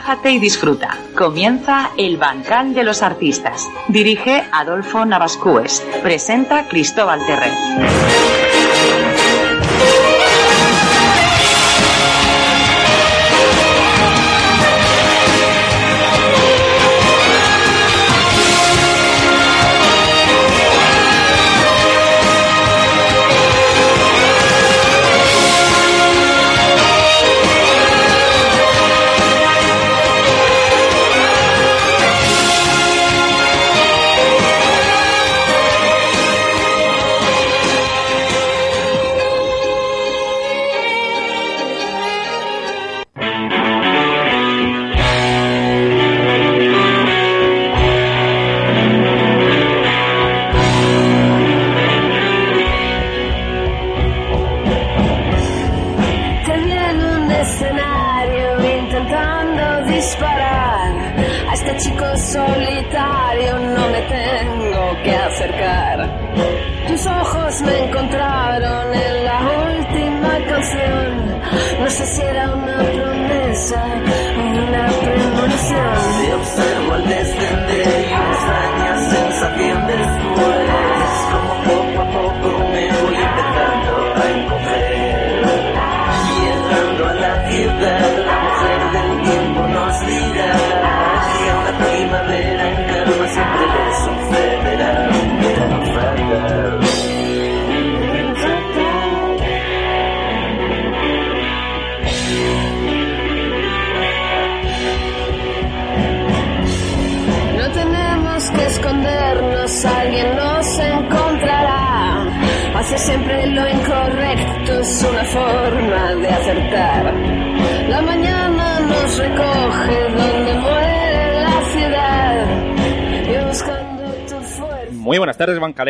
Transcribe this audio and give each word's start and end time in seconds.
Relájate 0.00 0.30
y 0.30 0.38
disfruta. 0.38 0.96
Comienza 1.14 1.90
El 1.98 2.16
Bancal 2.16 2.72
de 2.72 2.84
los 2.84 3.02
Artistas. 3.02 3.68
Dirige 3.88 4.44
Adolfo 4.50 5.04
Navascues. 5.04 5.84
Presenta 6.02 6.66
Cristóbal 6.68 7.20
Terrer. 7.26 8.49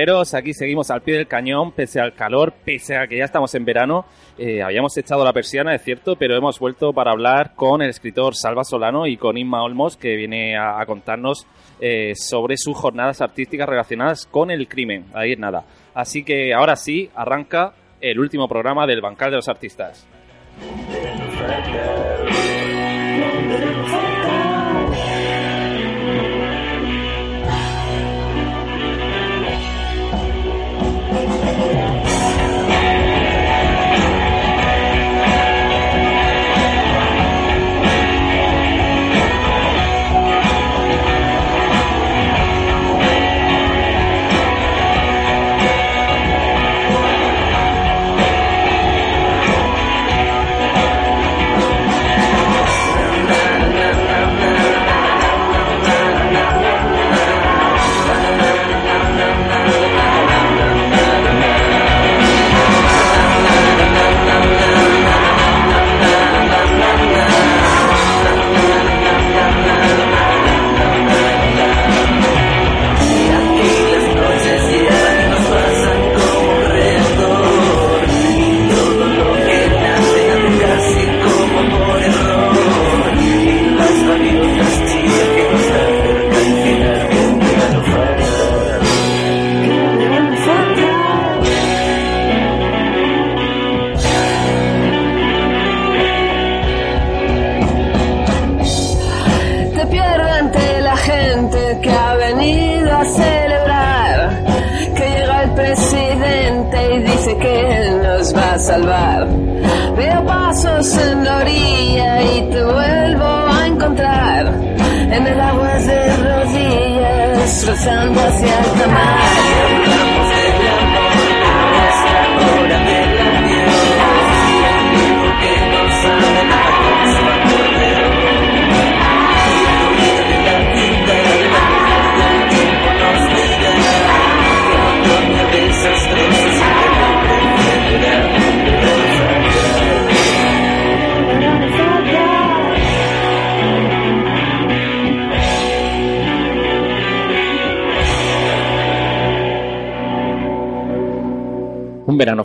Aquí 0.01 0.55
seguimos 0.55 0.91
al 0.91 1.03
pie 1.03 1.17
del 1.17 1.27
cañón, 1.27 1.73
pese 1.73 2.01
al 2.01 2.15
calor, 2.15 2.55
pese 2.65 2.97
a 2.97 3.07
que 3.07 3.19
ya 3.19 3.25
estamos 3.25 3.55
en 3.55 3.67
verano. 3.67 4.07
Eh, 4.39 4.63
habíamos 4.63 4.97
echado 4.97 5.23
la 5.27 5.33
persiana, 5.35 5.75
es 5.75 5.83
cierto, 5.83 6.17
pero 6.17 6.35
hemos 6.35 6.59
vuelto 6.59 6.95
para 6.95 7.11
hablar 7.11 7.55
con 7.55 7.83
el 7.83 7.91
escritor 7.91 8.35
Salva 8.35 8.65
Solano 8.65 9.07
y 9.07 9.19
con 9.19 9.37
Inma 9.37 9.63
Olmos, 9.63 9.99
que 9.99 10.17
viene 10.17 10.57
a, 10.57 10.81
a 10.81 10.87
contarnos 10.87 11.47
eh, 11.81 12.15
sobre 12.17 12.57
sus 12.57 12.79
jornadas 12.79 13.21
artísticas 13.21 13.69
relacionadas 13.69 14.25
con 14.25 14.51
el 14.51 14.69
crimen. 14.69 15.05
Ahí 15.13 15.33
es 15.33 15.39
nada. 15.39 15.65
Así 15.93 16.25
que 16.25 16.55
ahora 16.55 16.77
sí, 16.77 17.11
arranca 17.15 17.75
el 18.01 18.19
último 18.19 18.49
programa 18.49 18.87
del 18.87 19.03
Bancal 19.03 19.31
de 19.31 19.37
los 19.37 19.49
Artistas. 19.49 20.07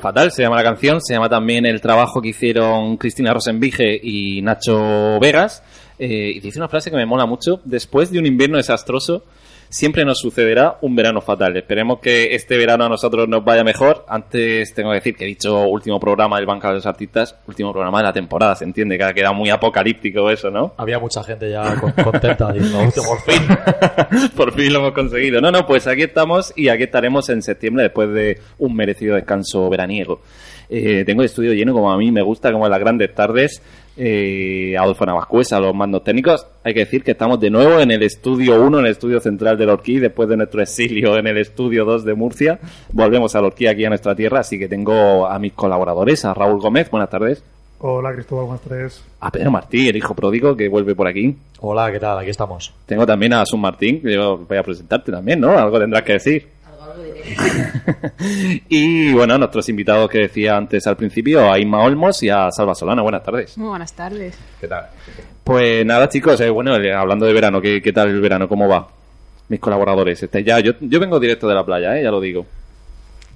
Fatal, 0.06 0.32
se 0.32 0.44
llama 0.44 0.58
la 0.58 0.64
canción, 0.64 1.02
se 1.02 1.16
llama 1.16 1.30
también 1.30 1.66
el 1.66 1.82
trabajo 1.82 2.22
que 2.22 2.28
hicieron 2.28 2.96
Cristina 2.98 3.34
Rosenvige 3.34 4.00
y 4.04 4.40
Nacho 4.44 5.20
Vegas. 5.20 5.64
Eh, 5.98 6.34
y 6.36 6.40
dice 6.42 6.60
una 6.60 6.68
frase 6.68 6.92
que 6.92 6.96
me 6.96 7.08
mola 7.08 7.26
mucho. 7.26 7.60
Después 7.64 8.12
de 8.12 8.20
un 8.20 8.28
invierno 8.28 8.58
desastroso, 8.58 9.24
siempre 9.70 10.06
nos 10.06 10.20
sucederá 10.20 10.78
un 10.82 10.96
verano 10.96 11.22
fatal. 11.22 11.56
Esperemos 11.58 12.00
que 12.00 12.36
este 12.36 12.58
verano 12.58 12.86
a 12.86 12.90
nosotros 12.90 13.28
nos 13.28 13.44
vaya 13.44 13.64
mejor. 13.64 14.06
Antes 14.08 14.74
tengo 14.74 14.90
que 14.92 14.96
decir 14.96 15.16
que 15.16 15.24
he 15.26 15.28
dicho 15.28 15.62
último 15.68 16.00
programa 16.00 16.38
del 16.38 16.46
Banca 16.46 16.70
de 16.70 16.76
los 16.76 16.86
Artistas, 16.86 17.36
último 17.48 17.72
programa 17.74 17.98
de 18.00 18.04
la 18.06 18.14
temporada, 18.14 18.56
se 18.56 18.64
entiende, 18.64 18.98
que 18.98 19.04
ha 19.04 19.14
quedado 19.14 19.34
muy 19.34 19.50
apocalíptico 19.50 20.30
eso, 20.30 20.50
¿no? 20.50 20.74
Había 20.78 21.00
mucha 21.00 21.24
gente 21.24 21.50
ya 21.50 21.76
con- 21.80 21.92
contenta 21.92 22.52
diciendo, 22.52 22.80
"Hostia, 22.80 23.04
por 23.04 23.22
fin. 23.22 24.30
Por 24.36 24.54
fin 24.54 24.72
lo 24.74 24.80
hemos 24.80 24.92
conseguido. 24.94 25.42
No, 25.42 25.52
no, 25.52 25.66
pues 25.66 25.88
aquí 25.88 26.04
estamos 26.04 26.54
y 26.56 26.70
aquí 26.70 26.84
estaremos 26.84 27.30
en 27.30 27.42
septiembre 27.42 27.84
después 27.84 28.10
de 28.14 28.40
un 28.60 28.76
merecido 28.76 29.16
descanso 29.16 29.70
veraniego. 29.70 30.22
Eh, 30.70 31.04
tengo 31.06 31.22
el 31.22 31.28
estudio 31.28 31.54
lleno 31.54 31.74
como 31.74 31.92
a 31.92 31.98
mí 31.98 32.12
me 32.12 32.22
gusta, 32.22 32.52
como 32.52 32.66
en 32.66 32.72
las 32.72 32.80
grandes 32.80 33.14
tardes. 33.14 33.62
Eh, 33.98 34.76
Adolfo 34.78 35.06
Navascués 35.06 35.54
a 35.54 35.60
los 35.60 35.74
mandos 35.74 36.04
técnicos. 36.04 36.46
Hay 36.64 36.74
que 36.74 36.82
decir 36.82 37.04
que 37.04 37.12
estamos 37.12 37.40
de 37.40 37.50
nuevo 37.50 37.80
en 37.80 37.92
el 37.92 38.04
estudio 38.04 38.62
1, 38.62 38.80
en 38.80 38.86
el 38.86 38.92
estudio 38.92 39.20
central 39.20 39.58
del 39.58 39.70
Orquí, 39.70 40.00
después 40.00 40.28
de 40.28 40.38
nuestro 40.38 40.62
exilio 40.62 41.18
en 41.18 41.28
el 41.28 41.38
estudio 41.38 41.86
2 41.86 42.04
de 42.04 42.14
Murcia. 42.14 42.60
Volvemos 42.92 43.36
al 43.36 43.46
Orquí 43.46 43.68
aquí 43.68 43.86
a 43.86 43.90
nuestra 43.90 44.16
tierra, 44.16 44.40
así 44.40 44.60
que 44.60 44.68
tengo 44.68 45.28
a 45.28 45.40
mis 45.40 45.54
colaboradores, 45.54 46.26
a 46.26 46.34
Raúl 46.34 46.60
Gómez, 46.60 46.90
buenas 46.90 47.10
tardes. 47.10 47.44
Hola 47.80 48.14
Cristóbal, 48.14 48.46
buenas 48.46 48.62
tardes. 48.62 49.04
A 49.20 49.32
Pedro 49.32 49.52
Martí, 49.52 49.88
el 49.90 49.96
hijo 49.96 50.16
pródigo, 50.16 50.56
que 50.56 50.68
vuelve 50.68 50.96
por 50.96 51.08
aquí. 51.08 51.36
Hola, 51.60 51.92
¿qué 51.92 52.00
tal? 52.00 52.18
Aquí 52.18 52.30
estamos. 52.30 52.74
Tengo 52.86 53.06
también 53.06 53.34
a 53.34 53.46
Sun 53.46 53.62
Martín, 53.62 54.02
que 54.02 54.14
yo 54.14 54.38
voy 54.38 54.58
a 54.58 54.64
presentarte 54.64 55.12
también, 55.12 55.40
¿no? 55.40 55.58
Algo 55.58 55.80
tendrás 55.80 56.04
que 56.04 56.14
decir. 56.14 56.48
y 58.70 59.12
bueno, 59.14 59.38
nuestros 59.38 59.68
invitados 59.70 60.10
que 60.10 60.20
decía 60.20 60.56
antes 60.58 60.86
al 60.88 60.98
principio, 60.98 61.52
a 61.52 61.60
Inma 61.60 61.84
Olmos 61.84 62.22
y 62.24 62.30
a 62.30 62.52
Salva 62.52 62.76
Solana. 62.76 63.02
Buenas 63.02 63.24
tardes. 63.24 63.58
Muy 63.58 63.70
buenas 63.70 63.94
tardes. 63.94 64.38
¿Qué 64.60 64.68
tal? 64.68 64.88
Pues 65.44 65.86
nada, 65.86 66.10
chicos, 66.10 66.40
eh, 66.42 66.50
bueno, 66.50 66.76
eh, 66.78 66.94
hablando 66.94 67.26
de 67.26 67.34
verano, 67.34 67.62
¿qué, 67.62 67.82
qué 67.82 67.94
tal 67.94 68.10
el 68.10 68.22
verano? 68.22 68.48
¿Cómo 68.48 68.68
va? 68.68 68.88
Mis 69.50 69.60
colaboradores. 69.60 70.22
Este, 70.24 70.44
ya, 70.44 70.60
yo, 70.60 70.74
yo 70.80 71.00
vengo 71.00 71.20
directo 71.20 71.48
de 71.48 71.56
la 71.56 71.66
playa, 71.66 71.98
¿eh? 71.98 72.04
ya 72.04 72.12
lo 72.12 72.20
digo. 72.20 72.46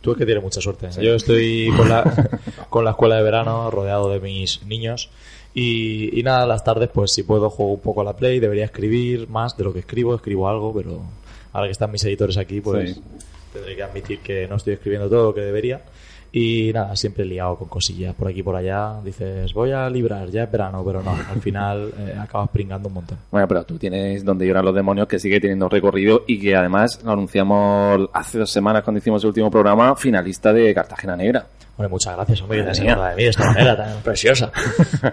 Tú 0.02 0.14
es 0.14 0.18
que 0.18 0.26
tienes 0.26 0.44
mucha 0.44 0.62
suerte. 0.62 0.88
Yo 1.02 1.16
estoy 1.16 1.72
con 1.76 1.90
la, 1.90 2.04
con 2.70 2.86
la 2.86 2.92
escuela 2.92 3.18
de 3.18 3.24
verano 3.24 3.70
rodeado 3.70 4.10
de 4.10 4.20
mis 4.20 4.64
niños. 4.64 5.10
Y, 5.54 6.18
y 6.18 6.24
nada, 6.24 6.46
las 6.46 6.64
tardes, 6.64 6.90
pues 6.94 7.12
si 7.12 7.24
puedo, 7.24 7.50
juego 7.50 7.74
un 7.74 7.82
poco 7.82 8.02
a 8.02 8.04
la 8.06 8.16
Play. 8.16 8.40
Debería 8.40 8.66
escribir 8.66 9.28
más 9.30 9.58
de 9.58 9.66
lo 9.66 9.74
que 9.74 9.80
escribo. 9.80 10.16
Escribo 10.16 10.48
algo, 10.48 10.74
pero 10.74 11.02
ahora 11.52 11.68
que 11.68 11.74
están 11.74 11.92
mis 11.92 12.04
editores 12.06 12.38
aquí, 12.38 12.62
pues 12.62 12.94
Sí. 12.96 13.02
Tendré 13.52 13.76
que 13.76 13.84
admitir 13.84 14.20
que 14.20 14.48
no 14.48 14.56
estoy 14.56 14.74
escribiendo 14.74 15.10
todo 15.10 15.26
lo 15.26 15.34
que 15.34 15.42
debería. 15.42 15.82
Y 16.32 16.72
nada, 16.74 16.96
siempre 16.96 17.26
liado 17.26 17.56
con 17.56 17.68
cosillas 17.68 18.14
por 18.16 18.28
aquí 18.28 18.42
y 18.42 18.44
por 18.44 18.56
allá. 18.56 19.02
Dices, 19.04 19.54
voy 19.54 19.72
a 19.72 19.90
librar, 19.90 20.30
ya 20.30 20.44
es 20.44 20.52
verano, 20.52 20.84
pero 20.86 21.02
no. 21.02 21.12
Al 21.12 21.42
final 21.42 21.92
eh, 22.00 22.16
acabas 22.20 22.50
pringando 22.50 22.88
un 22.88 22.94
montón. 22.96 23.18
Bueno, 23.32 23.48
pero 23.48 23.64
tú 23.64 23.78
tienes 23.78 24.24
donde 24.24 24.46
lloran 24.46 24.66
los 24.66 24.76
demonios 24.76 25.08
que 25.08 25.18
sigue 25.20 25.40
teniendo 25.40 25.68
recorrido 25.70 26.24
y 26.28 26.40
que 26.40 26.56
además 26.56 27.02
lo 27.04 27.12
anunciamos 27.12 28.10
hace 28.14 28.38
dos 28.40 28.50
semanas 28.52 28.84
cuando 28.84 29.00
hicimos 29.00 29.24
el 29.24 29.30
último 29.30 29.50
programa, 29.50 29.96
finalista 29.96 30.54
de 30.54 30.74
Cartagena 30.74 31.16
Negra. 31.16 31.46
Hombre, 31.78 31.90
muchas 31.92 32.14
gracias, 32.16 32.42
hombre, 32.42 32.58
que 32.58 32.64
de 32.82 32.96
mí 33.16 33.24
de 33.24 33.30
esta 33.30 33.46
manera 33.46 33.78
tan 33.78 34.02
preciosa. 34.04 34.52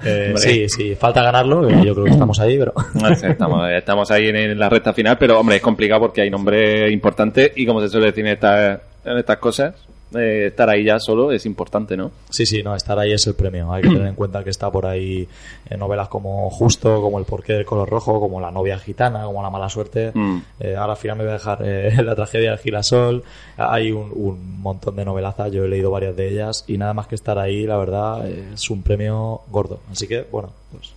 Eh, 0.04 0.34
sí, 0.36 0.68
sí, 0.68 0.94
falta 0.96 1.22
ganarlo, 1.22 1.68
yo 1.70 1.94
creo 1.94 2.04
que 2.04 2.10
estamos 2.10 2.40
ahí, 2.40 2.58
pero... 2.58 2.72
No 2.94 3.14
sé, 3.14 3.30
estamos, 3.30 3.70
estamos 3.70 4.10
ahí 4.10 4.26
en, 4.28 4.36
en 4.36 4.58
la 4.58 4.68
recta 4.68 4.92
final, 4.92 5.16
pero 5.16 5.38
hombre, 5.38 5.56
es 5.56 5.62
complicado 5.62 6.00
porque 6.00 6.22
hay 6.22 6.30
nombre 6.30 6.90
importante 6.90 7.52
y 7.54 7.64
como 7.64 7.80
se 7.80 7.88
suele 7.88 8.06
decir 8.06 8.26
en, 8.26 8.32
esta- 8.32 8.80
en 9.04 9.16
estas 9.16 9.36
cosas, 9.36 9.74
eh, 10.14 10.46
estar 10.48 10.70
ahí 10.70 10.84
ya 10.84 11.00
solo 11.00 11.32
es 11.32 11.46
importante, 11.46 11.96
¿no? 11.96 12.12
Sí, 12.30 12.46
sí, 12.46 12.62
no, 12.62 12.76
estar 12.76 12.98
ahí 12.98 13.12
es 13.12 13.26
el 13.26 13.34
premio. 13.34 13.72
Hay 13.72 13.82
que 13.82 13.88
tener 13.88 14.06
en 14.06 14.14
cuenta 14.14 14.44
que 14.44 14.50
está 14.50 14.70
por 14.70 14.86
ahí 14.86 15.26
en 15.68 15.78
novelas 15.80 16.08
como 16.08 16.48
Justo, 16.50 17.00
como 17.02 17.18
El 17.18 17.24
porqué 17.24 17.54
del 17.54 17.64
color 17.64 17.88
rojo, 17.88 18.20
como 18.20 18.40
La 18.40 18.52
novia 18.52 18.78
gitana, 18.78 19.24
como 19.24 19.42
La 19.42 19.50
mala 19.50 19.68
suerte. 19.68 20.12
Mm. 20.14 20.38
Eh, 20.60 20.76
ahora 20.76 20.92
al 20.92 20.98
final 20.98 21.16
me 21.16 21.24
voy 21.24 21.30
a 21.30 21.34
dejar 21.34 21.58
eh, 21.64 22.02
La 22.04 22.14
tragedia 22.14 22.50
del 22.50 22.58
girasol. 22.60 23.24
Hay 23.56 23.90
un, 23.90 24.12
un 24.14 24.60
montón 24.60 24.94
de 24.94 25.04
novelazas, 25.04 25.50
yo 25.50 25.64
he 25.64 25.68
leído 25.68 25.90
varias 25.90 26.16
de 26.16 26.28
ellas 26.28 26.64
y 26.68 26.78
nada 26.78 26.94
más 26.94 27.08
que 27.08 27.16
estar 27.16 27.38
ahí, 27.38 27.66
la 27.66 27.76
verdad, 27.76 28.28
es 28.28 28.70
un 28.70 28.82
premio 28.82 29.40
gordo. 29.50 29.80
Así 29.90 30.06
que, 30.06 30.24
bueno, 30.30 30.50
pues... 30.70 30.92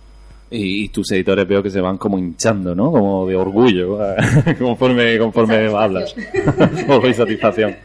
Y, 0.52 0.84
y 0.84 0.88
tus 0.88 1.10
editores 1.12 1.46
veo 1.46 1.62
que 1.62 1.70
se 1.70 1.80
van 1.80 1.96
como 1.96 2.18
hinchando, 2.18 2.74
¿no? 2.74 2.90
Como 2.90 3.26
de 3.26 3.36
orgullo, 3.36 3.98
conforme, 4.58 5.18
conforme 5.18 5.66
hablas. 5.66 6.14
Orgullo 6.88 7.08
y 7.08 7.14
satisfacción. 7.14 7.76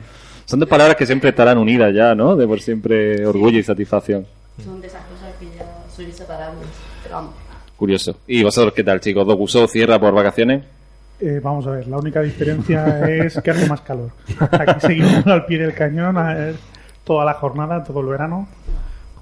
Son 0.46 0.60
dos 0.60 0.70
palabras 0.70 0.96
que 0.96 1.06
siempre 1.06 1.32
estarán 1.32 1.58
unidas 1.58 1.94
ya, 1.94 2.14
¿no? 2.14 2.36
De 2.36 2.48
por 2.48 2.62
siempre 2.62 3.26
orgullo 3.26 3.58
y 3.58 3.64
satisfacción. 3.64 4.28
Son 4.64 4.80
de 4.80 4.88
esas 4.88 5.04
cosas 5.06 5.34
que 5.40 5.46
ya 5.58 5.66
son 5.94 6.06
inseparables. 6.06 6.68
Pero 7.04 7.16
vamos. 7.16 7.34
Curioso. 7.76 8.18
¿Y 8.28 8.44
vosotros 8.44 8.74
qué 8.74 8.84
tal, 8.84 9.00
chicos? 9.00 9.26
¿Docuso 9.26 9.68
cierra 9.68 10.00
por 10.00 10.14
vacaciones? 10.14 10.64
Eh, 11.20 11.40
vamos 11.42 11.66
a 11.66 11.72
ver, 11.72 11.88
la 11.88 11.98
única 11.98 12.22
diferencia 12.22 13.10
es 13.10 13.40
que 13.42 13.52
hace 13.52 13.68
más 13.68 13.82
calor. 13.82 14.12
Aquí 14.40 14.82
seguimos 14.82 15.26
al 15.28 15.46
pie 15.46 15.60
del 15.60 15.74
cañón 15.74 16.16
toda 17.04 17.26
la 17.26 17.34
jornada, 17.34 17.84
todo 17.84 18.02
el 18.02 18.08
verano. 18.08 18.48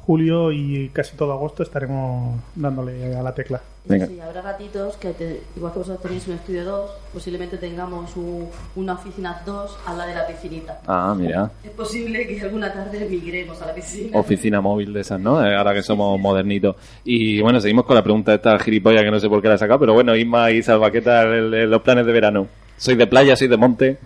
Julio 0.05 0.51
y 0.51 0.89
casi 0.91 1.15
todo 1.15 1.31
agosto 1.31 1.63
estaremos 1.63 2.41
dándole 2.55 3.15
a 3.15 3.23
la 3.23 3.33
tecla. 3.33 3.61
Venga. 3.85 4.07
Sí, 4.07 4.17
habrá 4.21 4.41
ratitos 4.41 4.95
que, 4.95 5.11
te- 5.11 5.41
igual 5.57 5.73
que 5.73 5.79
vosotros 5.79 6.01
tenéis 6.01 6.25
un 6.29 6.35
estudio 6.35 6.63
2, 6.63 6.91
posiblemente 7.11 7.57
tengamos 7.57 8.15
un- 8.15 8.47
una 8.77 8.93
oficina 8.93 9.41
2 9.45 9.77
a 9.85 9.93
la 9.93 10.05
de 10.05 10.15
la 10.15 10.25
piscinita. 10.25 10.79
Ah, 10.87 11.13
mira. 11.17 11.51
Es 11.63 11.71
posible 11.71 12.25
que 12.25 12.39
alguna 12.41 12.71
tarde 12.71 13.05
migremos 13.09 13.61
a 13.61 13.65
la 13.67 13.75
piscina. 13.75 14.17
Oficina 14.17 14.61
móvil 14.61 14.93
de 14.93 15.01
esas, 15.01 15.19
¿no? 15.19 15.45
Eh, 15.45 15.53
Ahora 15.53 15.73
que 15.73 15.83
somos 15.83 16.17
modernitos. 16.17 16.77
Y 17.03 17.41
bueno, 17.41 17.59
seguimos 17.59 17.83
con 17.85 17.95
la 17.97 18.03
pregunta 18.03 18.31
de 18.31 18.37
esta 18.37 18.57
gilipollas 18.57 19.03
que 19.03 19.11
no 19.11 19.19
sé 19.19 19.27
por 19.27 19.41
qué 19.41 19.49
la 19.49 19.55
he 19.55 19.57
sacado, 19.57 19.79
pero 19.81 19.93
bueno, 19.93 20.15
Isma 20.15 20.49
y 20.51 20.63
Salva, 20.63 20.89
¿qué 20.89 21.01
tal 21.01 21.27
el- 21.33 21.53
el- 21.53 21.69
los 21.69 21.81
planes 21.81 22.05
de 22.05 22.11
verano? 22.13 22.47
¿Soy 22.77 22.95
de 22.95 23.05
playa, 23.05 23.35
soy 23.35 23.49
de 23.49 23.57
monte? 23.57 23.97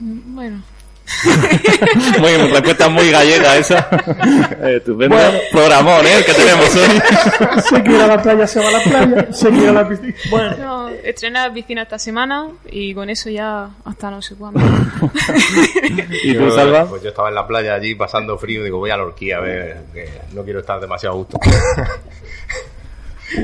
Bueno, 0.00 0.62
Muy, 2.20 2.36
respuesta 2.36 2.88
muy 2.88 3.10
gallega 3.10 3.56
esa. 3.56 3.88
Eh, 4.58 4.76
estupendo. 4.78 5.16
Programón, 5.52 6.06
¿eh? 6.06 6.18
El 6.18 6.24
que 6.24 6.32
tenemos 6.32 6.74
hoy. 6.74 7.60
Se 7.68 7.82
quiere 7.82 8.02
a 8.02 8.06
la 8.06 8.22
playa, 8.22 8.46
se 8.46 8.60
va 8.60 8.68
a 8.68 8.70
la 8.72 8.80
playa. 8.80 9.32
Se 9.32 9.50
quiere 9.50 9.68
a 9.68 9.72
la 9.72 9.88
piscina. 9.88 10.14
Bueno, 10.30 10.56
no, 10.56 10.88
esta 11.82 11.98
semana 11.98 12.48
y 12.70 12.94
con 12.94 13.10
eso 13.10 13.28
ya 13.28 13.68
hasta 13.84 14.10
no 14.10 14.22
sé 14.22 14.34
cuándo. 14.34 14.60
¿Y 16.22 16.34
tú, 16.34 16.40
Yo, 16.40 16.50
Salva? 16.50 16.86
Pues 16.86 17.02
yo 17.02 17.10
estaba 17.10 17.28
en 17.28 17.34
la 17.34 17.46
playa 17.46 17.74
allí 17.74 17.94
pasando 17.94 18.38
frío, 18.38 18.64
digo, 18.64 18.78
voy 18.78 18.90
a 18.90 18.96
la 18.96 19.04
horquilla 19.04 19.38
a 19.38 19.40
ver, 19.40 19.84
que 19.92 20.08
no 20.32 20.42
quiero 20.42 20.60
estar 20.60 20.80
demasiado 20.80 21.14
a 21.14 21.18
gusto. 21.18 21.38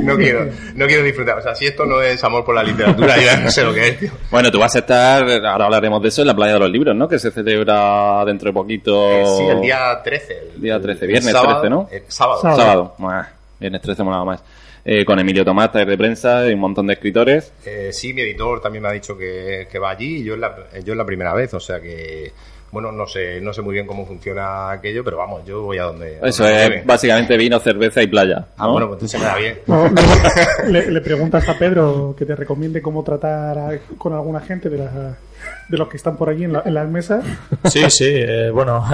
No 0.02 0.16
quiero, 0.16 0.48
no 0.74 0.86
quiero 0.86 1.02
disfrutar. 1.02 1.38
O 1.38 1.42
sea, 1.42 1.54
si 1.54 1.66
esto 1.66 1.84
no 1.84 2.00
es 2.02 2.22
amor 2.24 2.44
por 2.44 2.54
la 2.54 2.62
literatura, 2.62 3.16
yo 3.16 3.22
ya 3.22 3.36
no 3.36 3.50
sé 3.50 3.62
lo 3.64 3.72
que 3.74 3.88
es, 3.88 3.98
tío. 3.98 4.10
Bueno, 4.30 4.50
tú 4.50 4.58
vas 4.58 4.74
a 4.76 4.80
estar, 4.80 5.22
ahora 5.46 5.64
hablaremos 5.64 6.02
de 6.02 6.08
eso, 6.08 6.20
en 6.22 6.28
la 6.28 6.34
playa 6.36 6.54
de 6.54 6.58
los 6.60 6.70
libros, 6.70 6.94
¿no? 6.96 7.08
Que 7.08 7.18
se 7.18 7.30
celebra 7.30 8.24
dentro 8.24 8.48
de 8.50 8.52
poquito. 8.54 9.10
Eh, 9.10 9.24
Sí, 9.38 9.44
el 9.44 9.60
día 9.60 10.00
13. 10.02 10.38
El, 10.56 10.60
Día 10.62 10.80
13, 10.80 11.04
el 11.04 11.10
viernes 11.10 11.32
sábado- 11.32 11.60
13, 11.60 11.70
¿no? 11.70 11.88
eh, 11.90 12.04
sábado. 12.08 12.40
Sábado. 12.42 12.60
Sábado. 12.60 12.94
Buah, 12.98 13.26
viernes 13.60 13.80
13 13.82 14.02
molaba 14.02 14.24
más. 14.24 14.42
Eh, 14.84 15.04
con 15.04 15.16
Emilio 15.20 15.44
Tomás, 15.44 15.70
taller 15.70 15.88
de 15.90 15.96
prensa 15.96 16.48
y 16.48 16.54
un 16.54 16.60
montón 16.60 16.88
de 16.88 16.94
escritores. 16.94 17.52
Eh, 17.64 17.90
sí, 17.92 18.12
mi 18.12 18.22
editor 18.22 18.60
también 18.60 18.82
me 18.82 18.88
ha 18.88 18.92
dicho 18.92 19.16
que, 19.16 19.68
que 19.70 19.78
va 19.78 19.90
allí 19.90 20.16
y 20.16 20.24
yo 20.24 20.34
es 20.34 20.40
la, 20.40 20.56
yo 20.84 20.92
es 20.92 20.96
la 20.96 21.04
primera 21.04 21.32
vez, 21.34 21.54
o 21.54 21.60
sea 21.60 21.80
que, 21.80 22.32
bueno, 22.72 22.90
no 22.90 23.06
sé, 23.06 23.40
no 23.40 23.52
sé 23.52 23.62
muy 23.62 23.74
bien 23.74 23.86
cómo 23.86 24.04
funciona 24.06 24.70
aquello, 24.72 25.04
pero 25.04 25.18
vamos, 25.18 25.44
yo 25.46 25.62
voy 25.62 25.78
a 25.78 25.84
donde... 25.84 26.18
Eso 26.22 26.42
donde 26.42 26.78
es 26.78 26.86
básicamente 26.86 27.36
vino, 27.36 27.60
cerveza 27.60 28.02
y 28.02 28.06
playa. 28.08 28.46
Ah, 28.56 28.64
¿no? 28.66 28.72
bueno, 28.72 28.88
pues 28.88 29.02
entonces 29.02 29.10
se 29.12 29.18
me 29.18 29.24
da 29.30 29.36
bien. 29.36 29.58
no, 29.66 30.68
le, 30.70 30.90
le 30.90 31.00
preguntas 31.02 31.46
a 31.48 31.56
Pedro 31.58 32.14
que 32.18 32.24
te 32.26 32.34
recomiende 32.34 32.80
cómo 32.82 33.04
tratar 33.04 33.58
a- 33.58 33.78
con 33.98 34.12
alguna 34.14 34.40
gente 34.40 34.68
de, 34.70 34.78
la- 34.78 35.16
de 35.68 35.76
los 35.78 35.88
que 35.88 35.98
están 35.98 36.16
por 36.16 36.30
allí 36.30 36.44
en, 36.44 36.54
la- 36.54 36.62
en 36.64 36.72
las 36.74 36.88
mesas. 36.88 37.22
Sí, 37.64 37.82
sí, 37.90 38.06
eh, 38.08 38.50
bueno. 38.50 38.82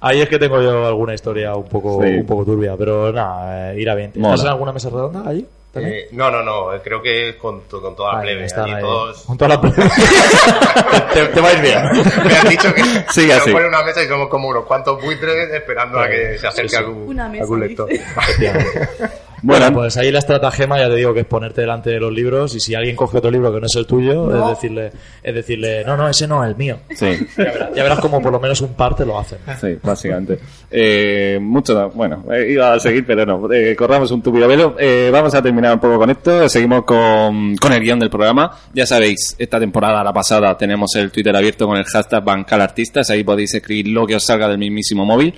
Ahí 0.00 0.20
es 0.20 0.28
que 0.28 0.38
tengo 0.38 0.60
yo 0.62 0.86
alguna 0.86 1.14
historia 1.14 1.54
un 1.54 1.64
poco, 1.68 2.02
Sí. 2.02 2.08
un 2.10 2.26
poco 2.26 2.44
turbia, 2.44 2.74
pero 2.76 3.12
nada, 3.12 3.72
eh, 3.72 3.80
irá 3.80 3.94
bien. 3.94 4.12
¿Estás 4.14 4.42
en 4.42 4.48
alguna 4.48 4.72
mesa 4.72 4.90
redonda 4.90 5.22
allí? 5.28 5.46
¿También? 5.72 5.94
Eh, 5.94 6.08
no, 6.12 6.30
no, 6.32 6.42
no, 6.42 6.70
creo 6.82 7.00
que 7.00 7.38
con, 7.38 7.60
con 7.60 7.94
toda 7.94 8.12
la 8.14 8.18
Vale, 8.18 8.32
plebe. 8.34 8.60
allí 8.62 8.72
ahí. 8.72 8.80
todos 8.82 9.18
Junto 9.24 9.44
a 9.44 9.48
la 9.48 9.60
plebe. 9.60 9.76
te, 11.14 11.26
te 11.26 11.40
va 11.40 11.48
a 11.48 11.52
ir 11.52 11.60
bien. 11.60 11.82
me 12.24 12.34
han 12.36 12.48
dicho 12.48 12.74
que 12.74 12.82
Sigue 13.10 13.28
nos 13.34 13.42
así. 13.42 13.52
ponen 13.52 13.68
una 13.68 13.82
mesa 13.84 14.02
y 14.02 14.08
somos 14.08 14.28
como 14.28 14.48
unos 14.48 14.64
cuantos 14.64 15.00
buitres 15.00 15.48
esperando 15.52 16.00
a 16.00 16.08
que 16.08 16.38
se 16.38 16.46
acerque 16.48 16.70
Sí, 16.70 16.76
sí. 16.76 16.82
algún, 16.82 17.08
Una 17.08 17.28
mesa, 17.28 17.42
algún 17.44 17.60
lector. 17.60 17.88
Bueno, 19.42 19.64
Bueno, 19.66 19.78
pues 19.78 19.96
ahí 19.96 20.10
la 20.10 20.18
estratagema, 20.18 20.78
ya 20.78 20.88
te 20.88 20.96
digo, 20.96 21.14
que 21.14 21.20
es 21.20 21.26
ponerte 21.26 21.62
delante 21.62 21.90
de 21.90 22.00
los 22.00 22.12
libros 22.12 22.54
y 22.54 22.60
si 22.60 22.74
alguien 22.74 22.96
coge 22.96 23.18
otro 23.18 23.30
libro 23.30 23.52
que 23.52 23.60
no 23.60 23.66
es 23.66 23.74
el 23.76 23.86
tuyo, 23.86 24.34
es 24.34 24.48
decirle, 24.56 24.90
es 25.22 25.34
decirle, 25.34 25.84
no, 25.84 25.96
no, 25.96 26.08
ese 26.08 26.26
no 26.26 26.42
es 26.44 26.50
el 26.50 26.56
mío. 26.56 26.78
sí. 26.94 27.06
Ya 27.36 27.44
verás, 27.44 27.74
ya 27.74 27.82
verás 27.82 28.00
como 28.00 28.20
por 28.20 28.32
lo 28.32 28.40
menos 28.40 28.60
un 28.60 28.74
par 28.74 28.94
te 28.94 29.04
lo 29.06 29.18
hacen. 29.18 29.38
Sí, 29.60 29.78
básicamente. 29.82 30.38
Eh, 30.70 31.38
mucho, 31.40 31.90
bueno, 31.90 32.24
eh, 32.32 32.50
iba 32.52 32.74
a 32.74 32.80
seguir, 32.80 33.04
pero 33.06 33.24
no. 33.26 33.52
Eh, 33.52 33.74
corramos 33.76 34.10
un 34.10 34.22
tupido 34.22 34.46
velo. 34.46 34.76
Eh, 34.78 35.10
vamos 35.12 35.34
a 35.34 35.42
terminar 35.42 35.74
un 35.74 35.80
poco 35.80 35.98
con 35.98 36.10
esto. 36.10 36.48
Seguimos 36.48 36.84
con, 36.84 37.56
con 37.56 37.72
el 37.72 37.80
guion 37.80 37.98
del 37.98 38.10
programa. 38.10 38.50
Ya 38.72 38.86
sabéis, 38.86 39.34
esta 39.38 39.58
temporada, 39.58 40.04
la 40.04 40.12
pasada, 40.12 40.56
tenemos 40.56 40.94
el 40.96 41.10
Twitter 41.10 41.34
abierto 41.34 41.66
con 41.66 41.76
el 41.76 41.84
hashtag 41.84 42.22
Bancal 42.22 42.60
Artistas. 42.60 43.10
Ahí 43.10 43.24
podéis 43.24 43.54
escribir 43.54 43.88
lo 43.88 44.06
que 44.06 44.16
os 44.16 44.24
salga 44.24 44.48
del 44.48 44.58
mismísimo 44.58 45.04
móvil. 45.04 45.34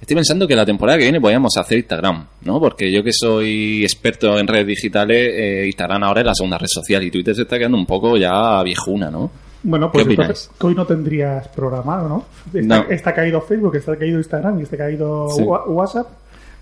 Estoy 0.00 0.14
pensando 0.14 0.48
que 0.48 0.56
la 0.56 0.64
temporada 0.64 0.96
que 0.98 1.04
viene 1.04 1.20
podríamos 1.20 1.56
hacer 1.58 1.78
Instagram, 1.78 2.26
¿no? 2.42 2.58
Porque 2.58 2.90
yo 2.90 3.02
que 3.04 3.12
soy 3.12 3.82
experto 3.84 4.38
en 4.38 4.46
redes 4.46 4.66
digitales, 4.66 5.28
eh, 5.32 5.64
Instagram 5.66 6.02
ahora 6.04 6.20
es 6.20 6.26
la 6.26 6.34
segunda 6.34 6.56
red 6.58 6.68
social 6.68 7.02
y 7.02 7.10
Twitter 7.10 7.34
se 7.34 7.42
está 7.42 7.58
quedando 7.58 7.76
un 7.76 7.86
poco 7.86 8.16
ya 8.16 8.62
viejuna, 8.62 9.10
¿no? 9.10 9.30
Bueno, 9.62 9.92
pues 9.92 10.06
¿Qué 10.06 10.12
entonces 10.12 10.50
que 10.58 10.66
hoy 10.68 10.74
no 10.74 10.86
tendrías 10.86 11.48
programado, 11.48 12.08
¿no? 12.08 12.24
Está, 12.58 12.78
No. 12.82 12.90
está 12.90 13.14
caído 13.14 13.42
Facebook, 13.42 13.76
está 13.76 13.94
caído 13.96 14.16
Instagram 14.16 14.58
y 14.60 14.62
está 14.62 14.78
caído 14.78 15.28
Sí. 15.28 15.42
WhatsApp. 15.42 16.06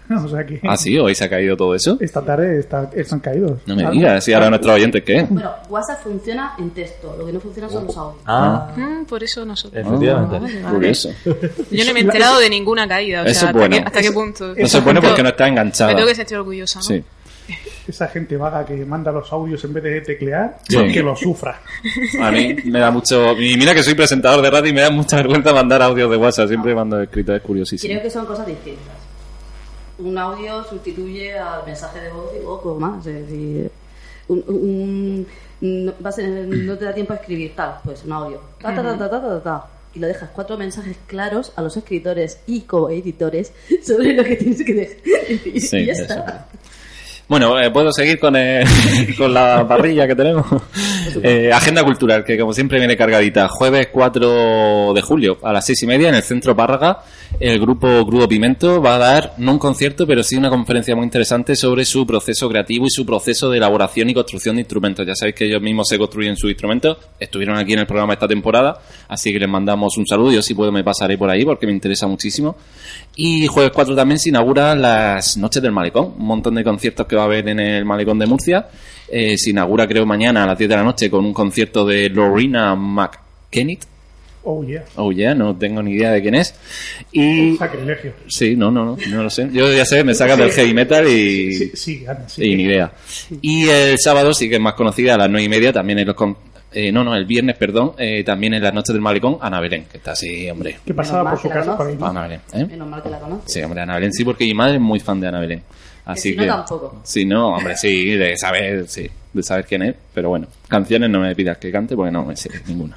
O 0.24 0.28
sea 0.28 0.44
que 0.46 0.60
Ah, 0.64 0.76
sí, 0.76 0.98
hoy 0.98 1.14
se 1.14 1.24
ha 1.24 1.28
caído 1.30 1.56
todo 1.56 1.74
eso. 1.74 1.96
esta 2.00 2.22
tarde 2.22 2.58
está- 2.60 2.90
están 2.94 3.20
caídos. 3.20 3.60
No 3.66 3.76
me 3.76 3.84
Ah, 3.84 3.90
digas, 3.90 4.24
si 4.24 4.32
ahora 4.32 4.48
nuestros 4.50 4.74
oyentes 4.74 5.02
qué. 5.04 5.26
Bueno, 5.28 5.50
WhatsApp 5.68 6.02
funciona 6.02 6.54
en 6.58 6.70
texto, 6.70 7.14
lo 7.18 7.26
que 7.26 7.32
no 7.32 7.40
funciona 7.40 7.68
son 7.68 7.86
los 7.86 7.96
audios. 7.96 8.22
Ah, 8.26 8.72
Mm, 8.76 9.04
por 9.04 9.22
eso 9.22 9.44
nosotros. 9.44 9.80
efectivamente. 9.84 10.38
Vale, 10.38 10.62
vale. 10.62 10.74
Curioso. 10.74 11.10
Yo 11.70 11.84
no 11.84 11.92
me 11.92 12.00
he 12.00 12.02
enterado 12.02 12.38
de 12.40 12.48
ninguna 12.50 12.88
caída. 12.88 13.20
O 13.22 13.24
Eso 13.24 13.30
es 13.30 13.42
¿hasta, 13.44 13.58
bueno. 13.58 13.76
qué, 13.76 13.82
hasta 13.82 14.00
qué 14.00 14.12
punto? 14.12 14.54
No 14.56 14.66
se 14.66 14.82
pone 14.82 15.00
porque 15.00 15.22
no 15.22 15.28
está 15.28 15.44
Me 15.44 15.50
enganchada. 15.50 15.94
tengo 15.94 16.06
que 16.08 16.14
sentir 16.14 16.36
orgullosa, 16.38 16.78
¿no? 16.78 16.84
Sí. 16.84 17.04
Esa 17.86 18.06
gente 18.08 18.36
vaga 18.36 18.66
que 18.66 18.74
manda 18.84 19.10
los 19.10 19.32
audios 19.32 19.64
en 19.64 19.72
vez 19.72 19.82
de 19.82 20.00
teclear, 20.02 20.58
Sí. 20.68 20.76
que 20.92 21.02
lo 21.02 21.16
sufra. 21.16 21.58
A 22.20 22.30
mí 22.30 22.54
me 22.66 22.78
da 22.78 22.90
mucho... 22.90 23.32
Y 23.40 23.56
mira 23.56 23.74
que 23.74 23.82
soy 23.82 23.94
presentador 23.94 24.42
de 24.42 24.50
radio 24.50 24.68
y 24.70 24.74
me 24.74 24.82
da 24.82 24.90
mucha 24.90 25.16
vergüenza 25.16 25.54
mandar 25.54 25.80
audios 25.80 26.10
de 26.10 26.16
WhatsApp. 26.18 26.48
Siempre 26.48 26.74
mando 26.74 27.00
escrito, 27.00 27.34
es 27.34 27.40
curiosísimo. 27.40 27.90
Creo 27.90 28.02
que 28.02 28.10
son 28.10 28.26
cosas 28.26 28.46
distintas. 28.46 28.97
Un 29.98 30.16
audio 30.16 30.62
sustituye 30.64 31.36
al 31.38 31.64
mensaje 31.66 32.00
de 32.00 32.10
voz 32.10 32.30
y 32.40 32.44
poco 32.44 32.74
más. 32.76 33.04
Es 33.06 33.26
decir, 33.26 33.70
un, 34.28 34.44
un- 34.46 35.26
no, 35.60 35.92
va 36.04 36.10
a 36.10 36.12
ser- 36.12 36.46
no 36.46 36.76
te 36.78 36.84
da 36.84 36.94
tiempo 36.94 37.12
a 37.12 37.16
escribir 37.16 37.54
tal, 37.56 37.78
pues 37.84 38.04
un 38.04 38.12
audio. 38.12 38.40
Ta, 38.60 38.74
ta, 38.74 38.82
ta, 38.82 38.96
ta, 38.98 39.10
ta, 39.10 39.20
ta, 39.20 39.42
ta. 39.42 39.66
Y 39.94 39.98
lo 40.00 40.06
dejas 40.06 40.30
cuatro 40.32 40.56
mensajes 40.56 40.96
claros 41.06 41.52
a 41.56 41.62
los 41.62 41.76
escritores 41.76 42.38
y 42.46 42.60
coeditores 42.60 43.52
sobre 43.82 44.12
lo 44.12 44.22
que 44.22 44.36
tienes 44.36 44.62
que 44.64 44.74
decir. 44.74 45.60
Sí, 45.60 45.76
y 45.78 45.86
ya 45.86 45.92
eso. 45.94 46.02
está. 46.02 46.46
Bueno, 47.28 47.60
eh, 47.60 47.70
puedo 47.70 47.92
seguir 47.92 48.18
con, 48.18 48.34
eh, 48.36 48.64
con 49.18 49.34
la 49.34 49.68
parrilla 49.68 50.06
que 50.06 50.16
tenemos. 50.16 50.46
Eh, 51.22 51.50
agenda 51.52 51.84
cultural, 51.84 52.24
que 52.24 52.38
como 52.38 52.54
siempre 52.54 52.78
viene 52.78 52.96
cargadita. 52.96 53.48
Jueves 53.48 53.88
4 53.92 54.94
de 54.94 55.02
julio 55.02 55.38
a 55.42 55.52
las 55.52 55.66
seis 55.66 55.82
y 55.82 55.86
media 55.86 56.08
en 56.08 56.14
el 56.14 56.22
Centro 56.22 56.56
Párraga, 56.56 57.02
el 57.38 57.60
grupo 57.60 57.86
Crudo 58.06 58.26
Pimento 58.28 58.80
va 58.80 58.94
a 58.94 58.98
dar, 58.98 59.34
no 59.36 59.52
un 59.52 59.58
concierto, 59.58 60.06
pero 60.06 60.22
sí 60.22 60.36
una 60.36 60.48
conferencia 60.48 60.96
muy 60.96 61.04
interesante 61.04 61.54
sobre 61.54 61.84
su 61.84 62.06
proceso 62.06 62.48
creativo 62.48 62.86
y 62.86 62.90
su 62.90 63.04
proceso 63.04 63.50
de 63.50 63.58
elaboración 63.58 64.08
y 64.08 64.14
construcción 64.14 64.56
de 64.56 64.62
instrumentos. 64.62 65.06
Ya 65.06 65.14
sabéis 65.14 65.36
que 65.36 65.44
ellos 65.44 65.60
mismos 65.60 65.88
se 65.88 65.98
construyen 65.98 66.36
sus 66.36 66.50
instrumentos. 66.50 66.96
Estuvieron 67.20 67.58
aquí 67.58 67.74
en 67.74 67.80
el 67.80 67.86
programa 67.86 68.14
esta 68.14 68.28
temporada, 68.28 68.80
así 69.06 69.32
que 69.32 69.38
les 69.38 69.48
mandamos 69.48 69.98
un 69.98 70.06
saludo. 70.06 70.32
Yo 70.32 70.42
si 70.42 70.54
puedo 70.54 70.72
me 70.72 70.82
pasaré 70.82 71.18
por 71.18 71.28
ahí 71.28 71.44
porque 71.44 71.66
me 71.66 71.72
interesa 71.72 72.06
muchísimo. 72.06 72.56
Y 73.16 73.46
jueves 73.48 73.72
4 73.74 73.96
también 73.96 74.18
se 74.18 74.28
inauguran 74.28 74.80
las 74.80 75.36
Noches 75.36 75.60
del 75.60 75.72
Malecón, 75.72 76.14
un 76.18 76.26
montón 76.26 76.54
de 76.54 76.62
conciertos 76.62 77.06
que 77.06 77.16
va 77.16 77.22
a 77.22 77.24
haber 77.24 77.48
en 77.48 77.58
el 77.58 77.84
Malecón 77.84 78.18
de 78.18 78.26
Murcia. 78.26 78.68
Eh, 79.10 79.36
se 79.36 79.50
inaugura 79.50 79.88
creo 79.88 80.06
mañana 80.06 80.44
a 80.44 80.46
las 80.46 80.56
10 80.58 80.68
de 80.70 80.76
la 80.76 80.84
noche 80.84 81.10
con 81.10 81.24
un 81.24 81.32
concierto 81.34 81.84
de 81.84 82.08
Lorena 82.10 82.76
McKennitt. 82.76 83.82
Oh, 84.50 84.64
yeah. 84.64 84.84
Oh 84.96 85.10
yeah, 85.12 85.34
no 85.34 85.56
tengo 85.56 85.82
ni 85.82 85.92
idea 85.92 86.12
de 86.12 86.22
quién 86.22 86.34
es. 86.36 86.54
Y 87.12 87.56
Sacrilegio. 87.56 88.12
sí, 88.28 88.54
no, 88.56 88.70
no, 88.70 88.84
no, 88.84 88.96
no 89.10 89.22
lo 89.24 89.28
sé. 89.30 89.48
Yo 89.52 89.70
ya 89.70 89.84
sé, 89.84 90.04
me 90.04 90.14
sacan 90.14 90.38
del 90.38 90.52
heavy 90.52 90.72
metal 90.72 91.06
y, 91.06 91.52
Sí, 91.54 91.70
sí, 91.74 92.04
Ana, 92.08 92.26
sí. 92.28 92.44
y 92.44 92.56
ni 92.56 92.62
idea. 92.62 92.90
Y 93.42 93.68
el 93.68 93.98
sábado 93.98 94.32
sí 94.32 94.48
que 94.48 94.54
es 94.54 94.60
más 94.60 94.72
conocida, 94.74 95.16
a 95.16 95.18
las 95.18 95.28
9 95.28 95.44
y 95.44 95.48
media, 95.50 95.72
también 95.72 95.98
en 95.98 96.06
los 96.06 96.16
con- 96.16 96.36
eh, 96.72 96.92
no, 96.92 97.02
no, 97.02 97.14
el 97.14 97.24
viernes, 97.24 97.56
perdón, 97.56 97.92
eh, 97.98 98.22
también 98.24 98.54
en 98.54 98.62
las 98.62 98.74
noches 98.74 98.92
del 98.92 99.00
Malecón, 99.00 99.38
Ana 99.40 99.60
Belén, 99.60 99.86
que 99.90 99.96
está 99.96 100.12
así, 100.12 100.50
hombre. 100.50 100.78
¿Qué 100.84 100.92
pasaba 100.92 101.30
por 101.30 101.40
su 101.40 101.48
que 101.48 101.54
casa. 101.54 101.76
Ana 102.02 102.22
Belén, 102.22 102.40
¿eh? 102.52 102.66
Menos 102.66 102.88
mal 102.88 103.02
que 103.02 103.08
la 103.08 103.18
conoces. 103.18 103.52
Sí, 103.52 103.62
hombre, 103.62 103.80
Ana 103.80 103.94
Belén 103.94 104.12
sí, 104.12 104.24
porque 104.24 104.44
mi 104.44 104.54
madre 104.54 104.74
es 104.74 104.80
muy 104.80 105.00
fan 105.00 105.20
de 105.20 105.28
Ana 105.28 105.40
Belén. 105.40 105.62
Así 106.04 106.30
si 106.30 106.36
no, 106.36 106.42
que, 106.42 106.48
tampoco. 106.48 107.00
Sí, 107.04 107.24
no, 107.24 107.48
hombre, 107.48 107.76
sí, 107.76 108.16
de 108.16 108.36
saber, 108.36 108.88
sí, 108.88 109.08
de 109.32 109.42
saber 109.42 109.66
quién 109.66 109.82
es, 109.82 109.94
pero 110.14 110.30
bueno, 110.30 110.46
canciones 110.66 111.10
no 111.10 111.20
me 111.20 111.34
pidas 111.34 111.58
que 111.58 111.70
cante 111.70 111.94
porque 111.94 112.10
no 112.10 112.24
me 112.24 112.36
sé 112.36 112.50
ninguna. 112.66 112.96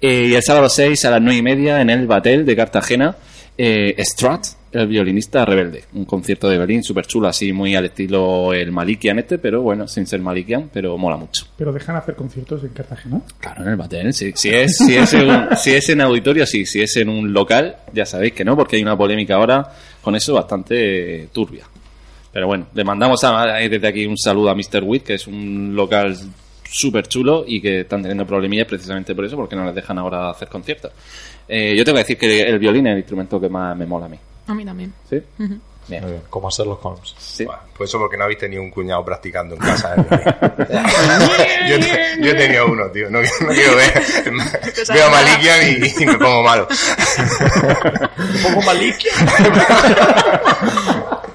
Eh, 0.00 0.28
y 0.28 0.34
el 0.34 0.42
sábado 0.42 0.68
6 0.68 1.04
a 1.06 1.10
las 1.10 1.20
9 1.20 1.38
y 1.38 1.42
media 1.42 1.80
en 1.80 1.90
el 1.90 2.06
Batel 2.06 2.46
de 2.46 2.56
Cartagena, 2.56 3.16
eh, 3.56 3.94
Strat, 3.98 4.46
el 4.72 4.86
violinista 4.86 5.44
rebelde. 5.44 5.84
Un 5.94 6.04
concierto 6.04 6.48
de 6.48 6.58
Berlín 6.58 6.82
súper 6.82 7.06
chulo, 7.06 7.28
así 7.28 7.52
muy 7.52 7.74
al 7.74 7.86
estilo 7.86 8.52
el 8.52 8.72
Malikian 8.72 9.18
este, 9.18 9.38
pero 9.38 9.62
bueno, 9.62 9.88
sin 9.88 10.06
ser 10.06 10.20
Malikian, 10.20 10.70
pero 10.72 10.96
mola 10.98 11.16
mucho. 11.16 11.46
Pero 11.56 11.72
dejan 11.72 11.96
hacer 11.96 12.14
conciertos 12.14 12.62
en 12.64 12.70
Cartagena. 12.70 13.20
Claro, 13.40 13.62
en 13.62 13.68
el 13.68 13.76
Batel, 13.76 14.12
sí. 14.12 14.32
Si 14.34 14.50
es, 14.50 14.76
si 14.76 14.96
es, 14.96 15.12
en, 15.14 15.56
si 15.56 15.72
es 15.72 15.88
en 15.88 16.00
auditorio, 16.00 16.46
sí. 16.46 16.66
Si 16.66 16.80
es 16.80 16.96
en 16.96 17.08
un 17.08 17.32
local, 17.32 17.76
ya 17.92 18.04
sabéis 18.04 18.32
que 18.32 18.44
no, 18.44 18.56
porque 18.56 18.76
hay 18.76 18.82
una 18.82 18.96
polémica 18.96 19.34
ahora 19.36 19.72
con 20.02 20.14
eso 20.14 20.34
bastante 20.34 21.28
turbia. 21.32 21.64
Pero 22.32 22.46
bueno, 22.46 22.66
le 22.74 22.84
mandamos 22.84 23.24
a, 23.24 23.44
desde 23.54 23.88
aquí 23.88 24.06
un 24.06 24.18
saludo 24.18 24.50
a 24.50 24.54
Mr. 24.54 24.82
Witt, 24.84 25.02
que 25.02 25.14
es 25.14 25.26
un 25.26 25.74
local 25.74 26.16
súper 26.70 27.08
chulo 27.08 27.44
y 27.46 27.60
que 27.60 27.80
están 27.80 28.02
teniendo 28.02 28.26
problemillas 28.26 28.66
precisamente 28.66 29.14
por 29.14 29.24
eso, 29.24 29.36
porque 29.36 29.56
no 29.56 29.64
les 29.64 29.74
dejan 29.74 29.98
ahora 29.98 30.30
hacer 30.30 30.48
conciertos. 30.48 30.92
Eh, 31.48 31.74
yo 31.76 31.84
tengo 31.84 31.96
que 31.96 32.02
decir 32.02 32.18
que 32.18 32.42
el 32.42 32.58
violín 32.58 32.86
es 32.86 32.92
el 32.92 32.98
instrumento 32.98 33.40
que 33.40 33.48
más 33.48 33.76
me 33.76 33.86
mola 33.86 34.06
a 34.06 34.08
mí. 34.08 34.18
A 34.48 34.54
mí 34.54 34.64
también. 34.64 34.92
¿Sí? 35.08 35.22
Bien. 35.38 36.04
bien, 36.04 36.20
como 36.28 36.48
a 36.48 36.50
Sherlock 36.50 36.84
Holmes. 36.84 37.14
Sí. 37.16 37.44
Bueno, 37.46 37.60
pues 37.76 37.88
eso 37.88 37.98
porque 37.98 38.18
no 38.18 38.24
habéis 38.24 38.38
tenido 38.38 38.60
un 38.62 38.70
cuñado 38.70 39.02
practicando 39.04 39.54
en 39.54 39.60
casa. 39.62 39.94
¿eh? 39.96 40.04
yo, 41.70 41.80
te- 41.80 42.22
yo 42.22 42.30
he 42.30 42.34
tenido 42.34 42.66
uno, 42.66 42.90
tío. 42.90 43.08
No, 43.10 43.20
no 43.22 43.48
quiero 43.48 43.74
ver. 43.76 44.02
Veo 44.92 45.06
a 45.06 45.10
Malikian 45.10 45.60
y, 45.98 46.02
y 46.02 46.06
me 46.06 46.18
pongo 46.18 46.42
malo. 46.42 46.68
Un 48.18 48.42
poco 48.42 48.62
maliquia. 48.66 49.12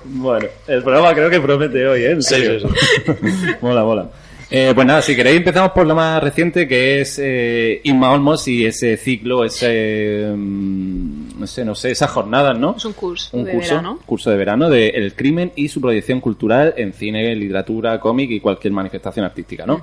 Bueno, 0.05 0.47
el 0.67 0.83
programa 0.83 1.13
creo 1.13 1.29
que 1.29 1.39
promete 1.39 1.87
hoy, 1.87 2.03
¿eh? 2.03 2.11
En 2.11 2.21
Sí, 2.23 2.35
serio. 2.35 2.59
sí, 2.69 3.15
mola, 3.61 3.83
mola. 3.83 4.09
Eh, 4.51 4.71
pues 4.75 4.85
nada, 4.85 5.01
si 5.01 5.15
queréis 5.15 5.37
empezamos 5.37 5.71
por 5.71 5.87
lo 5.87 5.95
más 5.95 6.21
reciente 6.21 6.67
que 6.67 7.01
es 7.01 7.17
eh, 7.21 7.81
Inma 7.85 8.11
Olmos 8.11 8.47
y 8.47 8.65
ese 8.67 8.97
ciclo, 8.97 9.43
ese, 9.43 10.31
mm, 10.35 11.22
no 11.37 11.47
sé, 11.47 11.65
no 11.65 11.75
sé, 11.75 11.91
esas 11.91 12.11
jornadas, 12.11 12.57
¿no? 12.57 12.75
Es 12.77 12.85
un 12.85 12.93
curso 12.93 13.35
Un 13.35 13.45
de 13.45 13.51
curso, 13.53 13.69
verano. 13.75 13.99
curso 14.05 14.29
de 14.29 14.37
verano 14.37 14.69
de 14.69 14.89
El 14.89 15.13
crimen 15.15 15.51
y 15.55 15.67
su 15.67 15.81
proyección 15.81 16.21
cultural 16.21 16.73
en 16.77 16.93
cine, 16.93 17.35
literatura, 17.35 17.99
cómic 17.99 18.31
y 18.31 18.39
cualquier 18.39 18.73
manifestación 18.73 19.25
artística, 19.25 19.65
¿no? 19.65 19.81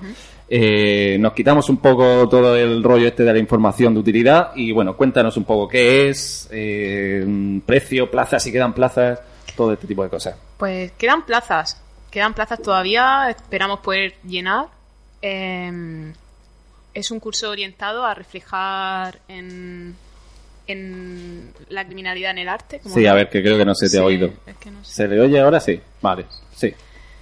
Eh, 0.49 1.17
nos 1.21 1.33
quitamos 1.33 1.69
un 1.69 1.77
poco 1.77 2.29
todo 2.29 2.57
el 2.57 2.83
rollo 2.83 3.07
este 3.07 3.23
de 3.23 3.33
la 3.33 3.39
información 3.39 3.95
de 3.95 4.01
utilidad 4.01 4.51
y 4.57 4.73
bueno, 4.73 4.97
cuéntanos 4.97 5.37
un 5.37 5.45
poco 5.45 5.69
qué 5.69 6.09
es, 6.09 6.49
eh, 6.51 7.61
precio, 7.65 8.11
plazas, 8.11 8.43
si 8.43 8.51
quedan 8.51 8.73
plazas, 8.73 9.21
todo 9.57 9.73
este 9.73 9.87
tipo 9.87 10.03
de 10.03 10.11
cosas. 10.11 10.37
Pues 10.57 10.93
quedan 10.93 11.25
plazas. 11.25 11.81
Quedan 12.11 12.35
plazas 12.35 12.61
todavía. 12.61 13.31
Esperamos 13.31 13.81
poder 13.81 14.15
llenar. 14.25 14.67
Eh, 15.23 16.13
es 16.95 17.11
un 17.11 17.21
curso 17.21 17.51
orientado 17.51 18.05
a 18.05 18.15
reflejar 18.15 19.21
en, 19.29 19.95
en 20.73 21.53
la 21.69 21.85
criminalidad 21.87 22.31
en 22.33 22.39
el 22.39 22.49
arte. 22.49 22.81
como 22.81 22.95
Sí, 22.95 23.07
a 23.07 23.15
ver, 23.15 23.29
que 23.29 23.43
creo 23.43 23.57
que 23.59 23.65
no 23.65 23.75
se 23.75 23.87
te 23.87 23.91
Sí, 23.91 23.97
ha 23.99 24.05
oído. 24.05 24.33
es 24.47 24.57
que 24.57 24.71
no 24.71 24.85
sé. 24.85 24.95
¿Se 24.95 25.09
le 25.09 25.21
oye 25.21 25.41
ahora? 25.41 25.61
Sí. 25.61 25.81
Vale, 26.03 26.27
sí. 26.55 26.75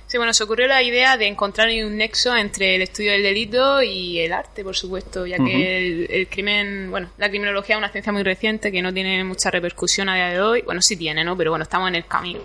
Sí, 0.08 0.16
bueno, 0.16 0.32
se 0.32 0.42
ocurrió 0.42 0.66
la 0.66 0.82
idea 0.82 1.18
de 1.18 1.26
encontrar 1.26 1.68
un 1.68 1.98
nexo 1.98 2.34
entre 2.34 2.76
el 2.76 2.80
estudio 2.80 3.12
del 3.12 3.22
delito 3.22 3.82
y 3.82 4.18
el 4.20 4.32
arte, 4.32 4.64
por 4.64 4.74
supuesto, 4.74 5.26
ya 5.26 5.36
que 5.36 5.76
el, 5.76 6.10
el 6.10 6.28
crimen, 6.28 6.90
bueno, 6.90 7.10
la 7.18 7.28
criminología 7.28 7.74
es 7.74 7.78
una 7.78 7.90
ciencia 7.90 8.10
muy 8.10 8.22
reciente 8.22 8.72
que 8.72 8.80
no 8.80 8.90
tiene 8.90 9.22
mucha 9.24 9.50
repercusión 9.50 10.08
a 10.08 10.14
día 10.14 10.28
de 10.28 10.40
hoy. 10.40 10.62
Bueno, 10.62 10.80
sí 10.80 10.96
tiene, 10.96 11.22
¿no? 11.24 11.36
Pero 11.36 11.50
bueno, 11.50 11.64
estamos 11.64 11.88
en 11.88 11.96
el 11.96 12.06
camino. 12.06 12.40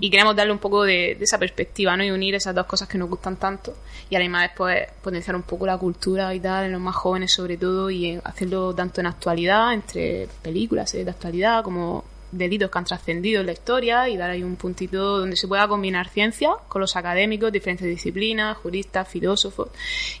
Y 0.00 0.10
queremos 0.10 0.36
darle 0.36 0.52
un 0.52 0.58
poco 0.58 0.84
de, 0.84 1.16
de 1.18 1.24
esa 1.24 1.38
perspectiva, 1.38 1.96
¿no? 1.96 2.04
Y 2.04 2.10
unir 2.10 2.34
esas 2.34 2.54
dos 2.54 2.66
cosas 2.66 2.86
que 2.86 2.98
nos 2.98 3.08
gustan 3.08 3.36
tanto. 3.36 3.74
Y 4.10 4.16
además 4.16 4.42
después 4.50 4.86
potenciar 5.02 5.34
un 5.34 5.44
poco 5.44 5.64
la 5.64 5.78
cultura 5.78 6.34
y 6.34 6.40
tal, 6.40 6.66
en 6.66 6.72
los 6.72 6.80
más 6.82 6.94
jóvenes 6.94 7.32
sobre 7.32 7.56
todo, 7.56 7.90
y 7.90 8.20
hacerlo 8.22 8.74
tanto 8.74 9.00
en 9.00 9.06
actualidad, 9.06 9.72
entre 9.72 10.28
películas, 10.42 10.90
series 10.90 11.06
de 11.06 11.12
actualidad, 11.12 11.64
como 11.64 12.04
delitos 12.32 12.70
que 12.70 12.78
han 12.78 12.84
trascendido 12.84 13.40
en 13.40 13.46
la 13.46 13.52
historia 13.52 14.08
y 14.08 14.16
dar 14.16 14.30
ahí 14.30 14.42
un 14.42 14.56
puntito 14.56 15.18
donde 15.18 15.36
se 15.36 15.48
pueda 15.48 15.66
combinar 15.68 16.08
ciencia 16.08 16.50
con 16.68 16.80
los 16.80 16.96
académicos, 16.96 17.52
diferentes 17.52 17.86
disciplinas, 17.86 18.56
juristas, 18.58 19.08
filósofos 19.08 19.68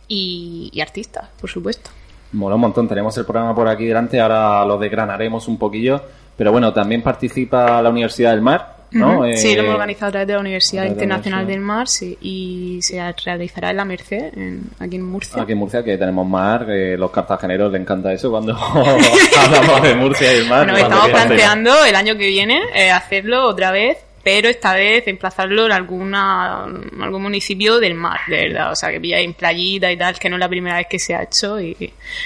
y, 0.06 0.78
artistas, 0.80 1.28
por 1.40 1.50
supuesto. 1.50 1.90
Mola 2.32 2.54
un 2.54 2.60
montón. 2.60 2.88
Tenemos 2.88 3.16
el 3.18 3.24
programa 3.24 3.54
por 3.54 3.68
aquí 3.68 3.86
delante, 3.86 4.20
ahora 4.20 4.64
lo 4.64 4.78
desgranaremos 4.78 5.48
un 5.48 5.58
poquillo. 5.58 6.02
Pero 6.36 6.52
bueno, 6.52 6.72
también 6.72 7.02
participa 7.02 7.82
la 7.82 7.90
Universidad 7.90 8.30
del 8.30 8.42
Mar, 8.42 8.76
¿no? 8.92 9.14
Ujú. 9.16 9.24
Eh, 9.24 9.36
sí, 9.36 9.54
lo 9.54 9.62
hemos 9.62 9.74
organizado 9.74 10.08
a 10.08 10.10
través 10.12 10.28
de 10.28 10.34
la 10.34 10.40
Universidad 10.40 10.82
de 10.82 10.88
la 10.88 10.92
Internacional 10.94 11.44
Universidad. 11.44 11.58
del 11.58 11.76
Mar 11.76 11.88
sí, 11.88 12.18
y 12.22 12.78
se 12.82 13.12
realizará 13.24 13.70
en 13.70 13.76
la 13.76 13.84
Merced, 13.84 14.32
en- 14.36 14.62
aquí 14.78 14.96
en 14.96 15.04
Murcia. 15.04 15.42
Aquí 15.42 15.52
en 15.52 15.58
Murcia, 15.58 15.82
que 15.84 15.96
tenemos 15.98 16.26
mar, 16.26 16.66
que 16.66 16.96
los 16.96 17.10
cartageneros 17.10 17.70
les 17.72 17.80
encanta 17.80 18.12
eso 18.12 18.30
cuando 18.30 18.56
hablamos 19.36 19.82
de 19.82 19.94
Murcia 19.94 20.32
y 20.32 20.36
el 20.38 20.48
mar. 20.48 20.64
Bueno, 20.70 20.78
estamos 20.78 21.08
planteando 21.10 21.84
el 21.84 21.94
año 21.96 22.16
que 22.16 22.26
viene 22.28 22.60
eh, 22.74 22.90
hacerlo 22.90 23.46
otra 23.46 23.70
vez, 23.70 23.98
pero 24.30 24.50
esta 24.50 24.74
vez 24.74 25.08
emplazarlo 25.08 25.64
en 25.64 25.72
alguna 25.72 26.66
en 26.66 27.02
algún 27.02 27.22
municipio 27.22 27.78
del 27.80 27.94
mar, 27.94 28.20
de 28.28 28.48
verdad, 28.48 28.72
o 28.72 28.76
sea, 28.76 28.90
que 28.90 29.00
pilláis 29.00 29.24
en 29.24 29.32
playita 29.32 29.90
y 29.90 29.96
tal, 29.96 30.18
que 30.18 30.28
no 30.28 30.36
es 30.36 30.40
la 30.40 30.48
primera 30.50 30.76
vez 30.76 30.86
que 30.86 30.98
se 30.98 31.14
ha 31.14 31.22
hecho, 31.22 31.58
y, 31.58 31.74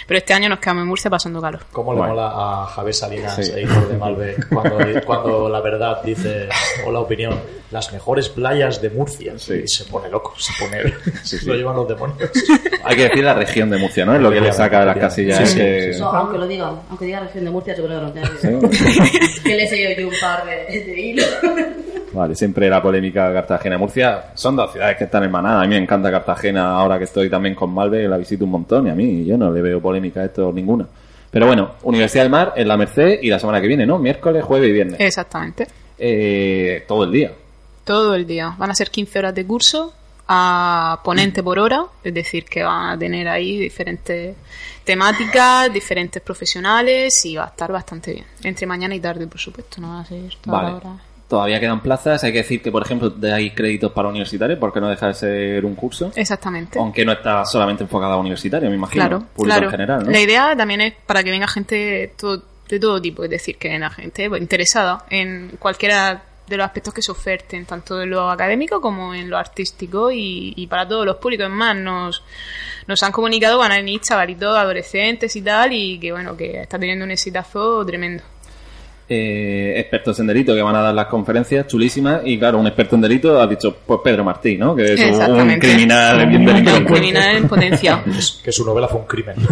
pero 0.04 0.18
este 0.18 0.34
año 0.34 0.48
nos 0.48 0.58
quedamos 0.58 0.82
en 0.82 0.88
Murcia 0.88 1.08
pasando 1.08 1.40
calor. 1.40 1.60
¿Cómo 1.70 1.92
le 1.92 1.98
Bueno. 2.00 2.14
mola 2.14 2.32
a 2.34 2.66
Javier 2.66 2.94
Salinas, 2.94 3.36
Sí. 3.36 3.52
editor 3.52 3.88
de 3.88 3.96
Malbec, 3.98 4.48
cuando, 4.48 4.78
cuando 5.06 5.48
la 5.48 5.60
verdad 5.60 6.02
dice, 6.02 6.48
o 6.84 6.90
la 6.90 6.98
opinión, 6.98 7.38
las 7.70 7.92
mejores 7.92 8.28
playas 8.30 8.82
de 8.82 8.90
Murcia? 8.90 9.38
Sí. 9.38 9.62
Y 9.64 9.68
se 9.68 9.84
pone 9.84 10.08
loco, 10.08 10.34
se 10.36 10.52
pone... 10.58 10.82
Sí, 11.22 11.38
sí. 11.38 11.46
Lo 11.46 11.54
llevan 11.54 11.76
los 11.76 11.86
demonios. 11.88 12.30
Hay 12.84 12.96
que 12.96 13.02
decir 13.04 13.22
la 13.22 13.34
región 13.34 13.70
de 13.70 13.78
Murcia, 13.78 14.04
¿no? 14.04 14.14
Es 14.16 14.20
lo 14.20 14.30
que 14.32 14.40
le 14.40 14.52
saca 14.52 14.80
de 14.80 14.86
las 14.86 14.96
casillas. 14.98 15.38
Sí, 15.38 15.44
es 15.44 15.50
sí, 15.52 15.56
que- 15.58 15.92
sí, 15.94 16.00
No, 16.00 16.08
aunque 16.10 16.36
lo 16.38 16.48
digan, 16.48 16.80
aunque 16.90 17.04
diga 17.06 17.20
región 17.20 17.44
de 17.44 17.50
Murcia, 17.52 17.76
se 17.76 17.82
pone 17.82 17.94
nervioso. 17.94 18.68
Sí. 18.72 19.40
que 19.44 19.54
le 19.56 19.62
he 19.64 19.68
seguido 19.68 19.90
yo 20.00 20.08
un 20.08 20.14
par 20.20 20.44
de, 20.44 20.80
de 20.84 21.00
hilos. 21.00 21.26
Vale, 22.12 22.34
siempre 22.34 22.68
la 22.68 22.82
polémica 22.82 23.32
Cartagena-Murcia. 23.32 24.32
Son 24.34 24.54
dos 24.54 24.72
ciudades 24.72 24.96
que 24.96 25.04
están 25.04 25.24
hermanadas. 25.24 25.64
A 25.64 25.66
mí 25.66 25.74
me 25.74 25.82
encanta 25.82 26.10
Cartagena 26.10 26.76
ahora 26.76 26.98
que 26.98 27.04
estoy 27.04 27.30
también 27.30 27.54
con 27.54 27.72
Malve, 27.72 28.06
la 28.06 28.18
visito 28.18 28.44
un 28.44 28.50
montón 28.50 28.86
y 28.86 28.90
a 28.90 28.94
mí 28.94 29.24
yo 29.24 29.38
no 29.38 29.50
le 29.50 29.62
veo 29.62 29.80
polémica 29.80 30.20
a 30.20 30.24
esto 30.26 30.52
ninguna. 30.52 30.86
Pero 31.30 31.46
bueno, 31.46 31.72
Universidad 31.84 32.24
del 32.24 32.30
Mar 32.30 32.52
en 32.56 32.68
la 32.68 32.76
Merced 32.76 33.20
y 33.22 33.30
la 33.30 33.38
semana 33.38 33.60
que 33.60 33.66
viene, 33.66 33.86
¿no? 33.86 33.98
Miércoles, 33.98 34.44
jueves 34.44 34.68
y 34.68 34.72
viernes. 34.72 35.00
Exactamente. 35.00 35.66
Eh, 35.98 36.84
todo 36.86 37.04
el 37.04 37.12
día. 37.12 37.32
Todo 37.84 38.14
el 38.14 38.26
día. 38.26 38.54
Van 38.58 38.70
a 38.70 38.74
ser 38.74 38.90
15 38.90 39.18
horas 39.18 39.34
de 39.34 39.46
curso 39.46 39.94
a 40.28 41.00
ponente 41.02 41.42
por 41.42 41.58
hora, 41.58 41.84
es 42.04 42.12
decir, 42.12 42.44
que 42.44 42.62
van 42.62 42.90
a 42.90 42.98
tener 42.98 43.28
ahí 43.28 43.58
diferentes 43.58 44.36
temáticas, 44.84 45.72
diferentes 45.72 46.22
profesionales 46.22 47.24
y 47.24 47.36
va 47.36 47.44
a 47.44 47.48
estar 47.48 47.72
bastante 47.72 48.12
bien. 48.12 48.26
Entre 48.42 48.66
mañana 48.66 48.94
y 48.94 49.00
tarde, 49.00 49.26
por 49.26 49.40
supuesto, 49.40 49.80
no 49.80 49.88
va 49.88 50.00
a 50.00 50.04
ser 50.04 50.34
toda 50.40 50.56
Vale. 50.58 50.70
la 50.70 50.76
hora. 50.76 50.90
Todavía 51.32 51.58
quedan 51.58 51.80
plazas. 51.80 52.22
Hay 52.24 52.30
que 52.32 52.38
decir 52.42 52.60
que, 52.60 52.70
por 52.70 52.82
ejemplo, 52.82 53.10
hay 53.32 53.52
créditos 53.52 53.90
para 53.92 54.08
universitarios 54.10 54.58
porque 54.58 54.82
no 54.82 54.88
deja 54.90 55.06
de 55.06 55.14
ser 55.14 55.64
un 55.64 55.74
curso. 55.74 56.12
Exactamente. 56.14 56.78
Aunque 56.78 57.06
no 57.06 57.12
está 57.12 57.46
solamente 57.46 57.84
enfocado 57.84 58.12
a 58.12 58.16
universitarios, 58.18 58.68
me 58.68 58.76
imagino. 58.76 59.02
Claro, 59.08 59.18
Público 59.34 59.44
claro. 59.54 59.64
en 59.64 59.70
general, 59.70 60.04
¿no? 60.04 60.10
La 60.10 60.20
idea 60.20 60.54
también 60.54 60.82
es 60.82 60.92
para 61.06 61.24
que 61.24 61.30
venga 61.30 61.48
gente 61.48 62.12
todo- 62.18 62.42
de 62.68 62.78
todo 62.78 63.00
tipo, 63.00 63.24
es 63.24 63.30
decir, 63.30 63.56
que 63.56 63.70
venga 63.70 63.88
gente 63.88 64.28
pues, 64.28 64.42
interesada 64.42 65.06
en 65.08 65.56
cualquiera 65.58 66.22
de 66.46 66.56
los 66.58 66.66
aspectos 66.66 66.92
que 66.92 67.00
se 67.00 67.10
oferten, 67.12 67.64
tanto 67.64 68.02
en 68.02 68.10
lo 68.10 68.28
académico 68.28 68.82
como 68.82 69.14
en 69.14 69.30
lo 69.30 69.38
artístico 69.38 70.10
y, 70.12 70.52
y 70.54 70.66
para 70.66 70.86
todos 70.86 71.06
los 71.06 71.16
públicos. 71.16 71.46
Es 71.46 71.52
más, 71.52 71.74
nos, 71.74 72.22
nos 72.86 73.02
han 73.02 73.10
comunicado 73.10 73.56
van 73.56 73.72
a 73.72 73.76
venir 73.76 74.02
chavalitos, 74.02 74.54
adolescentes 74.54 75.34
y 75.34 75.40
tal, 75.40 75.72
y 75.72 75.98
que 75.98 76.12
bueno, 76.12 76.36
que 76.36 76.60
está 76.60 76.78
teniendo 76.78 77.06
un 77.06 77.10
exitazo 77.10 77.86
tremendo. 77.86 78.22
Eh, 79.08 79.74
expertos 79.78 80.18
en 80.20 80.26
delito 80.26 80.54
que 80.54 80.62
van 80.62 80.76
a 80.76 80.80
dar 80.82 80.94
las 80.94 81.06
conferencias 81.06 81.66
chulísimas 81.66 82.22
y 82.24 82.38
claro, 82.38 82.58
un 82.58 82.66
experto 82.66 82.94
en 82.96 83.02
delito 83.02 83.40
ha 83.40 83.46
dicho 83.46 83.76
pues 83.86 84.00
Pedro 84.02 84.24
Martí, 84.24 84.56
¿no? 84.56 84.74
Que 84.74 84.94
es 84.94 85.00
un- 85.28 85.58
criminal 85.58 86.26
bien 86.26 86.48
Un 86.48 86.84
criminal 86.84 87.36
en 87.36 87.48
potencia. 87.48 88.02
que 88.44 88.52
su 88.52 88.64
novela 88.64 88.88
fue 88.88 89.00
un 89.00 89.06
crimen. 89.06 89.36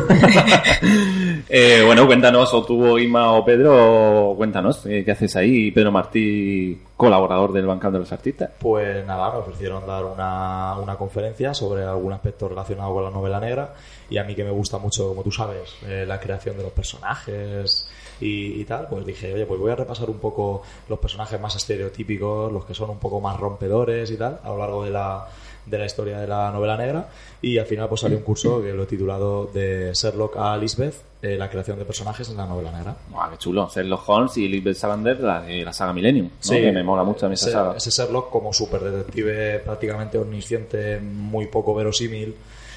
Eh, 1.52 1.82
bueno, 1.84 2.06
cuéntanos, 2.06 2.52
o 2.54 2.64
tú, 2.64 2.96
Isma 2.98 3.32
o 3.32 3.44
Pedro, 3.44 4.34
cuéntanos, 4.36 4.86
eh, 4.86 5.02
¿qué 5.04 5.10
haces 5.12 5.34
ahí? 5.34 5.70
Pedro 5.72 5.90
Martí, 5.90 6.78
colaborador 6.96 7.52
del 7.52 7.66
Bancal 7.66 7.92
de 7.92 7.98
los 7.98 8.12
Artistas. 8.12 8.50
Pues 8.58 9.04
nada, 9.04 9.32
me 9.32 9.38
ofrecieron 9.38 9.84
dar 9.86 10.04
una, 10.04 10.76
una 10.78 10.94
conferencia 10.96 11.52
sobre 11.52 11.82
algún 11.82 12.12
aspecto 12.12 12.48
relacionado 12.48 12.94
con 12.94 13.04
la 13.04 13.10
novela 13.10 13.40
negra 13.40 13.74
y 14.08 14.18
a 14.18 14.24
mí 14.24 14.34
que 14.36 14.44
me 14.44 14.50
gusta 14.50 14.78
mucho, 14.78 15.08
como 15.08 15.24
tú 15.24 15.32
sabes, 15.32 15.74
eh, 15.88 16.04
la 16.06 16.20
creación 16.20 16.56
de 16.56 16.62
los 16.62 16.72
personajes 16.72 17.88
y, 18.20 18.60
y 18.60 18.64
tal, 18.64 18.86
pues 18.88 19.04
dije, 19.06 19.32
oye, 19.32 19.46
pues 19.46 19.58
voy 19.60 19.70
a 19.70 19.76
repasar 19.76 20.10
un 20.10 20.18
poco 20.18 20.62
los 20.88 20.98
personajes 20.98 21.40
más 21.40 21.56
estereotípicos, 21.56 22.52
los 22.52 22.64
que 22.64 22.74
son 22.74 22.90
un 22.90 22.98
poco 22.98 23.20
más 23.20 23.38
rompedores 23.38 24.10
y 24.10 24.16
tal, 24.16 24.40
a 24.42 24.48
lo 24.48 24.58
largo 24.58 24.84
de 24.84 24.90
la, 24.90 25.26
de 25.66 25.78
la 25.78 25.86
historia 25.86 26.18
de 26.18 26.26
la 26.26 26.50
novela 26.50 26.76
negra 26.76 27.08
y 27.42 27.58
al 27.58 27.66
final 27.66 27.88
pues 27.88 28.00
salió 28.02 28.16
un 28.18 28.24
curso 28.24 28.62
que 28.62 28.72
lo 28.72 28.82
he 28.82 28.86
titulado 28.86 29.46
de 29.46 29.92
Sherlock 29.94 30.36
a 30.36 30.56
Lisbeth, 30.56 30.94
eh, 31.22 31.36
la 31.36 31.50
creación 31.50 31.78
de 31.78 31.84
personajes 31.84 32.28
en 32.30 32.36
la 32.36 32.46
novela 32.46 32.72
negra. 32.72 32.96
Qué 33.30 33.38
chulo, 33.38 33.68
Sherlock 33.72 34.08
Holmes 34.08 34.36
y 34.38 34.48
Lisbeth 34.48 34.76
Salander, 34.76 35.20
la, 35.20 35.42
de 35.42 35.64
la 35.64 35.72
saga 35.72 35.92
Millennium, 35.92 36.26
¿no? 36.26 36.32
Sí. 36.40 36.60
que 36.60 36.72
me 36.72 36.82
mola 36.82 37.04
mucho 37.04 37.26
a 37.26 37.28
mí 37.28 37.34
esa 37.34 37.46
ese, 37.46 37.52
saga. 37.52 37.76
ese 37.76 37.90
Sherlock 37.90 38.30
como 38.30 38.52
superdetective 38.52 39.60
prácticamente 39.60 40.18
omnisciente, 40.18 40.98
muy 41.00 41.46
poco 41.46 41.74
verosímil 41.74 42.34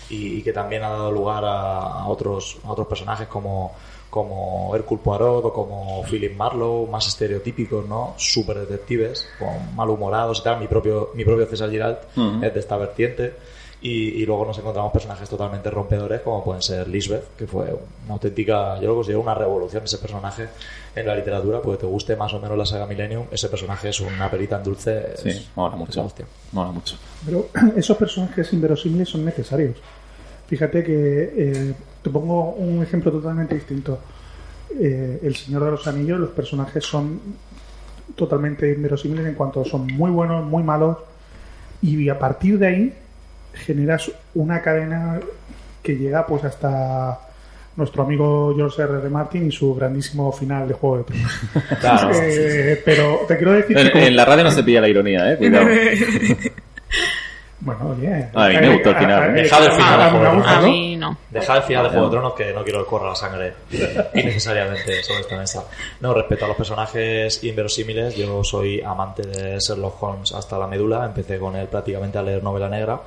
y, 0.10 0.38
y 0.40 0.42
que 0.44 0.54
también 0.54 0.84
ha 0.84 0.90
dado 0.90 1.12
lugar 1.12 1.44
a, 1.46 1.80
a 1.80 2.08
otros, 2.08 2.58
a 2.64 2.72
otros 2.72 2.88
personajes 2.88 3.28
como, 3.28 3.74
como 4.14 4.76
Hercule 4.76 5.02
Poirot 5.04 5.46
o 5.46 5.52
como 5.52 6.04
Philip 6.04 6.36
Marlowe, 6.36 6.88
más 6.88 7.08
estereotípicos, 7.08 7.88
¿no? 7.88 8.14
Superdetectives, 8.16 9.28
con 9.40 9.76
malhumorados 9.76 10.40
y 10.40 10.44
tal. 10.44 10.60
Mi 10.60 10.68
propio, 10.68 11.10
mi 11.16 11.26
propio 11.26 11.48
César 11.48 11.72
Giralt 11.72 11.98
Ujú. 12.16 12.46
es 12.46 12.54
de 12.54 12.60
esta 12.60 12.78
vertiente. 12.78 13.34
Y, 13.82 14.22
y 14.22 14.26
luego 14.26 14.46
nos 14.46 14.58
encontramos 14.60 14.94
personajes 14.94 15.28
totalmente 15.28 15.70
rompedores 15.72 16.22
como 16.22 16.42
pueden 16.44 16.62
ser 16.62 16.88
Lisbeth, 16.88 17.36
que 17.36 17.48
fue 17.48 17.66
una 18.06 18.14
auténtica, 18.14 18.80
yo 18.80 18.90
lo 18.90 18.96
considero 18.96 19.20
una 19.20 19.34
revolución 19.34 19.84
ese 19.84 19.98
personaje 19.98 20.48
en 20.96 21.06
la 21.08 21.16
literatura, 21.16 21.60
porque 21.60 21.82
te 21.82 21.86
guste 21.88 22.16
más 22.16 22.32
o 22.36 22.40
menos 22.40 22.56
la 22.58 22.66
saga 22.68 22.86
Millennium, 22.86 23.26
ese 23.32 23.50
personaje 23.50 23.90
es 23.90 24.00
una 24.00 24.30
perita 24.32 24.58
en 24.58 24.64
dulce. 24.64 25.18
Sí, 25.18 25.30
es- 25.30 25.50
mola 25.56 25.74
es 25.74 25.80
mucho, 25.80 26.04
hostia. 26.06 26.26
mola 26.54 26.72
mucho. 26.72 26.96
Pero 27.26 27.48
esos 27.76 27.98
personajes 27.98 28.54
inverosímiles 28.54 29.10
son 29.10 29.26
necesarios. 29.26 29.76
Fíjate 30.48 30.84
que 30.84 31.34
eh, 31.36 31.74
te 32.04 32.10
pongo 32.10 32.52
un 32.52 32.84
ejemplo 32.84 33.12
totalmente 33.12 33.56
distinto. 33.56 34.00
Eh, 34.80 35.20
el 35.24 35.36
Señor 35.36 35.64
de 35.66 35.72
los 35.72 35.88
Anillos, 35.88 36.20
los 36.20 36.30
personajes 36.32 36.84
son 36.84 37.20
totalmente 38.16 38.72
inverosímiles 38.72 39.26
en 39.26 39.34
cuanto 39.36 39.64
son 39.66 39.88
muy 39.88 40.12
buenos, 40.12 40.44
muy 40.46 40.62
malos, 40.64 40.98
y 41.82 42.10
a 42.10 42.20
partir 42.20 42.60
de 42.60 42.68
ahí 42.68 42.94
generas 43.54 44.12
una 44.36 44.62
cadena 44.62 45.20
que 45.82 45.96
llega 45.98 46.26
pues 46.26 46.44
hasta 46.44 47.20
nuestro 47.76 48.04
amigo 48.04 48.54
George 48.56 48.82
R. 48.84 49.00
R. 49.00 49.10
Martin 49.10 49.48
y 49.48 49.52
su 49.52 49.74
grandísimo 49.76 50.32
final 50.32 50.68
de 50.68 50.74
Juego 50.76 50.98
de 51.00 51.04
Tronos. 51.06 51.32
Claro. 51.80 52.12
Eh, 52.14 52.82
pero 52.86 53.22
te 53.28 53.38
quiero 53.38 53.54
decir 53.54 53.76
que 53.76 53.82
En, 53.82 53.92
como- 53.92 54.04
en 54.06 54.16
la 54.16 54.26
radio 54.26 54.44
no 54.44 54.52
se 54.52 54.64
pilla 54.64 54.82
la 54.82 54.90
ironía, 54.90 55.34
eh, 55.34 55.38
cuidado. 55.38 55.66
Bueno, 57.66 57.96
oye. 57.98 58.30
A 58.34 58.48
mí 58.50 58.58
me 58.58 58.74
gustó 58.74 58.90
el 58.90 58.96
final, 58.98 59.30
¿eh? 59.30 59.42
Dejad 59.44 59.66
el 59.66 59.72
final 59.72 60.00
de 60.00 60.10
Juego 60.10 60.26
de 60.26 60.36
gusta, 60.36 60.52
A 60.58 60.62
¿no? 60.62 60.68
mí 60.68 60.96
no. 60.98 61.18
Dejar 61.30 61.58
el 61.58 61.64
final 61.64 61.84
de 61.84 61.90
Juego 61.92 62.06
de 62.06 62.12
Tronos 62.12 62.34
que 62.34 62.54
no 62.54 62.64
quiero 62.64 62.84
que 62.84 62.90
corra 62.90 63.08
la 63.10 63.16
sangre 63.16 63.54
innecesariamente 64.14 65.02
sobre 65.04 65.22
esta 65.22 65.38
mesa. 65.38 65.64
No, 66.02 66.14
respecto 66.14 66.44
a 66.46 66.48
los 66.50 66.58
personajes 66.58 67.42
inverosímiles, 67.44 68.16
yo 68.18 68.44
soy 68.44 68.82
amante 68.82 69.24
de 69.24 69.60
Sherlock 69.60 70.04
Holmes 70.04 70.34
hasta 70.34 70.58
la 70.58 70.68
médula. 70.68 71.06
Empecé 71.06 71.40
con 71.40 71.56
él 71.56 71.68
prácticamente 71.68 72.18
a 72.18 72.22
leer 72.22 72.44
novela 72.44 72.68
negra. 72.68 73.00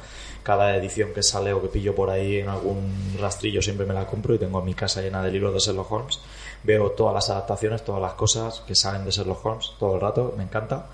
Cada 0.43 0.75
edición 0.77 1.11
que 1.13 1.23
sale 1.23 1.53
o 1.53 1.61
que 1.61 1.69
pillo 1.69 1.95
por 1.95 2.09
ahí 2.09 2.39
en 2.39 2.49
algún 2.49 3.17
rastrillo 3.21 3.61
siempre 3.61 3.85
me 3.85 3.93
la 3.93 4.07
compro 4.07 4.33
y 4.35 4.39
tengo 4.39 4.61
en 4.61 4.65
mi 4.65 4.75
casa 4.75 5.03
llena 5.03 5.23
de 5.23 5.31
libros 5.33 5.53
de 5.53 5.59
Sherlock 5.59 5.91
Holmes. 5.93 6.21
Veo 6.63 6.93
todas 6.93 7.13
las 7.15 7.29
adaptaciones, 7.31 7.85
todas 7.85 8.01
las 8.01 8.13
cosas 8.15 8.63
que 8.67 8.75
salen 8.75 9.05
de 9.05 9.11
Sherlock 9.11 9.45
Holmes 9.45 9.73
todo 9.79 9.97
el 9.97 10.01
rato, 10.01 10.35
me 10.37 10.45
encanta. 10.45 10.87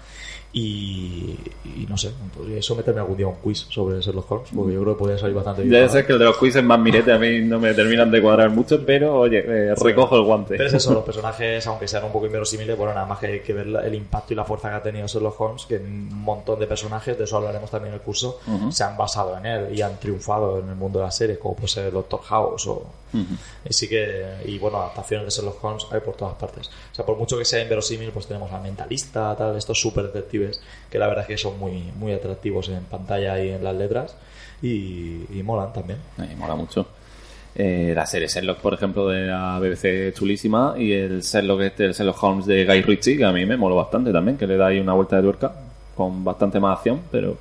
Y, 0.55 1.35
y 1.65 1.87
no 1.89 1.97
sé, 1.97 2.11
podría 2.37 2.61
someterme 2.61 3.01
algún 3.01 3.17
día 3.17 3.25
a 3.25 3.31
un 3.31 3.37
quiz 3.37 3.67
sobre 3.71 4.01
Sherlock 4.01 4.31
Holmes, 4.31 4.51
porque 4.55 4.75
yo 4.75 4.83
creo 4.83 4.95
que 4.95 4.99
podría 4.99 5.19
salir 5.19 5.35
bastante 5.35 5.63
bien. 5.63 5.73
Debe 5.73 5.89
ser 5.89 6.07
que 6.07 6.13
el 6.13 6.19
de 6.19 6.27
los 6.27 6.37
quizzes 6.37 6.63
más 6.63 6.79
mirete 6.79 7.11
a 7.11 7.19
mí 7.19 7.41
no 7.41 7.59
me 7.59 7.73
terminan 7.73 8.11
de 8.11 8.21
cuadrar 8.21 8.51
mucho, 8.51 8.85
pero 8.85 9.19
oye, 9.21 9.39
eh, 9.47 9.75
recojo 9.75 10.17
el 10.17 10.25
guante. 10.25 10.57
Pero 10.59 10.69
es 10.69 10.75
eso, 10.75 10.93
los 10.93 11.05
personajes, 11.07 11.67
aunque 11.67 11.89
sean 11.89 12.05
un 12.05 12.13
poco 12.13 12.27
inverosímiles, 12.27 12.77
bueno, 12.77 12.93
nada 12.93 13.07
más 13.07 13.19
que 13.19 13.41
que 13.41 13.53
ver 13.55 13.67
la- 13.67 13.87
el 13.87 13.95
impacto 13.95 14.35
y 14.35 14.37
la 14.37 14.45
fuerza 14.45 14.69
que 14.69 14.75
ha 14.77 14.83
tenido 14.83 15.07
Sherlock 15.07 15.41
Holmes, 15.41 15.65
que 15.65 15.77
un 15.77 16.13
montón 16.23 16.61
de 16.61 16.67
personajes, 16.67 17.17
de 17.17 17.25
eso 17.25 17.39
hablaremos 17.39 17.71
también 17.71 17.95
en 17.95 18.01
el 18.01 18.05
curso, 18.05 18.39
Ujú. 18.47 18.71
se 18.71 18.85
han 18.85 18.95
basado 18.97 19.37
en 19.39 19.47
él 19.47 19.75
y 19.75 19.81
han 19.81 19.99
triunfado 19.99 20.59
en 20.61 20.69
el 20.69 20.75
mundo 20.77 20.99
de 20.99 21.07
la 21.07 21.11
serie, 21.11 21.39
como 21.39 21.57
puede 21.57 21.69
ser 21.69 21.87
el 21.87 21.93
Doctor 21.93 22.21
House 22.25 22.67
o... 22.67 22.83
Y 23.69 23.75
sí 23.75 23.91
que, 23.91 24.39
y 24.47 24.59
bueno, 24.59 24.79
adaptaciones 24.79 25.27
de 25.27 25.31
Sherlock 25.31 25.63
Holmes 25.63 25.87
hay 25.91 26.01
por 26.01 26.15
todas 26.17 26.33
partes. 26.35 26.69
O 26.93 26.95
sea, 26.95 27.05
por 27.05 27.19
mucho 27.19 27.37
que 27.37 27.45
sea 27.45 27.63
inverosímil, 27.63 28.09
pues 28.11 28.27
tenemos 28.27 28.51
al 28.51 28.63
mentalista, 28.63 29.37
tal, 29.37 29.55
estos 29.55 29.79
super 29.79 30.05
detectives, 30.07 30.42
que 30.91 30.99
la 30.99 31.07
verdad 31.07 31.23
es 31.23 31.29
que 31.29 31.39
son 31.39 31.59
muy, 31.59 31.91
muy 31.99 32.13
atractivos 32.13 32.69
en 32.69 32.85
pantalla 32.85 33.43
y 33.43 33.51
en 33.51 33.65
las 33.65 33.75
letras, 33.75 34.17
y, 34.63 35.25
y 35.31 35.43
molan 35.43 35.73
también. 35.73 35.99
Me 36.17 36.35
mola 36.37 36.55
mucho. 36.55 36.87
Eh, 37.55 37.93
la 37.95 38.07
serie 38.07 38.29
Sherlock, 38.29 38.59
por 38.61 38.73
ejemplo, 38.75 39.09
de 39.09 39.27
la 39.27 39.59
BBC 39.59 40.15
chulísima 40.15 40.75
y 40.79 40.93
el 40.93 41.21
Sherlock, 41.21 41.61
este, 41.61 41.85
el 41.85 41.93
Sherlock 41.93 42.23
Holmes 42.23 42.47
de 42.47 42.65
Guy 42.65 42.81
Ritchie, 42.83 43.19
que 43.19 43.25
a 43.25 43.33
mí 43.33 43.45
me 43.45 43.57
moló 43.59 43.77
bastante 43.77 44.11
también, 44.11 44.39
que 44.39 44.47
le 44.47 44.57
da 44.57 44.69
ahí 44.69 44.81
una 44.81 44.95
vuelta 44.95 45.17
de 45.17 45.23
tuerca 45.23 45.53
con 45.95 46.25
bastante 46.25 46.59
más 46.59 46.79
acción, 46.79 47.03
pero 47.11 47.37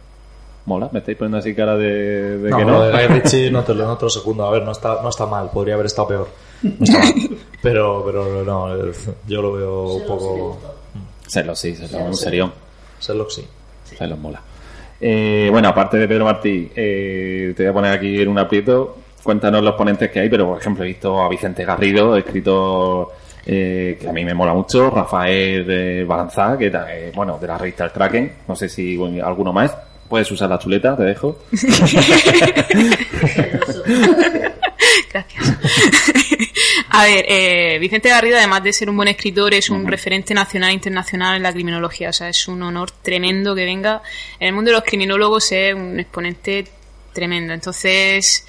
mola. 0.66 0.90
Me 0.92 1.00
estáis 1.00 1.18
poniendo 1.18 1.38
así 1.38 1.56
cara 1.56 1.78
de, 1.78 2.38
de 2.40 2.50
No, 2.50 2.58
que 2.58 2.66
lo 2.66 2.72
no. 2.72 2.82
de 2.82 2.92
Guy 2.92 3.08
Ritchie 3.08 3.52
no 3.52 3.64
te, 3.64 3.74
lo, 3.74 3.86
no 3.86 3.98
te 3.98 4.04
lo 4.06 4.10
secundo. 4.10 4.46
A 4.46 4.52
ver, 4.52 4.64
no 4.64 4.72
está, 4.72 5.02
no 5.02 5.08
está 5.10 5.26
mal, 5.28 5.50
podría 5.50 5.76
haber 5.76 5.86
estado 5.86 6.08
peor. 6.10 6.28
No 6.64 6.84
está 6.84 7.00
mal. 7.00 7.14
Pero, 7.62 8.04
pero 8.06 8.44
no, 8.44 8.76
yo 9.28 9.42
lo 9.42 9.54
veo 9.54 9.84
un 9.94 10.06
poco. 10.06 10.60
Sherlock 11.28 11.56
sí, 11.56 11.74
Sherlock, 11.74 12.02
en 12.08 12.16
serio. 12.16 12.52
Sherlock 13.02 13.30
sí. 13.30 13.46
Sherlock 13.98 14.20
mola. 14.20 14.42
Eh, 15.00 15.50
bueno, 15.52 15.70
aparte 15.70 15.98
de 15.98 16.08
Pedro 16.08 16.26
Martí, 16.26 16.72
eh, 16.76 17.54
te 17.56 17.64
voy 17.64 17.70
a 17.70 17.74
poner 17.74 17.94
aquí 17.94 18.22
en 18.22 18.28
un 18.30 18.38
aprieto. 18.38 18.98
Cuéntanos 19.24 19.64
los 19.64 19.76
ponentes 19.76 20.10
que 20.12 20.20
hay, 20.20 20.30
pero 20.30 20.48
por 20.48 20.60
ejemplo 20.60 20.84
he 20.84 20.88
visto 20.88 21.22
a 21.22 21.30
Vicente 21.30 21.66
Garrido, 21.66 22.16
escritor 22.16 23.10
eh, 23.46 23.98
que 24.00 24.08
a 24.08 24.14
mí 24.14 24.24
me 24.24 24.34
mola 24.34 24.54
mucho, 24.54 24.90
Rafael 24.90 25.66
de 25.66 26.06
Balanzá, 26.06 26.58
que 26.58 26.68
eh, 26.68 27.12
bueno, 27.16 27.38
de 27.40 27.48
la 27.48 27.58
revista 27.58 27.86
El 27.86 27.92
Kraken, 27.92 28.32
no 28.48 28.56
sé 28.56 28.70
si 28.70 28.96
bueno, 28.96 29.26
alguno 29.26 29.52
más, 29.52 29.76
puedes 30.08 30.32
usar 30.32 30.50
la 30.50 30.60
chuleta, 30.60 30.96
te 30.96 31.04
dejo. 31.04 31.40
Gracias. 35.12 36.11
A 36.94 37.06
ver, 37.06 37.26
eh, 37.28 37.78
Vicente 37.80 38.10
Garrido, 38.10 38.38
además 38.38 38.64
de 38.64 38.74
ser 38.74 38.90
un 38.90 38.98
buen 38.98 39.08
escritor, 39.08 39.54
es 39.54 39.70
un 39.70 39.88
referente 39.88 40.34
nacional 40.34 40.72
e 40.72 40.74
internacional 40.74 41.38
en 41.38 41.44
la 41.44 41.54
criminología. 41.54 42.10
O 42.10 42.14
sea, 42.14 42.28
es 42.30 42.48
un 42.48 42.62
honor 42.64 42.92
tremendo 42.92 43.56
que 43.56 43.64
venga. 43.66 44.02
En 44.40 44.48
el 44.50 44.54
mundo 44.54 44.72
de 44.72 44.76
los 44.76 44.84
criminólogos 44.84 45.52
es 45.52 45.74
un 45.74 46.00
exponente 46.00 46.68
tremendo. 47.14 47.54
Entonces, 47.54 48.46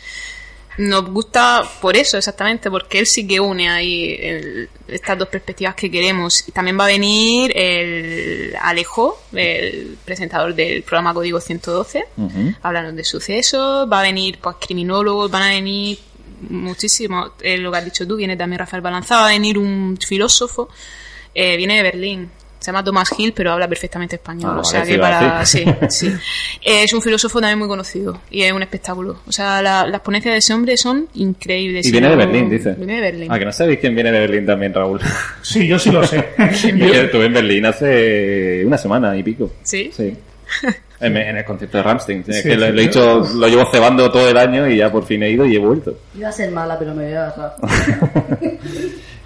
nos 0.78 1.04
gusta 1.10 1.62
por 1.80 1.96
eso, 1.96 2.16
exactamente, 2.16 2.70
porque 2.70 2.98
él 2.98 3.06
sí 3.06 3.26
que 3.26 3.38
une 3.38 3.68
ahí 3.68 4.16
el- 4.20 4.68
estas 4.88 5.18
dos 5.18 5.28
perspectivas 5.28 5.74
que 5.74 5.90
queremos. 5.90 6.48
Y 6.48 6.52
también 6.52 6.78
va 6.78 6.84
a 6.84 6.88
venir 6.88 7.52
el 7.54 8.56
Alejo, 8.60 9.20
el 9.34 9.98
presentador 10.04 10.54
del 10.54 10.82
programa 10.82 11.12
Código 11.14 11.40
112, 11.40 12.06
Ujú. 12.16 12.54
hablarnos 12.62 12.96
de 12.96 13.04
sucesos, 13.04 13.86
va 13.90 14.00
a 14.00 14.02
venir 14.02 14.38
pues 14.40 14.56
criminólogos, 14.60 15.30
van 15.30 15.42
a 15.42 15.48
venir 15.50 15.98
muchísimo, 16.50 17.32
eh, 17.40 17.58
lo 17.58 17.70
que 17.72 17.78
has 17.78 17.84
dicho 17.84 18.06
tú, 18.06 18.16
viene 18.16 18.36
también 18.36 18.58
Rafael 18.60 18.82
Balanza, 18.82 19.16
va 19.16 19.26
a 19.26 19.30
venir 19.30 19.58
un 19.58 19.96
filósofo, 20.04 20.68
eh, 21.34 21.56
viene 21.56 21.76
de 21.76 21.82
Berlín. 21.82 22.30
Se 22.58 22.66
llama 22.70 22.84
Thomas 22.84 23.10
Hill, 23.18 23.32
pero 23.34 23.50
habla 23.50 23.66
perfectamente 23.68 24.14
español. 24.14 24.52
Ah, 24.54 24.60
o 24.60 24.64
sea 24.64 24.80
vale, 24.80 24.92
que 24.92 24.98
para. 25.00 25.44
Sí, 25.44 25.64
sí. 25.88 26.06
Eh, 26.64 26.84
es 26.84 26.92
un 26.92 27.02
filósofo 27.02 27.40
también 27.40 27.58
muy 27.58 27.66
conocido 27.66 28.20
y 28.30 28.42
es 28.42 28.52
un 28.52 28.62
espectáculo. 28.62 29.18
O 29.26 29.32
sea, 29.32 29.60
la- 29.60 29.84
las 29.84 30.00
ponencias 30.00 30.32
de 30.34 30.38
ese 30.38 30.54
hombre 30.54 30.76
son 30.76 31.08
increíbles. 31.14 31.84
Y 31.84 31.90
viene 31.90 32.10
de 32.10 32.14
Berlín, 32.14 32.48
dice. 32.48 32.74
Viene 32.74 32.94
de 32.94 33.00
Berlín. 33.00 33.28
Ah, 33.32 33.38
que 33.40 33.44
no 33.46 33.52
sabéis 33.52 33.80
quién 33.80 33.96
viene 33.96 34.12
de 34.12 34.20
Berlín 34.20 34.46
también, 34.46 34.72
Raúl. 34.72 35.00
Sí, 35.42 35.66
yo 35.66 35.76
sí 35.76 35.90
lo 35.90 36.06
sé. 36.06 36.24
Yo 36.76 36.86
estuve 37.02 37.26
en 37.26 37.32
Berlín 37.34 37.66
hace 37.66 38.62
una 38.64 38.78
semana 38.78 39.16
y 39.16 39.24
pico. 39.24 39.50
¿Sí? 39.64 39.90
Sí. 39.92 40.16
En, 41.02 41.16
en 41.16 41.36
el 41.36 41.44
concierto 41.44 41.76
de 41.78 41.82
Ramstein. 41.82 42.24
Sí, 42.24 42.42
que 42.42 42.56
lo, 42.56 42.66
sí. 42.66 42.72
lo 42.72 42.78
he 42.78 42.82
dicho, 42.82 43.20
lo 43.34 43.48
llevo 43.48 43.70
cebando 43.70 44.10
todo 44.10 44.28
el 44.28 44.36
año 44.36 44.68
y 44.68 44.76
ya 44.78 44.90
por 44.90 45.04
fin 45.04 45.22
he 45.22 45.30
ido 45.30 45.44
y 45.44 45.56
he 45.56 45.58
vuelto. 45.58 45.94
Iba 46.16 46.28
a 46.28 46.32
ser 46.32 46.50
mala, 46.50 46.78
pero 46.78 46.94
me 46.94 47.04
voy 47.04 47.14
a 47.14 47.26
agarrar. 47.28 47.54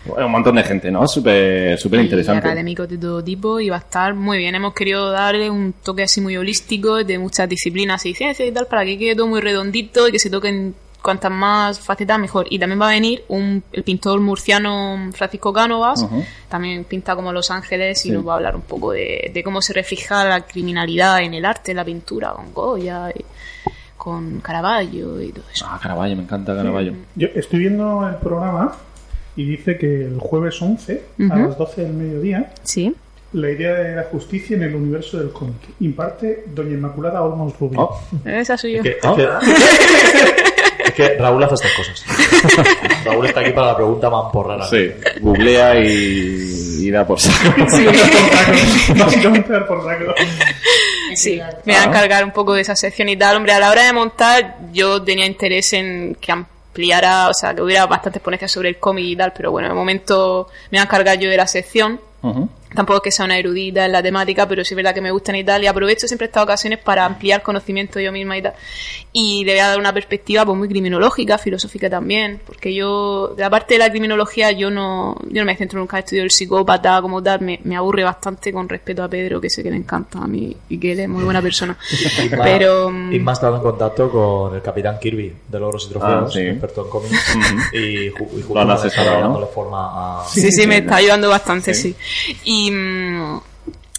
Bueno, 0.06 0.26
un 0.26 0.32
montón 0.32 0.54
de 0.54 0.62
gente, 0.62 0.90
¿no? 0.90 1.06
Súper 1.08 1.76
súper 1.78 2.00
y 2.00 2.04
interesante. 2.04 2.46
académicos 2.46 2.88
de 2.88 2.96
todo 2.96 3.22
tipo 3.22 3.58
y 3.58 3.68
va 3.68 3.76
a 3.76 3.80
estar 3.80 4.14
muy 4.14 4.38
bien. 4.38 4.54
Hemos 4.54 4.72
querido 4.72 5.10
darle 5.10 5.50
un 5.50 5.74
toque 5.82 6.04
así 6.04 6.20
muy 6.20 6.36
holístico 6.36 7.02
de 7.02 7.18
muchas 7.18 7.48
disciplinas 7.48 8.06
y 8.06 8.14
ciencias 8.14 8.48
y 8.48 8.52
tal 8.52 8.66
para 8.66 8.84
que 8.84 8.98
quede 8.98 9.16
todo 9.16 9.26
muy 9.26 9.40
redondito 9.40 10.06
y 10.06 10.12
que 10.12 10.18
se 10.20 10.30
toquen 10.30 10.74
cuantas 11.06 11.30
más 11.30 11.78
facetas 11.80 12.18
mejor. 12.18 12.46
Y 12.50 12.58
también 12.58 12.80
va 12.80 12.88
a 12.88 12.92
venir 12.92 13.22
un, 13.28 13.62
el 13.72 13.82
pintor 13.84 14.20
murciano 14.20 15.10
Francisco 15.14 15.52
Cánovas, 15.52 16.04
también 16.48 16.82
pinta 16.84 17.14
como 17.14 17.32
Los 17.32 17.50
Ángeles 17.50 18.04
y 18.04 18.08
Sí. 18.08 18.10
nos 18.10 18.26
va 18.26 18.32
a 18.32 18.36
hablar 18.36 18.56
un 18.56 18.62
poco 18.62 18.90
de, 18.92 19.30
de 19.32 19.42
cómo 19.44 19.62
se 19.62 19.72
refleja 19.72 20.24
la 20.24 20.40
criminalidad 20.40 21.22
en 21.22 21.34
el 21.34 21.44
arte, 21.44 21.70
en 21.70 21.76
la 21.76 21.84
pintura, 21.84 22.32
con 22.32 22.52
Goya, 22.52 23.10
y 23.14 23.24
con 23.96 24.40
Caravaggio 24.40 25.20
y 25.22 25.30
todo 25.32 25.44
eso. 25.52 25.64
Ah, 25.68 25.78
Caravaggio, 25.82 26.16
me 26.16 26.22
encanta 26.24 26.54
Caravaggio. 26.56 26.94
Yo 27.14 27.28
estoy 27.34 27.60
viendo 27.60 28.06
el 28.08 28.16
programa 28.16 28.74
y 29.36 29.44
dice 29.44 29.78
que 29.78 30.04
el 30.06 30.18
jueves 30.18 30.60
11 30.60 31.02
a 31.30 31.36
las 31.36 31.56
12 31.56 31.82
del 31.82 31.92
mediodía 31.92 32.52
Sí. 32.62 32.94
la 33.32 33.50
idea 33.50 33.74
de 33.74 33.96
la 33.96 34.04
justicia 34.04 34.56
en 34.56 34.62
el 34.62 34.74
universo 34.74 35.18
del 35.18 35.30
cómic 35.30 35.56
imparte 35.80 36.44
Doña 36.54 36.72
Inmaculada 36.74 37.22
Olmos 37.22 37.58
Rubio. 37.58 37.80
Oh, 37.80 38.00
Esa 38.24 38.56
soy 38.56 38.72
yo. 38.74 38.78
Es 38.78 38.82
que, 38.82 38.90
es 38.90 39.14
que- 39.16 40.55
es 40.86 40.92
que 40.94 41.08
Raúl 41.18 41.42
hace 41.44 41.54
estas 41.54 41.72
cosas. 41.72 42.04
Raúl 43.04 43.26
está 43.26 43.40
aquí 43.40 43.50
para 43.50 43.68
la 43.68 43.76
pregunta 43.76 44.08
mamporrara. 44.10 44.66
sí, 44.66 44.90
googlea 45.20 45.78
y, 45.80 46.78
y 46.86 46.90
da 46.90 47.06
por 47.06 47.20
saco. 47.20 47.54
Básicamente 48.96 49.52
dar 49.52 49.66
por 49.66 49.84
saco. 49.84 50.14
Sí, 51.14 51.40
me 51.64 51.72
voy 51.72 51.74
a 51.74 51.82
Ah. 51.82 51.86
encargar 51.86 52.24
un 52.24 52.30
poco 52.32 52.54
de 52.54 52.62
esa 52.62 52.76
sección 52.76 53.08
y 53.08 53.16
tal. 53.16 53.36
Hombre, 53.36 53.52
a 53.52 53.60
la 53.60 53.70
hora 53.70 53.84
de 53.84 53.92
montar, 53.92 54.56
yo 54.72 55.02
tenía 55.02 55.26
interés 55.26 55.72
en 55.72 56.16
que 56.20 56.32
ampliara, 56.32 57.28
o 57.28 57.34
sea, 57.34 57.54
que 57.54 57.62
hubiera 57.62 57.86
bastantes 57.86 58.20
ponencias 58.20 58.50
sobre 58.52 58.68
el 58.70 58.76
cómic 58.78 59.04
y 59.06 59.16
tal, 59.16 59.32
pero 59.34 59.50
bueno, 59.50 59.68
de 59.68 59.74
momento 59.74 60.48
me 60.70 60.78
voy 60.78 60.80
a 60.80 60.84
encargar 60.84 61.18
yo 61.18 61.30
de 61.30 61.36
la 61.36 61.46
sección. 61.46 62.00
Ujú. 62.22 62.48
Tampoco 62.76 62.98
es 62.98 63.02
que 63.04 63.10
sea 63.10 63.24
una 63.24 63.38
erudita 63.38 63.84
en 63.86 63.90
la 63.92 64.02
temática, 64.02 64.46
pero 64.46 64.64
sí 64.64 64.74
es 64.74 64.76
verdad 64.76 64.94
que 64.94 65.00
me 65.00 65.10
gustan 65.10 65.34
y 65.36 65.42
tal. 65.42 65.64
Y 65.64 65.66
aprovecho 65.66 66.06
siempre 66.06 66.26
estas 66.26 66.42
ocasiones 66.44 66.78
para 66.78 67.04
ampliar 67.04 67.42
conocimiento 67.42 67.98
yo 67.98 68.12
misma 68.12 68.36
y 68.38 68.42
tal. 68.42 68.52
Y 69.12 69.44
le 69.44 69.52
voy 69.52 69.60
a 69.60 69.68
dar 69.68 69.78
una 69.78 69.92
perspectiva 69.92 70.44
pues, 70.44 70.56
muy 70.58 70.68
criminológica, 70.68 71.38
filosófica 71.38 71.88
también. 71.90 72.40
Porque 72.46 72.72
yo, 72.74 73.28
de 73.36 73.42
la 73.42 73.50
parte 73.50 73.74
de 73.74 73.78
la 73.78 73.90
criminología, 73.90 74.52
yo 74.52 74.70
no, 74.70 75.16
yo 75.30 75.40
no 75.42 75.46
me 75.46 75.56
centro 75.56 75.80
nunca 75.80 75.96
en 75.98 76.04
estudio 76.04 76.22
del 76.22 76.30
psicópata 76.30 77.00
como 77.00 77.22
tal. 77.22 77.40
Me, 77.40 77.58
me 77.64 77.74
aburre 77.76 78.04
bastante 78.04 78.52
con 78.52 78.68
respeto 78.68 79.02
a 79.02 79.08
Pedro, 79.08 79.40
que 79.40 79.48
sé 79.50 79.62
que 79.62 79.70
le 79.70 79.76
encanta 79.78 80.18
a 80.18 80.26
mí 80.26 80.54
y 80.68 80.78
que 80.78 80.92
él 80.92 81.00
es 81.00 81.08
muy 81.08 81.24
buena 81.24 81.40
persona. 81.42 81.76
Pero. 82.30 82.90
mm, 82.90 83.12
Inma 83.14 83.32
ha 83.32 83.34
estado 83.34 83.56
en 83.56 83.62
contacto 83.62 84.10
con 84.10 84.54
el 84.54 84.62
capitán 84.62 84.98
Kirby 85.00 85.32
de 85.48 85.58
Logros 85.58 85.86
y 85.86 85.90
Trofeos, 85.90 86.30
Ah, 86.30 86.30
sí. 86.32 86.40
experto 86.40 86.84
en 86.84 86.90
cómics, 86.90 87.36
y, 87.72 88.10
ju- 88.10 88.28
y 88.38 88.42
justo 88.42 88.54
Lo 88.54 88.60
han 88.60 88.70
asesorado, 88.70 89.16
¿no? 89.16 89.22
dándole 89.22 89.46
forma 89.46 90.20
a... 90.22 90.24
Sí, 90.28 90.50
sí, 90.52 90.66
me 90.66 90.78
está 90.78 90.96
ayudando 90.96 91.28
bastante, 91.30 91.72
sí. 91.74 91.94
Y 92.44 92.65
mm, 92.70 93.40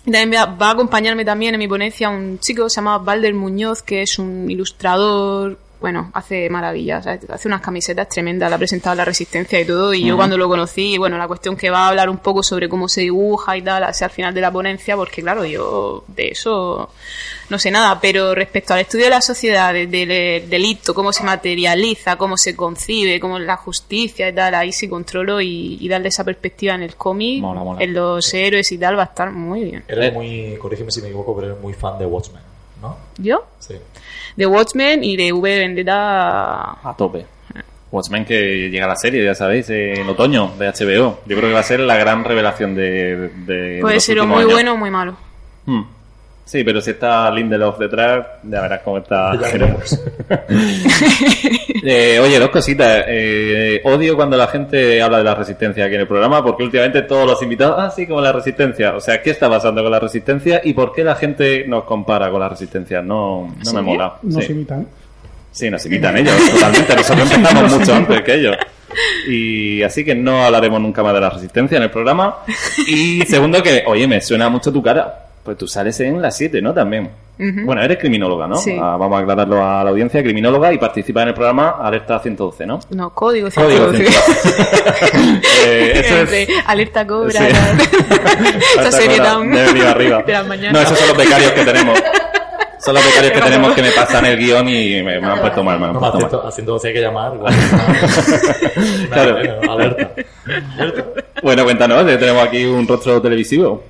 también 0.06 0.32
va, 0.34 0.46
va 0.46 0.68
a 0.68 0.72
acompañarme 0.72 1.26
también 1.26 1.54
en 1.54 1.60
mi 1.60 1.68
ponencia 1.68 2.10
un 2.10 2.40
chico 2.40 2.64
que 2.64 2.70
se 2.70 2.78
llama 2.78 2.98
Valder 2.98 3.34
Muñoz, 3.34 3.82
que 3.82 4.02
es 4.02 4.20
un 4.20 4.50
ilustrador, 4.50 5.58
bueno, 5.80 6.10
hace 6.14 6.50
maravillas, 6.50 7.06
hace 7.06 7.48
unas 7.48 7.62
camisetas 7.62 8.10
tremendas, 8.10 8.50
la 8.50 8.56
ha 8.56 8.60
presentado 8.60 8.94
en 8.94 8.98
la 8.98 9.06
Resistencia 9.06 9.60
y 9.60 9.66
todo, 9.66 9.94
y 9.94 10.04
yo 10.04 10.16
cuando 10.18 10.38
lo 10.38 10.48
conocí, 10.48 10.98
bueno, 10.98 11.18
la 11.18 11.28
cuestión 11.28 11.56
que 11.56 11.70
va 11.70 11.86
a 11.86 11.90
hablar 11.90 12.10
un 12.10 12.18
poco 12.18 12.42
sobre 12.42 12.68
cómo 12.68 12.88
se 12.90 13.02
dibuja 13.02 13.56
y 13.58 13.62
tal, 13.62 13.84
hacia 13.84 14.06
al 14.06 14.12
final 14.12 14.34
de 14.34 14.42
la 14.42 14.52
ponencia, 14.52 14.96
porque 14.96 15.22
claro, 15.22 15.46
yo 15.46 16.04
de 16.08 16.30
eso 16.30 16.90
no 17.50 17.60
sé 17.60 17.70
nada, 17.72 18.00
pero 18.02 18.34
respecto 18.36 18.74
al 18.74 18.80
estudio 18.82 19.06
de 19.06 19.12
la 19.12 19.22
sociedad, 19.22 19.72
de- 19.74 19.88
del 19.88 20.50
delito, 20.50 20.94
cómo 20.94 21.14
se 21.14 21.24
materializa, 21.24 22.16
cómo 22.18 22.38
se 22.38 22.56
concibe, 22.56 23.20
cómo 23.20 23.38
es 23.38 23.46
la 23.46 23.58
justicia 23.58 24.28
y 24.30 24.34
tal, 24.34 24.56
ahí 24.56 24.72
sí 24.74 24.88
controlo 24.90 25.40
y, 25.42 25.78
y 25.80 25.88
darle 25.88 26.10
esa 26.10 26.24
perspectiva 26.24 26.74
en 26.76 26.84
el 26.84 26.96
cómic, 26.96 27.42
en 27.84 27.94
los 27.94 28.34
héroes 28.34 28.72
y 28.72 28.78
tal, 28.78 28.98
va 28.98 29.04
a 29.04 29.06
estar 29.06 29.32
muy 29.32 29.64
bien. 29.64 29.84
Él 29.88 30.04
es 30.04 30.14
muy, 30.14 30.58
corrígeme 30.60 30.92
si 30.92 31.02
me 31.02 31.08
equivoco, 31.08 31.36
pero 31.36 31.54
es 31.54 31.62
muy 31.62 31.74
fan 31.74 31.98
de 32.00 32.06
Watchmen, 32.06 32.42
¿no? 32.82 32.98
¿Yo? 33.18 33.46
Sí. 33.60 33.76
De 34.36 34.46
Watchmen 34.46 35.04
y 35.04 35.18
de 35.18 35.32
V 35.34 35.58
Vendetta. 35.60 36.72
A 36.88 36.96
tope. 36.98 37.26
Watchmen 37.92 38.26
que 38.26 38.70
llega 38.70 38.86
a 38.86 38.90
la 38.90 38.96
serie, 38.98 39.24
ya 39.24 39.34
sabéis, 39.34 39.70
en 39.70 40.08
otoño 40.10 40.52
de 40.60 40.68
HBO. 40.68 41.22
Yo 41.26 41.38
creo 41.38 41.42
que 41.50 41.54
va 41.54 41.62
a 41.62 41.64
ser 41.64 41.80
la 41.80 41.96
gran 41.96 42.24
revelación 42.24 42.76
de. 42.76 43.30
de 43.46 43.78
Puede 43.82 43.96
los 43.96 44.04
ser 44.04 44.20
o 44.20 44.28
muy 44.28 44.40
años. 44.40 44.52
bueno 44.52 44.74
o 44.74 44.78
muy 44.78 44.92
malo. 44.92 45.16
Hmm. 45.66 45.84
Sí, 46.48 46.64
pero 46.64 46.80
si 46.80 46.92
está 46.92 47.30
Lindelof 47.30 47.78
detrás, 47.78 48.26
ya 48.44 48.62
verás 48.62 48.80
cómo 48.82 49.00
está. 49.00 49.34
Ya 49.36 49.52
veremos. 49.52 50.00
Eh, 51.84 52.20
oye, 52.20 52.40
dos 52.40 52.50
cositas. 52.50 53.04
Eh, 53.08 53.80
odio 53.86 54.16
cuando 54.16 54.36
la 54.36 54.48
gente 54.48 55.02
habla 55.02 55.20
de 55.20 55.24
la 55.24 55.36
resistencia 55.36 55.86
aquí 55.86 55.96
en 55.96 56.02
el 56.02 56.08
programa, 56.08 56.44
porque 56.44 56.64
últimamente 56.64 57.04
todos 57.04 57.26
los 57.26 57.42
invitados, 57.44 57.76
ah, 57.78 57.92
sí, 57.96 58.08
como 58.08 58.20
la 58.20 58.32
resistencia. 58.34 58.96
O 58.96 59.00
sea, 59.00 59.22
¿qué 59.22 59.30
está 59.30 59.48
pasando 59.50 59.82
con 59.84 59.92
la 59.92 60.00
resistencia 60.00 60.60
y 60.64 60.74
por 60.74 60.92
qué 60.92 61.04
la 61.04 61.16
gente 61.16 61.66
nos 61.68 61.84
compara 61.84 62.30
con 62.32 62.40
la 62.42 62.50
resistencia? 62.50 63.02
No, 63.02 63.56
no 63.64 63.74
me 63.74 63.82
mola. 63.82 64.16
Nos 64.24 64.44
Sí. 64.46 64.52
imitan. 64.54 64.88
Sí, 65.52 65.70
nos 65.70 65.86
imitan 65.86 66.18
ellos, 66.18 66.34
totalmente. 66.52 66.96
Nosotros 66.96 67.32
empezamos 67.36 67.78
mucho 67.78 67.94
antes 67.94 68.22
que 68.24 68.34
ellos. 68.34 68.58
Y 69.28 69.84
así 69.84 70.04
que 70.04 70.16
no 70.16 70.44
hablaremos 70.46 70.82
nunca 70.82 71.04
más 71.04 71.14
de 71.14 71.22
la 71.22 71.30
resistencia 71.30 71.78
en 71.78 71.84
el 71.84 71.92
programa. 71.92 72.38
Y 72.88 73.22
segundo 73.28 73.62
que, 73.62 73.84
oye, 73.86 74.08
me 74.08 74.20
suena 74.20 74.50
mucho 74.50 74.74
tu 74.74 74.82
cara. 74.82 75.27
Pues 75.48 75.58
tú 75.58 75.66
sales 75.66 75.98
en 76.02 76.22
las 76.22 76.36
7, 76.36 76.62
¿no? 76.62 76.74
También. 76.74 77.10
Bueno, 77.38 77.82
eres 77.82 77.98
criminóloga, 78.00 78.48
¿no? 78.48 78.56
Sí. 78.58 78.76
Ah, 78.78 78.98
vamos 79.00 79.18
a 79.18 79.22
aclararlo 79.22 79.64
a 79.64 79.82
la 79.82 79.92
audiencia, 79.92 80.22
criminóloga 80.22 80.74
y 80.74 80.78
participa 80.78 81.22
en 81.22 81.30
el 81.30 81.34
programa 81.34 81.76
Alerta 81.82 82.20
112, 82.20 82.66
¿no? 82.66 82.80
No, 82.90 83.12
código 83.14 83.48
Código 83.56 83.94
112. 83.94 84.12
112. 84.12 85.42
Eh, 85.66 85.92
eso 86.04 86.16
es- 86.16 86.20
Entre 86.34 86.48
Alerta 86.66 87.08
cobra. 87.08 87.32
Sí. 87.32 87.46
Esa 87.46 87.72
Alerta 88.82 88.92
serie 88.92 89.18
tan. 89.20 89.52
de 89.54 89.62
arriba 89.62 89.90
arriba. 89.92 90.24
de 90.24 90.34
las 90.34 90.48
mañanas. 90.48 90.74
No, 90.74 90.82
esos 90.82 91.00
son 91.00 91.08
los 91.08 91.18
becarios 91.18 91.52
que 91.54 91.64
tenemos. 91.64 92.04
Son 92.80 92.94
los 92.94 93.06
becarios 93.06 93.32
que 93.32 93.42
tenemos 93.42 93.74
que 93.74 93.82
me 93.84 93.92
pasan 93.92 94.26
el 94.26 94.38
guion 94.38 94.68
y 94.68 95.02
me, 95.02 95.22
me 95.22 95.28
han 95.28 95.40
puesto 95.40 95.64
mal, 95.64 95.80
me 95.80 95.86
han 95.86 95.94
No, 95.94 96.00
puesto 96.02 96.40
mal. 96.40 96.48
a 96.48 96.52
112 96.52 96.88
hay 96.90 96.94
que 96.94 97.02
llamar. 97.02 97.34
igual. 97.36 97.54
Claro. 99.12 99.34
Bueno, 99.38 99.72
alerta. 99.72 100.10
Bueno, 101.42 101.64
cuéntanos, 101.64 102.06
tenemos 102.06 102.44
aquí 102.44 102.66
un 102.66 102.86
rostro 102.86 103.22
televisivo. 103.22 103.82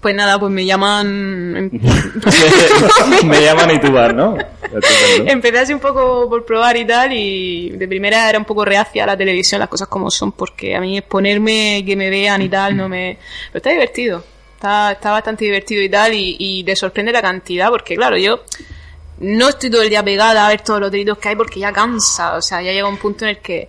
Pues 0.00 0.14
nada, 0.14 0.38
pues 0.38 0.52
me 0.52 0.64
llaman. 0.64 1.70
me 3.24 3.42
llaman 3.42 3.70
y 3.72 3.80
tú 3.80 3.90
vas, 3.90 4.14
¿no? 4.14 4.36
Empecé 5.26 5.58
así 5.58 5.72
un 5.72 5.80
poco 5.80 6.28
por 6.28 6.44
probar 6.44 6.76
y 6.76 6.86
tal, 6.86 7.12
y 7.12 7.70
de 7.70 7.88
primera 7.88 8.28
era 8.28 8.38
un 8.38 8.44
poco 8.44 8.64
reacia 8.64 9.04
a 9.04 9.06
la 9.06 9.16
televisión, 9.16 9.60
las 9.60 9.68
cosas 9.68 9.88
como 9.88 10.10
son, 10.10 10.32
porque 10.32 10.76
a 10.76 10.80
mí 10.80 10.98
exponerme, 10.98 11.82
que 11.84 11.96
me 11.96 12.10
vean 12.10 12.42
y 12.42 12.48
tal, 12.48 12.76
no 12.76 12.88
me. 12.88 13.18
Pero 13.50 13.58
está 13.58 13.70
divertido, 13.70 14.22
está, 14.54 14.92
está 14.92 15.10
bastante 15.10 15.44
divertido 15.44 15.82
y 15.82 15.88
tal, 15.88 16.14
y, 16.14 16.36
y 16.38 16.64
te 16.64 16.76
sorprende 16.76 17.12
la 17.12 17.22
cantidad, 17.22 17.70
porque 17.70 17.96
claro, 17.96 18.16
yo 18.16 18.42
no 19.20 19.48
estoy 19.48 19.70
todo 19.70 19.82
el 19.82 19.90
día 19.90 20.04
pegada 20.04 20.46
a 20.46 20.48
ver 20.48 20.60
todos 20.60 20.80
los 20.80 20.90
delitos 20.90 21.18
que 21.18 21.30
hay 21.30 21.36
porque 21.36 21.60
ya 21.60 21.72
cansa, 21.72 22.36
o 22.36 22.42
sea, 22.42 22.62
ya 22.62 22.72
llega 22.72 22.88
un 22.88 22.98
punto 22.98 23.24
en 23.24 23.30
el 23.30 23.38
que. 23.38 23.68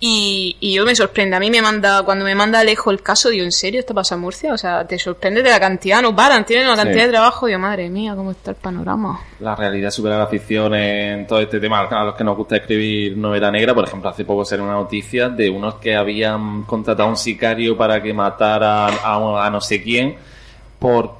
Y, 0.00 0.56
y 0.60 0.74
yo 0.74 0.84
me 0.84 0.94
sorprende, 0.94 1.34
a 1.34 1.40
mí 1.40 1.50
me 1.50 1.60
manda, 1.60 2.04
cuando 2.04 2.24
me 2.24 2.32
manda 2.32 2.60
Alejo 2.60 2.92
el 2.92 3.02
caso, 3.02 3.30
digo, 3.30 3.44
¿en 3.44 3.50
serio 3.50 3.80
esto 3.80 3.94
pasa 3.94 4.14
en 4.14 4.20
Murcia? 4.20 4.52
O 4.52 4.56
sea, 4.58 4.86
te 4.86 4.96
sorprende 4.96 5.42
de 5.42 5.50
la 5.50 5.58
cantidad, 5.58 6.00
no 6.00 6.14
paran, 6.14 6.46
tienen 6.46 6.66
una 6.68 6.76
cantidad 6.76 7.00
Sí. 7.00 7.06
de 7.06 7.12
trabajo, 7.12 7.46
digo, 7.46 7.58
madre 7.58 7.90
mía, 7.90 8.14
cómo 8.14 8.30
está 8.30 8.52
el 8.52 8.56
panorama. 8.58 9.20
La 9.40 9.56
realidad 9.56 9.90
supera 9.90 10.16
la 10.16 10.28
ficción 10.28 10.72
en 10.76 11.26
todo 11.26 11.40
este 11.40 11.58
tema. 11.58 11.80
A 11.80 12.04
los 12.04 12.14
que 12.14 12.22
nos 12.22 12.36
gusta 12.36 12.56
escribir 12.58 13.16
novela 13.16 13.50
negra, 13.50 13.74
por 13.74 13.88
ejemplo, 13.88 14.08
hace 14.08 14.24
poco 14.24 14.44
salió 14.44 14.64
una 14.64 14.74
noticia 14.74 15.30
de 15.30 15.50
unos 15.50 15.74
que 15.76 15.96
habían 15.96 16.62
contratado 16.62 17.08
a 17.08 17.10
un 17.10 17.16
sicario 17.16 17.76
para 17.76 18.00
que 18.00 18.14
matara 18.14 18.86
a, 18.86 19.46
a 19.46 19.50
no 19.50 19.60
sé 19.60 19.82
quién 19.82 20.14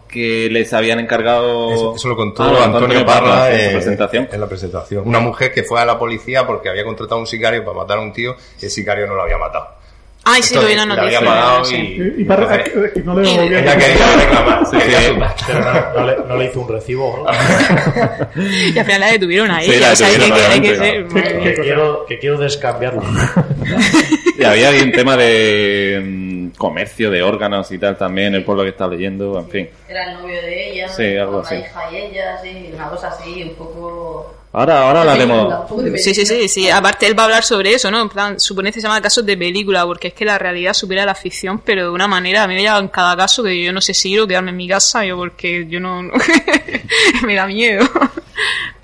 porque 0.08 0.48
les 0.50 0.72
habían 0.72 1.00
encargado... 1.00 1.70
Eso, 1.70 1.94
eso 1.96 2.08
lo 2.08 2.16
contó 2.16 2.42
Ah, 2.42 2.48
contó 2.62 2.78
Antonio 2.78 3.04
Parra 3.04 3.52
en 3.52 3.66
su 3.66 3.72
presentación. 3.72 4.28
en 4.32 4.40
la 4.40 4.46
presentación. 4.48 5.02
Una 5.06 5.20
mujer 5.20 5.52
que 5.52 5.62
fue 5.64 5.80
a 5.82 5.84
la 5.84 5.98
policía 5.98 6.46
porque 6.46 6.70
había 6.70 6.82
contratado 6.84 7.16
a 7.16 7.20
un 7.20 7.26
sicario 7.26 7.62
para 7.62 7.76
matar 7.76 7.98
a 7.98 8.00
un 8.00 8.12
tío 8.14 8.34
y 8.60 8.64
el 8.64 8.70
sicario 8.70 9.06
no 9.06 9.14
lo 9.14 9.22
había 9.24 9.36
matado. 9.36 9.68
Ay, 10.24 10.42
sí, 10.42 10.54
lo 10.54 10.64
vi 10.64 10.72
en 10.72 10.78
la 10.78 10.86
noticia. 10.86 11.18
había 11.18 11.30
pagado 11.30 11.64
sí. 11.64 11.76
y, 11.76 11.96
que- 12.26 12.92
que 12.94 13.00
no 13.02 13.20
le 13.20 13.30
ella 13.60 13.76
quería 13.76 14.16
reclamar. 14.16 14.66
Sí, 14.70 14.76
sí. 14.80 15.12
Pero 15.46 15.60
no, 15.60 15.92
no 16.00 16.06
le, 16.06 16.16
no 16.26 16.36
le 16.36 16.44
hizo 16.46 16.60
un 16.60 16.68
recibo. 16.68 17.24
¿no? 17.24 18.42
Y 18.74 18.78
al 18.78 18.84
final 18.86 19.00
la 19.00 19.12
detuvieron 19.12 19.50
a 19.50 19.60
Sí, 19.62 19.72
la 19.78 19.94
que, 19.94 20.04
detuvieron, 20.04 20.50
hay 20.52 20.60
que 20.60 20.70
obviamente, 20.72 20.76
ser... 20.76 21.06
¿Qué- 21.08 21.14
madre 21.14 21.28
qué 21.28 21.34
mía. 21.38 21.54
que, 21.54 21.60
quiero, 21.62 22.06
que 22.06 22.18
quiero 22.18 22.38
descambiarlo. 22.38 23.02
Y 24.38 24.44
había 24.44 24.68
ahí 24.70 24.80
un 24.80 24.92
tema 24.92 25.16
de 25.16 26.00
comercio 26.56 27.10
de 27.10 27.22
órganos 27.22 27.70
y 27.72 27.78
tal 27.78 27.96
también, 27.96 28.34
el 28.34 28.44
pueblo 28.44 28.62
que 28.62 28.70
está 28.70 28.86
leyendo, 28.86 29.38
en 29.38 29.48
fin. 29.48 29.68
Era 29.88 30.10
el 30.12 30.18
novio 30.20 30.40
de 30.40 30.70
ella, 30.72 30.88
Sí, 30.88 31.16
algo 31.16 31.40
así. 31.40 31.56
hija 31.56 31.80
y 31.92 31.96
ella, 31.96 32.38
sí, 32.42 32.70
una 32.74 32.88
cosa 32.88 33.08
así, 33.08 33.42
un 33.42 33.54
poco... 33.54 34.34
Ahora, 34.50 34.88
ahora 34.88 35.00
hablaremos... 35.02 35.54
Sí, 35.96 36.14
sí, 36.14 36.24
sí, 36.24 36.48
sí. 36.48 36.70
Aparte 36.70 37.06
él 37.06 37.16
va 37.16 37.24
a 37.24 37.26
hablar 37.26 37.44
sobre 37.44 37.74
eso, 37.74 37.90
¿no? 37.90 38.00
En 38.00 38.08
plan, 38.08 38.40
supone 38.40 38.72
que 38.72 38.80
se 38.80 38.86
llama 38.86 39.00
casos 39.02 39.24
de 39.26 39.36
película, 39.36 39.84
porque 39.84 40.08
es 40.08 40.14
que 40.14 40.24
la 40.24 40.38
realidad 40.38 40.72
supera 40.72 41.04
la 41.04 41.14
ficción, 41.14 41.58
pero 41.60 41.84
de 41.84 41.90
una 41.90 42.08
manera, 42.08 42.44
a 42.44 42.48
mí 42.48 42.54
me 42.54 42.62
lleva 42.62 42.78
en 42.78 42.88
cada 42.88 43.14
caso 43.14 43.42
que 43.42 43.62
yo 43.62 43.72
no 43.72 43.80
sé 43.82 43.92
si 43.92 44.10
ir 44.12 44.20
o 44.22 44.26
quedarme 44.26 44.50
en 44.50 44.56
mi 44.56 44.66
casa, 44.66 45.04
yo 45.04 45.16
porque 45.16 45.66
yo 45.68 45.80
no... 45.80 46.02
me 47.26 47.34
da 47.34 47.46
miedo. 47.46 47.84
Sí. 47.84 47.90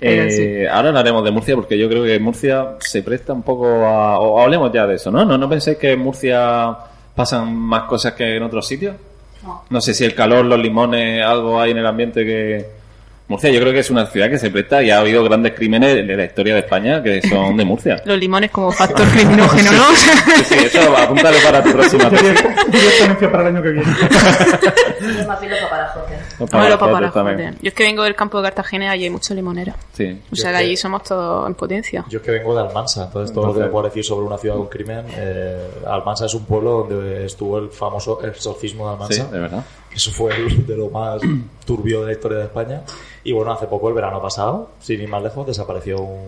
Eh, 0.01 0.67
ahora 0.69 0.89
hablaremos 0.89 1.23
de 1.23 1.31
Murcia 1.31 1.55
porque 1.55 1.77
yo 1.77 1.87
creo 1.87 2.03
que 2.03 2.19
Murcia 2.19 2.75
se 2.79 3.01
presta 3.01 3.31
un 3.33 3.41
poco 3.41 3.65
a... 3.65 4.19
O 4.19 4.39
hablemos 4.39 4.71
ya 4.71 4.85
de 4.85 4.95
eso, 4.95 5.09
¿no? 5.09 5.23
¿No, 5.25 5.37
no 5.37 5.49
pensáis 5.49 5.77
que 5.77 5.95
Murcia 5.95 6.75
pasan 7.15 7.55
más 7.55 7.83
cosas 7.83 8.13
que 8.13 8.35
en 8.35 8.43
otros 8.43 8.67
sitios? 8.67 8.95
No. 9.43 9.63
No 9.69 9.81
sé 9.81 9.93
si 9.93 10.03
el 10.03 10.15
calor, 10.15 10.45
los 10.45 10.59
limones, 10.59 11.23
algo 11.23 11.59
hay 11.59 11.71
en 11.71 11.77
el 11.77 11.87
ambiente 11.87 12.25
que... 12.25 12.84
Murcia 13.27 13.49
yo 13.49 13.59
creo 13.59 13.73
que 13.73 13.79
es 13.79 13.89
una 13.89 14.05
ciudad 14.05 14.29
que 14.29 14.37
se 14.37 14.51
presta 14.51 14.83
y 14.83 14.91
ha 14.91 14.99
habido 14.99 15.23
grandes 15.23 15.53
crímenes 15.53 15.95
de 16.07 16.15
la 16.15 16.25
historia 16.25 16.53
de 16.53 16.59
España 16.59 17.01
que 17.01 17.27
son 17.27 17.57
de 17.57 17.65
Murcia. 17.65 17.99
Los 18.05 18.19
limones 18.19 18.51
como 18.51 18.71
factor 18.71 19.07
criminógeno, 19.07 19.71
¿no? 19.71 19.95
Sí, 19.95 20.43
sí, 20.43 20.55
eso 20.65 20.95
apúntalo 20.95 21.37
para 21.43 21.63
tu 21.63 21.71
próxima 21.71 22.09
Yo 23.19 23.31
para 23.31 23.49
el 23.49 23.55
año 23.55 23.63
que 23.63 23.69
viene. 23.71 23.91
Es 25.19 25.27
más 25.27 25.39
piloto 25.39 25.69
para 25.69 25.87
Jorge. 25.87 26.15
Para 26.51 26.77
joder. 26.77 27.53
Yo 27.61 27.67
es 27.69 27.73
que 27.73 27.83
vengo 27.83 28.03
del 28.03 28.15
campo 28.15 28.37
de 28.37 28.43
Cartagena 28.43 28.85
y 28.85 28.87
allí 28.89 29.03
hay 29.05 29.09
mucha 29.09 29.33
limonera. 29.33 29.75
Sí. 29.93 30.21
O 30.31 30.35
sea 30.35 30.51
que 30.51 30.57
allí 30.57 30.77
somos 30.77 31.01
todos 31.03 31.47
en 31.47 31.55
potencia. 31.55 32.05
Yo 32.09 32.19
es 32.19 32.23
que 32.25 32.31
vengo 32.31 32.53
de 32.53 32.61
Almansa, 32.67 33.05
entonces 33.05 33.33
todo 33.33 33.47
lo 33.47 33.53
que 33.55 33.65
puedo 33.65 33.85
decir 33.85 34.03
sobre 34.03 34.27
una 34.27 34.37
ciudad 34.37 34.55
con 34.55 34.67
crimen, 34.67 35.05
eh, 35.15 35.67
Almansa 35.87 36.27
es 36.27 36.33
un 36.35 36.45
pueblo 36.45 36.85
donde 36.87 37.25
estuvo 37.25 37.57
el 37.57 37.69
famoso 37.69 38.23
exorcismo 38.23 38.89
de 38.89 38.95
Sí, 39.15 39.21
Almansa. 39.21 39.33
de 39.35 39.39
verdad. 39.39 39.63
Eso 39.95 40.11
fue 40.11 40.33
de 40.33 40.75
lo 40.75 40.89
más 40.89 41.21
turbio 41.65 42.01
de 42.01 42.07
la 42.07 42.11
historia 42.13 42.37
de 42.39 42.43
España. 42.45 42.81
Y 43.23 43.31
bueno, 43.31 43.51
hace 43.51 43.67
poco, 43.67 43.87
el 43.89 43.95
verano 43.95 44.21
pasado, 44.21 44.71
sin 44.79 45.01
ir 45.01 45.07
más 45.09 45.23
lejos, 45.23 45.47
desapareció 45.47 45.99
un, 46.01 46.27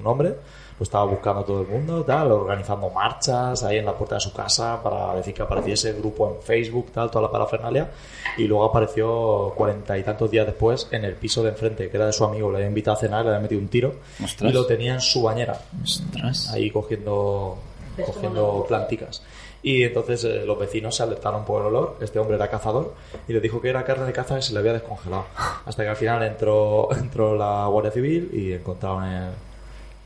un 0.00 0.06
hombre. 0.06 0.34
Lo 0.76 0.82
estaba 0.82 1.04
buscando 1.04 1.44
todo 1.44 1.60
el 1.60 1.68
mundo, 1.68 2.02
tal, 2.02 2.32
organizando 2.32 2.90
marchas 2.90 3.62
ahí 3.62 3.76
en 3.78 3.84
la 3.86 3.96
puerta 3.96 4.16
de 4.16 4.20
su 4.20 4.32
casa 4.32 4.82
para 4.82 5.14
decir 5.14 5.32
que 5.32 5.42
apareciese 5.42 5.90
el 5.90 5.98
grupo 5.98 6.28
en 6.34 6.42
Facebook, 6.42 6.90
tal, 6.92 7.08
toda 7.12 7.22
la 7.22 7.30
parafernalia. 7.30 7.90
Y 8.38 8.48
luego 8.48 8.64
apareció 8.64 9.52
cuarenta 9.56 9.96
y 9.96 10.02
tantos 10.02 10.28
días 10.32 10.46
después 10.46 10.88
en 10.90 11.04
el 11.04 11.14
piso 11.14 11.44
de 11.44 11.50
enfrente, 11.50 11.88
que 11.88 11.96
era 11.96 12.06
de 12.06 12.12
su 12.12 12.24
amigo. 12.24 12.50
Le 12.50 12.56
había 12.56 12.68
invitado 12.68 12.96
a 12.96 13.00
cenar, 13.00 13.22
le 13.24 13.28
había 13.30 13.42
metido 13.42 13.60
un 13.60 13.68
tiro 13.68 13.94
Ostras. 14.22 14.50
y 14.50 14.52
lo 14.52 14.66
tenía 14.66 14.94
en 14.94 15.00
su 15.00 15.22
bañera 15.22 15.60
Ostras. 15.80 16.50
ahí 16.52 16.68
cogiendo, 16.72 17.56
¿Ves 17.96 18.06
cómo 18.06 18.14
cogiendo 18.16 18.64
planticas. 18.66 19.22
Y 19.66 19.82
entonces 19.82 20.22
eh, 20.24 20.44
los 20.44 20.58
vecinos 20.58 20.94
se 20.94 21.02
alertaron 21.02 21.44
por 21.46 21.62
el 21.62 21.68
olor. 21.68 21.96
Este 22.00 22.18
hombre 22.18 22.36
era 22.36 22.48
cazador 22.50 22.92
y 23.26 23.32
le 23.32 23.40
dijo 23.40 23.60
que 23.62 23.70
era 23.70 23.82
carne 23.84 24.04
de 24.04 24.12
caza 24.12 24.38
y 24.38 24.42
se 24.42 24.52
le 24.52 24.58
había 24.58 24.74
descongelado. 24.74 25.24
Hasta 25.64 25.82
que 25.82 25.88
al 25.88 25.96
final 25.96 26.22
entró, 26.22 26.88
entró 26.96 27.34
la 27.34 27.66
Guardia 27.66 27.90
Civil 27.90 28.30
y 28.34 28.52
encontraron 28.52 29.04
el, 29.04 29.30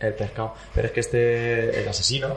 el 0.00 0.14
pescado. 0.14 0.54
Pero 0.74 0.86
es 0.86 0.92
que 0.92 1.00
este, 1.00 1.82
el 1.82 1.88
asesino, 1.88 2.28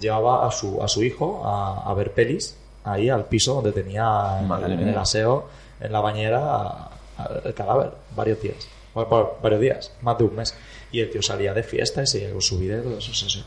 llevaba 0.00 0.46
a 0.48 0.50
su, 0.50 0.82
a 0.82 0.88
su 0.88 1.02
hijo 1.04 1.42
a, 1.44 1.88
a 1.88 1.94
ver 1.94 2.12
pelis 2.12 2.56
ahí 2.82 3.08
al 3.10 3.26
piso 3.26 3.54
donde 3.56 3.72
tenía 3.72 4.38
en, 4.40 4.48
el 4.88 4.98
aseo, 4.98 5.46
en 5.80 5.92
la 5.92 6.00
bañera, 6.00 6.38
a- 6.44 6.90
a- 7.18 7.40
el 7.44 7.52
cadáver, 7.54 7.90
varios 8.16 8.40
días. 8.40 8.66
Bueno, 8.94 9.32
varios 9.42 9.60
días, 9.60 9.92
más 10.02 10.16
de 10.18 10.24
un 10.24 10.34
mes. 10.34 10.54
Y 10.92 11.00
el 11.00 11.10
tío 11.10 11.20
salía 11.20 11.52
de 11.52 11.62
fiesta 11.62 12.02
y 12.02 12.06
seguía 12.06 12.32
con 12.32 12.40
su 12.40 12.58
vida 12.58 12.78
y 12.78 12.80
todo 12.82 12.96
eso. 12.98 13.10
eso, 13.12 13.26
eso. 13.26 13.44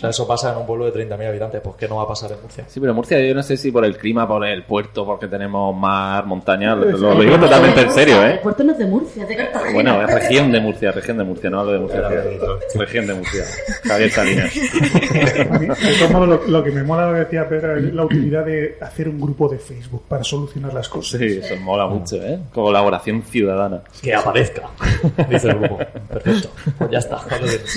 O 0.00 0.04
sea, 0.04 0.10
eso 0.10 0.26
pasa 0.26 0.52
en 0.52 0.56
un 0.56 0.64
pueblo 0.64 0.90
de 0.90 1.06
30.000 1.06 1.28
habitantes. 1.28 1.60
¿Por 1.60 1.76
qué 1.76 1.86
no 1.86 1.96
va 1.96 2.04
a 2.04 2.08
pasar 2.08 2.32
en 2.32 2.40
Murcia? 2.40 2.64
Sí, 2.66 2.80
pero 2.80 2.94
Murcia 2.94 3.20
yo 3.20 3.34
no 3.34 3.42
sé 3.42 3.58
si 3.58 3.70
por 3.70 3.84
el 3.84 3.98
clima, 3.98 4.26
por 4.26 4.46
el 4.46 4.62
puerto, 4.62 5.04
porque 5.04 5.28
tenemos 5.28 5.76
mar, 5.76 6.24
montaña, 6.24 6.74
lo, 6.74 7.20
digo 7.20 7.38
totalmente 7.38 7.82
en 7.82 7.90
serio, 7.90 8.22
El 8.22 8.30
¿eh? 8.30 8.40
puerto 8.42 8.64
no 8.64 8.72
es 8.72 8.78
de 8.78 8.86
Murcia, 8.86 9.24
es 9.24 9.28
de 9.28 9.36
Cartagena. 9.36 9.74
Bueno, 9.74 10.02
es 10.02 10.14
región 10.14 10.52
de 10.52 10.60
Murcia, 10.60 10.90
región 10.90 11.18
de 11.18 11.24
Murcia, 11.24 11.50
no 11.50 11.60
hablo 11.60 11.72
de 11.72 11.78
Murcia. 11.80 12.08
Región 12.76 13.06
de 13.08 13.12
Murcia. 13.12 13.44
Javier 13.84 14.10
Salinas. 14.10 14.54
De 14.54 15.94
todos 15.98 16.10
modos, 16.12 16.28
lo, 16.28 16.46
lo 16.46 16.64
que 16.64 16.70
me 16.70 16.82
mola 16.82 17.06
lo 17.06 17.12
que 17.12 17.20
decía 17.20 17.46
Pedro 17.46 17.76
es 17.76 17.92
la 17.92 18.04
utilidad 18.04 18.46
de 18.46 18.78
hacer 18.80 19.06
un 19.06 19.20
grupo 19.20 19.50
de 19.50 19.58
Facebook 19.58 20.04
para 20.08 20.24
solucionar 20.24 20.72
las 20.72 20.88
cosas. 20.88 21.20
Sí, 21.20 21.40
eso 21.42 21.56
mola 21.56 21.86
mucho, 21.86 22.16
¿eh? 22.16 22.38
Colaboración 22.54 23.22
ciudadana. 23.22 23.82
Que 24.00 24.14
aparezca, 24.14 24.62
dice 25.28 25.48
el 25.48 25.58
grupo. 25.58 25.76
Perfecto. 26.08 26.48
Pues 26.78 26.90
ya 26.90 26.98
está. 27.00 27.18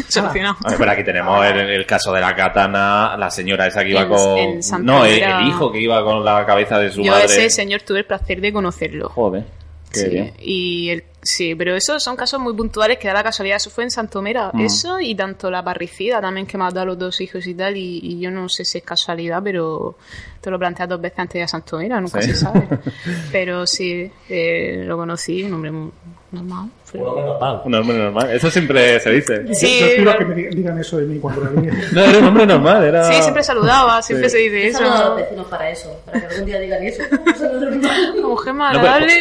Solucionado. 0.08 0.56
Pero 0.78 0.90
aquí 0.90 1.04
tenemos 1.04 1.46
el, 1.46 1.60
el 1.60 1.86
caso 1.86 2.13
de 2.14 2.22
la 2.22 2.36
katana, 2.36 3.16
la 3.18 3.30
señora 3.32 3.68
esa 3.68 3.84
que 3.84 3.90
iba 3.92 4.02
En- 4.04 4.08
con... 4.10 4.38
en 4.40 4.60
no, 4.86 5.06
el, 5.06 5.48
hijo 5.48 5.72
que 5.72 5.80
iba 5.82 6.04
con 6.04 6.24
la 6.24 6.46
cabeza 6.46 6.80
de 6.80 6.92
su 6.92 7.02
Yo 7.04 7.12
madre. 7.12 7.26
ese 7.26 7.50
señor 7.50 7.82
tuve 7.82 8.00
el 8.00 8.06
placer 8.06 8.40
de 8.42 8.54
conocerlo. 8.54 9.10
Joder, 9.10 9.44
qué 9.92 10.00
Sí, 10.00 10.10
bien. 10.10 10.34
y 10.40 10.90
el, 10.90 11.04
sí, 11.24 11.56
pero 11.56 11.76
esos 11.76 12.04
son 12.04 12.16
casos 12.16 12.40
muy 12.40 12.54
puntuales 12.54 12.98
que 12.98 13.08
da 13.08 13.14
la 13.16 13.24
casualidad. 13.24 13.58
Eso 13.58 13.70
fue 13.70 13.84
en 13.84 13.92
Santomera. 13.92 14.52
Mm. 14.54 14.60
Eso 14.62 15.00
y 15.00 15.16
tanto 15.16 15.50
la 15.50 15.64
parricida 15.64 16.22
también 16.22 16.46
que 16.48 16.58
mató 16.58 16.82
a 16.82 16.86
los 16.86 16.98
dos 16.98 17.20
hijos 17.22 17.46
y 17.48 17.54
tal. 17.54 17.76
Y, 17.78 18.00
y 18.04 18.20
yo 18.20 18.30
no 18.32 18.48
sé 18.50 18.66
si 18.66 18.78
es 18.80 18.84
casualidad, 18.84 19.42
pero 19.44 19.96
te 20.42 20.52
lo 20.52 20.60
planteas 20.60 20.90
dos 20.90 21.00
veces 21.02 21.20
antes 21.20 21.34
de 21.34 21.40
ir 21.40 21.44
a 21.46 21.48
Santomera, 21.48 22.02
nunca 22.02 22.22
Sí. 22.22 22.30
se 22.32 22.36
sabe. 22.36 22.68
Pero 23.32 23.66
sí, 23.66 24.12
eh, 24.30 24.84
lo 24.86 24.98
conocí, 24.98 25.42
un 25.44 25.54
hombre 25.54 25.72
muy 25.72 25.90
normal. 26.34 26.70
Un 26.94 27.02
hombre 27.02 27.24
normal. 27.24 27.62
Un 27.66 27.76
hombre 27.76 27.98
normal. 27.98 28.30
Eso 28.32 28.52
siempre 28.52 29.00
se 29.00 29.10
dice. 29.12 29.54
Sí, 29.56 29.80
Yo 29.80 29.86
espero 29.86 30.18
que 30.18 30.26
me 30.26 30.36
digan- 30.36 30.78
eso 30.80 30.98
de 30.98 31.06
mí 31.06 31.18
cuando 31.20 31.42
la. 31.46 31.50
No, 31.94 32.02
era 32.04 32.20
un 32.20 32.26
hombre 32.26 32.46
normal, 32.46 32.84
era... 32.84 33.06
Sí, 33.06 33.22
siempre 33.22 33.42
saludaba, 33.44 34.02
siempre 34.02 34.30
Sí. 34.30 34.38
se 34.38 34.50
dice 34.50 34.74
saludado 34.74 34.96
a 34.96 35.00
los 35.00 35.08
eso. 35.20 35.24
vecinos 35.26 35.48
para 35.48 35.70
eso, 35.70 36.02
para 36.06 36.20
que 36.20 36.26
algún 36.28 36.46
día 36.46 36.60
digan 36.60 36.84
eso. 36.84 37.02
Eso 37.04 38.22
mujer 38.28 38.54
más 38.54 38.76
agradable, 38.76 39.14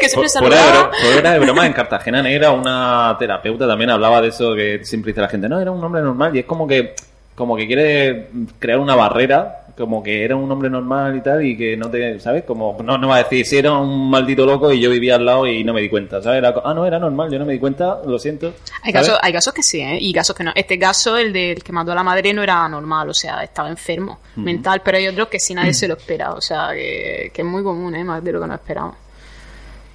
que 0.00 0.08
siempre 0.08 0.28
Fu- 0.28 0.38
Fuera 0.40 0.56
de, 0.56 0.62
saludaba. 0.62 0.90
Fuera 1.20 1.32
de 1.32 1.38
broma, 1.38 1.66
en 1.66 1.72
Cartagena 1.72 2.22
Negra 2.22 2.50
una 2.50 3.16
terapeuta 3.18 3.66
también 3.66 3.90
hablaba 3.90 4.20
de 4.20 4.28
eso 4.28 4.54
que 4.54 4.84
siempre 4.84 5.12
dice 5.12 5.20
la 5.20 5.28
gente, 5.28 5.48
no, 5.48 5.60
era 5.60 5.70
un 5.70 5.82
hombre 5.82 6.02
normal 6.02 6.34
y 6.34 6.40
es 6.40 6.44
como 6.44 6.66
que 6.66 6.94
como 7.34 7.56
que 7.56 7.66
quiere 7.66 8.28
crear 8.58 8.78
una 8.78 8.94
barrera, 8.94 9.64
como 9.74 10.02
que 10.02 10.24
era 10.24 10.36
un 10.36 10.50
hombre 10.52 10.68
normal 10.68 11.16
y 11.16 11.20
tal 11.22 11.42
y 11.42 11.56
que 11.56 11.74
no 11.74 11.88
te, 11.88 12.20
¿sabes? 12.20 12.44
Como 12.44 12.76
no, 12.84 12.98
no 12.98 13.08
va 13.08 13.16
a 13.16 13.22
decir, 13.22 13.46
si 13.46 13.56
era 13.56 13.72
un 13.72 14.10
maldito 14.10 14.44
loco 14.44 14.70
y 14.70 14.78
yo 14.78 14.90
vivía 14.90 15.14
al 15.14 15.24
lado 15.24 15.46
y 15.46 15.64
no 15.64 15.72
me 15.72 15.80
di 15.80 15.88
cuenta, 15.88 16.20
¿sabes? 16.20 16.38
Era 16.38 16.54
ah, 16.62 16.74
no, 16.74 16.84
era 16.84 16.98
normal, 16.98 17.30
yo 17.30 17.38
no 17.38 17.46
me 17.46 17.54
di 17.54 17.58
cuenta, 17.58 18.00
lo 18.04 18.18
siento. 18.18 18.52
Hay 18.82 18.92
casos, 18.92 19.18
hay 19.22 19.32
casos 19.32 19.54
que 19.54 19.62
sí, 19.62 19.80
¿eh? 19.80 19.96
Y 19.98 20.12
casos 20.12 20.36
que 20.36 20.44
no. 20.44 20.52
Este 20.54 20.78
caso, 20.78 21.16
el 21.16 21.32
del 21.32 21.62
que 21.62 21.72
mató 21.72 21.92
a 21.92 21.94
la 21.94 22.02
madre, 22.02 22.34
no 22.34 22.42
era 22.42 22.68
normal, 22.68 23.08
o 23.08 23.14
sea, 23.14 23.42
estaba 23.42 23.70
enfermo 23.70 24.18
mental, 24.36 24.82
pero 24.84 24.98
hay 24.98 25.08
otros 25.08 25.28
que 25.28 25.40
sí 25.40 25.54
nadie 25.54 25.72
se 25.74 25.88
lo 25.88 25.94
espera, 25.94 26.32
o 26.32 26.42
sea, 26.42 26.72
que, 26.74 27.30
que 27.32 27.40
es 27.40 27.48
muy 27.48 27.62
común, 27.62 27.94
¿eh? 27.94 28.04
Más 28.04 28.22
de 28.22 28.32
lo 28.32 28.40
que 28.42 28.46
nos 28.48 28.56
esperamos. 28.56 28.96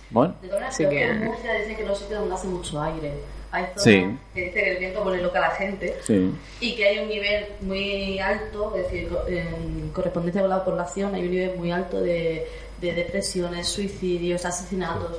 Bueno, 0.10 0.36
De 0.42 0.48
todas 0.48 0.62
maneras, 0.62 0.74
Así 0.76 0.84
creo 0.86 0.90
que- 0.92 0.96
que 0.98 1.12
en 1.12 1.26
Murcia 1.26 1.54
dicen 1.54 1.76
que 1.78 1.84
no 1.84 1.96
sitios 1.96 2.20
donde 2.20 2.36
hace 2.36 2.48
mucho 2.48 2.82
aire. 2.82 3.14
Hay 3.52 3.64
zonas 3.68 3.84
Sí. 3.84 4.06
que 4.34 4.42
dicen 4.42 4.54
que 4.64 4.72
el 4.74 4.78
viento 4.80 5.04
pone 5.04 5.22
loca 5.22 5.38
a 5.40 5.42
la 5.50 5.52
gente 5.56 5.98
sí. 6.04 6.32
y 6.60 6.76
que 6.76 6.86
hay 6.88 7.00
un 7.00 7.08
nivel 7.10 7.46
muy 7.62 8.20
alto, 8.20 8.74
es 8.76 8.84
decir, 8.84 9.10
en 9.28 9.90
correspondencia 9.94 10.42
con 10.42 10.50
la 10.50 10.64
población, 10.66 11.16
hay 11.16 11.24
un 11.24 11.32
nivel 11.32 11.56
muy 11.58 11.72
alto 11.72 12.02
de, 12.02 12.48
de 12.82 12.94
depresiones, 12.94 13.68
suicidios, 13.68 14.44
asesinatos. 14.46 15.18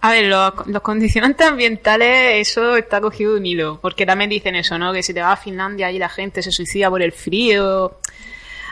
A 0.00 0.10
ver, 0.10 0.26
los, 0.26 0.52
los 0.66 0.82
condicionantes 0.82 1.46
ambientales, 1.46 2.48
eso 2.48 2.76
está 2.76 3.00
cogido 3.00 3.32
de 3.34 3.38
un 3.40 3.46
hilo, 3.46 3.78
porque 3.80 4.04
también 4.06 4.28
dicen 4.30 4.54
eso, 4.56 4.78
¿no? 4.78 4.92
Que 4.92 5.02
si 5.02 5.14
te 5.14 5.20
vas 5.20 5.38
a 5.38 5.42
Finlandia 5.42 5.90
y 5.90 5.98
la 5.98 6.08
gente 6.08 6.42
se 6.42 6.50
suicida 6.52 6.90
por 6.90 7.00
el 7.02 7.12
frío. 7.12 7.96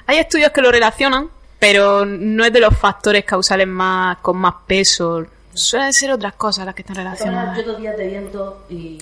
Hay 0.06 0.18
estudios 0.18 0.50
que 0.50 0.60
lo 0.60 0.70
relacionan, 0.70 1.30
pero 1.58 2.04
no 2.04 2.44
es 2.44 2.52
de 2.52 2.60
los 2.60 2.76
factores 2.76 3.24
causales 3.24 3.66
más 3.66 4.18
con 4.18 4.36
más 4.38 4.54
peso. 4.66 5.24
Suelen 5.52 5.92
ser 5.92 6.10
otras 6.10 6.34
cosas 6.34 6.66
las 6.66 6.74
que 6.74 6.82
están 6.82 6.96
relacionadas. 6.96 7.56
yo 7.56 7.62
dos 7.62 7.78
días 7.80 7.96
de 7.96 8.08
viento 8.08 8.64
y 8.68 8.98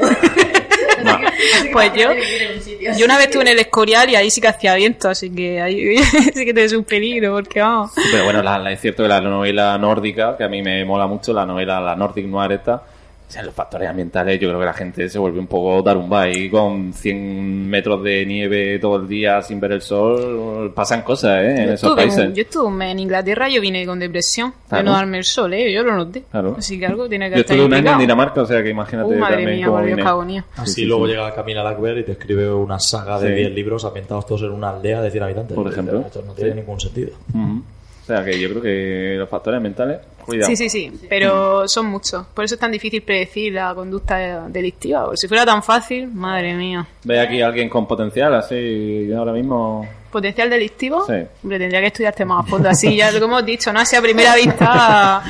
lo. 0.00 0.08
Pues 1.72 1.92
yo, 1.94 2.10
un 2.10 2.60
sitio 2.62 2.90
yo 2.96 3.04
una 3.04 3.16
vez 3.16 3.26
estuve 3.26 3.42
en 3.42 3.48
el 3.48 3.58
Escorial 3.58 4.10
y 4.10 4.16
ahí 4.16 4.30
sí 4.30 4.40
que 4.40 4.48
hacía 4.48 4.74
viento, 4.74 5.08
así 5.08 5.30
que 5.30 5.60
ahí 5.60 5.96
sí 6.34 6.44
que 6.44 6.52
tienes 6.52 6.72
un 6.72 6.84
peligro, 6.84 7.32
porque 7.34 7.60
vamos. 7.60 7.92
Pero 8.10 8.24
bueno, 8.24 8.42
la- 8.42 8.58
la- 8.58 8.72
es 8.72 8.80
cierto 8.80 9.04
que 9.04 9.08
la 9.08 9.20
novela 9.20 9.78
nórdica, 9.78 10.36
que 10.36 10.44
a 10.44 10.48
mí 10.48 10.62
me 10.62 10.84
mola 10.84 11.06
mucho, 11.06 11.32
la 11.32 11.46
novela, 11.46 11.80
la 11.80 11.94
Nordic 11.96 12.26
Noir 12.26 12.52
esta, 12.52 12.82
o 13.30 13.32
sea, 13.32 13.44
los 13.44 13.54
factores 13.54 13.88
ambientales, 13.88 14.40
yo 14.40 14.48
creo 14.48 14.58
que 14.58 14.66
la 14.66 14.72
gente 14.72 15.08
se 15.08 15.16
vuelve 15.16 15.38
un 15.38 15.46
poco 15.46 15.80
tarumba 15.84 16.28
y 16.28 16.50
con 16.50 16.92
100 16.92 17.68
metros 17.70 18.02
de 18.02 18.26
nieve 18.26 18.76
todo 18.80 18.96
el 18.96 19.06
día 19.06 19.40
sin 19.40 19.60
ver 19.60 19.70
el 19.70 19.80
sol, 19.82 20.72
pasan 20.74 21.02
cosas, 21.02 21.40
¿eh? 21.44 21.50
En 21.50 21.56
Yo 21.56 21.62
esos 21.74 21.90
estuve, 21.90 21.96
países. 22.02 22.34
yo 22.34 22.42
estuve 22.42 22.90
en 22.90 22.98
Inglaterra, 22.98 23.48
yo 23.48 23.60
vine 23.60 23.86
con 23.86 24.00
depresión 24.00 24.50
de 24.50 24.56
Claro. 24.68 24.84
no 24.84 24.92
darme 24.94 25.18
el 25.18 25.24
sol, 25.24 25.54
¿eh? 25.54 25.72
Yo 25.72 25.84
lo 25.84 25.94
noté. 25.94 26.24
Claro. 26.28 26.56
Así 26.58 26.76
que 26.76 26.86
algo 26.86 27.08
tiene 27.08 27.28
que 27.30 27.36
Yo 27.36 27.40
estar 27.42 27.56
estuve 27.56 27.66
un 27.68 27.74
año 27.74 27.92
en. 27.92 27.98
Dinamarca, 28.00 28.42
o 28.42 28.46
sea 28.46 28.62
que 28.64 28.70
imagínate 28.70 29.14
Uh, 29.14 29.18
madre 29.18 29.36
también 29.36 29.56
mía, 29.58 29.66
cómo 29.66 29.76
por 29.78 29.86
Dios, 29.86 29.96
vine. 29.96 30.08
agonía. 30.08 30.44
Así 30.56 30.66
Sí, 30.72 30.80
sí, 30.80 30.84
luego 30.86 31.06
sí. 31.06 31.12
llega 31.12 31.32
Camila 31.32 31.62
Lackberg 31.62 31.98
y 31.98 32.02
te 32.02 32.12
escribe 32.12 32.52
una 32.52 32.80
saga 32.80 33.20
de 33.20 33.28
Sí. 33.28 33.34
10 33.34 33.52
libros 33.52 33.84
ambientados 33.84 34.26
todos 34.26 34.42
en 34.42 34.50
una 34.50 34.70
aldea 34.70 35.00
de 35.02 35.10
100 35.12 35.22
habitantes. 35.22 35.54
Por 35.54 35.68
ejemplo. 35.70 36.00
Esto 36.00 36.22
no 36.26 36.32
tiene 36.32 36.50
Sí. 36.50 36.56
ningún 36.56 36.80
sentido. 36.80 37.10
Ujú. 37.32 37.62
O 38.02 38.06
sea 38.12 38.24
que 38.24 38.40
yo 38.40 38.48
creo 38.48 38.62
que 38.62 39.14
los 39.18 39.28
factores 39.28 39.58
ambientales, 39.58 39.98
cuidado. 40.30 40.48
Sí, 40.48 40.56
sí, 40.56 40.68
sí, 40.68 40.92
pero 41.08 41.66
son 41.68 41.86
muchos. 41.86 42.26
Por 42.26 42.44
eso 42.44 42.54
es 42.54 42.60
tan 42.60 42.72
difícil 42.72 43.02
predecir 43.02 43.52
la 43.52 43.74
conducta 43.74 44.48
delictiva. 44.48 45.04
Porque 45.04 45.16
si 45.18 45.28
fuera 45.28 45.44
tan 45.44 45.62
fácil, 45.62 46.08
madre 46.08 46.54
mía. 46.54 46.86
¿Ve 47.04 47.20
aquí 47.20 47.42
a 47.42 47.46
alguien 47.46 47.68
con 47.68 47.86
potencial 47.86 48.34
así 48.34 49.10
ahora 49.12 49.32
mismo? 49.32 49.86
¿Potencial 50.10 50.50
delictivo? 50.50 51.06
Sí. 51.06 51.14
Hombre, 51.42 51.58
tendría 51.58 51.80
que 51.80 51.86
estudiarte 51.86 52.24
más 52.24 52.44
a 52.44 52.48
fondo. 52.48 52.68
Así 52.68 52.96
ya, 52.96 53.12
como 53.12 53.38
hemos 53.38 53.46
dicho, 53.46 53.72
no 53.72 53.80
así 53.80 53.94
a 53.96 54.02
primera 54.02 54.34
vista. 54.34 55.22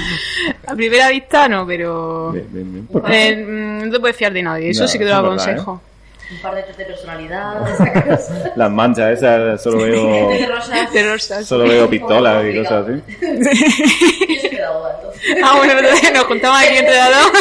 A 0.66 0.74
primera 0.74 1.10
vista 1.10 1.48
no, 1.48 1.66
pero. 1.66 2.32
Bien, 2.32 2.46
bien, 2.50 2.72
bien. 2.72 2.88
Eh, 3.10 3.36
mm, 3.36 3.86
no 3.86 3.92
te 3.92 4.00
puedes 4.00 4.16
fiar 4.16 4.32
de 4.32 4.42
nadie, 4.42 4.70
eso 4.70 4.82
No, 4.82 4.88
sí 4.88 4.98
que 4.98 5.04
te 5.04 5.10
lo 5.10 5.16
aconsejo. 5.16 5.82
Un 6.30 6.38
par 6.38 6.54
de 6.54 6.62
test 6.62 6.78
de 6.78 6.84
personalidad. 6.84 8.52
Las 8.56 8.70
manchas 8.70 9.18
esas, 9.18 9.62
solo 9.62 9.78
veo, 9.78 10.28
De 10.30 10.46
rosas. 10.46 10.92
De 10.92 11.02
rosas. 11.02 11.46
solo 11.46 11.64
veo 11.64 11.90
pistolas 11.90 12.44
y 12.44 12.56
cosas 12.56 12.86
así. 12.86 13.02
Yo 14.34 14.40
soy 14.40 14.50
pedagoga, 14.50 14.94
entonces. 14.96 15.36
Ah, 15.44 15.56
bueno, 15.56 15.78
entonces 15.78 16.12
nos 16.12 16.24
juntamos 16.24 16.60
aquí 16.60 16.76
entre 16.76 16.96
las 16.96 17.10
dos. 17.10 17.32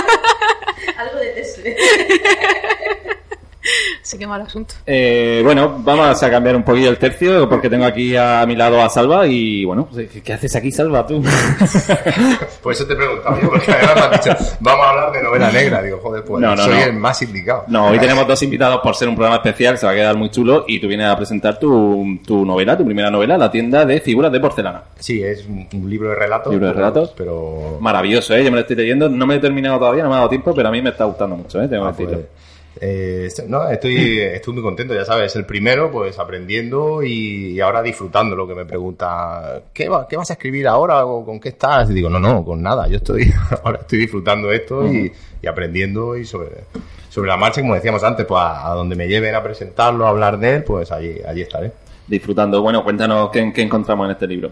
Algo 0.98 1.20
de 1.20 1.30
test. 1.30 1.60
Sí, 4.02 4.18
qué 4.18 4.26
mal 4.26 4.42
asunto. 4.42 4.74
Eh, 4.88 5.42
bueno, 5.44 5.76
vamos 5.80 6.22
a 6.24 6.30
cambiar 6.32 6.56
un 6.56 6.64
poquillo 6.64 6.90
el 6.90 6.98
tercio 6.98 7.48
porque 7.50 7.70
tengo 7.70 7.86
aquí 7.86 8.16
a 8.16 8.44
mi 8.48 8.56
lado 8.56 8.82
a 8.82 8.90
Salva 8.90 9.28
y 9.28 9.66
bueno, 9.66 9.88
pues, 9.92 10.10
¿qué, 10.10 10.22
qué 10.24 10.34
haces 10.34 10.56
aquí 10.56 10.72
Salva 10.72 11.06
tú? 11.06 11.22
Por 12.64 12.74
eso 12.74 12.86
te 12.88 12.94
he 12.94 12.96
preguntado 12.96 13.40
yo, 13.42 13.50
porque 13.50 13.72
además 13.72 13.96
me 13.96 14.02
has 14.16 14.24
dicho, 14.24 14.38
vamos 14.60 14.86
a 14.86 14.90
hablar 14.90 15.12
de 15.12 15.24
novela 15.24 15.52
negra. 15.52 15.82
Digo, 15.84 16.00
joder, 16.02 16.24
pues 16.24 16.42
No, 16.42 16.56
no, 16.56 16.64
soy 16.64 16.74
no. 16.76 16.84
el 16.86 16.94
más 16.94 17.22
indicado. 17.22 17.64
No, 17.68 17.88
hoy 17.90 18.00
tenemos 18.00 18.28
dos 18.28 18.42
invitados 18.44 18.80
por 18.82 18.96
ser 18.96 19.10
un 19.10 19.16
programa 19.16 19.38
especial, 19.38 19.78
se 19.78 19.86
va 19.86 19.92
a 19.92 19.96
quedar 19.96 20.16
muy 20.18 20.30
chulo 20.30 20.66
y 20.68 20.80
tú 20.80 20.88
vienes 20.88 21.08
a 21.08 21.16
presentar 21.16 21.60
tu, 21.60 22.20
tu 22.26 22.46
novela, 22.46 22.78
tu 22.78 22.86
primera 22.86 23.12
novela, 23.12 23.38
La 23.38 23.52
tienda 23.52 23.86
de 23.86 24.00
figuras 24.02 24.32
de 24.32 24.40
porcelana. 24.40 24.84
Sí, 24.98 25.22
es 25.24 25.46
un, 25.46 25.68
un 25.74 25.90
libro 25.90 26.10
de 26.10 26.16
relatos. 26.16 26.52
Libro 26.52 26.68
de 26.68 26.74
relatos. 26.74 27.14
Pero. 27.16 27.78
Maravilloso, 27.80 28.34
¿eh? 28.36 28.44
Yo 28.44 28.50
me 28.52 28.56
lo 28.58 28.62
estoy 28.62 28.76
leyendo, 28.76 29.10
no 29.10 29.26
me 29.28 29.36
he 29.36 29.40
terminado 29.40 29.78
todavía, 29.80 30.04
no 30.04 30.10
me 30.10 30.16
ha 30.16 30.20
dado 30.20 30.30
tiempo, 30.30 30.54
pero 30.54 30.70
a 30.70 30.72
mí 30.72 30.82
me 30.82 30.90
está 30.90 31.06
gustando 31.06 31.36
mucho, 31.36 31.62
¿eh? 31.62 31.68
Tengo 31.68 31.86
Ah, 31.86 31.94
que 31.96 32.04
decirlo. 32.04 32.24
pues, 32.24 32.49
eh, 32.82 33.24
este- 33.28 33.48
no, 33.48 33.68
estoy, 33.70 34.20
estoy 34.20 34.54
muy 34.54 34.64
contento, 34.64 34.94
ya 34.94 35.04
sabes, 35.06 35.36
el 35.36 35.46
primero, 35.46 35.92
pues 35.92 36.18
aprendiendo 36.20 37.04
y, 37.04 37.52
y 37.54 37.60
ahora 37.62 37.82
disfrutando 37.82 38.36
lo 38.36 38.48
que 38.48 38.56
me 38.56 38.66
pregunta, 38.66 39.62
¿qué, 39.74 39.90
va- 39.90 40.08
¿qué 40.08 40.16
vas 40.18 40.30
a 40.30 40.34
escribir 40.34 40.68
ahora 40.68 41.06
o 41.06 41.26
con 41.26 41.40
qué 41.40 41.50
estás? 41.50 41.90
Y 41.90 41.94
digo, 41.94 42.10
no, 42.10 42.20
no, 42.20 42.44
con 42.46 42.62
nada, 42.62 42.88
yo 42.88 42.98
estoy, 42.98 43.32
ahora 43.64 43.80
estoy 43.80 44.00
disfrutando 44.00 44.52
esto 44.52 44.88
y, 44.88 45.12
y 45.42 45.48
aprendiendo 45.48 46.16
y 46.18 46.26
sobre, 46.26 46.50
sobre 47.10 47.28
la 47.30 47.38
marcha, 47.38 47.62
como 47.62 47.76
decíamos 47.76 48.04
antes, 48.04 48.26
pues 48.26 48.40
a, 48.42 48.72
a 48.72 48.76
donde 48.76 48.96
me 48.96 49.08
lleven 49.08 49.36
a 49.36 49.44
presentarlo, 49.44 50.06
a 50.06 50.10
hablar 50.10 50.38
de 50.40 50.56
él, 50.58 50.64
pues 50.64 50.92
allí, 50.92 51.16
allí 51.28 51.42
estaré. 51.42 51.72
Disfrutando. 52.08 52.62
Bueno, 52.62 52.84
cuéntanos 52.84 53.30
qué, 53.30 53.52
qué 53.54 53.62
encontramos 53.62 54.06
en 54.06 54.12
este 54.12 54.26
libro. 54.26 54.52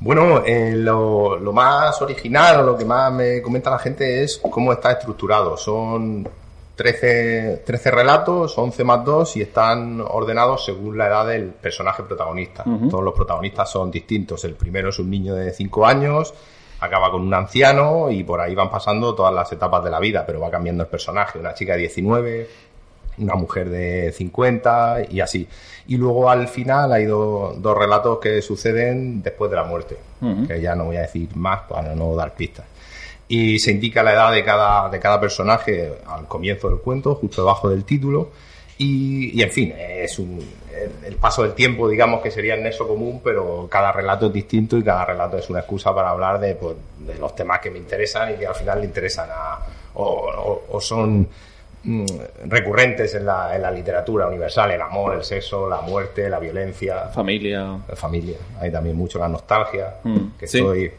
Bueno, 0.00 0.42
eh, 0.44 0.72
lo, 0.76 1.38
lo 1.38 1.52
más 1.52 2.02
original 2.02 2.60
o 2.60 2.62
lo 2.64 2.76
que 2.76 2.84
más 2.84 3.12
me 3.12 3.40
comenta 3.40 3.70
la 3.70 3.78
gente 3.78 4.22
es 4.24 4.38
cómo 4.50 4.72
está 4.72 4.92
estructurado. 4.92 5.56
Son 5.56 6.26
13, 6.76 7.62
13 7.64 7.90
relatos, 7.90 8.58
11 8.58 8.84
más 8.84 9.04
2 9.04 9.36
y 9.36 9.42
están 9.42 10.00
ordenados 10.00 10.64
según 10.64 10.98
la 10.98 11.06
edad 11.06 11.26
del 11.26 11.44
personaje 11.50 12.02
protagonista. 12.02 12.64
Todos 12.90 13.04
los 13.04 13.14
protagonistas 13.14 13.70
son 13.70 13.90
distintos. 13.90 14.44
El 14.44 14.54
primero 14.54 14.88
es 14.90 14.98
un 14.98 15.08
niño 15.10 15.34
de 15.34 15.52
5 15.52 15.86
años, 15.86 16.34
acaba 16.80 17.10
con 17.10 17.22
un 17.22 17.32
anciano 17.32 18.10
y 18.10 18.24
por 18.24 18.40
ahí 18.40 18.54
van 18.54 18.70
pasando 18.70 19.14
todas 19.14 19.32
las 19.32 19.50
etapas 19.52 19.82
de 19.84 19.90
la 19.90 20.00
vida, 20.00 20.24
pero 20.26 20.40
va 20.40 20.50
cambiando 20.50 20.82
el 20.82 20.88
personaje. 20.88 21.38
Una 21.38 21.54
chica 21.54 21.72
de 21.74 21.78
19, 21.80 22.48
una 23.18 23.34
mujer 23.36 23.70
de 23.70 24.10
50 24.12 25.02
y 25.10 25.20
así. 25.20 25.48
Y 25.86 25.96
luego 25.96 26.28
al 26.28 26.48
final 26.48 26.92
hay 26.92 27.04
do- 27.04 27.54
dos 27.56 27.78
relatos 27.78 28.18
que 28.18 28.42
suceden 28.42 29.22
después 29.22 29.50
de 29.50 29.56
la 29.56 29.64
muerte, 29.64 29.96
que 30.48 30.60
ya 30.60 30.74
no 30.74 30.86
voy 30.86 30.96
a 30.96 31.02
decir 31.02 31.28
más 31.36 31.60
para 31.68 31.94
no 31.94 32.14
dar 32.16 32.34
pistas. 32.34 32.64
Y 33.28 33.58
se 33.58 33.70
indica 33.70 34.02
la 34.02 34.12
edad 34.12 34.32
de 34.32 34.44
cada, 34.44 34.88
de 34.90 35.00
cada 35.00 35.18
personaje 35.20 35.92
al 36.06 36.26
comienzo 36.28 36.68
del 36.68 36.78
cuento, 36.78 37.14
justo 37.14 37.42
debajo 37.42 37.70
del 37.70 37.84
título. 37.84 38.30
Y, 38.76 39.38
y, 39.38 39.42
en 39.42 39.50
fin, 39.50 39.72
es 39.78 40.18
un, 40.18 40.38
el, 40.74 41.06
el 41.06 41.16
paso 41.16 41.42
del 41.42 41.54
tiempo, 41.54 41.88
digamos 41.88 42.20
que 42.20 42.30
sería 42.30 42.54
el 42.54 42.62
nexo 42.62 42.86
común, 42.88 43.20
pero 43.22 43.68
cada 43.70 43.92
relato 43.92 44.26
es 44.26 44.32
distinto 44.32 44.76
y 44.76 44.82
cada 44.82 45.04
relato 45.04 45.38
es 45.38 45.48
una 45.48 45.60
excusa 45.60 45.94
para 45.94 46.10
hablar 46.10 46.40
de, 46.40 46.54
pues, 46.56 46.74
de 46.98 47.14
los 47.14 47.34
temas 47.36 47.60
que 47.60 47.70
me 47.70 47.78
interesan 47.78 48.34
y 48.34 48.36
que 48.36 48.46
al 48.46 48.54
final 48.54 48.80
le 48.80 48.86
interesan 48.86 49.28
a, 49.32 49.58
o, 49.94 50.02
o- 50.04 50.64
o 50.76 50.80
son 50.80 51.28
mm, 51.84 52.06
recurrentes 52.46 53.14
en 53.14 53.26
la, 53.26 53.54
en 53.54 53.62
la 53.62 53.70
literatura 53.70 54.26
universal, 54.26 54.70
el 54.72 54.82
amor, 54.82 55.14
el 55.14 55.24
sexo, 55.24 55.68
la 55.68 55.80
muerte, 55.80 56.28
la 56.28 56.40
violencia, 56.40 57.08
Familia. 57.14 57.78
la 57.88 57.94
familia. 57.96 58.36
Hay 58.60 58.70
también 58.72 58.96
mucho 58.96 59.18
la 59.18 59.28
nostalgia, 59.28 59.94
Mm, 60.02 60.36
que 60.38 60.46
sí. 60.48 60.58
estoy 60.58 60.90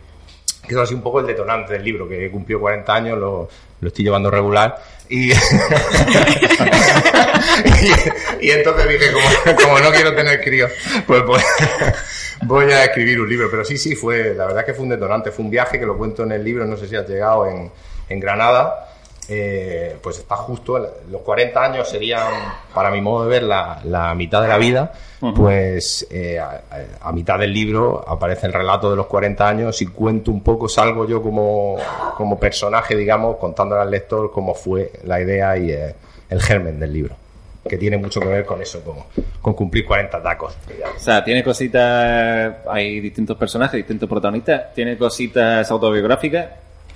eso 0.69 0.81
ha 0.81 0.85
sido 0.85 0.97
un 0.97 1.03
poco 1.03 1.19
el 1.19 1.27
detonante 1.27 1.73
del 1.73 1.83
libro, 1.83 2.07
que 2.07 2.29
cumplió 2.31 2.59
40 2.59 2.93
años, 2.93 3.17
lo, 3.17 3.49
lo 3.79 3.87
estoy 3.87 4.05
llevando 4.05 4.31
regular. 4.31 4.75
Y, 5.09 5.31
y, 5.31 5.35
y 8.41 8.49
entonces 8.51 8.89
dije, 8.89 9.11
como, 9.11 9.25
como 9.61 9.79
no 9.79 9.91
quiero 9.91 10.15
tener 10.15 10.41
críos, 10.41 10.71
pues 11.05 11.23
voy, 11.25 11.41
voy 12.43 12.71
a 12.71 12.85
escribir 12.85 13.19
un 13.21 13.29
libro. 13.29 13.49
Pero 13.51 13.63
sí, 13.63 13.77
sí, 13.77 13.95
fue, 13.95 14.33
la 14.33 14.47
verdad 14.47 14.65
que 14.65 14.73
fue 14.73 14.83
un 14.83 14.89
detonante, 14.89 15.31
fue 15.31 15.45
un 15.45 15.51
viaje 15.51 15.79
que 15.79 15.85
lo 15.85 15.97
cuento 15.97 16.23
en 16.23 16.31
el 16.31 16.43
libro, 16.43 16.65
no 16.65 16.75
sé 16.77 16.87
si 16.87 16.95
has 16.95 17.07
llegado 17.07 17.47
en, 17.47 17.71
en 18.09 18.19
Granada. 18.19 18.94
Eh, 19.27 19.97
pues 20.03 20.19
está 20.19 20.35
justo, 20.35 20.77
los 20.77 21.21
40 21.21 21.63
años 21.63 21.89
serían, 21.89 22.27
para 22.73 22.91
mi 22.91 23.01
modo 23.01 23.23
de 23.23 23.29
ver, 23.29 23.43
la, 23.43 23.79
la 23.83 24.13
mitad 24.13 24.41
de 24.41 24.47
la 24.47 24.57
vida. 24.57 24.91
Pues 25.35 26.05
eh, 26.11 26.37
a, 26.37 26.61
a 27.01 27.11
mitad 27.11 27.39
del 27.39 27.51
libro 27.51 28.03
aparece 28.07 28.45
el 28.45 28.53
relato 28.53 28.91
de 28.91 28.95
los 28.95 29.07
40 29.07 29.47
años 29.47 29.81
y 29.81 29.87
cuento 29.87 30.29
un 30.29 30.43
poco, 30.43 30.69
salgo 30.69 31.07
yo 31.07 31.19
como, 31.23 31.77
como 32.15 32.39
personaje, 32.39 32.95
digamos, 32.95 33.37
contándole 33.37 33.81
al 33.81 33.89
lector 33.89 34.29
cómo 34.31 34.53
fue 34.53 34.91
la 35.03 35.19
idea 35.19 35.57
y 35.57 35.71
eh, 35.71 35.95
el 36.29 36.41
germen 36.41 36.79
del 36.79 36.93
libro, 36.93 37.15
que 37.67 37.77
tiene 37.77 37.97
mucho 37.97 38.19
que 38.19 38.27
ver 38.27 38.45
con 38.45 38.61
eso, 38.61 38.81
con, 38.83 38.97
con 39.41 39.53
cumplir 39.55 39.83
40 39.85 40.21
tacos. 40.21 40.55
digamos. 40.67 40.97
O 40.97 40.99
sea, 40.99 41.23
tiene 41.23 41.43
cositas, 41.43 42.57
hay 42.69 42.99
distintos 42.99 43.35
personajes, 43.35 43.77
distintos 43.77 44.07
protagonistas, 44.07 44.73
tiene 44.75 44.95
cositas 44.95 45.71
autobiográficas. 45.71 46.45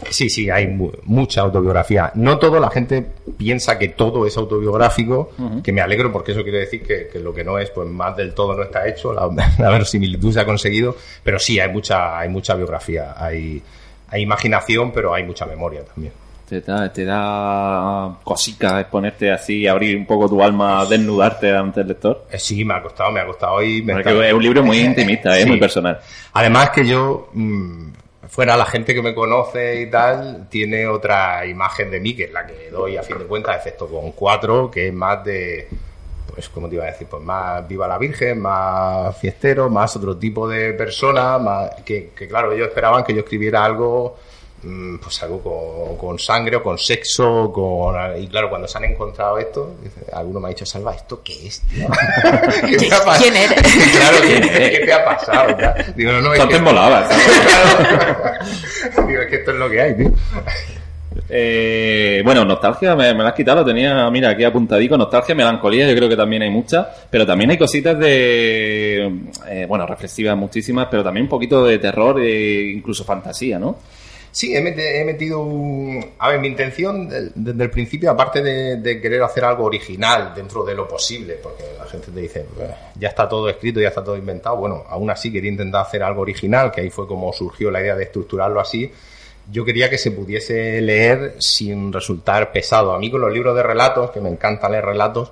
Sí, 0.09 0.29
sí, 0.29 0.49
hay 0.49 0.67
mu- 0.67 0.91
mucha 1.03 1.41
autobiografía. 1.41 2.11
No 2.15 2.37
todo, 2.39 2.59
la 2.59 2.69
gente 2.69 3.05
piensa 3.37 3.77
que 3.77 3.89
todo 3.89 4.25
es 4.25 4.37
autobiográfico, 4.37 5.31
que 5.63 5.71
me 5.73 5.81
alegro 5.81 6.11
porque 6.11 6.31
eso 6.31 6.43
quiere 6.43 6.59
decir 6.59 6.83
que, 6.83 7.07
que 7.11 7.19
lo 7.19 7.33
que 7.33 7.43
no 7.43 7.57
es, 7.59 7.69
pues 7.71 7.87
más 7.89 8.15
del 8.15 8.33
todo 8.33 8.55
no 8.55 8.63
está 8.63 8.87
hecho, 8.87 9.11
la, 9.13 9.29
la 9.59 9.69
verosimilitud 9.69 10.31
se 10.33 10.39
ha 10.39 10.45
conseguido, 10.45 10.95
pero 11.23 11.37
sí, 11.39 11.59
hay 11.59 11.69
mucha, 11.71 12.17
hay 12.17 12.29
mucha 12.29 12.55
biografía, 12.55 13.13
hay, 13.17 13.61
hay 14.09 14.21
imaginación, 14.21 14.91
pero 14.91 15.13
hay 15.13 15.23
mucha 15.23 15.45
memoria 15.45 15.83
también. 15.83 16.13
Te 16.47 16.61
da, 16.61 16.91
te 16.91 17.05
da 17.05 18.15
cosica 18.23 18.79
exponerte 18.79 19.31
así, 19.31 19.67
abrir 19.67 19.95
un 19.95 20.05
poco 20.07 20.27
tu 20.27 20.41
alma, 20.41 20.83
desnudarte 20.85 21.55
ante 21.55 21.81
el 21.81 21.89
lector. 21.89 22.25
Eh, 22.31 22.39
Sí, 22.39 22.65
me 22.65 22.73
ha 22.73 22.81
costado, 22.81 23.11
me 23.11 23.19
ha 23.19 23.25
costado 23.27 23.61
y 23.61 23.83
me 23.83 23.99
está- 23.99 24.25
es 24.27 24.33
un 24.33 24.41
libro 24.41 24.63
muy 24.63 24.79
intimista, 24.79 25.37
¿eh? 25.37 25.43
Sí. 25.43 25.49
muy 25.49 25.59
personal. 25.59 25.99
Además 26.33 26.71
que 26.71 26.87
yo, 26.87 27.29
mm, 27.33 27.89
fuera 28.29 28.55
la 28.55 28.65
gente 28.65 28.93
que 28.93 29.01
me 29.01 29.13
conoce 29.13 29.81
y 29.81 29.89
tal, 29.89 30.47
tiene 30.49 30.87
otra 30.87 31.45
imagen 31.45 31.89
de 31.91 31.99
mí, 31.99 32.15
que 32.15 32.25
es 32.25 32.31
la 32.31 32.45
que 32.45 32.69
doy 32.69 32.95
a 32.95 33.03
fin 33.03 33.17
de 33.17 33.25
cuentas, 33.25 33.57
excepto 33.57 33.87
con 33.87 34.11
cuatro, 34.11 34.69
que 34.69 34.87
es 34.87 34.93
más 34.93 35.23
de, 35.25 35.67
pues, 36.27 36.47
¿cómo 36.47 36.69
te 36.69 36.75
iba 36.75 36.85
a 36.85 36.91
decir? 36.91 37.07
Pues 37.07 37.23
más 37.23 37.67
viva 37.67 37.87
la 37.87 37.97
Virgen, 37.97 38.39
más 38.39 39.17
fiestero, 39.17 39.69
más 39.69 39.95
otro 39.95 40.15
tipo 40.15 40.47
de 40.47 40.73
persona, 40.73 41.37
más, 41.39 41.81
que, 41.83 42.11
que 42.15 42.27
claro, 42.27 42.51
ellos 42.51 42.67
esperaban 42.69 43.03
que 43.03 43.13
yo 43.13 43.21
escribiera 43.21 43.65
algo, 43.65 44.17
pues 45.01 45.23
algo 45.23 45.41
con, 45.41 45.97
con 45.97 46.19
sangre 46.19 46.57
o 46.57 46.63
con 46.63 46.77
sexo, 46.77 47.51
con, 47.51 47.95
y 48.21 48.27
claro, 48.27 48.49
cuando 48.49 48.67
se 48.67 48.77
han 48.77 48.85
encontrado 48.85 49.37
esto, 49.37 49.75
dice, 49.81 50.01
alguno 50.13 50.39
me 50.39 50.47
ha 50.47 50.49
dicho, 50.49 50.65
Salva, 50.65 50.93
¿esto 50.95 51.21
qué 51.23 51.47
es? 51.47 51.61
tío?" 51.61 51.87
¿Qué 52.67 52.77
te? 52.77 52.89
¿Quién 53.21 53.35
eres? 53.35 53.61
Claro, 53.97 54.17
¿qué, 54.21 54.27
¿Quién 54.27 54.43
eres? 54.43 54.79
qué 54.79 54.85
te 54.85 54.93
ha 54.93 55.05
pasado? 55.05 55.55
tal? 55.55 55.93
Digo, 55.95 56.11
no, 56.11 56.21
no, 56.21 56.33
es 56.33 56.39
Entonces 56.41 56.57
que- 56.57 56.63
molaba, 56.63 57.07
¿sabes? 57.07 57.25
Claro. 58.93 59.07
Digo, 59.07 59.21
es 59.21 59.27
que 59.29 59.35
esto 59.37 59.51
es 59.51 59.57
lo 59.57 59.69
que 59.69 59.81
hay, 59.81 59.95
tío. 59.97 60.11
Eh, 61.31 62.21
bueno, 62.23 62.43
nostalgia 62.45 62.95
me, 62.95 63.13
me 63.13 63.23
la 63.23 63.29
has 63.29 63.35
quitado, 63.35 63.59
lo 63.61 63.65
tenía, 63.65 64.09
mira, 64.09 64.29
aquí 64.29 64.43
apuntadico. 64.43 64.97
Nostalgia, 64.97 65.35
melancolía, 65.35 65.87
yo 65.87 65.95
creo 65.95 66.09
que 66.09 66.15
también 66.15 66.41
hay 66.43 66.49
muchas, 66.49 66.87
pero 67.09 67.25
también 67.25 67.51
hay 67.51 67.57
cositas 67.57 67.97
de, 67.99 69.11
eh, 69.47 69.65
bueno, 69.67 69.85
reflexivas 69.85 70.35
muchísimas, 70.37 70.87
pero 70.89 71.03
también 71.03 71.23
un 71.25 71.29
poquito 71.29 71.65
de 71.65 71.77
terror 71.77 72.19
e 72.21 72.71
incluso 72.75 73.03
fantasía, 73.03 73.59
¿no? 73.59 73.77
Sí, 74.31 74.55
he, 74.55 74.61
meti- 74.61 74.81
he 74.85 75.03
metido 75.05 75.39
un... 75.39 76.13
A 76.19 76.29
ver, 76.29 76.39
mi 76.39 76.47
intención 76.47 77.09
desde 77.33 77.63
el 77.63 77.69
principio, 77.71 78.11
aparte 78.11 78.41
de, 78.43 78.77
de 78.77 79.01
querer 79.01 79.23
hacer 79.23 79.43
algo 79.43 79.63
original 79.65 80.33
dentro 80.35 80.63
de 80.63 80.75
lo 80.75 80.87
posible, 80.87 81.33
porque 81.41 81.63
la 81.77 81.85
gente 81.85 82.11
te 82.11 82.19
dice, 82.19 82.45
"Bah, 82.57 82.91
ya 82.95 83.07
está 83.09 83.27
todo 83.27 83.49
escrito, 83.49 83.79
ya 83.79 83.87
está 83.89 84.03
todo 84.03 84.15
inventado, 84.15 84.57
bueno, 84.57 84.83
aún 84.87 85.09
así 85.09 85.31
quería 85.31 85.49
intentar 85.51 85.81
hacer 85.81 86.03
algo 86.03 86.21
original, 86.21 86.71
que 86.71 86.81
ahí 86.81 86.89
fue 86.91 87.07
como 87.07 87.33
surgió 87.33 87.71
la 87.71 87.81
idea 87.81 87.95
de 87.95 88.03
estructurarlo 88.03 88.59
así. 88.59 88.91
Yo 89.51 89.65
quería 89.65 89.89
que 89.89 89.97
se 89.97 90.11
pudiese 90.11 90.79
leer 90.79 91.35
sin 91.39 91.91
resultar 91.91 92.51
pesado. 92.51 92.93
A 92.93 92.99
mí 92.99 93.09
con 93.09 93.21
los 93.21 93.33
libros 93.33 93.55
de 93.55 93.63
relatos, 93.63 94.11
que 94.11 94.21
me 94.21 94.29
encanta 94.29 94.69
leer 94.69 94.85
relatos, 94.85 95.31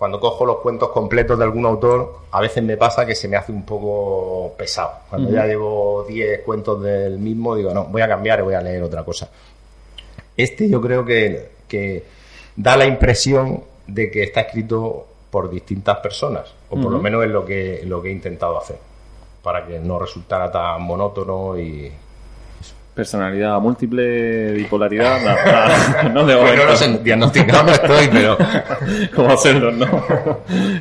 cuando 0.00 0.18
cojo 0.18 0.46
los 0.46 0.60
cuentos 0.60 0.88
completos 0.88 1.36
de 1.38 1.44
algún 1.44 1.66
autor, 1.66 2.20
a 2.30 2.40
veces 2.40 2.64
me 2.64 2.78
pasa 2.78 3.04
que 3.04 3.14
se 3.14 3.28
me 3.28 3.36
hace 3.36 3.52
un 3.52 3.66
poco 3.66 4.54
pesado. 4.56 4.92
Cuando 5.10 5.30
ya 5.30 5.44
llevo 5.44 6.06
10 6.08 6.40
cuentos 6.40 6.82
del 6.82 7.18
mismo, 7.18 7.54
digo, 7.54 7.74
no, 7.74 7.84
voy 7.84 8.00
a 8.00 8.08
cambiar 8.08 8.38
y 8.38 8.42
voy 8.44 8.54
a 8.54 8.62
leer 8.62 8.82
otra 8.82 9.04
cosa. 9.04 9.28
Este 10.34 10.70
yo 10.70 10.80
creo 10.80 11.04
que, 11.04 11.50
que 11.68 12.02
da 12.56 12.78
la 12.78 12.86
impresión 12.86 13.62
de 13.86 14.10
que 14.10 14.22
está 14.22 14.40
escrito 14.40 15.06
por 15.30 15.50
distintas 15.50 15.98
personas, 15.98 16.50
o 16.70 16.80
por 16.80 16.90
lo 16.90 16.98
menos 16.98 17.22
es 17.22 17.30
lo 17.30 17.44
que, 17.44 17.82
lo 17.84 18.00
que 18.00 18.08
he 18.08 18.12
intentado 18.12 18.56
hacer, 18.56 18.78
para 19.42 19.66
que 19.66 19.80
no 19.80 19.98
resultara 19.98 20.50
tan 20.50 20.80
monótono 20.80 21.58
y... 21.58 21.92
Personalidad 22.94 23.58
múltiple, 23.60 24.52
bipolaridad, 24.52 25.20
no, 25.22 26.08
no, 26.08 26.08
no 26.14 26.26
de 26.26 26.34
Bueno, 26.34 26.48
momento. 26.64 26.66
no 26.70 26.76
sé, 26.76 26.98
diagnosticado 27.04 27.62
no 27.64 27.72
estoy, 27.72 28.08
pero... 28.12 28.36
Como 29.14 29.32
hacerlo, 29.32 29.70
¿no? 29.72 29.86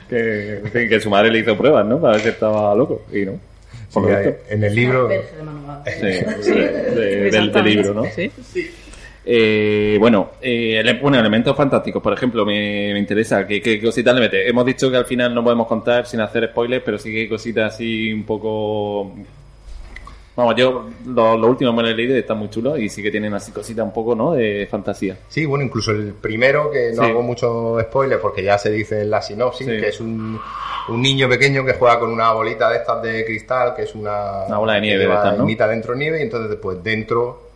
que, 0.10 0.57
en 0.57 0.72
fin, 0.72 0.89
que 0.89 0.99
su 0.99 1.10
madre 1.10 1.30
le 1.32 1.39
hizo 1.39 1.55
pruebas, 1.57 1.86
¿no? 1.86 1.99
Para 2.01 2.14
ver 2.14 2.22
si 2.24 2.30
estaba 2.30 2.74
loco, 2.76 3.03
y 3.14 3.26
no. 3.26 3.34
Sí, 3.89 3.99
en 4.49 4.64
el 4.64 4.76
libro... 4.76 5.07
De. 5.07 5.22
Sí, 5.86 6.41
sí, 6.41 6.51
de- 6.51 7.32
del, 7.32 7.51
del 7.51 7.64
libro, 7.66 7.93
¿no? 7.93 8.03
Sí. 8.05 8.30
Eh, 9.26 9.97
bueno, 9.99 10.32
eh, 10.41 10.82
bueno, 11.01 11.20
elementos 11.20 11.55
fantásticos, 11.55 12.01
por 12.01 12.14
ejemplo, 12.14 12.45
me, 12.45 12.91
me 12.93 12.99
interesa. 12.99 13.45
¿qué, 13.45 13.62
¿Qué 13.62 13.80
cositas 13.82 14.16
le 14.16 14.22
mete? 14.22 14.49
Hemos 14.49 14.66
dicho 14.66 14.89
que 14.89 14.97
al 14.97 15.05
final 15.05 15.34
no 15.36 15.43
podemos 15.43 15.68
contar 15.68 16.05
sin 16.07 16.20
hacer 16.22 16.47
spoilers, 16.49 16.84
pero 16.84 16.97
sí 16.97 17.12
que 17.12 17.20
hay 17.22 17.28
cositas 17.30 17.74
así 17.76 18.12
un 18.12 18.24
poco. 18.24 19.14
Vamos, 20.39 20.55
yo 20.55 20.85
lo, 21.05 21.37
lo 21.37 21.47
último 21.47 21.73
me 21.73 21.83
lo 21.83 21.89
he 21.89 21.93
leído 21.93 22.15
y 22.15 22.19
está 22.19 22.33
muy 22.33 22.49
chulo 22.49 22.77
y 22.77 22.87
sí 22.89 23.03
que 23.03 23.11
tienen 23.11 23.33
así 23.33 23.51
cositas 23.51 23.83
un 23.83 23.91
poco, 23.91 24.15
¿no? 24.15 24.31
De 24.33 24.67
fantasía. 24.71 25.17
Sí, 25.27 25.45
bueno, 25.45 25.65
incluso 25.65 25.91
el 25.91 26.13
primero, 26.13 26.71
que 26.71 26.91
no 26.95 27.03
Sí. 27.03 27.09
hago 27.09 27.21
mucho 27.21 27.77
spoiler 27.81 28.19
porque 28.21 28.41
ya 28.43 28.57
se 28.57 28.71
dice 28.71 29.01
en 29.01 29.09
la 29.11 29.21
sinopsis, 29.21 29.67
Sí. 29.67 29.73
que 29.79 29.89
es 29.89 29.99
un, 29.99 30.39
un 30.87 31.01
niño 31.01 31.27
pequeño 31.27 31.65
que 31.65 31.73
juega 31.73 31.99
con 31.99 32.09
una 32.09 32.31
bolita 32.31 32.69
de 32.69 32.77
estas 32.77 33.01
de 33.03 33.25
cristal, 33.25 33.75
que 33.75 33.83
es 33.83 33.93
una, 33.95 34.45
Una 34.47 34.57
bola 34.57 34.73
de 34.75 34.81
nieve 34.81 35.05
de 35.07 35.13
estas, 35.13 35.37
¿no? 35.37 35.43
imita 35.43 35.67
dentro 35.67 35.93
nieve, 35.93 36.19
y 36.19 36.23
entonces 36.23 36.49
después 36.49 36.81
dentro 36.83 37.49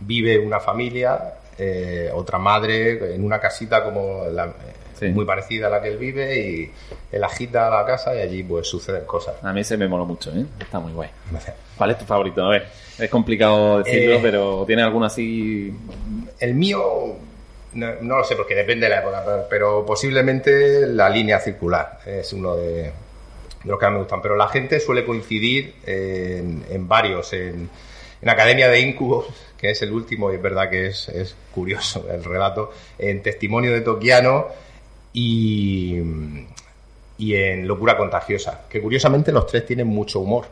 vive 0.00 0.38
una 0.38 0.60
familia, 0.60 1.34
eh, 1.58 2.10
otra 2.14 2.38
madre, 2.38 3.14
en 3.14 3.24
una 3.24 3.38
casita 3.40 3.82
como 3.84 4.24
la- 4.32 4.52
Sí. 5.08 5.14
muy 5.14 5.24
parecida 5.24 5.66
a 5.68 5.70
la 5.70 5.82
que 5.82 5.88
él 5.88 5.98
vive, 5.98 6.38
y 6.38 6.70
él 7.12 7.24
agita 7.24 7.70
la 7.70 7.84
casa 7.84 8.14
y 8.14 8.20
allí 8.20 8.42
pues 8.42 8.66
suceden 8.68 9.04
cosas. 9.04 9.36
A 9.42 9.52
mí 9.52 9.60
ese 9.60 9.76
me 9.76 9.88
moló 9.88 10.04
mucho, 10.06 10.30
¿eh? 10.32 10.44
Está 10.60 10.80
muy 10.80 10.92
guay. 10.92 11.10
¿Cuál 11.76 11.90
es 11.90 11.98
tu 11.98 12.04
favorito? 12.04 12.44
A 12.44 12.50
ver, 12.50 12.66
es 12.98 13.10
complicado 13.10 13.78
decirlo, 13.82 14.16
Eh, 14.16 14.20
pero 14.22 14.64
¿tiene 14.66 14.82
alguno 14.82 15.06
así? 15.06 15.72
El 16.38 16.54
mío, 16.54 17.16
no, 17.72 17.86
no 18.00 18.18
lo 18.18 18.24
sé 18.24 18.36
porque 18.36 18.54
depende 18.54 18.86
de 18.86 18.90
la 18.90 19.00
época, 19.00 19.22
pero, 19.24 19.46
pero 19.50 19.86
posiblemente 19.86 20.86
la 20.86 21.08
línea 21.10 21.40
circular 21.40 21.98
es 22.06 22.32
uno 22.32 22.54
de, 22.56 22.82
de 22.82 22.92
los 23.64 23.78
que 23.78 23.84
más 23.86 23.92
me 23.92 23.98
gustan. 24.00 24.22
Pero 24.22 24.36
la 24.36 24.48
gente 24.48 24.78
suele 24.80 25.04
coincidir 25.04 25.74
en, 25.86 26.64
en 26.70 26.88
varios. 26.88 27.32
En, 27.32 27.68
en 28.22 28.30
Academia 28.30 28.68
de 28.70 28.80
Incubos, 28.80 29.26
que 29.58 29.70
es 29.70 29.82
el 29.82 29.92
último, 29.92 30.32
y 30.32 30.36
es 30.36 30.40
verdad 30.42 30.70
que 30.70 30.86
es, 30.86 31.10
es 31.10 31.36
curioso 31.54 32.06
el 32.10 32.24
relato, 32.24 32.72
en 32.98 33.22
Testimonio 33.22 33.70
de 33.72 33.82
Toquiano 33.82 34.46
y, 35.14 35.94
y 37.16 37.34
en 37.34 37.66
Locura 37.66 37.96
Contagiosa, 37.96 38.62
que 38.68 38.82
curiosamente 38.82 39.32
los 39.32 39.46
tres 39.46 39.64
tienen 39.64 39.86
mucho 39.86 40.20
humor 40.20 40.44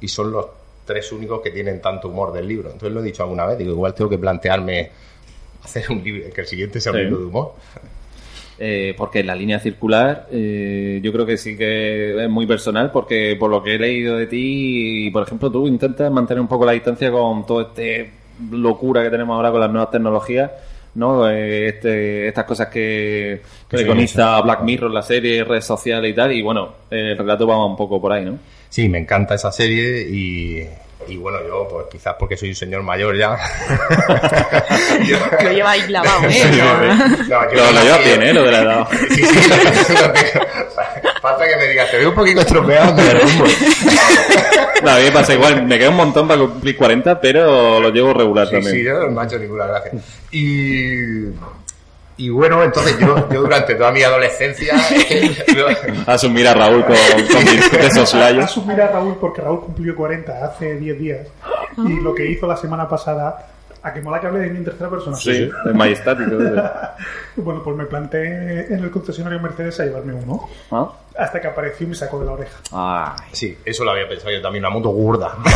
y 0.00 0.08
son 0.08 0.30
los 0.32 0.46
tres 0.86 1.10
únicos 1.12 1.40
que 1.42 1.50
tienen 1.50 1.82
tanto 1.82 2.08
humor 2.08 2.32
del 2.32 2.46
libro. 2.48 2.68
Entonces 2.70 2.92
lo 2.92 3.00
he 3.00 3.04
dicho 3.04 3.22
alguna 3.24 3.44
vez, 3.46 3.58
digo, 3.58 3.72
igual 3.72 3.92
tengo 3.94 4.08
que 4.08 4.18
plantearme 4.18 4.90
hacer 5.64 5.84
un 5.90 6.02
libro, 6.02 6.32
que 6.32 6.40
el 6.40 6.46
siguiente 6.46 6.80
sea 6.80 6.92
un 6.92 6.98
Sí. 6.98 7.04
libro 7.04 7.18
de 7.18 7.24
humor. 7.26 7.52
Eh, 8.62 8.94
porque 8.96 9.24
la 9.24 9.34
línea 9.34 9.58
circular 9.58 10.28
eh, 10.30 11.00
yo 11.02 11.12
creo 11.12 11.24
que 11.24 11.38
sí 11.38 11.56
que 11.56 12.22
es 12.24 12.28
muy 12.28 12.46
personal 12.46 12.90
porque 12.92 13.34
por 13.40 13.50
lo 13.50 13.62
que 13.62 13.76
he 13.76 13.78
leído 13.78 14.18
de 14.18 14.26
ti 14.26 15.06
y 15.06 15.10
por 15.10 15.22
ejemplo 15.22 15.50
tú 15.50 15.66
intentas 15.66 16.12
mantener 16.12 16.42
un 16.42 16.46
poco 16.48 16.66
la 16.66 16.72
distancia 16.72 17.10
con 17.10 17.46
todo 17.46 17.62
este 17.62 18.10
locura 18.50 19.02
que 19.02 19.08
tenemos 19.08 19.34
ahora 19.34 19.50
con 19.50 19.60
las 19.60 19.70
nuevas 19.70 19.90
tecnologías 19.90 20.50
¿no? 20.94 21.28
Eh, 21.30 21.68
este, 21.68 22.28
estas 22.28 22.44
cosas 22.44 22.68
que 22.68 23.40
Que 23.68 23.76
preconiza 23.76 24.40
Black 24.40 24.62
Mirror 24.62 24.90
la 24.90 25.02
serie, 25.02 25.44
redes 25.44 25.64
sociales 25.64 26.10
y 26.10 26.14
tal 26.14 26.32
y 26.32 26.42
bueno, 26.42 26.74
el 26.90 27.16
relato 27.16 27.46
va 27.46 27.64
un 27.64 27.76
poco 27.76 28.00
por 28.00 28.12
ahí 28.12 28.24
¿no? 28.24 28.38
Sí, 28.68 28.88
me 28.88 28.98
encanta 28.98 29.34
esa 29.34 29.50
serie 29.50 30.02
y, 30.08 30.66
y 31.08 31.16
bueno, 31.16 31.38
yo 31.46 31.66
pues 31.68 31.86
quizás 31.90 32.14
porque 32.18 32.36
soy 32.36 32.50
un 32.50 32.54
señor 32.54 32.82
mayor 32.82 33.16
ya. 33.16 33.36
Yo- 35.06 35.18
Lo 35.42 35.50
lleva 35.52 35.70
ahí 35.72 35.80
clavado, 35.82 36.28
¿eh? 36.28 36.44
No, 37.28 37.50
yo 37.52 37.72
Lo, 37.72 37.82
llevas 37.82 38.04
bien, 38.04 38.22
¿eh? 38.22 38.32
Lo 38.34 38.42
de 38.44 38.52
la 38.52 38.60
edad. 38.62 38.88
Sí, 39.10 39.24
sí. 39.24 39.50
Falta 41.20 41.46
que 41.46 41.56
me 41.56 41.66
digas, 41.68 41.90
te 41.90 41.98
veo 41.98 42.08
un 42.10 42.14
poquito 42.14 42.40
estropeado, 42.40 42.94
derrumbo. 42.94 43.44
No, 44.82 44.90
a 44.92 44.96
mí 44.96 45.04
me 45.04 45.12
pasa 45.12 45.34
igual, 45.34 45.66
me 45.66 45.78
queda 45.78 45.90
un 45.90 45.96
montón 45.96 46.26
para 46.26 46.40
cumplir 46.40 46.74
40, 46.74 47.20
pero 47.20 47.80
lo 47.80 47.90
llevo 47.90 48.14
regular 48.14 48.46
Sí, 48.46 48.52
también. 48.54 48.74
sí, 48.76 48.82
yo 48.82 48.94
no 49.00 49.10
me 49.10 49.20
ha 49.20 49.24
hecho 49.24 49.38
ninguna 49.38 49.66
gracia. 49.66 49.92
Y, 50.32 51.24
y 52.20 52.28
bueno, 52.28 52.62
entonces 52.62 52.98
yo, 52.98 53.28
yo 53.32 53.40
durante 53.40 53.74
toda 53.74 53.90
mi 53.92 54.02
adolescencia... 54.02 54.74
Asumir 56.06 56.46
a 56.46 56.54
Raúl 56.54 56.84
con, 56.84 56.96
con 56.96 57.90
soslayos. 57.94 58.44
Asumir 58.44 58.80
a 58.82 58.88
Raúl 58.88 59.16
porque 59.18 59.40
Raúl 59.40 59.60
cumplió 59.60 59.96
40 59.96 60.44
hace 60.44 60.76
10 60.76 60.98
días 60.98 61.26
y 61.78 62.00
lo 62.00 62.14
que 62.14 62.26
hizo 62.26 62.46
la 62.46 62.58
semana 62.58 62.86
pasada, 62.86 63.46
a 63.82 63.92
que 63.92 64.02
mola 64.02 64.20
que 64.20 64.26
hable 64.26 64.40
de 64.40 64.50
mí 64.50 64.58
en 64.58 64.64
tercera 64.64 64.90
persona. 64.90 65.16
Sí, 65.16 65.50
es 65.66 65.74
majestático. 65.74 66.36
Bueno, 67.36 67.62
pues 67.62 67.76
me 67.76 67.86
planté 67.86 68.74
en 68.74 68.82
el 68.84 68.90
concesionario 68.90 69.40
Mercedes 69.40 69.78
a 69.80 69.84
llevarme 69.84 70.12
uno. 70.12 70.48
¿Ah? 70.70 70.90
Hasta 71.16 71.40
que 71.40 71.46
apareció 71.46 71.86
y 71.86 71.90
me 71.90 71.94
sacó 71.94 72.18
de 72.18 72.26
la 72.26 72.32
oreja. 72.32 72.58
Ay. 72.72 73.12
Sí, 73.32 73.56
eso 73.64 73.84
lo 73.84 73.92
había 73.92 74.06
pensado 74.08 74.30
yo 74.32 74.42
también, 74.42 74.64
una 74.64 74.74
moto 74.74 74.90
gorda. 74.90 75.36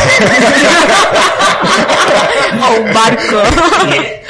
O 2.54 2.80
un 2.80 2.94
barco. 2.94 3.42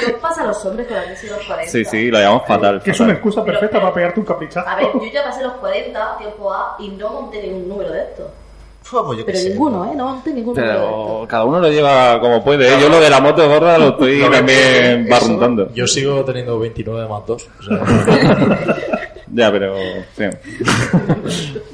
¿Qué 0.01 0.07
os 0.07 0.13
pasa 0.21 0.43
a 0.43 0.47
los 0.47 0.65
hombres 0.65 0.87
con 0.89 0.97
la 0.97 1.05
crisis 1.05 1.31
de 1.31 1.37
los 1.37 1.47
40? 1.47 1.71
Sí, 1.71 1.85
sí, 1.85 2.11
lo 2.11 2.19
llamamos 2.19 2.49
fatal. 2.49 2.83
Que 2.83 2.91
es 2.91 3.01
una 3.01 3.13
excusa 3.13 3.45
perfecta 3.45 3.81
para 3.81 3.93
pegarte 3.93 4.21
un 4.21 4.27
caprichazo. 4.27 4.69
A 4.69 4.77
ver, 4.77 4.89
yo 4.95 5.13
ya 5.13 5.23
pasé 5.25 5.43
los 5.43 5.53
40, 5.55 6.17
tiempo 6.19 6.53
A, 6.53 6.77
y 6.79 6.89
no 6.89 7.11
monté 7.11 7.43
ningún 7.43 7.69
número 7.69 7.93
de 7.93 8.03
estos. 8.03 8.27
Pues 8.91 9.19
yo 9.19 9.25
Pero 9.27 9.39
sé. 9.39 9.49
ninguno, 9.51 9.85
¿eh? 9.91 9.95
No 9.97 10.23
número 10.25 10.53
de 10.55 10.61
Pero 10.61 11.27
cada 11.29 11.45
uno 11.45 11.59
lo 11.61 11.71
lleva 11.71 12.21
como 12.21 12.45
puede. 12.45 12.69
¿eh? 12.69 12.77
Yo 12.81 12.89
lo 12.89 13.01
de 13.01 13.09
la 13.11 13.21
moto 13.21 13.49
gorda 13.49 13.79
lo 13.79 13.89
estoy 13.91 14.21
también 14.31 15.09
barruntando. 15.09 15.73
Yo 15.75 15.87
sigo 15.87 16.25
teniendo 16.25 16.59
29 16.59 17.09
más 17.09 17.27
2. 17.27 17.49
O 17.59 17.63
sea, 17.63 18.77
Ya, 19.33 19.51
pero. 19.51 19.75
sí. 20.17 20.25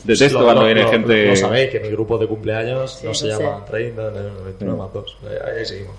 Detesto 0.04 0.38
lo- 0.38 0.44
cuando 0.46 0.62
lo- 0.62 0.66
viene 0.68 0.82
lo- 0.84 0.90
gente. 0.90 1.26
Lo 1.26 1.36
sabéis, 1.36 1.70
que 1.70 1.80
mi 1.80 1.88
grupo 1.90 2.16
de 2.16 2.26
cumpleaños 2.26 2.92
Sí, 3.00 3.06
no 3.06 3.12
se 3.12 3.26
llama 3.28 3.64
30, 3.66 4.02
no, 4.02 4.44
29 4.44 4.78
más 4.78 4.92
2. 4.94 5.16
Ahí, 5.58 5.66
seguimos. 5.66 5.92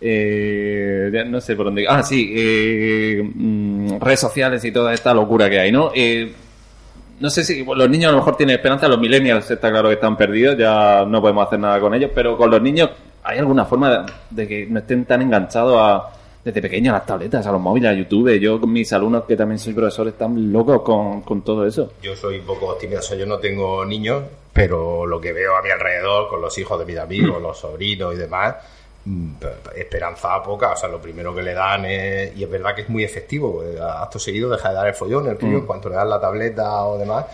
Eh, 0.00 1.10
ya 1.12 1.24
no 1.24 1.40
sé 1.40 1.54
por 1.54 1.66
dónde. 1.66 1.86
Ah, 1.88 2.02
sí, 2.02 2.32
eh, 2.36 3.22
mm, 3.22 3.98
redes 4.00 4.20
sociales 4.20 4.64
y 4.64 4.72
toda 4.72 4.92
esta 4.94 5.14
locura 5.14 5.48
que 5.48 5.60
hay, 5.60 5.70
¿no? 5.70 5.92
Eh, 5.94 6.32
no 7.18 7.30
sé 7.30 7.44
si 7.44 7.64
los 7.64 7.88
niños 7.88 8.08
a 8.08 8.12
lo 8.12 8.18
mejor 8.18 8.36
tienen 8.36 8.56
esperanza, 8.56 8.88
los 8.88 8.98
millennials 8.98 9.50
está 9.50 9.70
claro 9.70 9.88
que 9.88 9.94
están 9.94 10.16
perdidos, 10.16 10.56
ya 10.58 11.04
no 11.06 11.20
podemos 11.20 11.46
hacer 11.46 11.58
nada 11.58 11.80
con 11.80 11.94
ellos, 11.94 12.10
pero 12.14 12.36
con 12.36 12.50
los 12.50 12.60
niños, 12.60 12.90
¿hay 13.22 13.38
alguna 13.38 13.64
forma 13.64 14.04
de, 14.30 14.46
que 14.46 14.66
no 14.66 14.80
estén 14.80 15.04
tan 15.04 15.22
enganchados 15.22 15.76
a, 15.78 16.10
desde 16.44 16.60
pequeños 16.60 16.92
a 16.94 16.98
las 16.98 17.06
tabletas, 17.06 17.46
a 17.46 17.52
los 17.52 17.60
móviles, 17.60 17.90
a 17.90 17.94
YouTube? 17.94 18.38
Yo 18.38 18.60
con 18.60 18.72
mis 18.72 18.92
alumnos, 18.92 19.24
que 19.24 19.36
también 19.36 19.58
soy 19.58 19.72
profesor, 19.72 20.08
están 20.08 20.52
locos 20.52 20.82
con, 20.82 21.22
con 21.22 21.42
todo 21.42 21.66
eso. 21.66 21.92
Yo 22.02 22.14
soy 22.14 22.38
un 22.38 22.46
poco 22.46 22.66
optimista, 22.66 23.14
yo 23.16 23.24
no 23.24 23.38
tengo 23.38 23.84
niños, 23.86 24.22
pero 24.52 25.06
lo 25.06 25.20
que 25.20 25.32
veo 25.32 25.56
a 25.56 25.62
mi 25.62 25.70
alrededor 25.70 26.28
con 26.28 26.42
los 26.42 26.56
hijos 26.58 26.78
de 26.78 26.84
mis 26.84 26.98
amigos, 26.98 27.40
los 27.40 27.58
sobrinos 27.58 28.14
y 28.14 28.18
demás, 28.18 28.56
esperanza 29.76 30.42
poca, 30.42 30.72
o 30.72 30.76
sea, 30.76 30.88
lo 30.88 31.00
primero 31.00 31.34
que 31.34 31.42
le 31.42 31.54
dan 31.54 31.84
es, 31.84 32.36
y 32.36 32.42
es 32.44 32.50
verdad 32.50 32.74
que 32.74 32.82
es 32.82 32.88
muy 32.88 33.04
efectivo, 33.04 33.62
acto 33.80 34.18
seguido 34.18 34.50
deja 34.50 34.70
de 34.70 34.74
dar 34.74 34.86
el 34.88 34.94
follón, 34.94 35.28
el 35.28 35.36
crío, 35.38 35.58
en 35.58 35.66
cuanto 35.66 35.88
le 35.88 35.96
dan 35.96 36.10
la 36.10 36.20
tableta 36.20 36.84
o 36.84 36.98
demás, 36.98 37.24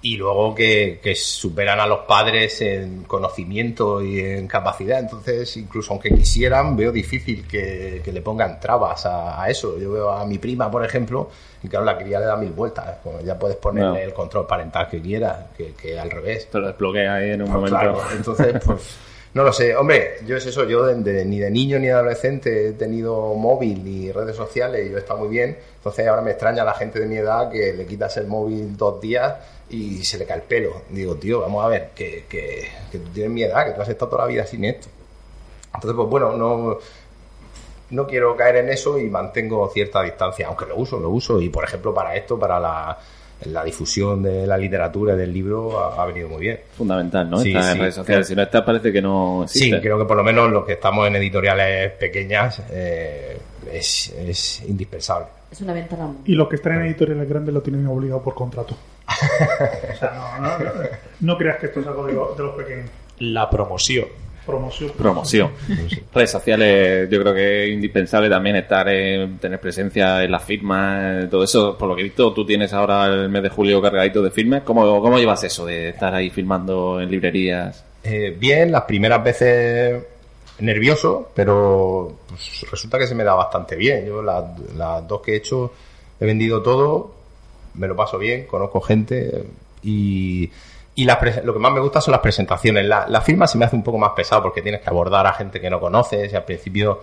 y 0.00 0.16
luego 0.16 0.54
que, 0.54 1.00
que 1.02 1.14
superan 1.16 1.80
a 1.80 1.86
los 1.86 2.00
padres 2.00 2.60
en 2.62 3.02
conocimiento 3.02 4.00
y 4.00 4.20
en 4.20 4.46
capacidad. 4.46 5.00
Entonces, 5.00 5.56
incluso 5.56 5.92
aunque 5.92 6.10
quisieran, 6.14 6.76
veo 6.76 6.92
difícil 6.92 7.46
que, 7.48 8.00
que 8.04 8.12
le 8.12 8.22
pongan 8.22 8.60
trabas 8.60 9.04
a, 9.06 9.42
a 9.42 9.50
eso. 9.50 9.76
Yo 9.76 9.90
veo 9.90 10.10
a 10.12 10.24
mi 10.24 10.38
prima, 10.38 10.70
por 10.70 10.84
ejemplo, 10.84 11.30
y 11.64 11.68
claro, 11.68 11.84
la 11.84 11.98
cría 11.98 12.20
le 12.20 12.26
da 12.26 12.36
mil 12.36 12.52
vueltas. 12.52 12.98
Pues 13.02 13.24
ya 13.24 13.36
puedes 13.36 13.56
ponerle 13.56 13.90
No. 13.90 13.96
el 13.96 14.12
control 14.14 14.46
parental 14.46 14.88
que 14.88 15.02
quieras, 15.02 15.46
que, 15.56 15.72
que 15.74 15.98
al 15.98 16.12
revés. 16.12 16.48
Te 16.48 16.60
lo 16.60 16.68
desbloquea 16.68 17.14
ahí 17.16 17.30
en 17.30 17.42
un 17.42 17.48
Pues 17.48 17.72
momento. 17.72 17.78
claro, 17.80 18.00
entonces, 18.16 18.62
pues, 18.64 18.96
no 19.38 19.44
lo 19.44 19.52
sé. 19.52 19.74
Hombre, 19.76 20.16
yo 20.26 20.36
es 20.36 20.44
eso, 20.46 20.64
yo 20.64 20.84
de- 20.84 21.24
ni 21.24 21.38
de 21.38 21.50
niño 21.50 21.78
ni 21.78 21.86
de 21.86 21.92
adolescente 21.92 22.68
he 22.68 22.72
tenido 22.72 23.34
móvil 23.34 23.84
ni 23.84 24.10
redes 24.12 24.34
sociales 24.36 24.84
y 24.86 24.90
yo 24.90 24.96
he 24.96 25.00
estado 25.00 25.20
muy 25.20 25.28
bien. 25.28 25.56
Entonces 25.76 26.06
ahora 26.08 26.22
me 26.22 26.32
extraña 26.32 26.62
a 26.62 26.64
la 26.64 26.74
gente 26.74 26.98
de 26.98 27.06
mi 27.06 27.16
edad 27.16 27.50
que 27.50 27.72
le 27.72 27.86
quitas 27.86 28.16
el 28.16 28.26
móvil 28.26 28.76
dos 28.76 29.00
días 29.00 29.36
y 29.70 30.04
se 30.04 30.18
le 30.18 30.26
cae 30.26 30.38
el 30.38 30.42
pelo. 30.42 30.82
Digo, 30.90 31.14
tío, 31.14 31.40
vamos 31.40 31.64
a 31.64 31.68
ver, 31.68 31.90
que, 31.94 32.24
que, 32.28 32.66
que 32.90 32.98
tú 32.98 33.08
tienes 33.10 33.30
mi 33.32 33.44
edad, 33.44 33.64
que 33.66 33.72
tú 33.74 33.80
has 33.80 33.88
estado 33.88 34.10
toda 34.10 34.24
la 34.24 34.28
vida 34.28 34.44
sin 34.44 34.64
esto. 34.64 34.88
Entonces, 35.72 35.94
pues 35.94 36.08
bueno, 36.08 36.32
no, 36.36 36.78
no 37.90 38.06
quiero 38.06 38.36
caer 38.36 38.56
en 38.56 38.70
eso 38.70 38.98
y 38.98 39.08
mantengo 39.08 39.68
cierta 39.72 40.02
distancia, 40.02 40.48
aunque 40.48 40.66
lo 40.66 40.76
uso, 40.76 40.98
lo 40.98 41.10
uso. 41.10 41.40
Y 41.40 41.48
por 41.48 41.62
ejemplo, 41.64 41.94
para 41.94 42.16
esto, 42.16 42.38
para 42.38 42.58
la, 42.58 42.98
la 43.46 43.62
difusión 43.64 44.22
de 44.22 44.46
la 44.46 44.56
literatura 44.58 45.14
y 45.14 45.16
del 45.16 45.32
libro, 45.32 45.78
ha, 45.80 46.02
ha 46.02 46.06
venido 46.06 46.28
muy 46.28 46.40
bien. 46.40 46.60
Fundamental, 46.76 47.30
¿no? 47.30 47.38
Sí, 47.38 47.54
Está 47.54 47.72
en 47.72 47.78
redes 47.78 47.94
sociales. 47.94 48.26
Si 48.26 48.34
no 48.34 48.42
está, 48.42 48.64
parece 48.64 48.92
que 48.92 49.00
no 49.00 49.44
Sí, 49.48 49.70
creo 49.80 49.98
que 49.98 50.04
por 50.04 50.16
lo 50.16 50.24
menos 50.24 50.50
los 50.50 50.64
que 50.64 50.72
estamos 50.74 51.06
en 51.06 51.16
editoriales 51.16 51.92
pequeñas 51.92 52.62
eh, 52.70 53.38
es, 53.72 54.08
es 54.18 54.62
indispensable. 54.68 55.26
Es 55.50 55.60
una 55.60 55.72
ventana. 55.72 56.10
Y 56.26 56.34
los 56.34 56.48
que 56.48 56.56
están 56.56 56.74
en 56.80 56.86
editoriales 56.86 57.28
grandes 57.28 57.54
lo 57.54 57.62
tienen 57.62 57.86
obligado 57.86 58.22
por 58.22 58.34
contrato. 58.34 58.76
o 59.08 59.96
sea, 59.98 60.38
no, 60.40 60.42
no, 60.42 60.58
no, 60.58 60.70
no 61.20 61.38
creas 61.38 61.58
que 61.58 61.66
esto 61.66 61.80
es 61.80 61.86
algo 61.86 62.06
de, 62.06 62.12
lo- 62.12 62.34
de 62.34 62.42
los 62.42 62.54
pequeños. 62.56 62.90
La 63.20 63.48
promoción. 63.48 64.06
Promoción. 64.48 64.92
Promoción. 64.96 65.50
redes 66.14 66.30
sociales, 66.30 67.10
yo 67.10 67.20
creo 67.20 67.34
que 67.34 67.64
es 67.64 67.70
indispensable 67.70 68.30
también 68.30 68.56
estar 68.56 68.88
en, 68.88 69.36
tener 69.36 69.60
presencia 69.60 70.24
en 70.24 70.30
las 70.32 70.42
firmas, 70.42 71.28
todo 71.28 71.44
eso. 71.44 71.76
Por 71.76 71.86
lo 71.86 71.94
que 71.94 72.00
he 72.00 72.04
visto, 72.04 72.32
tú 72.32 72.46
tienes 72.46 72.72
ahora 72.72 73.08
el 73.08 73.28
mes 73.28 73.42
de 73.42 73.50
julio 73.50 73.82
cargadito 73.82 74.22
de 74.22 74.30
firmas. 74.30 74.62
¿Cómo, 74.62 75.02
cómo 75.02 75.18
llevas 75.18 75.44
eso 75.44 75.66
de 75.66 75.90
estar 75.90 76.14
ahí 76.14 76.30
firmando 76.30 76.98
en 76.98 77.10
librerías? 77.10 77.84
Eh, 78.02 78.34
bien, 78.40 78.72
las 78.72 78.84
primeras 78.84 79.22
veces 79.22 80.02
nervioso, 80.60 81.30
pero 81.34 82.16
pues, 82.28 82.64
resulta 82.70 82.98
que 82.98 83.06
se 83.06 83.14
me 83.14 83.24
da 83.24 83.34
bastante 83.34 83.76
bien. 83.76 84.06
Yo 84.06 84.22
las, 84.22 84.44
las 84.74 85.06
dos 85.06 85.20
que 85.20 85.32
he 85.32 85.36
hecho 85.36 85.74
he 86.18 86.24
vendido 86.24 86.62
todo, 86.62 87.12
me 87.74 87.86
lo 87.86 87.94
paso 87.94 88.16
bien, 88.16 88.46
conozco 88.46 88.80
gente 88.80 89.44
y, 89.82 90.50
y 91.00 91.04
las 91.04 91.18
pres- 91.18 91.42
lo 91.44 91.52
que 91.52 91.60
más 91.60 91.70
me 91.72 91.78
gusta 91.80 92.00
son 92.00 92.10
las 92.12 92.20
presentaciones. 92.20 92.84
La, 92.84 93.06
la 93.08 93.20
firma 93.20 93.46
se 93.46 93.56
me 93.56 93.64
hace 93.64 93.76
un 93.76 93.84
poco 93.84 93.98
más 93.98 94.10
pesado 94.16 94.42
porque 94.42 94.62
tienes 94.62 94.80
que 94.80 94.90
abordar 94.90 95.26
a 95.28 95.32
gente 95.32 95.60
que 95.60 95.70
no 95.70 95.78
conoces 95.78 96.32
y 96.32 96.34
al 96.36 96.44
principio 96.44 97.02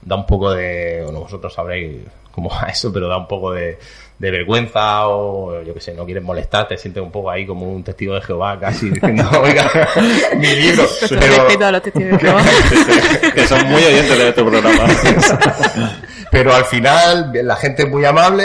da 0.00 0.16
un 0.16 0.24
poco 0.24 0.50
de, 0.52 1.02
bueno, 1.04 1.20
vosotros 1.20 1.52
sabréis 1.52 2.02
cómo 2.30 2.48
va 2.48 2.68
eso, 2.68 2.90
pero 2.92 3.06
da 3.06 3.16
un 3.18 3.28
poco 3.28 3.52
de, 3.52 3.78
de 4.18 4.30
vergüenza 4.30 5.08
o 5.08 5.62
yo 5.62 5.74
que 5.74 5.80
sé, 5.80 5.92
no 5.92 6.04
quieres 6.06 6.22
molestar, 6.24 6.66
te 6.68 6.76
sientes 6.78 7.02
un 7.02 7.10
poco 7.10 7.30
ahí 7.30 7.46
como 7.46 7.70
un 7.70 7.84
testigo 7.84 8.14
de 8.14 8.22
Jehová 8.22 8.58
casi 8.58 8.88
diciendo, 8.90 9.24
oiga, 9.42 9.70
mi 10.36 10.46
libro. 10.46 10.84
Pero, 11.08 11.66
a 11.66 11.70
los 11.70 11.82
testigos 11.82 12.12
de 12.12 12.18
Jehová. 12.18 12.42
que 13.34 13.46
son 13.46 13.66
muy 13.66 13.84
oyentes 13.84 14.18
de 14.18 14.28
este 14.30 14.42
programa. 14.42 14.84
pero 16.30 16.54
al 16.54 16.64
final 16.64 17.30
la 17.42 17.56
gente 17.56 17.82
es 17.82 17.88
muy 17.90 18.04
amable, 18.06 18.44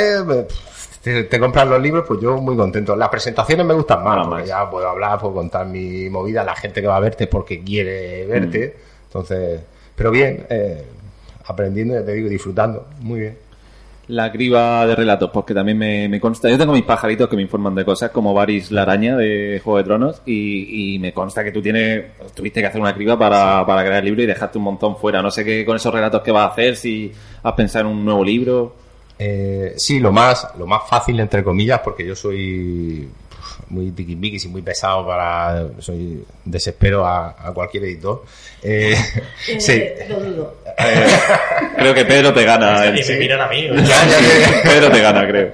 te, 1.02 1.24
te 1.24 1.39
compran 1.39 1.70
los 1.70 1.82
libros, 1.82 2.06
pues 2.08 2.20
yo 2.20 2.38
muy 2.38 2.56
contento. 2.56 2.95
Las 2.95 3.10
presentaciones 3.10 3.66
me 3.66 3.74
gustan 3.74 4.04
más, 4.04 4.28
porque 4.28 4.41
más. 4.41 4.47
ya 4.47 4.70
puedo 4.70 4.88
hablar, 4.88 5.20
puedo 5.20 5.34
contar 5.34 5.66
mi 5.66 6.10
movida, 6.10 6.43
la 6.43 6.56
gente 6.56 6.82
que 6.82 6.88
va 6.88 6.97
a 6.97 7.00
verte 7.00 7.28
porque 7.28 7.64
quiere 7.64 8.26
verte. 8.26 8.76
Entonces, 9.06 9.62
pero 9.95 10.12
bien, 10.12 10.45
eh, 10.50 10.84
aprendiendo, 11.45 11.93
ya 11.93 12.06
te 12.06 12.14
digo, 12.14 12.30
disfrutando, 12.30 12.88
muy 13.00 13.22
bien. 13.22 13.38
La 14.10 14.32
criba 14.32 14.88
de 14.88 14.95
relatos, 14.95 15.30
porque 15.32 15.54
también 15.54 15.78
me, 15.78 16.10
me 16.10 16.20
consta. 16.20 16.50
Yo 16.50 16.58
tengo 16.58 16.74
mis 16.74 16.84
pajaritos 16.84 17.30
que 17.30 17.36
me 17.36 17.43
informan 17.43 17.76
de 17.76 17.86
cosas, 17.86 18.10
como 18.10 18.34
Varys 18.34 18.72
la 18.72 18.82
araña 18.82 19.16
de 19.16 19.62
Juego 19.64 19.78
de 19.78 19.84
Tronos, 19.84 20.22
y, 20.26 20.95
y 20.95 21.00
me 21.00 21.14
consta 21.14 21.43
que 21.43 21.52
tú 21.52 21.62
tienes, 21.62 22.06
tuviste 22.34 22.60
que 22.60 22.66
hacer 22.66 22.82
una 22.82 22.95
criba 22.95 23.20
para, 23.20 23.64
para 23.68 23.86
crear 23.86 24.00
el 24.00 24.06
libro 24.06 24.24
y 24.24 24.26
dejaste 24.26 24.58
un 24.58 24.64
montón 24.64 24.97
fuera. 24.97 25.22
No 25.22 25.30
sé 25.30 25.45
qué 25.45 25.64
con 25.64 25.76
esos 25.76 25.93
relatos 25.93 26.24
que 26.24 26.32
vas 26.32 26.50
a 26.50 26.54
hacer, 26.54 26.76
si 26.76 27.12
has 27.43 27.54
pensado 27.54 27.86
en 27.88 27.97
un 27.97 28.04
nuevo 28.04 28.24
libro. 28.24 28.89
Eh, 29.20 29.74
sí, 29.78 30.00
lo 30.00 30.12
más, 30.12 30.48
lo 30.58 30.66
más 30.66 30.84
fácil, 30.90 31.20
entre 31.20 31.44
comillas, 31.44 31.82
porque 31.84 32.06
yo 32.06 32.16
soy 32.16 33.08
muy 33.70 33.92
tiquismiquis 33.92 34.46
y 34.46 34.48
muy 34.48 34.62
pesado 34.62 35.06
para. 35.06 35.68
Soy 35.80 36.24
desespero 36.46 37.06
a, 37.06 37.36
a 37.38 37.54
cualquier 37.54 37.84
editor. 37.84 38.24
Eh, 38.64 38.96
Eh, 39.48 39.60
sí. 39.60 39.84
Lo 40.08 40.20
dudo. 40.22 40.56
Creo 41.78 41.94
que 41.94 42.06
Pedro 42.06 42.34
te 42.34 42.44
gana. 42.46 42.86
Y 42.88 43.04
me 43.08 43.18
miran 43.18 43.42
a 43.42 43.48
mí. 43.48 43.68
Ya, 43.68 43.84
ya, 43.84 44.08
ya. 44.08 44.62
Pedro 44.64 44.92
te 44.92 45.02
gana, 45.02 45.28
creo. 45.28 45.54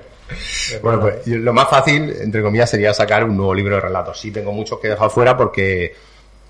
Bueno, 0.82 1.00
pues 1.02 1.26
yo- 1.26 1.38
lo 1.38 1.54
más 1.54 1.70
fácil, 1.70 2.16
entre 2.22 2.42
comillas, 2.42 2.70
sería 2.70 2.94
sacar 2.94 3.24
un 3.24 3.36
nuevo 3.38 3.54
libro 3.54 3.76
de 3.76 3.82
relatos. 3.82 4.20
Sí, 4.20 4.32
tengo 4.32 4.52
muchos 4.52 4.80
que 4.80 4.88
he 4.88 4.90
dejado 4.92 5.10
fuera 5.10 5.36
porque 5.38 5.94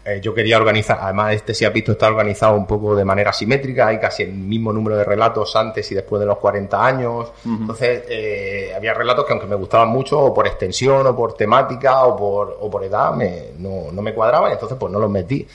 eh, 0.07 0.21
yo 0.21 0.35
quería 0.35 0.57
organizar, 0.57 0.99
además 1.01 1.33
este 1.33 1.55
si 1.55 1.65
has 1.65 1.73
visto 1.73 1.93
está 1.93 2.05
organizado 2.05 2.55
un 2.55 2.67
poco 2.67 2.95
de 2.95 3.03
manera 3.03 3.33
simétrica, 3.33 3.87
hay 3.87 3.97
casi 3.97 4.21
el 4.21 4.33
mismo 4.33 4.71
número 4.71 4.95
de 4.97 5.03
relatos 5.03 5.55
antes 5.55 5.91
y 5.91 5.95
después 5.95 6.19
de 6.19 6.27
los 6.27 6.37
40 6.37 6.85
años. 6.85 7.31
Entonces, 7.43 8.03
eh, 8.07 8.71
había 8.75 8.93
relatos 8.93 9.25
que 9.25 9.31
aunque 9.31 9.47
me 9.47 9.55
gustaban 9.55 9.89
mucho, 9.89 10.19
o 10.19 10.31
por 10.31 10.45
extensión, 10.45 11.07
o 11.07 11.15
por 11.15 11.33
temática, 11.33 12.03
o 12.05 12.15
por, 12.15 12.55
o 12.61 12.69
por 12.69 12.83
edad, 12.83 13.13
me, 13.15 13.45
no, 13.57 13.91
no 13.91 14.01
me 14.03 14.13
cuadraban, 14.13 14.51
entonces 14.51 14.77
pues 14.79 14.93
no 14.93 14.99
los 14.99 15.09
metí. 15.09 15.47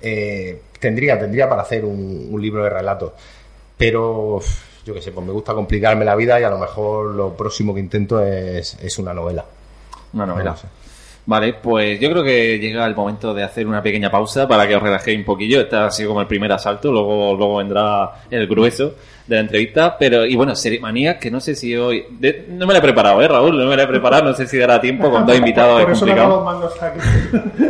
Eh, 0.00 0.62
tendría, 0.80 1.18
tendría 1.18 1.46
para 1.46 1.60
hacer 1.60 1.84
un, 1.84 2.28
un 2.30 2.40
libro 2.40 2.64
de 2.64 2.70
relatos. 2.70 3.12
Pero 3.76 4.40
yo 4.86 4.94
qué 4.94 5.02
sé, 5.02 5.12
pues 5.12 5.26
me 5.26 5.32
gusta 5.32 5.52
complicarme 5.52 6.06
la 6.06 6.16
vida 6.16 6.40
y 6.40 6.44
a 6.44 6.50
lo 6.50 6.58
mejor 6.58 7.14
lo 7.14 7.36
próximo 7.36 7.74
que 7.74 7.80
intento 7.80 8.22
es, 8.24 8.74
es 8.82 8.98
una 8.98 9.12
novela. 9.12 9.44
Una 10.14 10.24
novela. 10.24 10.56
Vale, 11.30 11.52
pues 11.52 12.00
yo 12.00 12.10
creo 12.10 12.24
que 12.24 12.58
llega 12.58 12.86
el 12.86 12.94
momento 12.96 13.34
de 13.34 13.42
hacer 13.42 13.66
una 13.66 13.82
pequeña 13.82 14.10
pausa 14.10 14.48
para 14.48 14.66
que 14.66 14.74
os 14.74 14.82
relajéis 14.82 15.18
un 15.18 15.26
poquillo. 15.26 15.60
Este 15.60 15.76
ha 15.76 15.90
sido 15.90 16.08
como 16.08 16.22
el 16.22 16.26
primer 16.26 16.50
asalto, 16.52 16.90
luego, 16.90 17.34
luego 17.36 17.56
vendrá 17.58 18.12
el 18.30 18.46
grueso 18.46 18.94
de 19.26 19.34
la 19.36 19.42
entrevista. 19.42 19.94
Pero, 19.98 20.24
y 20.24 20.34
bueno, 20.36 20.56
serie 20.56 20.80
manía 20.80 21.18
que 21.18 21.30
no 21.30 21.38
sé 21.38 21.54
si 21.54 21.76
hoy. 21.76 22.02
de- 22.18 22.46
no 22.48 22.66
me 22.66 22.72
la 22.72 22.78
he 22.78 22.82
preparado, 22.82 23.20
¿eh, 23.20 23.28
Raúl? 23.28 23.58
No 23.58 23.66
me 23.66 23.76
la 23.76 23.82
he 23.82 23.86
preparado, 23.86 24.24
no 24.24 24.32
sé 24.34 24.46
si 24.46 24.56
dará 24.56 24.80
tiempo 24.80 25.10
con 25.10 25.26
dos 25.26 25.36
invitados. 25.36 25.82
Por 25.82 25.90
es 25.92 25.98
eso 25.98 26.06
complicado. 26.06 26.48
aquí, 26.80 26.98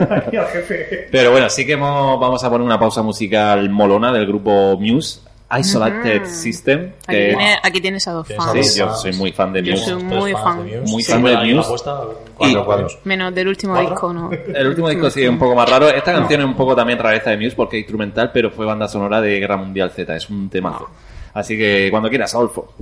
aquí 0.28 0.36
al 0.36 0.46
jefe. 0.46 1.08
Pero 1.10 1.32
bueno, 1.32 1.50
sí 1.50 1.66
que 1.66 1.72
hemos- 1.72 2.20
vamos 2.20 2.44
a 2.44 2.48
poner 2.50 2.64
una 2.64 2.78
pausa 2.78 3.02
musical 3.02 3.68
molona 3.70 4.12
del 4.12 4.24
grupo 4.24 4.76
Muse, 4.78 5.18
Isolated 5.58 6.26
System. 6.26 6.92
Aquí, 7.08 7.16
Que, 7.16 7.26
tiene- 7.30 7.56
aquí 7.60 7.80
tienes 7.80 8.06
a 8.06 8.12
dos 8.12 8.28
fans. 8.28 8.66
sí, 8.72 8.78
yo 8.78 8.94
soy 8.94 9.12
muy 9.14 9.32
fan 9.32 9.52
de 9.52 9.64
Yo 9.64 9.72
Muse. 9.72 9.84
soy 9.84 10.02
muy 10.04 10.32
fan. 10.32 10.64
Muy 10.86 11.02
Sí, 11.02 11.10
fan 11.10 11.24
de 11.24 11.54
Muse. 11.54 11.72
Cuatro. 12.38 12.86
Menos 13.04 13.34
del 13.34 13.48
último 13.48 13.72
¿Cuatro? 13.74 13.90
disco, 13.90 14.12
¿no? 14.12 14.30
El 14.32 14.66
último 14.68 14.88
disco 14.88 15.10
sí 15.10 15.22
es 15.24 15.28
un 15.28 15.38
poco 15.38 15.54
más 15.54 15.68
raro. 15.68 15.88
Esta 15.88 16.12
canción 16.12 16.40
es 16.40 16.46
un 16.46 16.54
poco 16.56 16.74
también 16.76 16.98
rareza 16.98 17.30
de 17.30 17.36
Muse 17.36 17.56
porque 17.56 17.76
es 17.78 17.82
instrumental, 17.82 18.30
pero 18.32 18.50
fue 18.50 18.64
banda 18.64 18.86
sonora 18.88 19.20
de 19.20 19.40
Guerra 19.40 19.56
Mundial 19.56 19.90
Z. 19.90 20.16
Es 20.16 20.30
un 20.30 20.48
temazo. 20.48 20.88
Así 21.34 21.58
que 21.58 21.88
cuando 21.90 22.08
quieras, 22.08 22.34
Adolfo. 22.34 22.72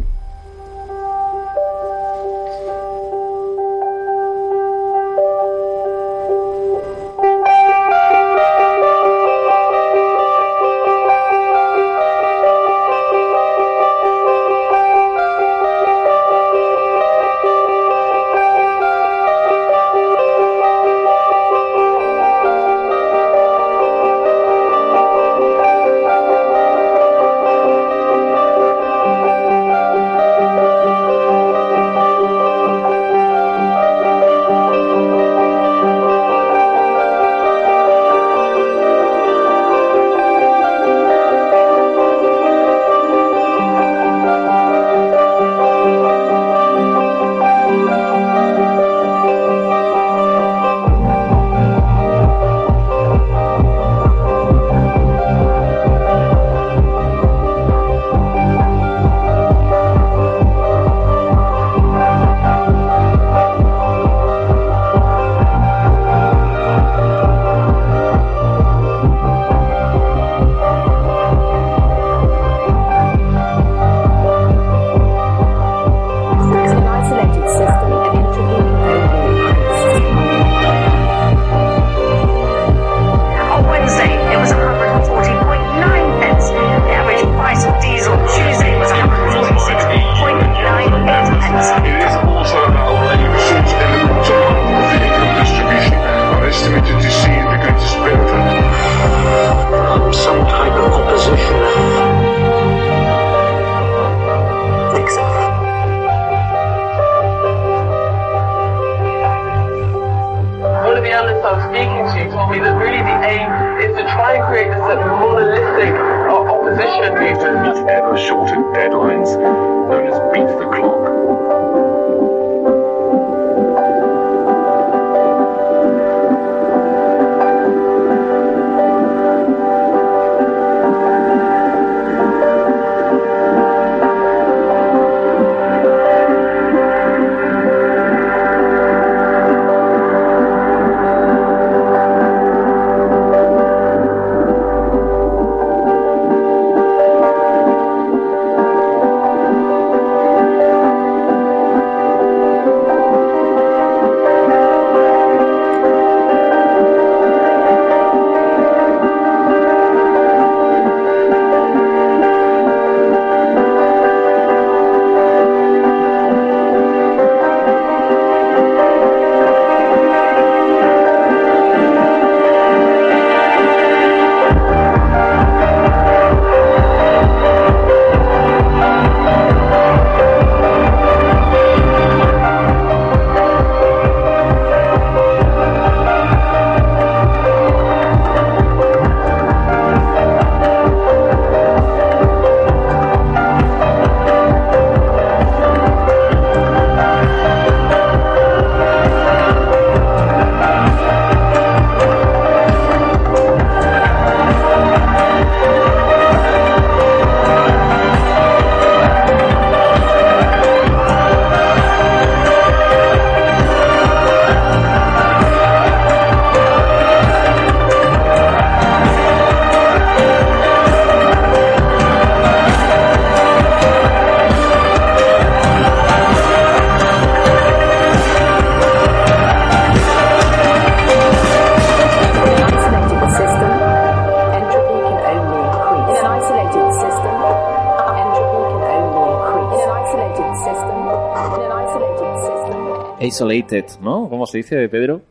Isolated, 243.37 243.85
¿no? 244.01 244.29
¿Cómo 244.31 244.47
se 244.47 244.59
dice, 244.59 244.89
Pedro? 244.89 245.23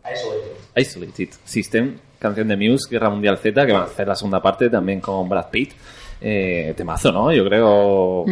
Isolated. 0.75 1.29
System, 1.43 1.97
canción 2.19 2.47
de 2.47 2.55
Muse, 2.57 2.87
Guerra 2.89 3.09
Mundial 3.09 3.37
Z, 3.37 3.65
que 3.65 3.71
van 3.73 3.81
a 3.81 3.85
hacer 3.85 4.07
la 4.07 4.15
segunda 4.15 4.41
parte 4.41 4.69
también 4.69 4.99
con 5.01 5.27
Brad 5.27 5.49
Pitt. 5.49 5.73
Eh, 6.21 6.73
temazo, 6.77 7.11
¿no? 7.11 7.31
Yo 7.31 7.45
creo... 7.45 8.25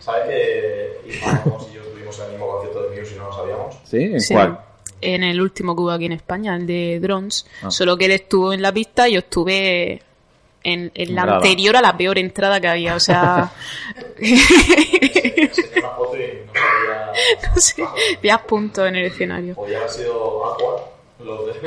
¿Sabes 0.00 0.22
que 0.28 1.00
Iván 1.18 1.40
y 1.70 1.74
yo 1.74 1.82
tuvimos 1.82 2.18
el 2.20 2.30
mismo 2.32 2.46
concierto 2.48 2.82
de 2.90 3.00
Muse 3.00 3.14
y 3.14 3.18
no 3.18 3.24
lo 3.26 3.32
sabíamos? 3.32 3.76
¿Sí? 3.84 3.96
¿En 3.98 4.20
Sí. 4.20 4.34
cuál? 4.34 4.58
En 5.00 5.22
el 5.24 5.40
último 5.40 5.74
que 5.74 5.82
hubo 5.82 5.90
aquí 5.90 6.04
en 6.06 6.12
España, 6.12 6.54
el 6.56 6.66
de 6.66 7.00
Drones. 7.00 7.46
Ah. 7.62 7.70
Solo 7.70 7.96
que 7.96 8.04
él 8.06 8.12
estuvo 8.12 8.52
en 8.52 8.62
la 8.62 8.72
pista 8.72 9.08
y 9.08 9.14
yo 9.14 9.18
estuve 9.18 10.00
en, 10.62 10.92
en 10.94 11.14
la 11.16 11.22
anterior 11.22 11.76
a 11.76 11.80
la 11.82 11.96
peor 11.96 12.18
entrada 12.18 12.60
que 12.60 12.68
había. 12.68 12.94
O 12.94 13.00
sea, 13.00 13.50
una 14.22 15.90
foto 15.90 16.16
y 16.16 16.20
no 16.46 16.52
sabía... 16.54 17.12
no 17.54 17.60
sé, 17.60 17.84
veas 18.22 18.40
puntos 18.42 18.88
en 18.88 18.96
el 18.96 19.06
escenario. 19.06 19.54
Podía 19.54 19.78
haber 19.78 19.90
sido 19.90 20.52
Aqua, 20.54 20.84
los 21.24 21.46
de... 21.46 21.52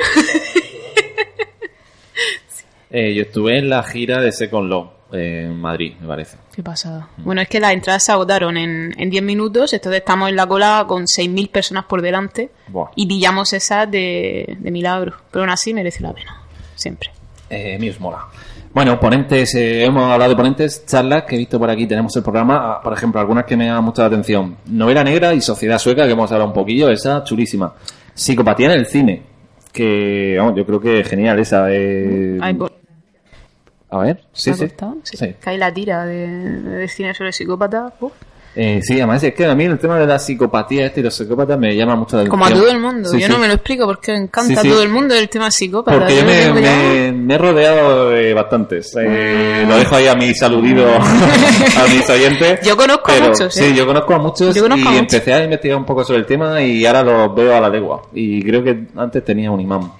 Eh, 2.91 3.13
yo 3.13 3.23
estuve 3.23 3.57
en 3.57 3.67
la 3.67 3.83
gira 3.83 4.21
de 4.21 4.31
Second 4.31 4.69
Law 4.69 4.89
eh, 5.11 5.41
en 5.45 5.59
Madrid, 5.59 5.95
me 5.99 6.07
parece. 6.07 6.37
Qué 6.55 6.63
pasada. 6.63 7.09
Bueno, 7.17 7.41
es 7.41 7.49
que 7.49 7.59
las 7.59 7.73
entradas 7.73 8.03
se 8.03 8.13
agotaron 8.13 8.55
en, 8.55 8.93
en 8.97 9.09
10 9.09 9.21
minutos, 9.21 9.73
entonces 9.73 9.99
estamos 9.99 10.29
en 10.29 10.37
la 10.37 10.47
cola 10.47 10.85
con 10.87 11.03
6.000 11.03 11.49
personas 11.49 11.85
por 11.85 12.01
delante 12.01 12.51
Buah. 12.67 12.91
y 12.95 13.05
pillamos 13.05 13.51
esas 13.51 13.91
de, 13.91 14.55
de 14.59 14.71
milagro. 14.71 15.13
Pero 15.29 15.43
aún 15.43 15.49
así 15.49 15.73
merece 15.73 16.03
la 16.03 16.13
pena, 16.13 16.41
siempre. 16.75 17.11
Eh, 17.49 17.95
mola. 17.99 18.27
Bueno, 18.75 18.99
ponentes, 18.99 19.55
eh, 19.55 19.85
hemos 19.85 20.03
hablado 20.03 20.31
de 20.31 20.35
ponentes, 20.35 20.85
charlas 20.85 21.23
que 21.23 21.35
he 21.35 21.37
visto 21.37 21.57
por 21.57 21.69
aquí, 21.69 21.87
tenemos 21.87 22.13
el 22.17 22.23
programa, 22.23 22.73
ah, 22.73 22.81
por 22.83 22.91
ejemplo, 22.91 23.21
algunas 23.21 23.45
que 23.45 23.55
me 23.55 23.65
llaman 23.67 23.85
mucho 23.85 24.01
la 24.01 24.09
atención. 24.09 24.57
Novela 24.65 25.01
negra 25.01 25.33
y 25.33 25.39
sociedad 25.39 25.77
sueca, 25.79 26.05
que 26.05 26.11
hemos 26.11 26.29
hablado 26.29 26.49
un 26.49 26.53
poquillo, 26.53 26.89
esa 26.89 27.23
chulísima. 27.23 27.73
Psicopatía 28.13 28.65
en 28.73 28.79
el 28.79 28.85
cine, 28.85 29.23
que 29.71 30.35
yo 30.55 30.65
creo 30.65 30.81
que 30.81 30.99
es 30.99 31.07
genial 31.07 31.39
esa. 31.39 31.67
eh, 31.71 32.37
Ay, 32.41 32.53
por- 32.55 32.73
A 33.91 33.99
ver, 33.99 34.25
sí, 34.33 34.51
¿te 34.51 34.65
ha 34.83 34.93
sí. 35.03 35.15
Sí. 35.17 35.35
Hay 35.45 35.57
la 35.57 35.73
tira 35.73 36.05
de, 36.05 36.27
de 36.27 36.87
cine 36.89 37.13
sobre 37.13 37.31
psicópatas. 37.31 37.93
uf. 38.01 38.11
Eh, 38.57 38.79
sí, 38.81 38.93
además 38.93 39.21
es 39.21 39.33
que 39.33 39.45
a 39.45 39.53
mí 39.53 39.65
el 39.65 39.77
tema 39.77 39.99
de 39.99 40.07
la 40.07 40.17
psicopatía 40.17 40.85
este 40.85 41.01
y 41.01 41.03
los 41.03 41.13
psicópatas 41.13 41.59
me 41.59 41.75
llama 41.75 41.95
mucho 41.95 42.15
la 42.15 42.21
atención. 42.21 42.39
Como 42.39 42.45
a 42.45 42.49
todo 42.57 42.69
el 42.71 42.79
mundo. 42.79 43.09
Sí, 43.09 43.19
Yo 43.19 43.27
sí. 43.27 43.33
no 43.33 43.37
me 43.37 43.47
lo 43.47 43.55
explico 43.55 43.85
porque 43.85 44.13
encanta 44.15 44.61
Sí, 44.61 44.67
a 44.67 44.71
todo 44.71 44.81
el 44.81 44.89
mundo 44.89 45.13
el 45.13 45.27
tema 45.27 45.51
psicópata. 45.51 45.97
Porque 45.97 46.15
yo 46.15 46.23
me, 46.25 46.53
me- 46.61 47.11
me 47.11 47.35
he 47.35 47.37
rodeado 47.37 48.09
de 48.11 48.33
bastantes. 48.33 48.95
Eh, 48.97 49.65
lo 49.67 49.77
dejo 49.77 49.95
ahí 49.95 50.07
a 50.07 50.15
mi 50.15 50.33
saludido, 50.33 50.87
a 50.95 51.87
mis 51.93 52.09
oyentes. 52.09 52.61
Yo 52.65 52.77
conozco 52.77 53.11
a 53.11 53.13
Pero, 53.15 53.27
muchos, 53.27 53.57
¿eh? 53.57 53.69
Sí, 53.69 53.75
yo 53.75 53.85
conozco 53.85 54.13
a 54.13 54.19
muchos 54.19 54.57
conozco 54.57 54.77
y 54.77 54.81
a 54.87 54.91
muchos. 54.91 54.99
empecé 55.13 55.33
a 55.33 55.43
investigar 55.43 55.77
un 55.77 55.85
poco 55.85 56.05
sobre 56.05 56.19
el 56.19 56.25
tema 56.25 56.61
y 56.61 56.85
ahora 56.85 57.03
los 57.03 57.35
veo 57.35 57.55
a 57.55 57.59
la 57.59 57.67
legua. 57.69 58.03
Y 58.13 58.41
creo 58.41 58.63
que 58.63 58.85
antes 58.95 59.23
tenía 59.25 59.51
un 59.51 59.59
imán. 59.59 59.91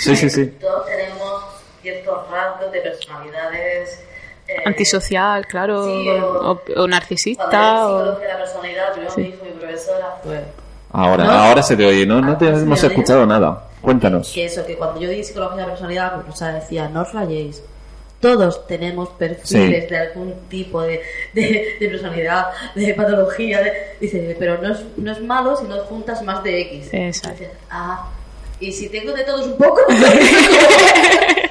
Sí, 0.00 0.16
sí, 0.16 0.28
sí. 0.28 0.46
Todos 0.60 0.86
tenemos 0.86 1.42
ciertos 1.82 2.18
rasgos 2.30 2.72
de 2.72 2.80
personalidades. 2.80 4.00
Eh, 4.48 4.62
Antisocial, 4.64 5.46
claro. 5.46 5.84
Sí, 5.84 6.08
o- 6.08 6.52
o, 6.52 6.82
o 6.82 6.86
narcisista. 6.88 7.86
O... 7.86 8.18
de 8.18 8.26
la 8.28 8.38
personalidad, 8.38 8.92
primero 8.92 9.12
me 9.16 9.22
dijo 9.22 9.44
mi 9.44 9.50
profesora 9.52 10.16
fue 10.22 10.42
Ahora, 10.90 11.24
¿No? 11.24 11.30
ahora 11.32 11.62
se 11.62 11.76
te 11.76 11.84
oye, 11.84 12.06
no, 12.06 12.20
no 12.22 12.36
te 12.38 12.46
Ah, 12.48 12.54
sí, 12.56 12.62
hemos 12.62 12.82
¿me 12.82 12.88
escuchado 12.88 13.26
nada. 13.26 13.64
Cuéntanos. 13.82 14.32
que 14.34 14.46
eso, 14.46 14.64
que 14.66 14.76
cuando 14.76 14.98
yo 15.00 15.08
di 15.10 15.22
psicología 15.22 15.56
de 15.58 15.62
la 15.62 15.68
personalidad, 15.68 16.16
mi 16.16 16.22
profesora 16.22 16.54
decía, 16.54 16.88
no 16.88 17.02
os 17.02 17.12
rayéis. 17.12 17.62
Todos 18.20 18.66
tenemos 18.66 19.10
perfiles 19.10 19.84
Sí. 19.84 19.90
de 19.90 19.96
algún 19.98 20.34
tipo 20.48 20.82
de, 20.82 21.02
de, 21.34 21.76
de 21.78 21.88
personalidad, 21.88 22.46
de 22.74 22.92
patología. 22.94 23.62
de- 23.62 23.72
Dice, 24.00 24.34
pero 24.38 24.60
no 24.60 24.72
es, 24.72 24.80
no 24.96 25.12
es 25.12 25.20
malo 25.22 25.54
si 25.56 25.64
no 25.64 25.76
juntas 25.84 26.22
más 26.22 26.42
de 26.42 26.60
X. 26.62 26.88
Exacto. 26.92 27.38
Dice, 27.38 27.50
ah, 27.70 28.08
y 28.58 28.72
si 28.72 28.88
tengo 28.88 29.12
de 29.12 29.22
todos 29.22 29.46
un 29.46 29.56
poco, 29.56 29.82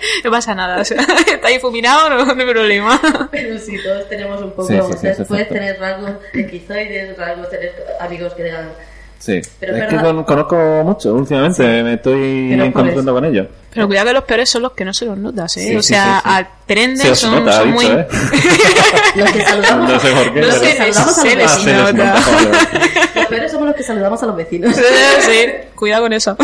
No 0.24 0.32
pasa 0.32 0.56
nada. 0.56 0.82
O 0.82 0.86
sea, 0.86 0.98
está 1.28 1.48
ahí 1.48 1.60
fuminado, 1.60 2.10
no, 2.10 2.26
no 2.26 2.42
hay 2.42 2.50
problema. 2.50 3.00
pero 3.32 3.58
sí, 3.60 3.78
todos 3.84 4.08
tenemos 4.10 4.42
un 4.42 4.52
poco. 4.52 4.68
Sí, 4.68 4.74
sí, 4.74 4.80
o 4.80 4.92
sí, 4.94 4.98
sea, 5.00 5.12
eso 5.12 5.22
es 5.24 5.28
puedes 5.28 5.50
tener 5.50 5.80
rasgos 5.80 6.12
esquizoides, 6.34 7.18
rasgos, 7.18 7.50
tener 7.50 7.74
amigos 8.00 8.34
que 8.34 8.44
digan, 8.44 8.70
Sí. 9.20 9.42
Pero 9.60 9.76
es 9.76 9.82
es 9.84 9.90
que 9.90 9.96
con- 9.98 10.24
conozco 10.26 10.56
mucho 10.86 11.16
últimamente, 11.16 11.64
me 11.84 11.96
estoy 11.96 12.50
Pero 12.52 12.64
encontrando 12.66 13.14
con 13.14 13.26
ellos. 13.26 13.48
Pero 13.74 13.88
cuidado 13.88 14.08
que 14.08 14.14
los 14.14 14.24
peores 14.26 14.48
son 14.50 14.62
los 14.62 14.74
que 14.74 14.86
no 14.86 14.94
se 14.94 15.06
los 15.06 15.18
notas, 15.18 15.58
¿eh? 15.58 15.62
Sí, 15.70 15.76
o 15.76 15.82
sea, 15.82 16.22
sí, 16.24 16.30
sí. 16.30 16.36
aprenden, 16.36 16.98
Se 16.98 17.16
son, 17.16 17.32
nota, 17.44 17.52
son 17.58 17.72
dicho, 17.74 17.76
muy... 17.76 17.86
¿eh? 18.00 18.08
los 19.16 19.32
que 19.32 19.42
saludamos, 19.44 19.90
No 19.90 20.00
sé 20.00 20.12
por 20.12 20.34
qué. 20.34 20.40
No 20.42 20.48
pero- 20.48 20.52
se 20.54 20.66
les- 20.66 20.78
saludamos 20.78 21.18
a 21.18 21.24
los 21.24 21.32
se 21.32 21.44
Ah, 21.44 21.48
se 21.48 21.66
les 21.66 21.78
nota. 21.78 22.14
nota, 22.14 22.70
los 23.16 23.26
peores 23.26 23.52
somos 23.52 23.68
los 23.68 23.76
que 23.76 23.84
saludamos 23.84 24.24
a 24.24 24.26
los 24.28 24.36
vecinos. 24.36 24.76
sí, 24.76 25.46
cuidado 25.76 26.04
con 26.04 26.14
eso. 26.14 26.38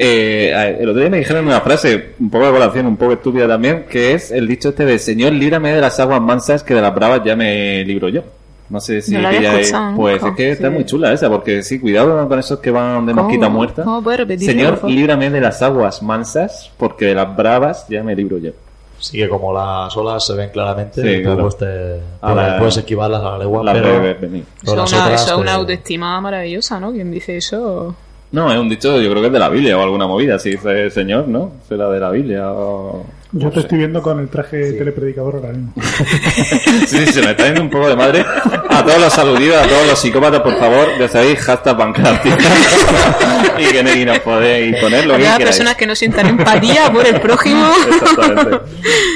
Eh, 0.00 0.76
el 0.80 0.88
otro 0.90 1.00
día 1.00 1.10
me 1.10 1.18
dijeron 1.18 1.44
una 1.46 1.60
frase, 1.60 2.10
un 2.20 2.30
poco 2.30 2.46
de 2.46 2.52
colación, 2.52 2.86
un 2.86 2.96
poco 2.96 3.14
estúpida 3.14 3.48
también, 3.48 3.84
que 3.90 4.12
es 4.14 4.30
el 4.30 4.46
dicho 4.46 4.68
este 4.68 4.84
de 4.84 4.98
Señor, 5.00 5.32
líbrame 5.32 5.72
de 5.72 5.80
las 5.80 5.98
aguas 5.98 6.20
mansas, 6.20 6.62
que 6.62 6.72
de 6.74 6.80
las 6.82 6.94
bravas 6.94 7.22
ya 7.24 7.34
me 7.34 7.84
libro 7.84 8.08
yo. 8.08 8.22
No 8.70 8.80
sé 8.80 9.00
si 9.02 9.12
No 9.14 9.22
la 9.22 9.28
había 9.30 9.40
pilláis- 9.40 9.60
escuchado 9.62 9.96
Pues 9.96 10.22
es 10.22 10.32
que 10.36 10.50
está 10.52 10.70
muy 10.70 10.84
chula 10.84 11.12
esa, 11.12 11.28
porque 11.28 11.62
sí, 11.62 11.80
cuidado 11.80 12.28
con 12.28 12.38
esos 12.38 12.60
que 12.60 12.70
van 12.70 13.06
de 13.06 13.12
¿Cómo? 13.12 13.24
mosquita 13.24 13.48
muerta. 13.48 13.82
¿Cómo 13.82 14.02
puedes 14.02 14.20
repetirlo, 14.20 14.52
Señor, 14.52 14.70
por 14.72 14.78
favor? 14.82 14.94
líbrame 14.94 15.30
de 15.30 15.40
las 15.40 15.62
aguas 15.62 16.02
mansas, 16.02 16.70
porque 16.76 17.06
de 17.06 17.14
las 17.14 17.34
bravas 17.34 17.86
ya 17.88 18.02
me 18.04 18.14
libro 18.14 18.38
yo. 18.38 18.50
Sí 19.00 19.16
que 19.16 19.28
como 19.28 19.52
las 19.54 19.96
olas 19.96 20.24
se 20.26 20.34
ven 20.34 20.50
claramente, 20.50 21.00
Sí, 21.00 21.16
tú 21.18 21.22
claro. 21.24 21.42
pues 21.42 21.56
te, 21.56 22.00
A 22.20 22.34
la- 22.34 22.58
puedes 22.58 22.76
esquivarlas 22.76 23.22
a 23.22 23.30
la 23.30 23.38
legua, 23.38 23.64
la 23.64 23.72
pero, 23.72 24.02
ves 24.02 24.20
venir. 24.20 24.44
pero 24.60 24.72
Eso 24.72 24.76
las 24.76 24.86
es 24.92 24.92
una, 24.98 25.04
otras, 25.06 25.22
eso 25.22 25.30
es 25.30 25.36
una 25.36 25.44
pues, 25.44 25.54
autoestima 25.56 26.20
maravillosa, 26.20 26.78
¿no? 26.80 26.92
Quien 26.92 27.10
dice 27.10 27.36
eso. 27.38 27.96
No, 28.30 28.52
es 28.52 28.58
un 28.58 28.68
dicho, 28.68 29.00
yo 29.00 29.08
creo 29.10 29.22
que 29.22 29.28
es 29.28 29.32
de 29.32 29.38
la 29.38 29.48
Biblia 29.48 29.78
o 29.78 29.82
alguna 29.82 30.06
movida, 30.06 30.38
si 30.38 30.50
dice 30.50 30.82
el 30.84 30.90
señor, 30.92 31.28
¿no? 31.28 31.52
Será 31.66 31.88
de 31.88 31.98
la 32.00 32.10
Biblia 32.10 32.50
o... 32.52 33.06
Yo 33.32 33.50
te 33.50 33.60
estoy 33.60 33.76
viendo 33.78 34.00
con 34.00 34.18
el 34.20 34.28
traje 34.30 34.72
telepredicador 34.72 35.36
ahora 35.36 35.48
mismo. 35.50 35.72
Sí, 36.86 37.04
se 37.06 37.20
me 37.22 37.32
está 37.32 37.44
yendo 37.46 37.60
un 37.62 37.68
poco 37.70 37.88
de 37.88 37.96
madre. 37.96 38.24
A 38.70 38.82
todos 38.84 38.98
los 39.00 39.18
aludidos, 39.18 39.62
a 39.62 39.68
todos 39.68 39.86
los 39.86 39.98
psicópatas, 39.98 40.40
por 40.40 40.58
favor, 40.58 40.88
ya 40.98 41.08
sabéis, 41.08 41.38
hashtag 41.40 41.76
pancrática. 41.76 42.36
y 43.58 43.64
que 43.66 44.00
y 44.00 44.04
nos 44.06 44.18
podéis 44.20 44.76
poner 44.76 45.06
lo 45.06 45.14
que 45.16 45.22
queráis. 45.22 45.44
personas 45.44 45.74
que 45.76 45.86
no 45.86 45.94
sientan 45.94 46.26
empatía 46.26 46.90
por 46.92 47.06
el 47.06 47.20
prójimo. 47.20 47.70
Exactamente. 48.02 48.58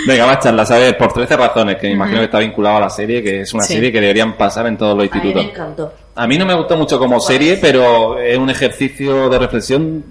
Venga, 0.06 0.26
más 0.26 0.38
charla, 0.40 0.66
¿sabes? 0.66 0.94
Por 0.94 1.12
13 1.12 1.36
razones, 1.36 1.76
que 1.76 1.86
me 1.86 1.94
imagino 1.94 2.18
que 2.18 2.24
está 2.24 2.38
vinculado 2.40 2.76
a 2.76 2.80
la 2.80 2.90
serie, 2.90 3.22
que 3.22 3.40
es 3.42 3.54
una 3.54 3.62
Sí. 3.62 3.74
serie 3.74 3.92
que 3.92 4.00
deberían 4.00 4.36
pasar 4.36 4.66
en 4.66 4.76
todos 4.76 4.96
los 4.96 5.04
A 5.10 5.14
mí 5.14 5.20
me 5.22 5.26
institutos. 5.28 5.50
encantó. 5.52 5.92
A 6.14 6.26
mí 6.26 6.36
no 6.36 6.44
me 6.44 6.54
gustó 6.54 6.76
mucho 6.76 6.98
como 6.98 7.18
serie, 7.20 7.56
pero 7.60 8.18
es 8.18 8.36
un 8.36 8.50
ejercicio 8.50 9.30
de 9.30 9.38
reflexión 9.38 10.04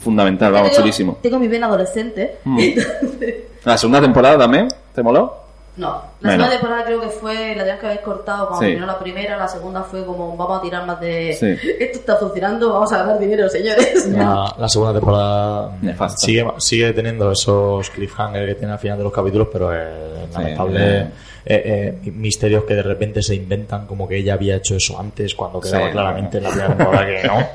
fundamental, 0.00 0.52
vamos, 0.52 0.70
Tengo- 0.70 0.82
chulísimo. 0.82 1.18
Tengo 1.22 1.38
mi 1.38 1.48
vena 1.48 1.66
adolescente. 1.66 2.38
Mm. 2.44 2.58
entonces- 2.60 3.34
La 3.64 3.76
segunda 3.78 4.00
temporada 4.00 4.38
también, 4.38 4.68
¿te 4.94 5.02
moló? 5.02 5.46
No, 5.76 5.86
la 5.86 6.00
Bueno. 6.30 6.30
segunda 6.44 6.50
temporada 6.50 6.84
creo 6.84 7.00
que 7.00 7.08
fue 7.08 7.54
la 7.54 7.62
de 7.64 7.78
que 7.78 7.86
habéis 7.86 8.00
cortado 8.00 8.48
cuando 8.48 8.58
Sí. 8.66 8.72
terminó 8.72 8.86
la 8.86 8.98
primera, 8.98 9.36
la 9.36 9.46
segunda 9.46 9.84
fue 9.84 10.04
como 10.04 10.36
vamos 10.36 10.58
a 10.58 10.62
tirar 10.62 10.84
más 10.84 10.98
de 11.00 11.32
Sí. 11.38 11.46
esto 11.80 11.98
está 12.00 12.16
funcionando, 12.16 12.72
vamos 12.72 12.92
a 12.92 12.98
ganar 12.98 13.18
dinero, 13.20 13.48
señores. 13.48 14.06
La, 14.08 14.54
la 14.58 14.68
segunda 14.68 14.92
temporada 14.92 15.70
Nefasta. 15.80 16.18
sigue, 16.18 16.44
sigue 16.58 16.92
teniendo 16.92 17.30
esos 17.30 17.88
cliffhangers 17.90 18.46
que 18.48 18.54
tiene 18.56 18.72
al 18.72 18.78
final 18.80 18.98
de 18.98 19.04
los 19.04 19.12
capítulos, 19.12 19.48
pero 19.52 19.72
es 19.72 20.32
lamentable. 20.34 21.06
Eh, 21.46 21.98
eh, 22.04 22.10
misterios 22.10 22.64
que 22.64 22.74
de 22.74 22.82
repente 22.82 23.22
se 23.22 23.34
inventan 23.34 23.86
como 23.86 24.06
que 24.08 24.16
ella 24.18 24.34
había 24.34 24.56
hecho 24.56 24.76
eso 24.76 24.98
antes 24.98 25.34
cuando 25.34 25.60
quedaba 25.60 25.86
Sí. 25.86 25.92
claramente 25.92 26.38
en 26.38 26.44
la 26.44 26.50
primera 26.50 26.76
temporada 26.76 27.06
que 27.06 27.26
no. 27.28 27.46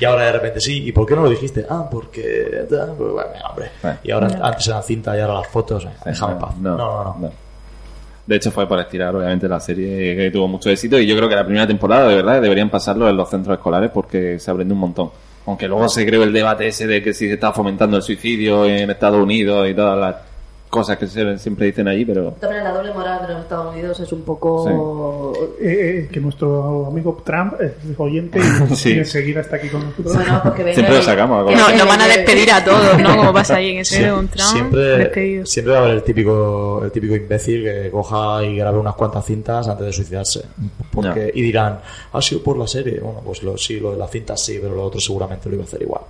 Y 0.00 0.04
ahora 0.04 0.24
de 0.26 0.32
repente 0.32 0.60
sí. 0.60 0.82
¿Y 0.86 0.92
por 0.92 1.06
qué 1.06 1.14
no 1.14 1.22
lo 1.22 1.30
dijiste? 1.30 1.64
Ah, 1.68 1.88
porque... 1.90 2.64
pues, 2.68 2.96
bueno, 2.98 3.30
hombre. 3.48 3.70
Y 4.04 4.10
ahora 4.10 4.28
No. 4.28 4.44
antes 4.44 4.66
eran 4.68 4.82
cinta 4.82 5.16
y 5.16 5.20
ahora 5.20 5.34
las 5.34 5.48
fotos. 5.48 5.84
eh, 5.84 5.88
Déjame 6.04 6.32
en 6.34 6.38
paz. 6.38 6.56
No, 6.58 6.76
no, 6.76 7.04
no. 7.04 7.16
no. 7.20 7.32
De 8.26 8.36
hecho, 8.36 8.50
fue 8.50 8.68
para 8.68 8.82
estirar, 8.82 9.16
obviamente, 9.16 9.48
la 9.48 9.58
serie 9.58 10.14
que 10.14 10.30
tuvo 10.30 10.46
mucho 10.48 10.68
éxito. 10.68 10.98
Y 10.98 11.06
yo 11.06 11.16
creo 11.16 11.30
que 11.30 11.34
la 11.34 11.44
primera 11.46 11.66
temporada, 11.66 12.08
de 12.08 12.16
verdad, 12.16 12.42
deberían 12.42 12.68
pasarlo 12.68 13.08
en 13.08 13.16
los 13.16 13.30
centros 13.30 13.56
escolares 13.56 13.90
porque 13.90 14.38
se 14.38 14.50
aprende 14.50 14.74
un 14.74 14.80
montón. 14.80 15.10
Aunque 15.46 15.66
luego 15.66 15.88
se 15.88 16.04
creó 16.04 16.24
el 16.24 16.32
debate 16.34 16.66
ese 16.66 16.86
de 16.86 17.02
que 17.02 17.14
si 17.14 17.26
se 17.26 17.34
está 17.34 17.52
fomentando 17.52 17.96
el 17.96 18.02
suicidio 18.02 18.66
en 18.66 18.90
Estados 18.90 19.22
Unidos 19.22 19.66
y 19.66 19.72
todas 19.72 19.98
las 19.98 20.16
cosas 20.68 20.96
que 20.98 21.06
se- 21.06 21.38
siempre 21.38 21.66
dicen 21.66 21.88
allí, 21.88 22.04
pero. 22.04 22.32
También 22.40 22.62
la 22.64 22.72
doble 22.72 22.92
moral 22.92 23.26
de 23.26 23.32
los 23.34 23.42
Estados 23.42 23.74
Unidos 23.74 23.98
es 24.00 24.12
un 24.12 24.22
poco... 24.22 25.32
Eh, 25.60 26.04
eh, 26.04 26.08
que 26.12 26.20
nuestro 26.20 26.86
amigo 26.86 27.20
Trump 27.24 27.54
es 27.60 27.72
oyente 27.98 28.38
y, 28.38 28.74
Sí. 28.76 28.94
y 28.94 28.98
enseguida 28.98 29.40
está 29.40 29.56
aquí 29.56 29.68
con 29.68 29.84
nosotros. 29.84 30.14
Bueno, 30.14 30.40
porque 30.42 30.62
venga 30.64 30.74
Siempre 30.74 30.96
lo 30.96 31.02
sacamos. 31.02 31.50
a 31.52 31.56
No, 31.56 31.76
nos 31.76 31.86
van 31.88 32.00
a 32.02 32.06
despedir 32.08 32.50
a 32.52 32.64
todos, 32.64 32.98
¿no? 33.00 33.16
Como 33.16 33.32
pasa 33.32 33.56
ahí 33.56 33.70
en 33.70 33.78
ese 33.78 34.12
un 34.12 34.28
Trump. 34.28 34.48
siempre, 34.50 34.80
despedido. 34.98 35.46
siempre 35.46 35.72
va 35.74 35.78
a 35.80 35.82
haber 35.82 35.94
el 35.96 36.02
típico, 36.02 36.80
el 36.84 36.92
típico 36.92 37.14
imbécil 37.16 37.64
que 37.64 37.90
coja 37.90 38.42
y 38.44 38.56
grabe 38.56 38.78
unas 38.78 38.94
cuantas 38.94 39.24
cintas 39.24 39.66
antes 39.68 39.86
de 39.86 39.92
suicidarse. 39.92 40.42
Porque, 40.92 41.30
Y 41.34 41.42
dirán, 41.42 41.80
ha 42.12 42.22
sido 42.22 42.42
por 42.42 42.58
la 42.58 42.66
serie. 42.66 43.00
Bueno, 43.00 43.20
pues 43.24 43.42
lo, 43.42 43.56
sí, 43.56 43.80
lo 43.80 43.92
de 43.92 43.96
las 43.98 44.10
cintas 44.10 44.42
sí, 44.44 44.58
pero 44.60 44.74
lo 44.74 44.84
otro 44.84 45.00
seguramente 45.00 45.48
lo 45.48 45.54
iba 45.56 45.64
a 45.64 45.66
hacer 45.66 45.82
igual. 45.82 46.02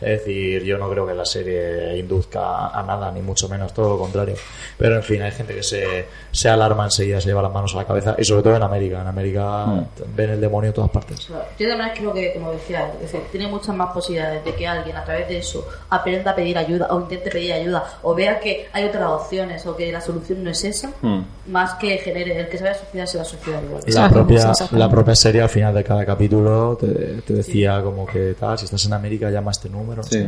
Es 0.00 0.18
decir, 0.20 0.62
yo 0.64 0.76
no 0.78 0.88
creo 0.90 1.06
que 1.06 1.14
la 1.14 1.24
serie 1.24 1.96
induzca 1.98 2.68
a 2.68 2.82
nada, 2.82 3.10
ni 3.12 3.20
mucho 3.22 3.48
menos, 3.48 3.72
todo 3.72 3.90
lo 3.90 3.98
contrario. 3.98 4.34
Pero 4.78 4.96
en 4.96 5.02
fin, 5.02 5.22
hay 5.22 5.30
gente 5.32 5.54
que 5.54 5.62
se, 5.62 6.06
se 6.30 6.48
alarma 6.48 6.84
enseguida, 6.84 7.20
se 7.20 7.28
lleva 7.28 7.42
las 7.42 7.52
manos 7.52 7.74
a 7.74 7.78
la 7.78 7.84
cabeza, 7.86 8.14
y 8.18 8.24
sobre 8.24 8.42
todo 8.42 8.56
en 8.56 8.62
América. 8.62 9.00
En 9.00 9.06
América 9.06 9.64
Mm. 9.66 9.84
ven 10.14 10.30
el 10.30 10.40
demonio 10.40 10.68
en 10.68 10.74
todas 10.74 10.90
partes. 10.90 11.26
Claro. 11.26 11.44
Yo 11.58 11.68
también 11.68 11.90
creo 11.96 12.12
que, 12.12 12.32
como 12.34 12.52
decía, 12.52 12.90
es 12.94 13.00
decir, 13.12 13.20
tiene 13.30 13.48
muchas 13.48 13.74
más 13.74 13.92
posibilidades 13.92 14.44
de 14.44 14.54
que 14.54 14.66
alguien 14.66 14.96
a 14.96 15.04
través 15.04 15.28
de 15.28 15.38
eso 15.38 15.66
aprenda 15.90 16.32
a 16.32 16.34
pedir 16.34 16.56
ayuda 16.58 16.88
o 16.90 17.00
intente 17.00 17.30
pedir 17.30 17.52
ayuda 17.52 17.84
o 18.02 18.14
vea 18.14 18.38
que 18.40 18.68
hay 18.72 18.84
otras 18.84 19.08
opciones 19.08 19.64
o 19.66 19.76
que 19.76 19.90
la 19.92 20.00
solución 20.00 20.42
no 20.44 20.50
es 20.50 20.62
esa, 20.64 20.90
Hmm. 21.00 21.22
más 21.46 21.74
que 21.74 21.98
genere 21.98 22.38
el 22.38 22.48
que 22.48 22.58
se 22.58 22.64
vaya 22.64 22.76
a 22.76 22.78
suicidar 22.78 23.08
se 23.08 23.16
va 23.18 23.22
a 23.22 23.26
suicidar 23.26 23.62
igual. 23.64 23.82
La 23.86 24.08
propia, 24.08 24.52
la 24.72 24.90
propia 24.90 25.14
serie 25.16 25.42
al 25.42 25.48
final 25.48 25.74
de 25.74 25.84
cada 25.84 26.04
capítulo 26.04 26.76
te, 26.80 26.86
te 27.22 27.32
decía 27.34 27.80
como 27.82 28.06
que 28.06 28.34
tal, 28.38 28.58
si 28.58 28.64
estás 28.66 28.84
en 28.86 28.92
América 28.92 29.30
llama 29.30 29.50
a 29.50 29.52
este 29.52 29.68
número, 29.68 29.83
Sí. 30.02 30.26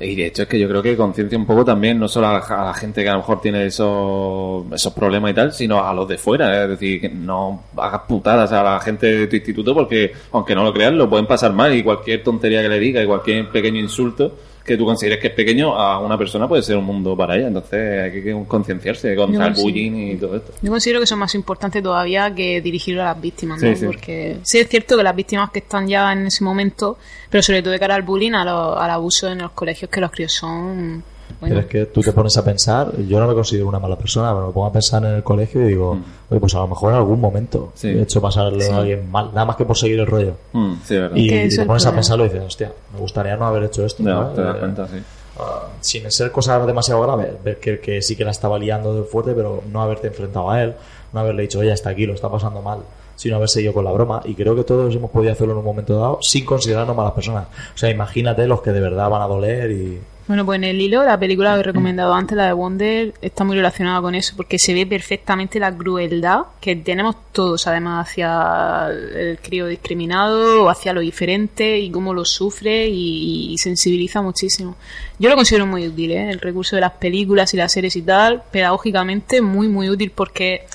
Y 0.00 0.14
de 0.14 0.26
hecho 0.26 0.42
es 0.42 0.48
que 0.48 0.58
yo 0.58 0.68
creo 0.68 0.82
que 0.82 0.96
conciencia 0.96 1.38
un 1.38 1.46
poco 1.46 1.64
también, 1.64 1.98
no 1.98 2.08
solo 2.08 2.26
a, 2.28 2.38
a 2.38 2.64
la 2.66 2.74
gente 2.74 3.02
que 3.02 3.08
a 3.08 3.12
lo 3.12 3.18
mejor 3.18 3.40
tiene 3.40 3.66
esos, 3.66 4.64
esos 4.72 4.92
problemas 4.92 5.30
y 5.30 5.34
tal, 5.34 5.52
sino 5.52 5.84
a 5.84 5.92
los 5.94 6.08
de 6.08 6.18
fuera. 6.18 6.64
Es 6.64 6.70
decir, 6.70 7.00
que 7.00 7.08
no 7.08 7.64
hagas 7.76 8.02
putadas 8.08 8.52
a 8.52 8.62
la 8.62 8.80
gente 8.80 9.06
de 9.06 9.26
tu 9.26 9.36
instituto 9.36 9.74
porque, 9.74 10.12
aunque 10.32 10.54
no 10.54 10.64
lo 10.64 10.72
creas, 10.72 10.92
lo 10.92 11.08
pueden 11.08 11.26
pasar 11.26 11.52
mal 11.52 11.74
y 11.74 11.82
cualquier 11.82 12.22
tontería 12.22 12.62
que 12.62 12.68
le 12.68 12.78
diga 12.78 13.02
y 13.02 13.06
cualquier 13.06 13.50
pequeño 13.50 13.80
insulto 13.80 14.32
que 14.66 14.76
tú 14.76 14.84
consideres 14.84 15.20
que 15.20 15.28
es 15.28 15.32
pequeño 15.32 15.74
a 15.78 15.98
una 16.00 16.18
persona 16.18 16.48
puede 16.48 16.62
ser 16.62 16.76
un 16.76 16.84
mundo 16.84 17.16
para 17.16 17.36
ella. 17.36 17.46
Entonces 17.48 18.02
hay 18.02 18.22
que 18.22 18.44
concienciarse 18.48 19.14
contra 19.16 19.46
el 19.46 19.54
bullying 19.54 19.92
y 20.12 20.16
todo 20.16 20.36
esto. 20.36 20.52
Yo 20.60 20.70
considero 20.70 21.00
que 21.00 21.04
eso 21.04 21.14
es 21.14 21.18
más 21.18 21.34
importante 21.34 21.80
todavía 21.80 22.34
que 22.34 22.60
dirigirlo 22.60 23.02
a 23.02 23.06
las 23.06 23.20
víctimas, 23.20 23.62
¿no? 23.62 23.68
Sí, 23.68 23.76
sí. 23.76 23.86
Porque 23.86 24.38
sí 24.42 24.58
es 24.58 24.68
cierto 24.68 24.96
que 24.96 25.02
las 25.02 25.14
víctimas 25.16 25.50
que 25.50 25.60
están 25.60 25.86
ya 25.88 26.12
en 26.12 26.26
ese 26.26 26.42
momento, 26.44 26.98
pero 27.30 27.42
sobre 27.42 27.62
todo 27.62 27.72
de 27.72 27.78
cara 27.78 27.94
al 27.94 28.02
bullying, 28.02 28.32
a 28.32 28.44
lo- 28.44 28.76
al 28.78 28.90
abuso 28.90 29.28
en 29.30 29.38
los 29.38 29.52
colegios, 29.52 29.90
que 29.90 30.00
los 30.00 30.10
críos 30.10 30.32
son... 30.32 31.02
Pero 31.40 31.60
es 31.60 31.66
que 31.66 31.86
tú 31.86 32.00
te 32.00 32.12
pones 32.12 32.36
a 32.38 32.44
pensar, 32.44 32.96
yo 33.08 33.20
no 33.20 33.26
me 33.28 33.34
considero 33.34 33.68
una 33.68 33.78
mala 33.78 33.96
persona, 33.96 34.32
pero 34.32 34.46
me 34.46 34.52
pongo 34.52 34.66
a 34.66 34.72
pensar 34.72 35.04
en 35.04 35.12
el 35.12 35.22
colegio 35.22 35.60
y 35.62 35.68
digo, 35.68 35.98
oye, 36.30 36.40
pues 36.40 36.54
a 36.54 36.58
lo 36.60 36.68
mejor 36.68 36.92
en 36.92 36.98
algún 36.98 37.20
momento 37.20 37.72
Mm. 37.74 37.78
Sí. 37.78 37.88
he 37.88 38.02
hecho 38.02 38.20
pasarle 38.22 38.64
Sí. 38.64 38.72
a 38.72 38.76
alguien 38.78 39.10
mal, 39.10 39.26
nada 39.34 39.44
más 39.44 39.56
que 39.56 39.64
por 39.64 39.76
seguir 39.76 40.00
el 40.00 40.06
rollo. 40.06 40.34
Mm, 40.52 40.74
sí. 40.84 40.94
Y, 41.14 41.26
y 41.26 41.28
te 41.28 41.44
es 41.46 41.58
pones 41.60 41.84
a 41.86 41.92
pensarlo 41.92 42.24
y 42.24 42.28
dices, 42.28 42.44
hostia, 42.46 42.72
me 42.94 43.00
gustaría 43.00 43.36
no 43.36 43.46
haber 43.46 43.64
hecho 43.64 43.84
esto. 43.84 44.02
Ya, 44.02 44.14
¿no? 44.14 44.28
te 44.30 44.40
das 44.42 44.56
Eh, 44.56 44.58
cuenta, 44.60 44.86
sí. 44.88 44.96
ah, 45.38 45.66
sin 45.80 46.10
ser 46.10 46.32
cosas 46.32 46.66
demasiado 46.66 47.02
graves, 47.02 47.32
ver 47.44 47.58
que, 47.60 47.80
que 47.80 48.00
sí 48.00 48.16
que 48.16 48.24
la 48.24 48.30
estaba 48.30 48.58
liando 48.58 48.94
de 48.94 49.02
fuerte, 49.02 49.32
pero 49.34 49.62
no 49.70 49.82
haberte 49.82 50.06
enfrentado 50.08 50.50
a 50.50 50.62
él, 50.62 50.74
no 51.12 51.20
haberle 51.20 51.42
dicho, 51.42 51.58
oye, 51.58 51.72
hasta 51.72 51.90
aquí, 51.90 52.06
lo 52.06 52.14
está 52.14 52.30
pasando 52.30 52.62
mal, 52.62 52.78
sino 53.14 53.36
haber 53.36 53.48
seguido 53.50 53.72
con 53.74 53.84
la 53.84 53.92
broma. 53.92 54.22
Y 54.24 54.34
creo 54.34 54.56
que 54.56 54.64
todos 54.64 54.94
hemos 54.94 55.10
podido 55.10 55.32
hacerlo 55.32 55.52
en 55.52 55.58
un 55.58 55.64
momento 55.64 55.98
dado 55.98 56.18
sin 56.22 56.44
considerarnos 56.46 56.96
malas 56.96 57.12
personas. 57.12 57.46
O 57.74 57.78
sea, 57.78 57.90
imagínate 57.90 58.46
los 58.46 58.62
que 58.62 58.72
de 58.72 58.80
verdad 58.80 59.10
van 59.10 59.20
a 59.22 59.26
doler 59.26 59.70
y... 59.70 60.00
Bueno, 60.28 60.44
pues 60.44 60.56
en 60.56 60.64
el 60.64 60.80
hilo, 60.80 61.04
la 61.04 61.20
película 61.20 61.54
que 61.54 61.60
he 61.60 61.62
recomendado 61.62 62.12
antes, 62.12 62.36
la 62.36 62.46
de 62.46 62.52
Wonder, 62.52 63.14
está 63.22 63.44
muy 63.44 63.56
relacionada 63.56 64.00
con 64.00 64.16
eso, 64.16 64.34
porque 64.36 64.58
se 64.58 64.74
ve 64.74 64.84
perfectamente 64.84 65.60
la 65.60 65.72
crueldad 65.72 66.46
que 66.60 66.74
tenemos 66.74 67.14
todos, 67.30 67.68
además, 67.68 68.08
hacia 68.08 68.88
el 68.88 69.38
crío 69.38 69.68
discriminado, 69.68 70.64
o 70.64 70.68
hacia 70.68 70.92
lo 70.92 71.00
diferente, 71.00 71.78
y 71.78 71.92
cómo 71.92 72.12
lo 72.12 72.24
sufre, 72.24 72.88
y, 72.88 73.52
y 73.52 73.58
sensibiliza 73.58 74.20
muchísimo. 74.20 74.74
Yo 75.20 75.30
lo 75.30 75.36
considero 75.36 75.64
muy 75.64 75.86
útil, 75.86 76.10
¿eh? 76.10 76.30
el 76.30 76.40
recurso 76.40 76.74
de 76.74 76.80
las 76.80 76.92
películas 76.94 77.54
y 77.54 77.56
las 77.58 77.70
series 77.70 77.94
y 77.94 78.02
tal, 78.02 78.42
pedagógicamente 78.50 79.40
muy, 79.40 79.68
muy 79.68 79.88
útil, 79.88 80.10
porque 80.10 80.66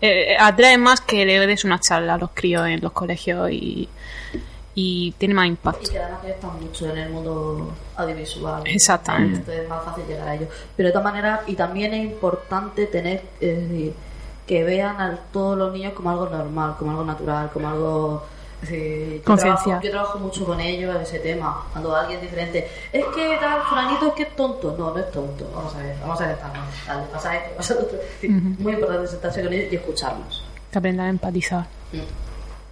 eh, 0.00 0.36
atrae 0.38 0.78
más 0.78 1.00
que 1.00 1.26
le 1.26 1.44
des 1.46 1.64
una 1.64 1.80
charla 1.80 2.14
a 2.14 2.18
los 2.18 2.30
críos 2.32 2.68
en 2.68 2.80
los 2.80 2.92
colegios 2.92 3.50
y, 3.50 3.88
y 4.74 5.12
tiene 5.18 5.34
más 5.34 5.46
Y 5.46 5.48
impacto. 5.50 5.90
que 5.90 5.98
además 5.98 6.20
que 6.22 6.30
están 6.30 6.60
mucho 6.60 6.90
en 6.90 6.98
el 6.98 7.10
mundo 7.10 7.72
audiovisual. 7.96 8.62
Exactamente. 8.66 9.38
Entonces 9.38 9.62
es 9.62 9.68
más 9.68 9.84
fácil 9.84 10.04
llegar 10.06 10.28
a 10.28 10.34
ellos. 10.34 10.48
Pero 10.76 10.88
de 10.88 10.92
todas 10.92 11.04
maneras, 11.04 11.40
y 11.46 11.54
también 11.54 11.94
es 11.94 12.04
importante 12.04 12.86
tener, 12.86 13.22
es 13.40 13.56
decir, 13.68 13.94
que 14.46 14.64
vean 14.64 15.00
a 15.00 15.16
todos 15.32 15.56
los 15.56 15.72
niños 15.72 15.92
como 15.94 16.10
algo 16.10 16.28
normal, 16.28 16.74
como 16.78 16.90
algo 16.90 17.04
natural, 17.04 17.50
como 17.52 17.68
algo... 17.68 18.24
decir, 18.60 19.22
yo 19.26 19.36
trabajo- 19.36 19.80
Yo 19.82 19.90
trabajo 19.90 20.18
mucho 20.18 20.44
con 20.44 20.58
ellos 20.60 20.94
en 20.96 21.02
ese 21.02 21.18
tema. 21.20 21.64
Cuando 21.72 21.94
alguien 21.94 22.20
diferente, 22.20 22.66
es 22.92 23.04
que 23.14 23.36
tal, 23.40 23.62
fulanito 23.62 24.08
es 24.08 24.12
que 24.14 24.22
es 24.24 24.34
tonto. 24.36 24.74
No, 24.78 24.90
no 24.92 24.98
es 24.98 25.10
tonto. 25.12 25.48
Vamos 25.54 25.74
a 25.74 25.78
ver, 25.78 25.96
vamos 26.00 26.20
a 26.20 26.26
sentarnos. 26.28 26.66
Dale, 26.86 27.06
pasa 27.12 27.36
esto, 27.36 27.56
pasa 27.56 27.74
lo 27.74 27.80
otro. 27.82 27.96
Es 27.98 28.20
decir, 28.22 28.30
Ujú. 28.36 28.62
Muy 28.62 28.72
importante 28.72 29.06
sentarse 29.06 29.42
con 29.42 29.52
ellos 29.52 29.72
y 29.72 29.76
escucharlos. 29.76 30.44
Que 30.70 30.78
aprendan 30.78 31.06
a 31.06 31.10
empatizar. 31.10 31.66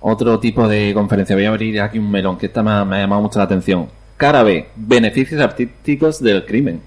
Otro 0.02 0.38
tipo 0.38 0.68
de 0.68 0.92
conferencia. 0.94 1.36
Voy 1.36 1.44
a 1.44 1.48
abrir 1.48 1.80
aquí 1.80 1.98
un 1.98 2.10
melón 2.10 2.36
que 2.36 2.46
esta 2.46 2.62
me 2.62 2.70
ha, 2.72 2.84
me 2.84 2.96
ha 2.96 3.00
llamado 3.00 3.22
mucho 3.22 3.38
la 3.38 3.44
atención. 3.44 3.88
Cara 4.16 4.42
B. 4.42 4.68
Beneficios 4.76 5.40
artísticos 5.40 6.22
del 6.22 6.44
crimen. 6.44 6.80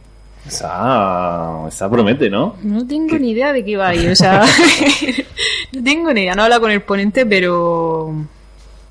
Esa, 0.48 1.68
esa 1.68 1.90
promete, 1.90 2.30
¿no? 2.30 2.56
No 2.62 2.86
tengo 2.86 3.18
ni 3.18 3.32
idea 3.32 3.52
de 3.52 3.66
qué 3.66 3.78
va 3.78 3.90
a 3.90 3.96
ir, 3.96 4.12
o 4.12 4.16
sea, 4.16 4.44
no 5.74 5.84
tengo 5.84 6.14
ni 6.14 6.22
idea, 6.22 6.36
no 6.36 6.44
habla 6.44 6.60
con 6.60 6.70
el 6.70 6.84
ponente, 6.84 7.26
pero 7.26 8.14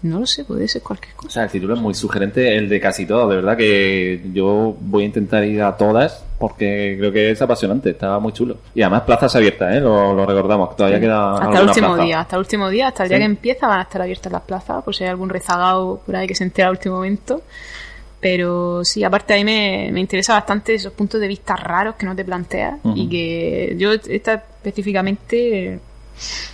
No 0.04 0.20
lo 0.20 0.26
sé, 0.26 0.44
puede 0.44 0.68
ser 0.68 0.82
cualquier 0.82 1.14
O 1.14 1.16
cosa. 1.16 1.30
sea, 1.30 1.42
el 1.44 1.50
título 1.50 1.74
es 1.74 1.80
muy 1.80 1.94
sugerente, 1.94 2.56
el 2.56 2.68
de 2.68 2.78
casi 2.78 3.06
todo, 3.06 3.26
de 3.28 3.36
verdad 3.36 3.56
que 3.56 4.20
yo 4.34 4.76
voy 4.78 5.02
a 5.04 5.06
intentar 5.06 5.42
ir 5.44 5.62
a 5.62 5.76
todas 5.76 6.22
porque 6.38 6.96
creo 6.98 7.10
que 7.10 7.30
es 7.30 7.40
apasionante, 7.40 7.90
está 7.90 8.18
muy 8.18 8.32
chulo. 8.34 8.58
Y 8.74 8.82
además 8.82 9.02
plazas 9.02 9.34
abiertas, 9.34 9.74
¿eh? 9.74 9.80
lo, 9.80 10.12
lo 10.12 10.26
recordamos, 10.26 10.76
todavía 10.76 11.00
queda 11.00 11.38
Hasta 11.38 11.58
el 11.60 11.68
último 11.68 11.88
plaza. 11.88 12.02
día, 12.04 12.20
hasta 12.20 12.36
el 12.36 12.40
último 12.40 12.68
día, 12.68 12.88
hasta 12.88 13.02
el 13.04 13.08
día 13.08 13.16
Sí. 13.18 13.22
que 13.22 13.26
empieza 13.26 13.66
van 13.66 13.78
a 13.78 13.82
estar 13.82 14.02
abiertas 14.02 14.30
las 14.30 14.42
plazas, 14.42 14.84
por 14.84 14.94
si 14.94 15.04
hay 15.04 15.10
algún 15.10 15.30
rezagado 15.30 16.00
por 16.04 16.16
ahí 16.16 16.26
que 16.26 16.34
se 16.34 16.44
entera 16.44 16.68
al 16.68 16.74
último 16.74 16.96
momento. 16.96 17.40
Pero 18.20 18.84
sí, 18.84 19.04
aparte 19.04 19.32
a 19.34 19.36
mí 19.36 19.44
me, 19.44 19.90
me 19.92 20.00
interesa 20.00 20.34
bastante 20.34 20.74
esos 20.74 20.92
puntos 20.92 21.20
de 21.20 21.28
vista 21.28 21.56
raros 21.56 21.94
que 21.94 22.06
no 22.06 22.14
te 22.16 22.24
planteas 22.24 22.76
y 22.94 23.08
que 23.08 23.74
yo 23.78 23.92
esta 23.92 24.34
específicamente 24.34 25.78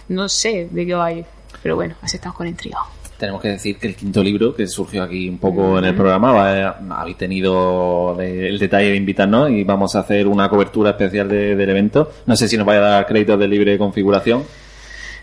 no 0.09 0.29
sé 0.29 0.69
de 0.71 0.87
qué 0.87 0.95
va 0.95 1.07
a 1.07 1.13
ir. 1.13 1.25
Pero 1.63 1.77
bueno, 1.77 1.95
así 2.03 2.17
estamos 2.17 2.37
con 2.37 2.47
intriga. 2.49 2.79
Tenemos 3.21 3.43
que 3.43 3.49
decir 3.49 3.77
que 3.77 3.87
el 3.87 3.95
quinto 3.95 4.25
libro, 4.25 4.55
que 4.55 4.67
surgió 4.67 5.03
aquí 5.03 5.29
un 5.29 5.37
poco 5.39 5.79
en 5.79 5.85
el 5.85 5.95
programa, 5.95 6.33
va- 6.33 6.79
habéis 7.01 7.19
tenido 7.19 8.17
el 8.19 8.59
detalle 8.59 8.89
de 8.93 8.97
invitarnos 8.97 9.51
y 9.51 9.63
vamos 9.63 9.95
a 9.95 10.01
hacer 10.01 10.27
una 10.27 10.49
cobertura 10.49 10.91
especial 10.91 11.29
de- 11.29 11.55
del 11.55 11.69
evento. 11.69 12.11
No 12.25 12.35
sé 12.35 12.49
si 12.49 12.57
nos 12.57 12.65
vaya 12.67 12.79
a 12.81 12.91
dar 12.91 13.07
créditos 13.07 13.39
de 13.39 13.47
libre 13.47 13.77
configuración, 13.77 14.43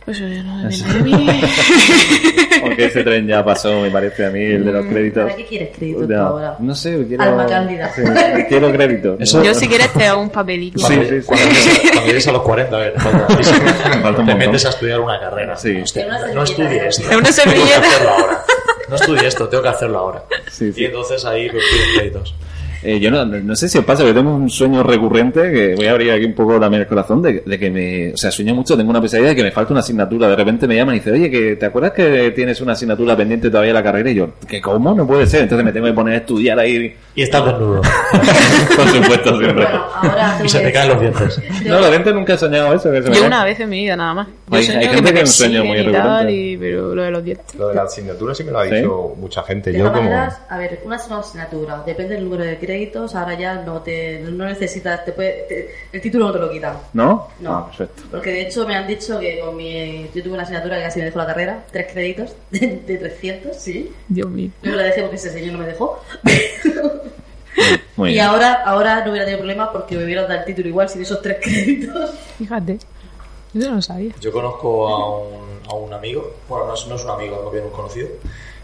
Pues 0.05 0.19
ya 0.19 0.43
no 0.43 0.59
de 0.59 0.71
porque 2.61 2.85
ese 2.85 3.03
tren 3.03 3.27
ya 3.27 3.43
pasó, 3.43 3.81
me 3.81 3.89
parece 3.91 4.25
a 4.25 4.29
mí, 4.29 4.43
el 4.43 4.65
de 4.65 4.71
los 4.71 4.85
créditos. 4.85 5.23
¿Para 5.23 5.35
qué 5.35 5.45
quieres 5.45 5.69
crédito 5.77 6.01
tú 6.01 6.07
Ya, 6.09 6.19
ahora? 6.21 6.55
No 6.59 6.75
sé, 6.75 7.05
quiero, 7.07 7.23
Alma 7.23 7.45
cándida. 7.45 7.91
sí, 7.93 8.01
quiero 8.49 8.71
crédito. 8.71 9.17
Eso- 9.19 9.43
Yo 9.43 9.53
si 9.53 9.67
quieres 9.67 9.91
te 9.93 10.05
hago 10.05 10.21
un 10.21 10.29
papelito. 10.29 10.79
Sí, 10.79 10.93
sí, 11.09 11.21
sí. 11.21 11.27
Cuando 11.27 12.05
llegues, 12.05 12.27
a 12.27 12.31
los 12.31 12.41
40, 12.41 12.75
a 12.75 12.79
ver, 12.79 12.93
te 12.93 12.99
falta 12.99 13.25
muchísimo. 13.29 13.59
falta 13.81 14.09
un 14.09 14.15
te 14.15 14.21
montón. 14.21 14.37
metes 14.37 14.65
a 14.65 14.69
estudiar 14.69 14.99
una 14.99 15.19
carrera. 15.19 15.55
Sí. 15.55 15.77
Hostia, 15.81 16.05
no 16.07 16.17
servilleta. 16.17 16.43
estudie 16.43 16.87
esto. 16.87 17.11
En 17.11 17.17
una 17.17 17.31
servilleta. 17.31 17.81
Tengo 17.81 17.81
que 17.81 17.87
hacerlo 17.87 18.09
ahora. 18.11 18.43
No 18.89 18.95
estudie 18.95 19.27
esto, 19.27 19.49
tengo 19.49 19.63
que 19.63 19.69
hacerlo 19.69 19.97
ahora. 19.99 20.23
Sí, 20.49 20.71
sí. 20.73 20.81
Y 20.81 20.85
entonces 20.85 21.25
ahí 21.25 21.49
pues, 21.49 21.63
piden 21.71 21.95
créditos. 21.97 22.35
Eh, 22.89 22.99
yo 23.01 23.11
no, 23.11 23.25
no 23.25 23.55
sé 23.55 23.67
si 23.67 23.77
os 23.77 23.83
pasa, 23.83 24.05
que 24.05 24.13
tengo 24.13 24.33
un 24.33 24.49
sueño 24.49 24.81
recurrente, 24.81 25.51
que 25.51 25.75
voy 25.75 25.87
a 25.87 25.91
abrir 25.91 26.11
aquí 26.11 26.23
un 26.23 26.33
poco 26.33 26.57
también 26.59 26.81
el 26.83 26.87
corazón, 26.87 27.21
de, 27.21 27.43
de 27.45 27.59
que 27.59 27.69
me, 27.69 28.13
o 28.13 28.17
sea, 28.17 28.31
sueño 28.31 28.55
mucho, 28.55 28.77
tengo 28.77 28.89
una 28.91 29.01
pesadilla 29.01 29.29
de 29.29 29.35
que 29.35 29.43
me 29.43 29.51
falta 29.51 29.73
una 29.73 29.81
asignatura. 29.81 30.29
De 30.29 30.35
repente 30.37 30.67
me 30.67 30.75
llaman 30.77 30.95
y 30.95 30.99
dicen, 30.99 31.13
oye, 31.15 31.29
que 31.29 31.57
¿te 31.57 31.65
acuerdas 31.65 31.91
que 31.91 32.31
tienes 32.31 32.61
una 32.61 32.71
asignatura 32.73 33.17
pendiente 33.17 33.49
todavía 33.49 33.71
en 33.71 33.75
la 33.75 33.83
carrera? 33.83 34.09
Y 34.09 34.15
yo, 34.15 34.29
¿que 34.47 34.61
cómo? 34.61 34.93
No 34.93 35.05
puede 35.05 35.27
ser. 35.27 35.41
Entonces 35.43 35.65
me 35.65 35.73
tengo 35.73 35.87
que 35.87 35.93
poner 35.93 36.13
a 36.13 36.17
estudiar 36.17 36.57
ahí. 36.59 36.95
Y 37.13 37.21
estás 37.23 37.45
desnudo. 37.45 37.81
Por 38.75 38.87
supuesto, 38.87 39.37
siempre. 39.37 39.53
Bueno, 39.65 39.85
ahora 39.95 40.39
Y 40.43 40.49
se 40.49 40.59
que 40.59 40.65
te 40.67 40.71
caen 40.71 40.89
los 40.89 41.01
dientes. 41.01 41.41
No, 41.67 41.81
la 41.81 41.91
gente 41.91 42.13
nunca 42.13 42.35
he 42.35 42.37
soñado 42.37 42.73
eso. 42.73 42.89
Que 42.91 43.03
se 43.03 43.09
me 43.09 43.15
Yo 43.17 43.25
una 43.25 43.43
vez 43.43 43.59
en 43.59 43.69
mi 43.69 43.79
vida 43.81 43.95
nada 43.97 44.13
más. 44.13 44.27
Yo 44.49 44.55
Hay- 44.57 44.65
que 44.65 44.87
gente 44.87 45.01
me 45.01 45.13
que 45.13 45.19
un 45.21 45.27
sueño 45.27 45.65
muy 45.65 45.75
persiguen 45.75 45.89
y 45.89 45.97
tal, 45.97 46.03
recurrente. 46.27 46.33
y- 46.33 46.57
pero 46.57 46.95
lo 46.95 47.03
de 47.03 47.11
los 47.11 47.23
dientes. 47.23 47.55
Lo 47.55 47.67
de 47.69 47.75
la 47.75 47.81
asignatura 47.83 48.33
sí 48.33 48.43
me 48.45 48.51
lo 48.51 48.59
ha 48.59 48.65
¿Sí? 48.69 48.75
dicho 48.75 49.13
mucha 49.17 49.43
gente. 49.43 49.71
De 49.71 49.79
Yo 49.79 49.85
todas 49.85 49.97
como... 49.97 50.09
maneras, 50.09 50.41
a 50.49 50.57
ver, 50.57 50.79
una 50.85 50.97
sola 50.99 51.19
asignatura, 51.19 51.83
depende 51.85 52.15
del 52.15 52.23
número 52.23 52.43
de 52.45 52.57
créditos, 52.57 52.76
ahora 53.13 53.33
ya 53.37 53.55
no 53.55 53.81
te 53.81 54.19
no 54.19 54.45
necesitas, 54.45 55.03
te 55.05 55.11
puede, 55.11 55.45
te- 55.49 55.71
el 55.91 56.01
título 56.01 56.27
no 56.27 56.31
te 56.33 56.39
lo 56.39 56.49
quitan. 56.49 56.77
¿No? 56.93 57.27
No. 57.39 57.53
Ah, 57.55 57.65
perfecto. 57.67 58.03
Porque 58.11 58.31
de 58.31 58.41
hecho 58.41 58.67
me 58.67 58.75
han 58.75 58.87
dicho 58.87 59.19
que 59.19 59.39
con 59.39 59.55
mi, 59.55 60.09
yo 60.13 60.23
tuve 60.23 60.33
una 60.33 60.43
asignatura 60.43 60.77
que 60.77 60.83
casi 60.83 60.99
me 60.99 61.05
dejó 61.05 61.19
la 61.19 61.25
carrera, 61.27 61.63
tres 61.71 61.91
créditos 61.91 62.35
de, 62.51 62.81
de 62.85 62.97
300, 62.97 63.55
sí. 63.57 63.91
Dios 64.07 64.29
mío. 64.29 64.51
Yo 64.63 64.71
me 64.71 64.77
la 64.77 64.83
dejé 64.83 65.01
porque 65.01 65.15
ese 65.17 65.31
señor 65.31 65.53
no 65.53 65.59
me 65.59 65.67
dejó. 65.67 65.99
Muy 67.95 68.09
y 68.11 68.13
bien. 68.13 68.25
ahora, 68.25 68.53
ahora 68.65 69.03
no 69.03 69.09
hubiera 69.11 69.25
tenido 69.25 69.39
problema 69.39 69.71
porque 69.71 69.95
me 69.97 70.03
hubieran 70.05 70.27
dado 70.27 70.39
el 70.39 70.45
título 70.45 70.67
igual 70.69 70.89
sin 70.89 71.01
esos 71.01 71.21
tres 71.21 71.37
créditos. 71.41 72.11
Fíjate. 72.37 72.77
Yo 73.53 73.69
no 73.69 73.75
lo 73.75 73.81
sabía. 73.81 74.13
Yo 74.19 74.31
conozco 74.31 74.87
a 74.87 75.19
un, 75.21 75.59
a 75.69 75.73
un 75.73 75.93
amigo, 75.93 76.35
bueno, 76.47 76.67
no 76.67 76.73
es, 76.75 76.85
no 76.87 76.95
es 76.95 77.03
un 77.03 77.09
amigo, 77.09 77.37
es 77.37 77.43
más 77.43 77.51
bien 77.53 77.63
un 77.65 77.71
conocido, 77.71 78.07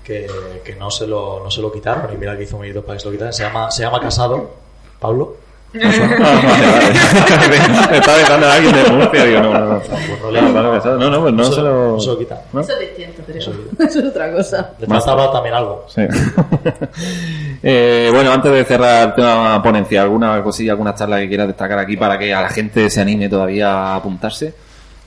que, 0.03 0.27
que 0.63 0.75
no, 0.75 0.91
se 0.91 1.07
lo, 1.07 1.41
no 1.43 1.49
se 1.49 1.61
lo 1.61 1.71
quitaron 1.71 2.13
y 2.13 2.17
mira 2.17 2.35
que 2.37 2.43
hizo 2.43 2.57
mérito 2.57 2.83
para 2.83 2.95
que 2.97 2.99
se 3.01 3.05
lo 3.07 3.11
quitaran. 3.13 3.33
Se 3.33 3.43
llama, 3.43 3.71
se 3.71 3.83
llama 3.83 3.99
Casado, 3.99 4.51
Pablo. 4.99 5.37
Ah, 5.75 5.79
vale, 5.79 6.67
vale. 6.71 6.93
Me 7.89 7.97
estaba 7.97 8.17
pensando 8.17 8.45
en 8.45 8.51
alguien 8.51 8.75
de 8.75 8.91
Murcia, 8.91 9.25
digo, 9.25 9.39
no, 9.41 9.53
no, 9.53 9.65
no. 9.73 9.79
Pues 9.79 10.43
no 10.53 10.71
casado. 10.71 10.99
No, 10.99 11.09
no, 11.09 11.21
pues 11.21 11.33
no 11.33 11.43
se 11.45 11.53
se 11.55 11.61
lo- 11.61 11.91
no 11.93 11.99
se 11.99 12.07
lo 12.09 12.17
quitan. 12.19 12.37
¿No? 12.53 12.61
Eso 12.61 12.73
es 12.73 12.79
distinto, 12.79 13.23
pero 13.25 13.39
Eso 13.39 13.51
eso 13.79 13.99
es 13.99 14.05
otra 14.05 14.31
cosa. 14.31 14.71
Le 14.77 14.85
faltaba 14.85 15.31
también 15.31 15.55
algo. 15.55 15.85
Sí. 15.87 16.01
Eh, 17.65 18.09
bueno, 18.13 18.31
antes 18.33 18.51
de 18.51 18.65
cerrar 18.65 19.07
el 19.09 19.15
tema 19.15 19.63
ponencia, 19.63 20.01
¿alguna 20.01 20.43
cosilla, 20.43 20.73
alguna 20.73 20.93
charla 20.93 21.17
que 21.19 21.29
quieras 21.29 21.47
destacar 21.47 21.79
aquí 21.79 21.95
para 21.95 22.19
que 22.19 22.33
a 22.33 22.41
la 22.41 22.49
gente 22.49 22.89
se 22.89 22.99
anime 22.99 23.29
todavía 23.29 23.71
a 23.71 23.95
apuntarse? 23.95 24.53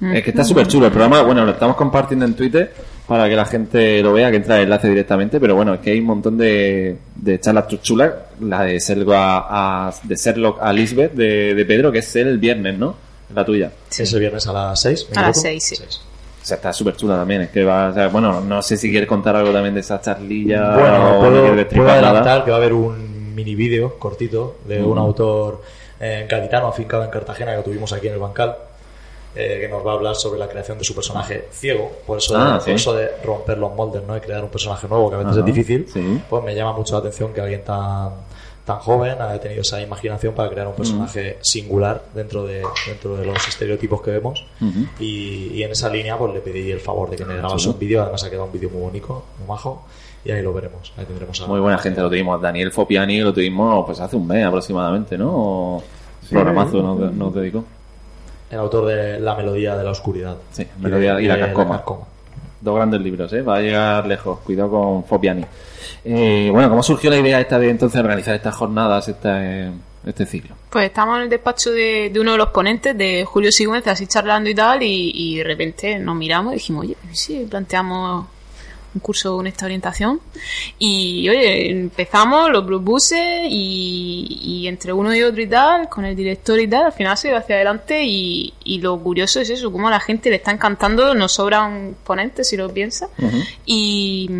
Es 0.01 0.23
que 0.25 0.31
está 0.31 0.43
súper 0.43 0.67
chulo 0.67 0.87
el 0.87 0.93
programa. 0.93 1.21
Bueno, 1.23 1.45
lo 1.45 1.51
estamos 1.53 1.77
compartiendo 1.77 2.25
en 2.25 2.35
Twitter 2.35 2.73
para 3.07 3.29
que 3.29 3.37
la 3.37 3.45
gente 3.45 4.03
lo 4.03 4.13
vea, 4.13 4.31
que 4.31 4.37
entra 4.39 4.57
el 4.57 4.65
enlace 4.65 4.89
directamente. 4.89 5.39
Pero 5.41 5.55
bueno, 5.55 5.75
es 5.75 5.81
que 5.81 5.91
hay 5.93 6.01
un 6.01 6.07
montón 6.07 6.37
de, 6.39 6.97
de 7.15 7.41
charlas 7.41 7.67
chulas. 7.83 8.13
La 8.41 8.63
de 8.65 8.79
Sherlock 8.79 9.13
a, 9.15 9.89
a- 9.89 9.95
de 10.03 10.15
Sherlock 10.17 10.59
a 10.61 10.73
Lisbeth 10.73 11.13
de, 11.13 11.55
de 11.55 11.65
Pedro, 11.65 11.91
que 11.93 11.99
es 12.01 12.17
el 12.17 12.39
viernes, 12.39 12.79
¿no? 12.79 12.97
La 13.35 13.45
tuya. 13.45 13.71
Es 13.91 14.13
el 14.13 14.21
viernes 14.21 14.47
a 14.47 14.53
las 14.53 14.81
6. 14.81 15.09
A 15.17 15.23
las 15.23 15.41
seis, 15.41 15.65
sí. 15.65 15.77
O 15.83 16.45
sea, 16.49 16.57
está 16.57 16.73
súper 16.73 16.95
chula 16.97 17.17
también. 17.17 17.43
Es 17.43 17.51
que 17.51 17.65
va, 17.65 17.89
o 17.89 17.93
sea, 17.95 18.07
bueno, 18.09 18.41
no 18.41 18.63
sé 18.63 18.77
si 18.77 18.89
quieres 18.91 19.09
contar 19.09 19.35
algo 19.35 19.53
también 19.53 19.75
de 19.75 19.81
esa 19.81 20.01
charlilla. 20.01 20.75
Bueno, 20.77 21.17
o 21.17 21.21
puedo, 21.21 21.69
puedo 21.69 21.85
nada. 21.87 21.99
adelantar 22.11 22.45
que 22.45 22.51
va 22.53 22.57
a 22.57 22.61
haber 22.61 22.73
un 22.73 23.35
mini 23.35 23.55
vídeo 23.57 23.99
cortito 23.99 24.59
de 24.67 24.81
un 24.83 24.95
Mm. 24.95 24.99
autor 24.99 25.63
eh, 25.99 26.27
gaditano 26.31 26.69
afincado 26.69 27.03
en 27.05 27.11
Cartagena 27.11 27.57
que 27.57 27.63
tuvimos 27.63 27.93
aquí 27.93 28.07
en 28.07 28.13
el 28.15 28.19
Bancal, 28.21 28.55
eh, 29.37 29.59
que 29.61 29.69
nos 29.69 29.87
va 29.87 29.93
a 29.93 29.95
hablar 29.95 30.15
sobre 30.17 30.39
la 30.39 30.49
creación 30.49 30.79
de 30.79 30.85
su 30.85 30.95
personaje 30.95 31.49
ciego. 31.53 31.91
Por 32.07 32.19
eso, 32.19 32.37
Ah, 32.37 32.55
de, 32.55 32.61
sí. 32.61 32.65
por 32.71 32.75
eso 32.75 32.93
de 32.95 33.09
romper 33.23 33.59
los 33.59 33.75
moldes, 33.75 34.03
¿no? 34.07 34.17
Y 34.17 34.21
crear 34.21 34.43
un 34.43 34.51
personaje 34.51 34.89
nuevo, 34.89 35.09
que 35.11 35.17
a 35.17 35.19
veces 35.19 35.33
Ajá, 35.33 35.41
es 35.41 35.47
difícil. 35.47 35.87
sí. 35.93 36.21
Pues 36.29 36.43
me 36.43 36.55
llama 36.55 36.73
mucho 36.73 36.95
la 36.95 37.01
atención 37.01 37.33
que 37.33 37.41
alguien 37.41 37.63
tan 37.65 38.11
tan 38.65 38.79
joven 38.81 39.13
haya 39.23 39.39
tenido 39.41 39.61
esa 39.61 39.81
imaginación 39.81 40.35
para 40.35 40.51
crear 40.51 40.67
un 40.67 40.73
Mm. 40.73 40.77
personaje 40.77 41.39
singular 41.41 42.03
dentro 42.13 42.45
de 42.45 42.65
dentro 42.89 43.17
de 43.17 43.25
los 43.25 43.47
estereotipos 43.47 44.03
que 44.03 44.11
vemos 44.11 44.45
y, 44.99 45.53
y 45.55 45.63
en 45.63 45.71
esa 45.71 45.89
línea 45.89 46.19
pues 46.19 46.35
le 46.35 46.41
pedí 46.41 46.73
el 46.73 46.81
favor 46.81 47.09
de 47.11 47.17
que 47.17 47.25
me 47.25 47.35
grabase 47.37 47.59
chulo. 47.59 47.75
un 47.75 47.79
vídeo 47.79 48.03
además 48.03 48.25
ha 48.25 48.29
quedado 48.29 48.47
un 48.47 48.53
vídeo 48.53 48.69
muy 48.71 48.81
bonito 48.83 49.23
muy 49.39 49.47
majo 49.47 49.85
y 50.25 50.33
ahí 50.33 50.43
lo 50.43 50.53
veremos 50.53 50.93
ahí 50.97 51.05
tendremos 51.05 51.41
a- 51.41 51.47
Muy 51.47 51.61
buena 51.61 51.79
gente 51.79 52.01
lo 52.01 52.09
tuvimos. 52.09 52.43
Daniel 52.43 52.73
Fopiani 52.73 53.21
lo 53.21 53.33
tuvimos 53.33 53.87
pues 53.87 54.01
hace 54.01 54.17
un 54.17 54.27
mes 54.27 54.45
aproximadamente, 54.45 55.17
¿no? 55.17 55.31
O- 55.33 55.83
programazo 56.29 56.83
nos, 56.83 57.13
nos 57.15 57.33
dedicó. 57.37 57.63
El 58.51 58.59
autor 58.59 58.87
de 58.87 59.21
La 59.21 59.35
melodía 59.35 59.77
de 59.77 59.85
la 59.85 59.91
oscuridad 59.91 60.37
Sí, 60.53 60.67
Melodía 60.81 61.21
y 61.21 61.27
la 61.27 61.35
de 61.35 61.41
Carcoma. 61.41 61.83
Dos 62.61 62.75
grandes 62.75 63.01
libros, 63.01 63.33
¿eh? 63.33 63.43
Va 63.43 63.57
a 63.57 63.61
llegar 63.61 64.07
lejos. 64.07 64.41
Cuidado 64.41 64.71
con 64.71 65.05
Fopiani. 65.05 65.45
Eh, 66.05 66.49
bueno, 66.53 66.69
¿cómo 66.71 66.83
surgió 66.83 67.11
la 67.11 67.19
idea 67.19 67.41
esta 67.41 67.59
de 67.59 67.69
entonces 67.69 68.01
organizar 68.01 68.35
estas 68.35 68.55
jornadas, 68.55 69.09
este, 69.09 69.71
este 70.07 70.27
ciclo? 70.27 70.55
Pues 70.71 70.87
estamos 70.87 71.17
en 71.17 71.25
el 71.25 71.29
despacho 71.29 71.71
de, 71.71 72.11
de 72.13 72.21
uno 72.21 72.33
de 72.33 72.39
los 72.39 72.49
ponentes, 72.49 72.97
de 72.97 73.25
Julio 73.25 73.53
Sigüenza, 73.53 73.93
así 73.93 74.07
charlando 74.07 74.49
y 74.49 74.55
tal, 74.55 74.83
y, 74.83 75.13
y 75.15 75.37
de 75.37 75.45
repente 75.45 75.99
nos 75.99 76.17
miramos 76.17 76.53
y 76.53 76.57
dijimos, 76.57 76.85
oye, 76.87 76.97
sí, 77.13 77.47
planteamos 77.49 78.27
un 78.97 79.01
curso 79.01 79.37
con 79.37 79.47
esta 79.47 79.67
orientación. 79.67 80.21
Y 80.79 81.29
oye, 81.29 81.71
empezamos, 81.71 82.51
lo 82.51 82.65
propuse 82.65 83.47
y, 83.49 84.41
y 84.43 84.69
entre 84.69 84.93
uno 84.93 85.15
y 85.15 85.23
otro 85.23 85.43
y 85.43 85.47
tal, 85.47 85.89
con 85.89 86.05
el 86.05 86.17
director 86.17 86.59
y 86.59 86.67
tal, 86.67 86.87
al 86.87 86.93
final 86.93 87.17
se 87.17 87.29
iba 87.29 87.39
hacia 87.39 87.57
adelante 87.57 88.03
y, 88.05 88.53
y 88.65 88.81
lo 88.81 88.99
curioso 88.99 89.41
es 89.41 89.51
eso, 89.51 89.71
como 89.71 89.89
a 89.89 89.91
la 89.91 90.01
gente 90.01 90.31
le 90.31 90.37
está 90.37 90.51
encantando, 90.51 91.15
nos 91.15 91.33
sobran 91.33 91.97
ponentes 92.05 92.49
si 92.49 92.57
lo 92.57 92.73
piensas. 92.73 93.11
Y, 93.67 94.31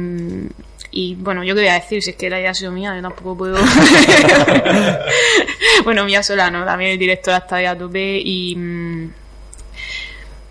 y 0.91 1.15
bueno, 1.17 1.45
yo 1.45 1.55
qué 1.55 1.61
voy 1.61 1.69
a 1.69 1.75
decir, 1.75 2.03
si 2.03 2.11
es 2.11 2.17
que 2.17 2.31
la 2.31 2.41
idea 2.41 2.53
ha 2.53 2.55
sido 2.55 2.73
mía, 2.73 2.95
yo 2.97 3.03
tampoco 3.03 3.37
puedo. 3.37 3.59
bueno, 5.85 6.05
mía 6.07 6.23
sola, 6.23 6.51
¿no? 6.51 6.65
También 6.65 6.93
el 6.93 6.99
director 6.99 7.35
está 7.35 7.57
ahí 7.57 7.67
a 7.67 7.77
tope 7.77 8.23
y. 8.25 8.57
mm, 8.57 9.13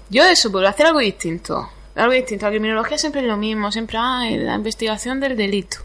yo 0.09 0.23
eso, 0.23 0.51
puedo 0.51 0.67
hacer 0.67 0.85
algo 0.85 0.99
distinto. 0.99 1.69
Algo 1.95 2.13
distinto. 2.13 2.45
La 2.45 2.51
criminología 2.51 2.97
siempre 2.97 3.21
es 3.21 3.27
lo 3.27 3.37
mismo, 3.37 3.71
siempre 3.71 3.97
ah, 3.99 4.25
la 4.29 4.55
investigación 4.55 5.19
del 5.21 5.37
delito 5.37 5.77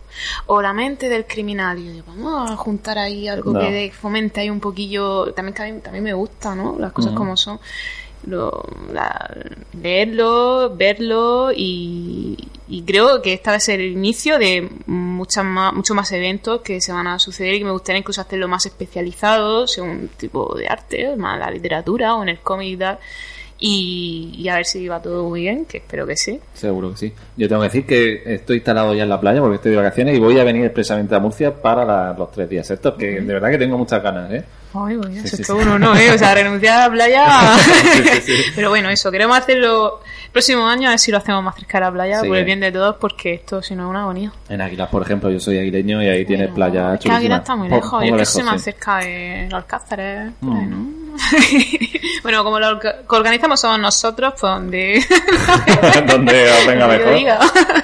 o 0.46 0.60
la 0.60 0.72
mente 0.72 1.08
del 1.08 1.24
criminal. 1.24 1.78
Y 1.78 1.86
yo 1.86 1.92
digo, 1.92 2.04
vamos 2.08 2.50
a 2.50 2.56
juntar 2.56 2.98
ahí 2.98 3.28
algo 3.28 3.52
No. 3.52 3.60
que 3.60 3.92
fomente 3.98 4.40
ahí 4.40 4.50
un 4.50 4.58
poquillo. 4.60 5.32
También, 5.34 5.74
mí, 5.74 5.80
también 5.80 6.02
me 6.04 6.12
gusta, 6.12 6.54
¿no? 6.54 6.76
Las 6.78 6.92
cosas 6.92 7.12
Ujú. 7.12 7.18
como 7.18 7.36
son. 7.36 7.60
Lo, 8.26 8.62
la- 8.92 9.34
leerlo, 9.80 10.74
verlo 10.76 11.52
y, 11.56 12.36
y 12.68 12.82
creo 12.82 13.22
que 13.22 13.32
esta 13.32 13.52
va 13.52 13.56
a 13.56 13.60
ser 13.60 13.80
el 13.80 13.92
inicio 13.92 14.38
de 14.38 14.68
muchas 14.86 15.44
más, 15.44 15.72
muchos 15.72 15.96
más 15.96 16.12
eventos 16.12 16.60
que 16.60 16.80
se 16.82 16.92
van 16.92 17.06
a 17.06 17.18
suceder 17.18 17.54
y 17.54 17.58
que 17.60 17.64
me 17.64 17.70
gustaría 17.70 18.00
incluso 18.00 18.20
hacerlo 18.20 18.46
más 18.46 18.66
especializado 18.66 19.66
según 19.66 20.08
tipo 20.18 20.54
de 20.54 20.66
arte, 20.68 21.16
más 21.16 21.38
la 21.38 21.50
literatura 21.50 22.14
o 22.14 22.22
en 22.22 22.28
el 22.30 22.40
cómic 22.40 22.68
y 22.68 22.76
tal. 22.76 22.98
Y, 23.62 24.32
y 24.38 24.48
a 24.48 24.54
ver 24.56 24.64
si 24.64 24.88
va 24.88 25.00
todo 25.02 25.28
muy 25.28 25.42
bien, 25.42 25.66
que 25.66 25.76
espero 25.78 26.06
que 26.06 26.16
sí. 26.16 26.40
Seguro 26.54 26.92
que 26.92 26.96
sí. 26.96 27.12
Yo 27.36 27.46
tengo 27.46 27.60
que 27.60 27.68
decir 27.68 27.86
que 27.86 28.22
estoy 28.34 28.56
instalado 28.56 28.94
ya 28.94 29.02
en 29.02 29.08
la 29.10 29.20
playa 29.20 29.40
porque 29.40 29.56
estoy 29.56 29.72
de 29.72 29.76
vacaciones 29.76 30.16
y 30.16 30.18
voy 30.18 30.38
a 30.40 30.44
venir 30.44 30.64
expresamente 30.64 31.14
a 31.14 31.18
Murcia 31.18 31.54
para 31.54 31.84
la- 31.84 32.14
los 32.18 32.32
tres 32.32 32.48
días 32.48 32.70
estos, 32.70 32.94
que 32.94 33.20
de 33.20 33.32
verdad 33.34 33.50
que 33.50 33.58
tengo 33.58 33.76
muchas 33.76 34.02
ganas, 34.02 34.32
¿eh? 34.32 34.44
Ay, 34.72 34.96
bueno, 34.96 35.14
eso 35.16 35.26
sí, 35.36 35.42
es 35.42 35.46
sí. 35.46 35.52
todo 35.52 35.58
uno, 35.58 35.78
¿no? 35.78 35.96
¿eh? 35.96 36.10
O 36.12 36.16
sea, 36.18 36.32
renunciar 36.34 36.78
a 36.80 36.86
la 36.88 36.92
playa. 36.92 37.26
Pero 38.54 38.70
bueno, 38.70 38.88
eso, 38.88 39.10
queremos 39.10 39.36
hacerlo 39.36 40.00
el 40.26 40.30
próximo 40.30 40.66
año, 40.66 40.88
a 40.88 40.92
ver 40.92 40.98
si 40.98 41.10
lo 41.10 41.18
hacemos 41.18 41.42
más 41.42 41.56
cerca 41.56 41.78
de 41.78 41.84
la 41.86 41.92
playa, 41.92 42.20
por 42.26 42.36
el 42.36 42.44
bien 42.44 42.60
de 42.60 42.70
todos, 42.72 42.96
porque 42.96 43.34
esto 43.34 43.60
si 43.62 43.74
no 43.74 43.84
es 43.84 43.90
una 43.90 44.02
agonía. 44.02 44.32
En 44.48 44.60
Águilas, 44.60 44.88
por 44.88 45.02
ejemplo, 45.02 45.28
yo 45.28 45.40
soy 45.40 45.58
aguileño 45.58 46.02
y 46.02 46.06
ahí 46.08 46.24
tienes 46.24 46.50
playa 46.52 46.94
Es 46.94 47.00
que 47.00 47.08
Águila 47.10 47.18
chulísima. 47.18 47.36
está 47.38 47.56
muy 47.56 47.68
lejos, 47.68 48.00
yo 48.04 48.06
que 48.06 48.12
lejos, 48.12 48.28
sé 48.28 48.42
más 48.44 48.62
cerca 48.62 48.98
de 48.98 49.48
Alcázares. 49.52 50.32
por 50.40 50.48
Mm. 50.50 50.56
ahí, 50.56 50.66
¿no? 50.66 50.99
bueno, 52.22 52.44
como 52.44 52.58
lo 52.58 52.78
organizamos 53.08 53.60
somos 53.60 53.78
nosotros, 53.78 54.34
pues 54.38 54.52
donde. 54.52 55.04
Donde 56.06 56.50
os 56.50 56.66
venga 56.66 56.86
mejor. 56.86 57.18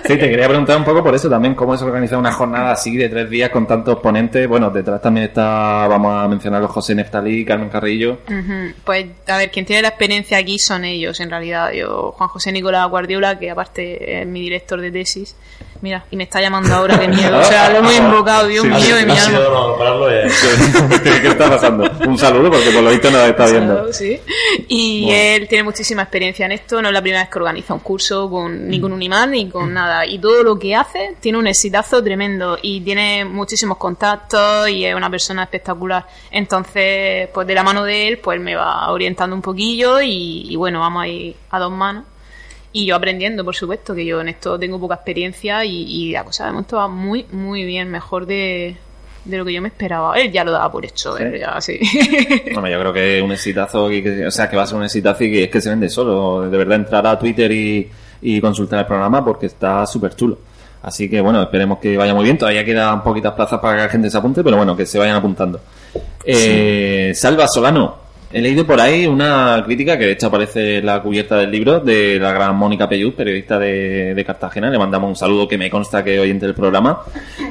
Sí, 0.05 0.17
te 0.17 0.31
quería 0.31 0.49
preguntar 0.49 0.77
un 0.77 0.85
poco 0.85 1.03
por 1.03 1.15
eso 1.15 1.29
también, 1.29 1.55
cómo 1.55 1.75
es 1.75 1.83
organizar 1.83 2.19
una 2.19 2.33
jornada 2.33 2.73
así 2.73 2.97
de 2.97 3.09
tres 3.09 3.29
días 3.29 3.51
con 3.51 3.67
tantos 3.67 3.99
ponentes. 4.01 4.49
Bueno, 4.49 4.71
detrás 4.71 5.01
también 5.01 5.27
está, 5.27 5.87
vamos 5.89 6.13
a 6.13 6.29
mencionarlo, 6.29 6.69
José 6.69 6.95
Neftalí, 6.95 7.45
Carmen 7.45 7.69
Carrillo. 7.69 8.21
Ujú. 8.27 8.73
Pues, 8.85 9.07
a 9.29 9.37
ver, 9.37 9.51
quien 9.51 9.67
tiene 9.67 9.83
la 9.83 9.89
experiencia 9.89 10.39
aquí 10.39 10.59
son 10.59 10.85
ellos, 10.85 11.21
en 11.21 11.31
realidad. 11.31 11.73
Yo, 11.73 12.13
Juan 12.13 12.29
José 12.29 12.53
Nicolás 12.53 12.89
Guardiola, 12.89 13.39
que 13.39 13.51
aparte 13.51 14.21
es 14.21 14.27
mi 14.27 14.41
director 14.41 14.81
de 14.81 14.91
tesis. 14.91 15.37
Mira, 15.83 16.05
y 16.11 16.17
me 16.17 16.25
está 16.25 16.41
llamando 16.41 16.75
ahora, 16.75 16.99
qué 16.99 17.09
miedo. 17.09 17.39
O 17.41 17.45
sea, 17.45 17.71
lo 17.71 17.79
hemos 17.79 17.97
invocado, 17.97 18.47
Dios 18.47 18.63
Sí, 18.65 18.69
mío, 18.69 18.97
ha- 18.97 19.01
y 19.03 19.07
mi 19.07 19.13
alma. 19.19 19.39
nombrarlo, 19.39 20.11
eh. 20.11 20.29
¿Qué 21.03 21.29
está 21.29 21.49
pasando? 21.51 21.91
Un 22.07 22.19
saludo 22.19 22.51
porque 22.51 22.71
por 22.71 22.83
lo 22.83 22.91
visto 22.91 23.11
nos 23.11 23.23
está 23.29 23.47
viendo. 23.47 23.93
Sí. 23.93 24.19
Y 24.69 25.05
Bueno. 25.05 25.19
él 25.19 25.49
tiene 25.49 25.65
muchísima 25.65 26.03
experiencia 26.03 26.47
en 26.47 26.53
esto. 26.53 26.81
No 26.83 26.89
es 26.89 26.95
la 26.95 27.03
primera 27.03 27.23
vez 27.23 27.31
que 27.31 27.39
organiza 27.39 27.75
un 27.75 27.81
curso 27.81 28.29
con, 28.31 28.69
ni 28.69 28.81
con 28.81 28.93
un 28.93 29.03
imán 29.03 29.31
ni 29.33 29.49
con 29.49 29.73
nada. 29.73 30.07
Y 30.07 30.19
todo 30.19 30.43
lo 30.43 30.59
que 30.59 30.75
hace 30.75 31.15
tiene 31.21 31.39
un 31.39 31.47
exitazo 31.47 32.03
tremendo. 32.03 32.59
Y 32.63 32.81
tiene 32.81 33.25
muchísimos 33.25 33.77
contactos 33.77 34.69
y 34.69 34.85
es 34.85 34.95
una 34.95 35.11
persona 35.11 35.43
espectacular. 35.45 36.07
Entonces, 36.31 37.29
pues 37.35 37.47
de 37.47 37.55
la 37.55 37.63
mano 37.63 37.85
de 37.85 38.09
él, 38.09 38.19
pues 38.19 38.41
me 38.41 38.55
va 38.57 38.91
orientando 38.91 39.37
un 39.37 39.43
poquillo. 39.43 40.01
Y, 40.01 40.47
y 40.51 40.57
bueno, 40.57 40.81
vamos 40.81 41.03
a 41.03 41.09
ir 41.09 41.37
a 41.51 41.59
dos 41.59 41.71
manos. 41.73 42.05
Y 42.79 42.85
yo 42.87 42.95
aprendiendo, 42.97 43.43
por 43.45 43.55
supuesto, 43.57 43.95
que 43.95 44.05
yo 44.05 44.21
en 44.21 44.29
esto 44.29 44.59
tengo 44.59 44.79
poca 44.79 44.97
experiencia 44.97 45.65
y, 45.65 45.83
y 45.83 46.13
la 46.13 46.25
cosa 46.25 46.45
de 46.47 46.51
momento 46.53 46.77
va 46.77 46.89
muy, 46.89 47.25
muy 47.33 47.65
bien, 47.65 47.91
mejor 47.91 48.27
de, 48.27 48.77
de 49.25 49.39
lo 49.39 49.45
que 49.47 49.53
yo 49.55 49.63
me 49.63 49.69
esperaba. 49.69 50.15
Él 50.19 50.31
ya 50.31 50.45
lo 50.45 50.53
daba 50.53 50.71
por 50.71 50.85
hecho, 50.85 51.17
él 51.17 51.39
ya, 51.41 51.59
sí. 51.61 51.79
Bueno, 52.53 52.69
yo 52.69 52.79
creo 52.81 52.93
que 52.93 53.23
un 53.23 53.33
exitazo, 53.33 53.89
que- 53.89 54.27
o 54.27 54.31
sea, 54.31 54.51
que 54.51 54.57
va 54.57 54.65
a 54.65 54.67
ser 54.67 54.77
un 54.77 54.85
exitazo 54.85 55.25
y 55.25 55.31
que 55.33 55.45
es 55.45 55.51
que 55.51 55.61
se 55.63 55.71
vende 55.71 55.89
solo. 55.89 56.51
De 56.51 56.57
verdad, 56.59 56.77
entrar 56.77 57.07
a 57.07 57.19
Twitter 57.19 57.51
y, 57.51 57.89
y 58.21 58.41
consultar 58.43 58.81
el 58.81 58.87
programa 58.87 59.25
porque 59.25 59.47
está 59.47 59.87
súper 59.87 60.15
chulo. 60.15 60.39
Así 60.83 61.09
que 61.09 61.21
bueno, 61.23 61.43
esperemos 61.43 61.79
que 61.79 61.97
vaya 61.97 62.15
muy 62.15 62.25
bien. 62.25 62.37
Todavía 62.37 62.65
quedan 62.65 63.03
poquitas 63.03 63.33
plazas 63.33 63.59
para 63.59 63.77
que 63.77 63.83
la 63.85 63.89
gente 63.89 64.11
se 64.11 64.19
apunte, 64.19 64.45
pero 64.45 64.57
bueno, 64.59 64.77
que 64.77 64.85
se 64.87 64.99
vayan 64.99 65.17
apuntando. 65.17 65.61
Eh, 66.25 67.13
Salva 67.15 67.49
Solano. 67.49 68.06
He 68.33 68.41
leído 68.41 68.67
por 68.67 68.81
ahí 68.81 69.07
una 69.07 69.63
crítica 69.65 69.97
que 69.97 70.07
de 70.07 70.13
hecho 70.13 70.27
aparece 70.27 70.79
en 70.79 70.87
la 70.87 71.01
cubierta 71.01 71.37
del 71.37 71.51
libro 71.51 71.79
de 71.79 72.19
la 72.19 72.33
gran 72.33 72.57
Mónica 72.57 72.89
Peyud, 72.89 73.15
periodista 73.15 73.59
de, 73.59 74.15
de 74.15 74.25
Cartagena. 74.25 74.69
Le 74.69 74.79
mandamos 74.79 75.09
un 75.09 75.17
saludo 75.17 75.47
que 75.47 75.57
me 75.57 75.71
consta 75.71 76.03
que 76.03 76.19
oyente 76.19 76.47
del 76.47 76.55
programa. 76.55 77.03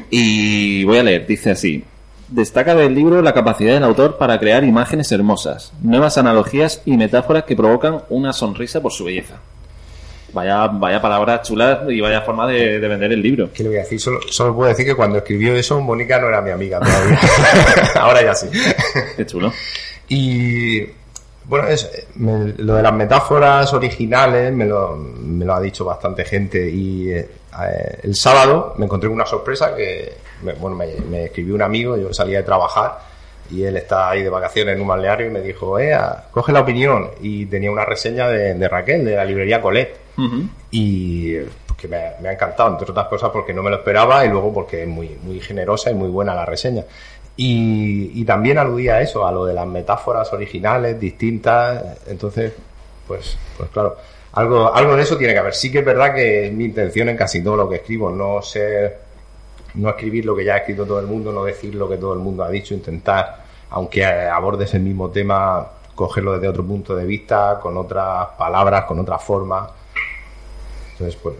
Y 0.09 0.83
voy 0.83 0.97
a 0.97 1.03
leer, 1.03 1.25
dice 1.25 1.51
así. 1.51 1.83
Destaca 2.27 2.75
del 2.75 2.93
libro 2.93 3.21
la 3.21 3.33
capacidad 3.33 3.73
del 3.75 3.83
autor 3.83 4.17
para 4.17 4.37
crear 4.39 4.63
imágenes 4.63 5.11
hermosas, 5.11 5.71
nuevas 5.81 6.17
analogías 6.17 6.81
y 6.83 6.97
metáforas 6.97 7.43
que 7.43 7.55
provocan 7.55 8.01
una 8.09 8.33
sonrisa 8.33 8.81
por 8.81 8.91
su 8.91 9.05
belleza. 9.05 9.35
Vaya, 10.33 10.67
vaya 10.67 11.01
palabras 11.01 11.47
chulas 11.47 11.79
y 11.87 12.01
vaya 12.01 12.21
forma 12.21 12.47
de, 12.47 12.79
de 12.79 12.87
vender 12.89 13.13
el 13.13 13.21
libro. 13.21 13.49
¿Qué 13.53 13.63
le 13.63 13.69
voy 13.69 13.77
a 13.77 13.81
decir? 13.83 14.01
Solo, 14.01 14.19
solo 14.29 14.53
puedo 14.53 14.67
decir 14.67 14.85
que 14.85 14.95
cuando 14.95 15.19
escribió 15.19 15.55
eso, 15.55 15.79
Mónica 15.79 16.19
no 16.19 16.27
era 16.27 16.41
mi 16.41 16.51
amiga 16.51 16.79
todavía. 16.81 17.19
Ahora 17.95 18.21
ya 18.21 18.35
sí. 18.35 18.47
Qué 19.15 19.25
chulo. 19.25 19.53
Y 20.09 20.81
bueno, 21.45 21.67
es, 21.67 22.07
me- 22.15 22.53
lo 22.57 22.75
de 22.75 22.81
las 22.83 22.93
metáforas 22.93 23.71
originales 23.73 24.51
me 24.53 24.65
lo, 24.65 24.95
me 24.95 25.45
lo 25.45 25.53
ha 25.55 25.61
dicho 25.61 25.85
bastante 25.85 26.25
gente. 26.25 26.69
Y 26.69 27.11
eh, 27.11 27.29
eh, 27.63 27.99
el 28.03 28.15
sábado 28.15 28.73
me 28.77 28.85
encontré 28.85 29.07
con 29.09 29.15
una 29.15 29.25
sorpresa 29.25 29.75
que, 29.75 30.13
me- 30.43 30.53
bueno, 30.53 30.75
me, 30.75 30.87
me 31.09 31.25
escribió 31.25 31.55
un 31.55 31.61
amigo, 31.61 31.97
yo 31.97 32.13
salía 32.13 32.39
de 32.39 32.43
trabajar 32.43 32.99
y 33.51 33.63
él 33.63 33.77
está 33.77 34.09
ahí 34.09 34.23
de 34.23 34.29
vacaciones 34.29 34.75
en 34.75 34.81
un 34.81 34.87
balneario 34.87 35.27
y 35.27 35.29
me 35.29 35.41
dijo, 35.41 35.77
eh, 35.79 35.95
coge 36.31 36.51
la 36.51 36.61
opinión. 36.61 37.11
Y 37.21 37.45
tenía 37.45 37.71
una 37.71 37.85
reseña 37.85 38.27
de, 38.27 38.55
de 38.55 38.67
Raquel, 38.67 39.05
de 39.05 39.15
la 39.15 39.25
librería 39.25 39.61
Colet. 39.61 39.95
Y 40.71 41.35
que 41.77 41.87
me, 41.89 41.99
me 42.21 42.29
ha 42.29 42.33
encantado, 42.33 42.69
entre 42.71 42.89
otras 42.89 43.07
cosas 43.07 43.29
porque 43.31 43.53
no 43.53 43.61
me 43.61 43.69
lo 43.69 43.75
esperaba 43.77 44.25
y 44.25 44.29
luego 44.29 44.51
porque 44.53 44.83
es 44.83 44.87
muy, 44.87 45.09
muy 45.21 45.39
generosa 45.41 45.91
y 45.91 45.93
muy 45.93 46.07
buena 46.09 46.33
la 46.33 46.45
reseña. 46.45 46.83
Y, 47.37 48.23
también 48.25 48.57
aludía 48.57 48.95
a 48.95 49.01
eso, 49.01 49.27
a 49.27 49.31
lo 49.31 49.45
de 49.45 49.53
las 49.53 49.67
metáforas 49.67 50.31
originales, 50.31 50.99
distintas. 50.99 51.99
Entonces, 52.07 52.53
pues, 53.07 53.37
pues 53.57 53.69
claro, 53.69 53.97
algo, 54.33 54.73
algo 54.73 54.95
de 54.95 55.03
eso 55.03 55.17
tiene 55.17 55.33
que 55.33 55.39
haber. 55.39 55.53
Sí 55.53 55.71
que 55.71 55.79
es 55.79 55.85
verdad 55.85 56.13
que 56.13 56.47
es 56.47 56.53
mi 56.53 56.65
intención 56.65 57.09
en 57.09 57.17
casi 57.17 57.43
todo 57.43 57.57
lo 57.57 57.69
que 57.69 57.77
escribo, 57.77 58.09
no 58.09 58.41
ser, 58.41 58.99
no 59.75 59.89
escribir 59.89 60.25
lo 60.25 60.35
que 60.35 60.45
ya 60.45 60.55
ha 60.55 60.57
escrito 60.57 60.85
todo 60.85 60.99
el 60.99 61.07
mundo, 61.07 61.31
no 61.31 61.43
decir 61.43 61.75
lo 61.75 61.89
que 61.89 61.97
todo 61.97 62.13
el 62.13 62.19
mundo 62.19 62.43
ha 62.43 62.49
dicho, 62.49 62.73
intentar, 62.73 63.43
aunque 63.69 64.05
abordes 64.05 64.73
el 64.73 64.81
mismo 64.81 65.09
tema, 65.09 65.67
cogerlo 65.93 66.33
desde 66.33 66.47
otro 66.47 66.65
punto 66.65 66.95
de 66.95 67.05
vista, 67.05 67.59
con 67.61 67.77
otras 67.77 68.29
palabras, 68.37 68.85
con 68.85 68.99
otra 68.99 69.19
forma. 69.19 69.69
Entonces, 70.91 71.19
pues, 71.21 71.35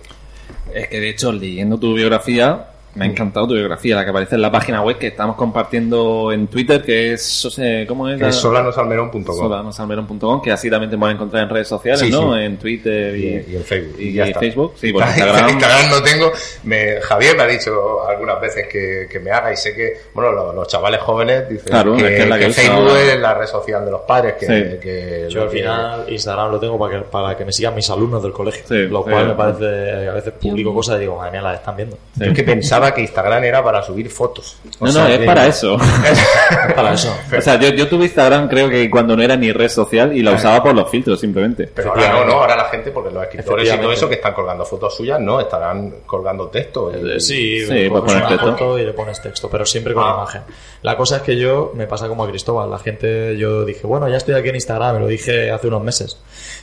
Es 0.74 0.90
que 0.90 1.00
de 1.00 1.10
hecho, 1.10 1.32
leyendo 1.32 1.78
tu 1.78 1.94
biografía, 1.94 2.75
me 2.96 3.06
ha 3.06 3.08
encantado 3.08 3.48
tu 3.48 3.54
biografía, 3.54 3.96
la 3.96 4.04
que 4.04 4.10
aparece 4.10 4.36
en 4.36 4.42
la 4.42 4.52
página 4.52 4.82
web 4.82 4.98
que 4.98 5.08
estamos 5.08 5.36
compartiendo 5.36 6.32
en 6.32 6.48
Twitter, 6.48 6.82
que 6.82 7.14
es, 7.14 7.56
eh, 7.60 7.86
¿cómo 7.88 8.08
es? 8.10 8.20
que 8.20 8.28
es 8.30 8.36
solanosalmerón.com. 8.36 9.24
solanosalmerón.com, 9.36 10.42
que 10.42 10.52
así 10.52 10.70
también 10.70 10.90
te 10.92 10.98
pueden 10.98 11.16
encontrar 11.16 11.44
en 11.44 11.50
redes 11.50 11.68
sociales, 11.68 12.00
Sí, 12.02 12.10
¿no? 12.12 12.34
sí. 12.36 12.42
En 12.42 12.58
Twitter 12.58 13.16
y, 13.16 13.26
y, 13.28 13.46
y 13.54 13.56
en 13.58 13.64
Facebook. 13.64 13.96
y, 14.00 14.14
ya 14.14 14.26
y 14.26 14.30
está. 14.30 14.40
Facebook. 14.40 14.74
Sí, 14.76 14.90
En 14.96 14.96
Instagram. 14.96 15.50
Instagram 15.50 15.90
no 15.92 16.02
tengo. 16.04 16.32
Me, 16.64 17.02
Javier 17.02 17.36
me 17.38 17.44
ha 17.44 17.48
dicho 17.48 18.08
algunas 18.08 18.40
veces 18.42 18.68
que, 18.72 19.08
que 19.12 19.20
me 19.20 19.32
haga 19.32 19.52
y 19.52 19.58
sé 19.58 19.74
que, 19.76 19.94
bueno, 20.14 20.32
los, 20.32 20.56
los 20.56 20.68
chavales 20.68 21.02
jóvenes 21.02 21.50
dicen 21.50 21.68
Claro, 21.68 21.96
que, 21.98 22.04
es 22.04 22.10
que 22.16 22.24
es 22.24 22.30
la 22.30 22.40
que 22.40 22.50
Facebook 22.50 22.92
es 22.98 23.20
la 23.20 23.34
red 23.34 23.48
social 23.48 23.86
de 23.86 23.92
los 23.92 24.02
padres. 24.02 24.36
Que, 24.40 24.46
Sí. 24.46 24.80
que 24.82 25.28
Yo 25.30 25.42
al 25.44 25.50
que- 25.50 25.58
final 25.58 26.06
Instagram 26.08 26.52
lo 26.52 26.60
tengo 26.60 26.80
para 26.80 26.98
que, 27.00 27.06
para 27.06 27.36
que 27.38 27.46
me 27.46 27.52
sigan 27.52 27.76
mis 27.76 27.90
alumnos 27.90 28.22
del 28.24 28.32
colegio. 28.32 28.64
Sí, 28.68 28.88
lo 28.88 29.04
cual 29.04 29.28
me 29.30 29.34
parece, 29.34 30.08
a 30.10 30.14
veces 30.14 30.34
publico 30.40 30.74
cosas 30.74 30.98
y 30.98 31.02
digo, 31.02 31.18
madre 31.18 31.32
mía, 31.32 31.42
las 31.42 31.60
están 31.60 31.76
viendo. 31.76 31.98
Yo 32.16 32.34
que 32.34 32.44
pensaba 32.44 32.85
que 32.94 33.02
Instagram 33.02 33.44
era 33.44 33.64
para 33.64 33.82
subir 33.84 34.10
fotos. 34.10 34.58
O 34.80 34.86
No, 34.86 34.92
sea 34.92 35.04
no, 35.04 35.08
es 35.10 35.20
que- 35.20 35.26
para 35.26 35.48
eso. 35.48 35.78
para 36.76 36.94
eso. 36.94 37.16
O 37.38 37.42
sea, 37.42 37.60
yo, 37.60 37.70
yo 37.70 37.88
tuve 37.88 38.06
Instagram 38.06 38.48
creo 38.48 38.70
que 38.70 38.90
cuando 38.90 39.16
no 39.16 39.24
era 39.24 39.36
ni 39.36 39.52
red 39.52 39.70
social 39.70 40.16
y 40.16 40.22
la 40.22 40.34
usaba 40.34 40.62
por 40.64 40.76
los 40.76 40.90
filtros 40.90 41.20
simplemente. 41.20 41.70
Pero 41.74 41.90
ahora 41.92 42.12
no, 42.12 42.26
no, 42.26 42.34
ahora 42.34 42.56
la 42.56 42.66
gente, 42.66 42.92
porque 42.92 43.12
los 43.14 43.24
escritores 43.24 43.74
y 43.74 43.78
todo 43.78 43.92
eso 43.92 44.08
que 44.08 44.16
están 44.16 44.34
colgando 44.34 44.66
fotos 44.66 44.96
suyas, 44.96 45.20
no, 45.20 45.40
estarán 45.40 45.94
colgando 46.06 46.48
texto. 46.48 46.92
y- 46.92 47.12
Eh, 47.16 47.20
Sí, 47.20 47.62
Sí, 47.66 47.68
pues 47.68 47.90
coges 47.90 48.02
pones 48.02 48.16
una 48.16 48.28
texto. 48.30 48.52
foto 48.52 48.80
y 48.80 48.86
le 48.86 48.94
pones 48.94 49.22
texto, 49.22 49.50
pero 49.50 49.66
siempre 49.66 49.94
con 49.94 50.04
Ah. 50.04 50.14
imagen. 50.18 50.42
La 50.82 50.96
cosa 50.98 51.18
es 51.18 51.22
que 51.24 51.36
yo 51.38 51.72
me 51.76 51.88
pasa 51.88 52.08
como 52.08 52.24
a 52.24 52.30
Cristóbal. 52.30 52.70
La 52.70 52.80
gente, 52.80 53.38
yo 53.38 53.66
dije, 53.66 53.88
bueno, 53.88 54.08
ya 54.10 54.18
estoy 54.18 54.36
aquí 54.36 54.50
en 54.50 54.56
Instagram, 54.56 54.96
me 54.96 55.00
lo 55.02 55.08
dije 55.08 55.52
hace 55.52 55.68
unos 55.68 55.84
meses. 55.84 56.18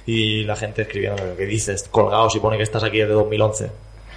Y 0.07 0.45
la 0.45 0.57
gente 0.57 0.83
escribiendo, 0.83 1.23
¿qué 1.37 1.47
dices? 1.47 1.89
Colgados 1.91 2.35
y 2.37 2.41
pone 2.41 2.57
que 2.57 2.63
estás 2.63 2.83
aquí 2.85 2.99
desde 2.99 3.13
2011. 3.15 3.71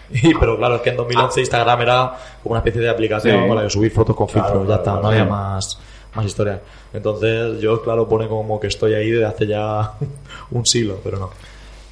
Y, 0.24 0.34
pero 0.36 0.58
claro, 0.58 0.76
es 0.76 0.82
que 0.82 0.90
en 0.92 0.98
2011 0.98 1.40
Instagram 1.42 1.82
era 1.82 2.14
como 2.44 2.54
una 2.54 2.60
especie 2.60 2.82
de 2.82 2.90
aplicación 2.90 3.44
Sí. 3.44 3.50
para 3.50 3.64
que 3.64 3.70
subir 3.70 3.92
fotos 3.92 4.16
con 4.16 4.28
Claro, 4.28 4.48
filtros, 4.48 4.68
ya 4.70 4.76
está, 4.76 4.94
no 5.02 5.08
había 5.08 5.26
más, 5.26 5.80
más 6.16 6.26
historia. 6.26 6.62
Entonces 6.94 7.60
yo, 7.60 7.82
claro, 7.82 8.08
pone 8.08 8.28
como 8.28 8.60
que 8.60 8.68
estoy 8.68 8.94
ahí 8.94 9.10
desde 9.12 9.26
hace 9.26 9.48
ya 9.48 9.92
un 10.52 10.66
siglo, 10.66 11.00
pero 11.04 11.18
no. 11.20 11.30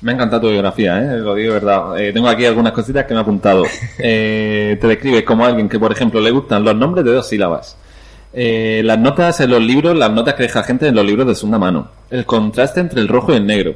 Me 0.01 0.11
ha 0.11 0.15
encantado 0.15 0.41
tu 0.41 0.49
biografía, 0.49 0.97
¿eh? 0.99 1.17
lo 1.17 1.33
digo 1.33 1.53
de 1.53 1.59
verdad. 1.61 1.97
Eh, 1.97 2.11
tengo 2.11 2.27
aquí 2.27 2.45
algunas 2.45 2.73
cositas 2.73 3.05
que 3.05 3.13
me 3.13 3.19
he 3.19 3.23
apuntado. 3.23 3.63
Eh, 3.99 4.77
te 4.79 4.87
describes 4.87 5.23
como 5.23 5.45
alguien 5.45 5.69
que, 5.69 5.79
por 5.79 5.91
ejemplo, 5.91 6.19
le 6.19 6.29
gustan 6.31 6.63
los 6.63 6.75
nombres 6.75 7.05
de 7.05 7.13
dos 7.13 7.27
sílabas. 7.27 7.77
Eh, 8.33 8.81
las 8.83 8.97
notas 8.99 9.39
en 9.39 9.51
los 9.51 9.61
libros, 9.61 9.95
las 9.95 10.11
notas 10.11 10.33
que 10.33 10.43
deja 10.43 10.63
gente 10.63 10.87
en 10.87 10.95
los 10.95 11.05
libros 11.05 11.25
de 11.27 11.35
segunda 11.35 11.57
mano. 11.59 11.87
El 12.09 12.25
contraste 12.25 12.79
entre 12.81 12.99
el 12.99 13.07
rojo 13.07 13.31
y 13.31 13.37
el 13.37 13.45
negro. 13.45 13.75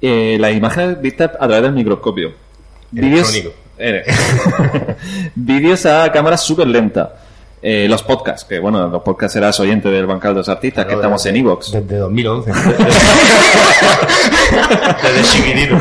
Eh, 0.00 0.36
las 0.38 0.52
imágenes 0.54 1.00
vistas 1.00 1.30
a 1.38 1.46
través 1.46 1.62
del 1.62 1.72
microscopio. 1.72 2.32
Vídeos. 2.92 3.42
Eh, 3.78 4.04
vídeos 5.34 5.84
a 5.86 6.12
cámara 6.12 6.36
súper 6.36 6.68
lenta. 6.68 7.14
Eh, 7.64 7.86
los 7.88 8.02
podcasts, 8.02 8.44
que 8.44 8.58
bueno, 8.58 8.88
los 8.88 9.02
podcasts 9.02 9.34
serás 9.34 9.60
oyente 9.60 9.88
del 9.88 10.04
Bancal 10.04 10.34
de 10.34 10.38
los 10.40 10.48
Artistas, 10.48 10.84
que 10.84 10.94
estamos 10.94 11.24
en 11.26 11.36
Evox. 11.36 11.70
Desde 11.70 11.96
2011. 11.96 12.50
Desde 15.02 15.22
chiquitito. 15.22 15.76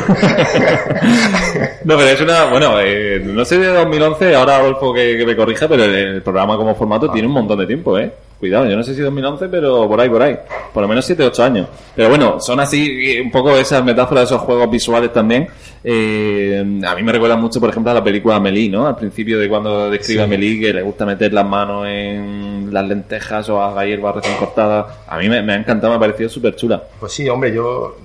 No, 1.85 1.97
pero 1.97 2.09
es 2.09 2.21
una, 2.21 2.45
bueno, 2.45 2.79
eh, 2.79 3.19
no 3.25 3.43
sé 3.45 3.57
de 3.57 3.65
2011, 3.69 4.35
ahora 4.35 4.57
Adolfo 4.57 4.93
que, 4.93 5.17
que 5.17 5.25
me 5.25 5.35
corrija, 5.35 5.67
pero 5.67 5.83
el, 5.85 5.95
el 5.95 6.21
programa 6.21 6.55
como 6.55 6.75
formato 6.75 7.09
tiene 7.09 7.27
un 7.27 7.33
montón 7.33 7.57
de 7.57 7.65
tiempo, 7.65 7.97
¿eh? 7.97 8.13
Cuidado, 8.41 8.65
yo 8.67 8.75
no 8.75 8.81
sé 8.81 8.95
si 8.95 9.01
2011, 9.01 9.47
pero 9.49 9.87
por 9.87 10.01
ahí, 10.01 10.09
por 10.09 10.21
ahí. 10.23 10.35
Por 10.73 10.81
lo 10.81 10.89
menos 10.89 11.05
7 11.05 11.23
8 11.23 11.43
años. 11.43 11.67
Pero 11.95 12.09
bueno, 12.09 12.39
son 12.39 12.59
así 12.59 13.11
eh, 13.11 13.21
un 13.21 13.29
poco 13.29 13.55
esas 13.55 13.83
metáforas, 13.85 14.23
esos 14.23 14.41
juegos 14.41 14.67
visuales 14.71 15.13
también. 15.13 15.47
Eh, 15.83 16.81
a 16.87 16.95
mí 16.95 17.03
me 17.03 17.11
recuerda 17.11 17.35
mucho, 17.35 17.59
por 17.59 17.69
ejemplo, 17.69 17.91
a 17.91 17.93
la 17.93 18.03
película 18.03 18.37
Amelie, 18.37 18.67
¿no? 18.69 18.87
Al 18.87 18.95
principio 18.95 19.37
de 19.37 19.47
cuando 19.47 19.91
describe 19.91 20.17
Sí. 20.17 20.21
a 20.21 20.23
Amelie 20.23 20.59
que 20.59 20.73
le 20.73 20.81
gusta 20.81 21.05
meter 21.05 21.31
las 21.33 21.45
manos 21.45 21.85
en 21.87 22.69
las 22.73 22.87
lentejas 22.87 23.47
o 23.49 23.61
a 23.63 23.85
hierba 23.85 24.11
recién 24.11 24.35
cortada. 24.37 25.03
A 25.07 25.19
mí 25.19 25.29
me, 25.29 25.41
me 25.43 25.53
ha 25.53 25.57
encantado, 25.57 25.91
me 25.93 25.97
ha 25.97 25.99
parecido 25.99 26.27
súper 26.27 26.55
chula. 26.55 26.81
Pues 26.99 27.13
sí, 27.13 27.29
hombre, 27.29 27.53
yo 27.53 27.95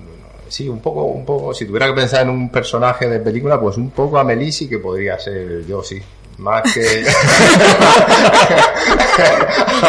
sí, 0.47 0.69
un 0.69 0.79
poco, 0.81 1.03
un 1.05 1.25
poco, 1.25 1.53
si 1.53 1.65
tuviera 1.65 1.87
que 1.87 1.93
pensar 1.93 2.21
en 2.21 2.29
un 2.29 2.49
personaje 2.51 3.09
de 3.09 3.19
película, 3.19 3.59
pues 3.59 3.75
un 3.77 3.89
poco 3.89 4.17
Amelie 4.19 4.51
sí 4.51 4.69
que 4.69 4.77
podría 4.77 5.17
ser 5.19 5.65
yo, 5.67 5.81
sí. 5.83 5.99
Más 6.37 6.61
que. 6.71 7.03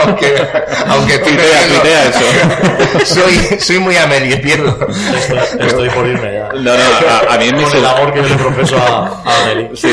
aunque. 0.04 0.46
Aunque 0.88 1.18
Tuitea, 1.18 1.60
tuitea 1.68 2.04
eso. 2.08 2.24
soy, 3.14 3.60
soy 3.60 3.78
muy 3.78 3.96
Amelie, 3.96 4.38
pierdo. 4.38 4.76
Estoy, 4.88 5.38
estoy 5.66 5.90
por 5.90 6.06
irme 6.06 6.32
ya. 6.32 6.48
No, 6.54 6.60
no, 6.62 6.70
a, 7.30 7.34
a 7.34 7.38
mí 7.38 7.44
es 7.46 7.52
mi 7.52 7.62
Con 7.62 7.76
el 7.76 7.86
amor 7.86 8.12
que 8.14 8.22
yo 8.22 8.28
le 8.28 8.34
profeso 8.36 8.76
a, 8.78 9.22
a 9.24 9.42
Amelie. 9.42 9.70
Sí. 9.76 9.88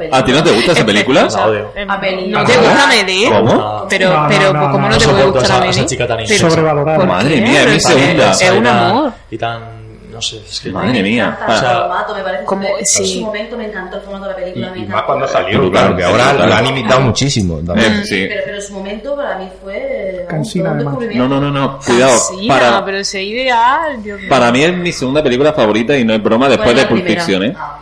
Me. 0.00 0.08
¿A 0.16 0.24
ti 0.24 0.32
no 0.32 0.42
te 0.42 0.50
gusta 0.52 0.72
esa 0.72 0.86
película? 0.86 1.28
La 1.30 1.46
odio. 1.46 1.72
Amelie. 1.88 2.28
¿No 2.28 2.44
te 2.44 2.56
gusta 2.56 2.84
Amelie? 2.84 3.30
¿Cómo? 3.30 3.86
Pero, 3.88 4.26
pero 4.28 4.52
¿cómo 4.52 4.88
no. 4.88 4.96
te 4.98 5.04
puede 5.06 5.24
gustar 5.24 5.44
esa- 5.44 5.56
Amelie? 5.56 5.70
esa 5.72 5.86
chica 5.86 6.06
tan. 6.06 6.26
Sobrevalorada. 6.26 6.98
¿por 6.98 7.06
Madre 7.06 7.40
mía, 7.40 7.62
es 7.64 7.68
mi 7.72 7.80
segunda. 7.80 8.30
Es 8.32 8.50
un 8.50 8.66
amor. 8.66 9.12
Y 9.30 9.38
tan. 9.38 9.75
No 10.16 10.22
sé, 10.22 10.38
es 10.48 10.60
que. 10.60 10.70
Madre 10.70 10.92
Me 10.94 11.02
mía. 11.02 11.26
encanta 11.36 11.54
O 11.54 11.58
sea, 11.60 11.70
el 11.72 11.78
formato, 11.78 12.14
me 12.14 12.22
parece 12.22 12.44
como- 12.44 12.62
súper- 12.68 12.84
sí. 12.86 13.02
En 13.02 13.08
su 13.20 13.20
momento 13.26 13.56
me 13.56 13.66
encantó 13.66 13.96
el 13.96 14.02
formato 14.02 14.24
de 14.24 14.30
la 14.30 14.36
película. 14.36 14.70
me 14.70 14.78
Y 14.78 14.80
encantó. 14.80 14.96
más 14.96 15.02
cuando 15.04 15.28
salió, 15.28 15.58
Brutal, 15.58 15.80
claro, 15.82 15.96
que 15.96 16.04
ahora 16.04 16.28
brutal. 16.30 16.50
la 16.50 16.58
han 16.58 16.66
imitado 16.66 17.00
muchísimo. 17.02 17.58
también. 17.66 17.92
Eh, 17.92 18.02
sí. 18.04 18.26
Pero, 18.28 18.42
pero 18.44 18.56
en 18.56 18.62
su 18.62 18.72
momento 18.74 19.16
para 19.16 19.38
mí 19.38 19.48
fue 19.62 19.76
eh, 19.76 20.26
Cansina, 20.28 20.70
además. 20.72 20.96
No, 21.14 21.28
no, 21.28 21.40
no, 21.40 21.50
no. 21.50 21.78
Cuidado. 21.84 22.18
Sí, 22.18 22.48
Para, 22.48 22.84
pero 22.84 22.98
ese 22.98 23.22
ideal, 23.22 24.02
Dios 24.02 24.18
mío. 24.20 24.28
para 24.30 24.50
mí 24.50 24.62
es 24.64 24.76
mi 24.76 24.92
segunda 24.92 25.22
película 25.22 25.52
favorita 25.52 25.96
y 25.96 26.04
no 26.04 26.14
es 26.14 26.22
broma 26.22 26.48
después 26.48 26.74
de 26.74 26.86
Pulp. 26.86 27.06
Fiction, 27.06 27.42
¿eh? 27.44 27.54
Ah. 27.56 27.78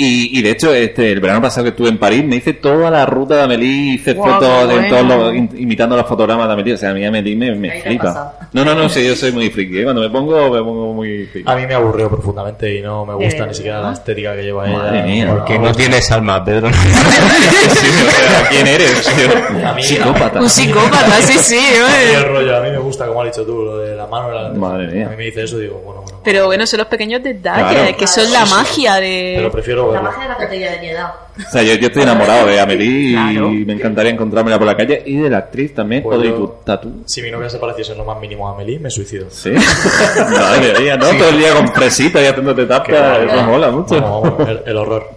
Y, 0.00 0.38
y 0.38 0.42
de 0.42 0.50
hecho, 0.52 0.72
este, 0.72 1.10
el 1.10 1.18
verano 1.20 1.42
pasado 1.42 1.64
que 1.64 1.70
estuve 1.70 1.88
en 1.88 1.98
París, 1.98 2.24
me 2.24 2.36
hice 2.36 2.52
toda 2.54 2.88
la 2.88 3.04
ruta 3.04 3.34
de 3.36 3.42
Amelie, 3.42 3.94
hice 3.94 4.12
Guau, 4.14 4.34
fotos 4.34 4.68
de 4.68 4.88
todos 4.88 5.04
bueno. 5.06 5.24
los, 5.24 5.34
in- 5.34 5.50
imitando 5.58 5.96
los 5.96 6.06
fotogramas 6.06 6.46
de 6.46 6.52
Amelie. 6.54 6.74
O 6.74 6.76
sea, 6.78 6.90
a 6.90 6.94
mí 6.94 7.04
Amelie 7.04 7.34
me, 7.34 7.54
me 7.56 7.80
flipa. 7.82 8.34
No, 8.52 8.64
no, 8.64 8.74
no, 8.76 8.88
sí, 8.88 9.04
yo 9.04 9.16
soy 9.16 9.32
muy 9.32 9.50
friki. 9.50 9.80
¿eh? 9.80 9.84
Cuando 9.84 10.00
me 10.02 10.08
pongo, 10.10 10.50
me 10.50 10.60
pongo 10.60 10.94
muy 10.94 11.26
friki. 11.26 11.50
A 11.50 11.56
mí 11.56 11.66
me 11.66 11.74
aburrió 11.74 12.08
profundamente 12.08 12.76
y 12.76 12.80
no 12.80 13.04
me 13.04 13.14
gusta 13.14 13.30
verdad? 13.30 13.46
ni 13.48 13.54
siquiera 13.54 13.80
la 13.80 13.92
estética 13.92 14.36
que 14.36 14.42
lleva 14.44 14.66
Madre 14.68 14.98
ella. 14.98 15.06
mía. 15.06 15.30
Porque 15.36 15.58
no 15.58 15.72
tienes 15.72 16.10
alma, 16.12 16.44
Pedro. 16.44 16.70
Sí, 17.68 17.86
o 18.06 18.10
sea, 18.10 18.48
¿quién 18.50 18.66
eres? 18.66 19.02
tío? 19.02 19.74
Mí- 19.74 19.82
Psicópata. 19.82 20.40
Un 20.40 20.48
psicópata, 20.50 21.12
sí, 21.22 21.38
sí. 21.38 21.56
A 21.58 21.86
mí 21.88 21.94
¿eh? 21.94 22.14
el 22.16 22.24
rollo, 22.24 22.56
a 22.56 22.60
mí 22.60 22.70
me 22.70 22.78
gusta, 22.78 23.06
como 23.06 23.22
has 23.22 23.28
dicho 23.28 23.44
tú, 23.44 23.64
lo 23.64 23.78
de 23.78 23.96
la 23.96 24.06
mano 24.06 24.30
la. 24.30 24.48
Madre 24.50 24.86
mía. 24.88 25.06
A 25.06 25.10
mí 25.10 25.16
me 25.16 25.24
dice 25.24 25.42
eso 25.44 25.58
y 25.58 25.62
digo, 25.62 25.80
bueno, 25.84 26.02
bueno. 26.02 26.20
Pero 26.24 26.46
bueno, 26.46 26.66
son 26.66 26.78
los 26.78 26.86
pequeños 26.88 27.22
detalles, 27.22 27.72
Claro. 27.72 27.96
que 27.96 28.06
son 28.06 28.32
la 28.32 28.44
magia 28.46 28.96
de... 28.96 29.34
Pero 29.36 29.50
prefiero 29.50 29.87
La 29.94 30.02
magia 30.02 30.22
de 30.24 30.28
la 30.28 30.34
botella 30.36 30.70
de 30.72 30.78
piedad. 30.78 31.10
O 31.46 31.50
sea, 31.50 31.62
yo, 31.62 31.74
yo 31.74 31.86
estoy 31.88 32.02
enamorado 32.02 32.46
de 32.46 32.60
Amelie 32.60 33.12
Claro. 33.12 33.52
y 33.52 33.64
me 33.64 33.72
encantaría 33.74 34.10
encontrármela 34.12 34.58
por 34.58 34.66
la 34.66 34.76
calle 34.76 35.02
y 35.06 35.16
de 35.16 35.30
la 35.30 35.38
actriz 35.38 35.74
también, 35.74 36.02
Pues 36.02 36.16
Audrey 36.16 36.30
yo- 36.32 36.60
Tatu. 36.64 37.02
Si 37.06 37.22
mi 37.22 37.30
novia 37.30 37.48
se 37.48 37.58
pareciese 37.58 37.92
en 37.92 37.98
lo 37.98 38.04
más 38.04 38.18
mínimo 38.20 38.48
a 38.48 38.52
Amelie, 38.54 38.78
me 38.78 38.90
suicido. 38.90 39.26
Sí. 39.30 39.50
Madre 40.30 40.78
mía, 40.80 40.96
¿no? 40.96 41.06
Todo 41.06 41.28
el 41.28 41.38
día 41.38 41.54
con 41.54 41.68
fresita 41.68 42.20
y 42.22 42.26
haciéndote 42.26 42.62
Qué 42.62 42.66
tapa, 42.68 43.18
eso 43.18 43.42
mola 43.44 43.70
mucho. 43.70 43.94
Vamos, 44.00 44.22
vamos, 44.22 44.48
el, 44.48 44.62
el 44.66 44.76
horror. 44.76 45.08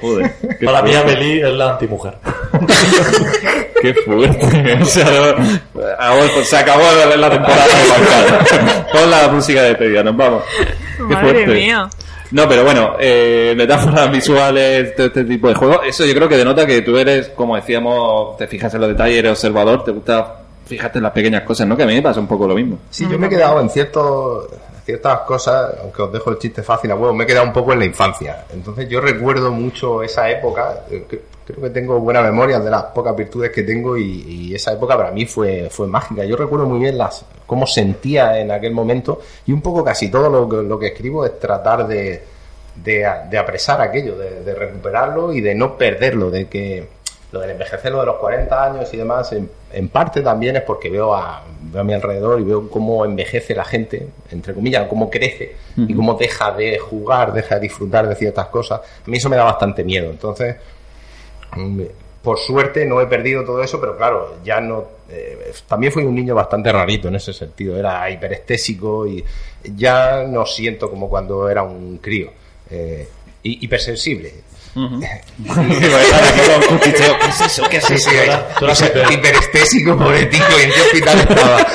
Joder, 0.00 0.32
qué 0.58 0.66
Para 0.66 0.82
mí. 0.82 0.94
Amelie 0.94 1.46
es 1.48 1.54
la 1.54 1.72
antimujer. 1.72 2.14
Qué 3.80 3.94
fuerte. 3.94 4.78
O 4.82 4.84
sea, 4.84 5.04
no- 5.04 5.82
Adolfo, 5.98 6.42
se 6.42 6.56
acabó 6.56 6.82
la 6.82 7.16
la 7.16 7.30
temporada 7.30 7.66
de 7.66 7.88
Balcán. 7.88 8.86
Pon 8.92 9.10
la 9.10 9.28
música 9.28 9.62
de 9.62 9.68
despedida, 9.70 10.02
nos 10.02 10.16
vamos. 10.16 10.42
Qué 10.96 11.02
Madre 11.02 11.32
fuerte. 11.44 11.46
mía. 11.54 11.88
No, 12.32 12.48
pero 12.48 12.64
bueno, 12.64 12.96
eh, 12.98 13.54
metáforas 13.56 14.10
visuales, 14.10 14.94
todo 14.96 15.06
este 15.06 15.24
tipo 15.24 15.48
de 15.48 15.54
juegos, 15.54 15.80
eso 15.86 16.04
yo 16.04 16.14
creo 16.14 16.28
que 16.28 16.36
denota 16.36 16.66
que 16.66 16.82
tú 16.82 16.96
eres, 16.96 17.28
como 17.28 17.56
decíamos, 17.56 18.36
te 18.36 18.46
fijas 18.46 18.74
en 18.74 18.80
los 18.80 18.90
detalles, 18.90 19.18
eres 19.18 19.32
observador, 19.32 19.84
te 19.84 19.92
gusta 19.92 20.40
fijarte 20.66 20.98
en 20.98 21.04
las 21.04 21.12
pequeñas 21.12 21.42
cosas, 21.42 21.66
¿no? 21.66 21.76
Que 21.76 21.84
a 21.84 21.86
mí 21.86 21.94
me 21.94 22.02
pasa 22.02 22.20
un 22.20 22.26
poco 22.26 22.46
lo 22.46 22.54
mismo. 22.54 22.78
Sí, 22.90 23.06
yo 23.08 23.18
me 23.18 23.26
he 23.28 23.30
quedado 23.30 23.60
en 23.60 23.70
ciertos, 23.70 24.48
ciertas 24.84 25.20
cosas, 25.20 25.74
aunque 25.82 26.02
os 26.02 26.12
dejo 26.12 26.30
el 26.30 26.38
chiste 26.38 26.62
fácil 26.62 26.90
a 26.90 26.96
huevo, 26.96 27.14
me 27.14 27.24
he 27.24 27.26
quedado 27.26 27.46
un 27.46 27.52
poco 27.52 27.72
en 27.72 27.78
la 27.78 27.84
infancia. 27.84 28.44
Entonces 28.52 28.88
yo 28.88 29.00
recuerdo 29.00 29.52
mucho 29.52 30.02
esa 30.02 30.28
época, 30.28 30.84
eh, 30.90 31.04
creo 31.46 31.60
que 31.62 31.70
tengo 31.70 32.00
buena 32.00 32.22
memoria 32.22 32.58
de 32.58 32.70
las 32.70 32.84
pocas 32.84 33.14
virtudes 33.14 33.52
que 33.52 33.62
tengo 33.62 33.96
y, 33.96 34.22
y 34.26 34.54
esa 34.54 34.72
época 34.72 34.96
para 34.96 35.12
mí 35.12 35.26
fue, 35.26 35.68
fue 35.70 35.86
mágica. 35.86 36.24
Yo 36.24 36.36
recuerdo 36.36 36.66
muy 36.66 36.80
bien 36.80 36.98
las 36.98 37.24
cómo 37.46 37.66
sentía 37.66 38.38
en 38.40 38.50
aquel 38.50 38.72
momento 38.72 39.20
y 39.46 39.52
un 39.52 39.62
poco 39.62 39.84
casi 39.84 40.10
todo 40.10 40.28
lo 40.28 40.48
que, 40.48 40.68
lo 40.68 40.78
que 40.78 40.88
escribo 40.88 41.24
es 41.24 41.38
tratar 41.38 41.86
de, 41.86 42.22
de, 42.74 43.08
de 43.30 43.38
apresar 43.38 43.80
aquello, 43.80 44.18
de, 44.18 44.42
de 44.42 44.54
recuperarlo 44.54 45.32
y 45.32 45.40
de 45.40 45.54
no 45.54 45.78
perderlo, 45.78 46.30
de 46.30 46.48
que 46.48 46.88
lo 47.30 47.40
del 47.40 47.50
envejecer, 47.50 47.92
lo 47.92 48.00
de 48.00 48.06
los 48.06 48.16
40 48.16 48.64
años 48.64 48.94
y 48.94 48.96
demás, 48.96 49.32
en, 49.32 49.48
en 49.72 49.88
parte 49.88 50.22
también 50.22 50.56
es 50.56 50.62
porque 50.62 50.90
veo 50.90 51.14
a, 51.14 51.44
veo 51.60 51.80
a 51.80 51.84
mi 51.84 51.92
alrededor 51.92 52.40
y 52.40 52.44
veo 52.44 52.68
cómo 52.68 53.04
envejece 53.04 53.54
la 53.54 53.64
gente, 53.64 54.08
entre 54.30 54.54
comillas, 54.54 54.86
cómo 54.88 55.10
crece 55.10 55.56
y 55.76 55.94
cómo 55.94 56.14
deja 56.14 56.52
de 56.52 56.78
jugar, 56.78 57.32
deja 57.32 57.56
de 57.56 57.62
disfrutar 57.62 58.08
de 58.08 58.14
ciertas 58.14 58.46
cosas. 58.46 58.80
A 58.80 59.10
mí 59.10 59.16
eso 59.16 59.28
me 59.28 59.36
da 59.36 59.44
bastante 59.44 59.84
miedo. 59.84 60.10
Entonces, 60.10 60.56
por 62.22 62.38
suerte 62.38 62.84
no 62.84 63.00
he 63.00 63.06
perdido 63.06 63.44
todo 63.44 63.62
eso, 63.62 63.80
pero 63.80 63.96
claro, 63.96 64.36
ya 64.44 64.60
no. 64.60 64.84
eh, 65.08 65.52
también 65.68 65.92
fui 65.92 66.04
un 66.04 66.14
niño 66.14 66.34
bastante 66.34 66.70
rarito 66.72 67.08
en 67.08 67.14
ese 67.14 67.32
sentido, 67.32 67.76
era 67.78 68.10
hiperestésico 68.10 69.06
y 69.06 69.24
ya 69.76 70.24
no 70.26 70.44
siento 70.46 70.90
como 70.90 71.08
cuando 71.08 71.48
era 71.48 71.62
un 71.62 71.98
crío. 71.98 72.30
Eh, 72.70 73.08
hipersensible. 73.44 74.32
¿Qué 74.76 75.08
es 77.28 77.40
eso? 77.40 77.62
¿Qué 77.70 77.76
es 77.78 77.84
Sí, 77.84 77.94
eso? 77.94 78.10
sí, 78.10 78.16
tú 78.58 78.64
eras 78.66 78.82
hiper- 78.82 79.10
hiperestésico, 79.12 79.96
poético, 79.96 80.44
y 80.58 80.62
en 80.64 80.70
qué 80.72 80.80
hospital 80.82 81.18
estaba. 81.20 81.66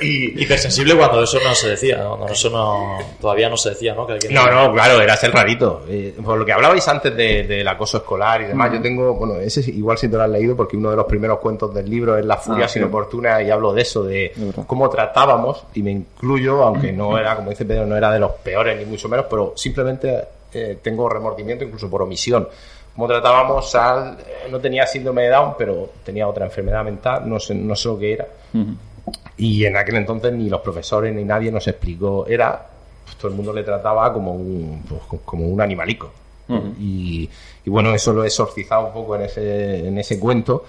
y, 0.00 0.42
Hipersensible 0.42 0.96
cuando 0.96 1.22
eso 1.22 1.38
no 1.42 1.54
se 1.54 1.70
decía, 1.70 1.98
¿no? 1.98 2.16
cuando 2.16 2.32
eso 2.34 2.50
no, 2.50 2.98
todavía 3.20 3.48
no 3.48 3.56
se 3.56 3.70
decía, 3.70 3.94
¿no? 3.94 4.06
Que 4.06 4.14
alguien- 4.14 4.34
No, 4.34 4.50
no, 4.50 4.72
claro, 4.72 5.00
eras 5.00 5.22
el 5.24 5.32
rarito. 5.32 5.84
Eh, 5.88 6.14
por 6.24 6.38
lo 6.38 6.44
que 6.44 6.52
hablabais 6.52 6.86
antes 6.88 7.16
de- 7.16 7.44
del 7.44 7.66
acoso 7.68 7.98
escolar 7.98 8.42
y 8.42 8.44
demás, 8.46 8.72
yo 8.72 8.80
tengo, 8.80 9.14
bueno, 9.14 9.36
ese 9.36 9.60
es- 9.60 9.68
igual 9.68 9.98
si 9.98 10.08
te 10.08 10.16
lo 10.16 10.22
has 10.22 10.30
leído, 10.30 10.56
porque 10.56 10.76
uno 10.76 10.90
de 10.90 10.96
los 10.96 11.06
primeros 11.06 11.38
cuentos 11.38 11.72
del 11.74 11.88
libro 11.88 12.16
es 12.18 12.24
La 12.24 12.36
furia 12.36 12.66
Ah, 12.66 12.68
sí. 12.68 12.74
sin 12.74 12.84
oportuna 12.84 13.42
y 13.42 13.50
hablo 13.50 13.72
de 13.72 13.82
eso, 13.82 14.02
de 14.02 14.32
cómo 14.66 14.88
tratábamos, 14.90 15.64
y 15.74 15.82
me 15.82 15.90
incluyo, 15.92 16.62
aunque 16.62 16.92
no 16.92 17.16
era, 17.18 17.36
como 17.36 17.50
dice 17.50 17.64
Pedro, 17.64 17.86
no 17.86 17.96
era 17.96 18.10
de 18.12 18.18
los 18.20 18.32
peores 18.32 18.76
ni 18.78 18.84
mucho 18.84 19.08
menos, 19.08 19.26
pero 19.28 19.52
simplemente 19.56 20.24
eh, 20.56 20.78
tengo 20.80 21.08
remordimiento 21.08 21.64
incluso 21.64 21.90
por 21.90 22.02
omisión. 22.02 22.48
Cómo 22.94 23.08
tratábamos 23.08 23.74
al... 23.74 24.18
eh, 24.20 24.48
no 24.50 24.58
tenía 24.60 24.86
síndrome 24.86 25.22
de 25.22 25.28
Down, 25.30 25.54
pero 25.58 25.90
tenía 26.04 26.28
otra 26.28 26.44
enfermedad 26.44 26.84
mental, 26.84 27.28
no 27.28 27.40
sé, 27.40 27.54
no 27.54 27.74
sé 27.74 27.88
lo 27.88 27.98
que 27.98 28.12
era. 28.12 28.26
Y 29.36 29.64
en 29.64 29.76
aquel 29.76 29.96
entonces 29.96 30.32
ni 30.32 30.48
los 30.48 30.60
profesores 30.60 31.12
ni 31.14 31.24
nadie 31.24 31.50
nos 31.50 31.66
explicó. 31.66 32.24
Era, 32.28 32.66
pues, 33.04 33.16
todo 33.16 33.28
el 33.30 33.36
mundo 33.36 33.52
le 33.52 33.64
trataba 33.64 34.12
como 34.12 34.32
un, 34.32 34.84
pues, 34.88 35.20
como 35.24 35.46
un 35.46 35.60
animalico. 35.60 36.10
y, 36.78 37.28
y 37.64 37.70
bueno, 37.70 37.94
eso 37.94 38.12
lo 38.12 38.22
he 38.22 38.26
exorcizado 38.26 38.86
un 38.88 38.92
poco 38.92 39.16
en 39.16 39.22
ese, 39.22 39.88
en 39.88 39.98
ese 39.98 40.20
cuento. 40.20 40.64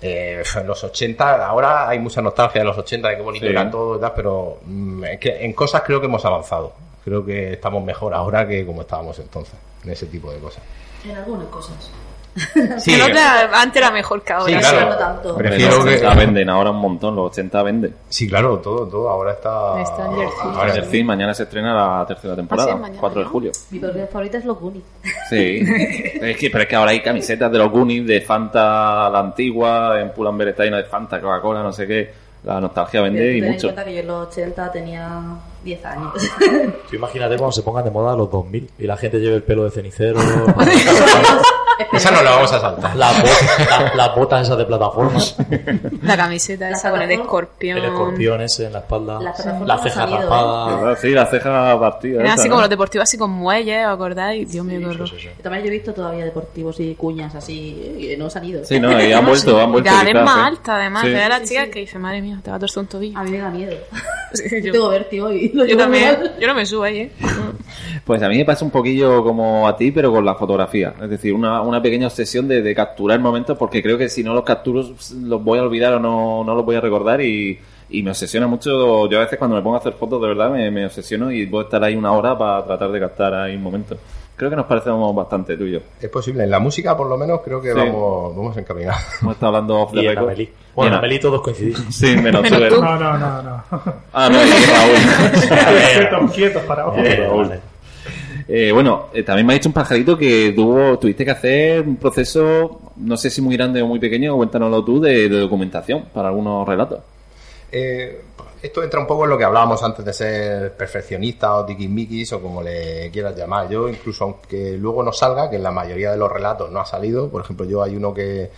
Eh, 0.00 0.42
en 0.56 0.66
los 0.66 0.84
80, 0.84 1.46
ahora 1.46 1.88
hay 1.88 1.98
mucha 1.98 2.20
nostalgia 2.20 2.60
de 2.60 2.66
los 2.66 2.76
80, 2.76 3.08
de 3.08 3.16
qué 3.16 3.22
bonito 3.22 3.46
Sí. 3.46 3.50
era 3.50 3.70
todo 3.70 3.96
y 3.96 4.00
tal, 4.00 4.12
pero 4.14 4.58
mm, 4.66 5.04
es 5.04 5.18
que 5.18 5.44
en 5.44 5.52
cosas 5.54 5.82
creo 5.84 5.98
que 5.98 6.06
hemos 6.06 6.24
avanzado. 6.24 6.72
Creo 7.04 7.24
que 7.24 7.52
estamos 7.52 7.84
mejor 7.84 8.14
ahora 8.14 8.46
que 8.48 8.64
como 8.64 8.80
estábamos 8.82 9.18
entonces, 9.18 9.54
en 9.84 9.90
ese 9.90 10.06
tipo 10.06 10.30
de 10.32 10.38
cosas. 10.38 10.62
En 11.04 11.16
algunas 11.16 11.46
cosas. 11.48 11.90
Sí, 12.78 12.94
En 12.94 13.02
otra- 13.02 13.48
antes 13.62 13.76
era 13.80 13.92
mejor 13.92 14.22
que 14.24 14.32
ahora. 14.32 14.52
Sí, 14.52 14.58
claro. 14.58 14.90
no 14.90 14.96
tanto. 14.96 15.36
Prefiero 15.36 15.76
los 15.76 15.84
que- 15.84 15.94
80 15.98 16.14
venden 16.16 16.50
ahora 16.50 16.70
un 16.70 16.78
montón, 16.80 17.14
los 17.14 17.30
80 17.30 17.62
venden. 17.62 17.94
sí, 18.08 18.26
claro, 18.28 18.58
todo, 18.58 18.88
todo. 18.88 19.08
Ahora 19.08 19.34
está. 19.34 19.84
Stranger 19.86 20.28
Things. 20.30 20.40
ahora- 20.42 20.70
Stranger 20.70 20.90
Things, 20.90 21.06
mañana 21.06 21.32
se 21.34 21.42
estrena 21.44 21.74
la 22.00 22.04
tercera 22.06 22.34
temporada, 22.34 22.70
Ah, 22.72 22.74
sí, 22.74 22.80
mañana, 22.80 23.00
4 23.00 23.18
de 23.20 23.24
¿no? 23.26 23.30
julio. 23.30 23.52
Mi 23.70 23.78
película 23.78 24.06
favorita 24.08 24.38
es 24.38 24.44
Los 24.46 24.58
Goonies. 24.58 24.82
Sí, 25.30 25.60
es 26.22 26.36
que, 26.36 26.50
pero 26.50 26.62
es 26.64 26.68
que 26.68 26.74
ahora 26.74 26.90
hay 26.90 27.02
camisetas 27.02 27.52
de 27.52 27.58
los 27.58 27.70
Goonies, 27.70 28.04
de 28.04 28.20
Fanta 28.22 29.08
la 29.10 29.20
antigua, 29.20 30.00
en 30.00 30.10
Pull&Bear 30.10 30.48
está 30.48 30.64
de 30.64 30.84
Fanta, 30.84 31.20
Coca-Cola, 31.20 31.62
no 31.62 31.72
sé 31.72 31.86
qué. 31.86 32.23
La 32.44 32.60
nostalgia 32.60 33.00
vende 33.00 33.36
y 33.36 33.40
ten 33.40 33.44
en 33.48 33.54
mucho. 33.54 33.68
cuenta 33.68 33.84
que 33.84 33.94
yo 33.94 34.00
en 34.00 34.06
los 34.06 34.28
80 34.28 34.72
tenía 34.72 35.20
10 35.64 35.84
años. 35.86 36.12
Tú 36.90 36.96
imagínate 36.96 37.36
cuando 37.36 37.52
se 37.52 37.62
pongan 37.62 37.84
de 37.84 37.90
moda 37.90 38.14
los 38.14 38.30
2000 38.30 38.70
y 38.78 38.86
la 38.86 38.96
gente 38.98 39.18
lleve 39.18 39.36
el 39.36 39.42
pelo 39.42 39.64
de 39.64 39.70
cenicero. 39.70 40.18
Esa 41.92 42.10
no 42.10 42.22
la 42.22 42.30
vamos 42.32 42.52
a 42.52 42.60
saltar. 42.60 42.96
Las 42.96 43.16
botas, 43.20 43.68
la- 43.68 43.92
las 43.94 44.14
botas 44.16 44.42
esas 44.46 44.58
de 44.58 44.64
plataforma. 44.64 45.18
La 46.02 46.16
camiseta 46.16 46.68
esa 46.70 46.90
con 46.90 47.02
el 47.02 47.10
escorpión. 47.10 47.78
El 47.78 47.84
escorpión 47.86 48.40
ese 48.40 48.66
en 48.66 48.72
la 48.72 48.78
espalda. 48.80 49.20
Las 49.20 49.34
plataformas 49.36 49.68
La 49.68 49.78
ceja 49.82 50.06
rapada. 50.06 50.90
Ah, 50.92 50.96
Sí, 51.00 51.10
la 51.10 51.26
ceja 51.26 51.78
partida. 51.80 52.20
Era 52.20 52.24
esa, 52.26 52.34
así 52.34 52.44
¿no? 52.48 52.52
como 52.52 52.60
los 52.62 52.70
deportivos, 52.70 53.02
así 53.04 53.18
con 53.18 53.30
muelles, 53.30 53.86
¿os 53.86 53.92
acordáis? 53.94 54.50
Dios 54.50 54.64
mío, 54.64 54.78
qué 54.80 54.86
horror. 54.86 55.10
También 55.42 55.64
yo 55.64 55.68
he 55.68 55.72
visto 55.72 55.92
todavía 55.94 56.24
deportivos 56.24 56.78
y 56.80 56.94
cuñas 56.94 57.34
así, 57.34 57.76
eh, 57.82 58.08
que 58.08 58.16
no 58.16 58.30
se 58.30 58.38
han 58.38 58.44
ido. 58.44 58.64
Sí, 58.64 58.78
no, 58.80 58.90
y 59.00 59.12
han 59.12 59.24
vuelto, 59.26 59.60
han 59.60 59.68
Y 59.68 59.72
vuelto. 59.72 59.90
cada 59.90 60.04
vez 60.04 60.12
quizás, 60.12 60.24
más 60.24 60.36
¿eh? 60.36 60.40
alta, 60.48 60.76
además. 60.76 61.02
Sí. 61.04 61.08
Era 61.10 61.28
la 61.28 61.38
Sí, 61.40 61.46
chica 61.46 61.64
sí. 61.64 61.70
que 61.70 61.78
dice, 61.80 61.98
madre 61.98 62.22
mía, 62.22 62.38
te 62.42 62.50
va 62.50 62.56
a 62.56 62.60
torcer 62.60 62.80
un 62.82 62.86
tobillo. 62.88 63.18
A 63.18 63.22
mí 63.24 63.30
me 63.30 63.38
da 63.38 63.50
miedo. 63.50 63.76
Sí, 64.34 64.62
Yo 64.64 64.72
tengo 64.72 64.88
vértigo 64.88 65.30
y 65.30 65.50
lo 65.50 65.64
yo 65.64 65.76
también. 65.76 66.18
mal. 66.18 66.34
Yo 66.40 66.48
no 66.48 66.54
me 66.54 66.66
subo 66.66 66.82
ahí, 66.82 66.98
¿eh? 66.98 67.12
Pues 68.04 68.20
a 68.20 68.28
mí 68.28 68.36
me 68.38 68.44
pasa 68.44 68.64
un 68.64 68.70
poquillo 68.72 69.22
como 69.22 69.68
a 69.68 69.76
ti, 69.76 69.92
pero 69.92 70.10
con 70.10 70.24
la 70.24 70.34
fotografía. 70.34 70.92
Es 71.00 71.08
decir, 71.08 71.32
una, 71.32 71.62
una 71.68 71.82
pequeña 71.82 72.06
obsesión 72.06 72.46
de, 72.48 72.62
de 72.62 72.74
capturar 72.74 73.18
momentos 73.20 73.56
porque 73.58 73.82
creo 73.82 73.96
que 73.98 74.08
si 74.08 74.22
no 74.22 74.34
los 74.34 74.44
capturo 74.44 74.82
los 75.22 75.44
voy 75.44 75.58
a 75.58 75.62
olvidar 75.62 75.94
o 75.94 76.00
no, 76.00 76.42
no 76.44 76.54
los 76.54 76.64
voy 76.64 76.76
a 76.76 76.80
recordar 76.80 77.20
y, 77.20 77.58
y 77.90 78.02
me 78.02 78.10
obsesiona 78.10 78.46
mucho. 78.46 79.08
Yo 79.08 79.18
a 79.18 79.24
veces 79.24 79.38
cuando 79.38 79.56
me 79.56 79.62
pongo 79.62 79.76
a 79.76 79.78
hacer 79.80 79.92
fotos 79.94 80.20
de 80.22 80.28
verdad 80.28 80.50
me, 80.50 80.70
me 80.70 80.86
obsesiono 80.86 81.30
y 81.32 81.46
puedo 81.46 81.64
estar 81.64 81.82
ahí 81.84 81.94
una 81.96 82.12
hora 82.12 82.36
para 82.38 82.64
tratar 82.64 82.90
de 82.92 83.00
captar 83.00 83.34
ahí 83.34 83.56
un 83.56 83.62
momento. 83.62 83.96
Creo 84.36 84.50
que 84.50 84.56
nos 84.56 84.66
parecemos 84.66 85.14
bastante 85.14 85.56
tú 85.56 85.62
y 85.62 85.72
yo. 85.74 85.78
Es 86.00 86.08
posible. 86.10 86.42
En 86.42 86.50
la 86.50 86.58
música, 86.58 86.96
por 86.96 87.08
lo 87.08 87.16
menos, 87.16 87.40
creo 87.44 87.62
que 87.62 87.68
Sí. 87.72 87.78
vamos, 87.78 88.34
vamos 88.34 88.56
encaminados. 88.56 89.00
Hemos 89.22 89.34
estado 89.34 89.54
hablando 89.54 89.80
off 89.80 89.92
the 89.92 90.02
Y 90.02 90.06
en 90.08 90.16
record. 90.16 90.38
Bueno, 90.74 90.92
en 90.92 90.98
Amelie 90.98 91.18
todos 91.20 91.40
coincidimos. 91.40 91.80
Sí, 91.94 92.16
menos, 92.16 92.42
Menos 92.42 92.68
tú. 92.68 92.82
No, 92.82 92.96
no, 92.98 93.16
no, 93.16 93.42
no. 93.42 93.62
Ah, 94.12 94.28
no, 94.28 94.38
y 94.44 94.50
Raúl. 94.50 95.94
quietos, 95.94 96.30
quietos 96.32 96.62
para 96.64 96.82
abajo. 96.82 96.98
Eh, 96.98 97.28
vale. 97.32 97.60
Eh, 98.46 98.72
bueno, 98.72 99.06
eh, 99.14 99.22
también 99.22 99.46
me 99.46 99.54
ha 99.54 99.56
dicho 99.56 99.68
un 99.68 99.72
pajarito 99.72 100.18
que 100.18 100.52
tuvo, 100.54 100.98
tuviste 100.98 101.24
que 101.24 101.30
hacer 101.30 101.80
un 101.80 101.96
proceso, 101.96 102.92
no 102.96 103.16
sé 103.16 103.30
si 103.30 103.40
muy 103.40 103.56
grande 103.56 103.80
o 103.80 103.86
muy 103.86 103.98
pequeño, 103.98 104.36
cuéntanoslo 104.36 104.84
tú, 104.84 105.00
de, 105.00 105.28
documentación 105.28 106.06
para 106.12 106.28
algunos 106.28 106.66
relatos. 106.68 107.00
Eh, 107.72 108.22
esto 108.62 108.82
entra 108.82 109.00
un 109.00 109.06
poco 109.06 109.24
en 109.24 109.30
lo 109.30 109.38
que 109.38 109.44
hablábamos 109.44 109.82
antes 109.82 110.04
de 110.04 110.12
ser 110.12 110.72
perfeccionista 110.72 111.54
o 111.54 111.64
tiquismiquis 111.64 112.32
o 112.32 112.40
como 112.40 112.62
le 112.62 113.10
quieras 113.10 113.36
llamar. 113.36 113.68
Yo, 113.68 113.88
incluso 113.88 114.24
aunque 114.24 114.76
luego 114.78 115.02
no 115.02 115.12
salga, 115.12 115.50
que 115.50 115.56
en 115.56 115.62
la 115.62 115.70
mayoría 115.70 116.10
de 116.10 116.16
los 116.16 116.30
relatos 116.30 116.70
no 116.70 116.80
ha 116.80 116.86
salido, 116.86 117.30
por 117.30 117.42
ejemplo, 117.42 117.66
yo 117.66 117.82
hay 117.82 117.96
uno 117.96 118.12
que, 118.12 118.50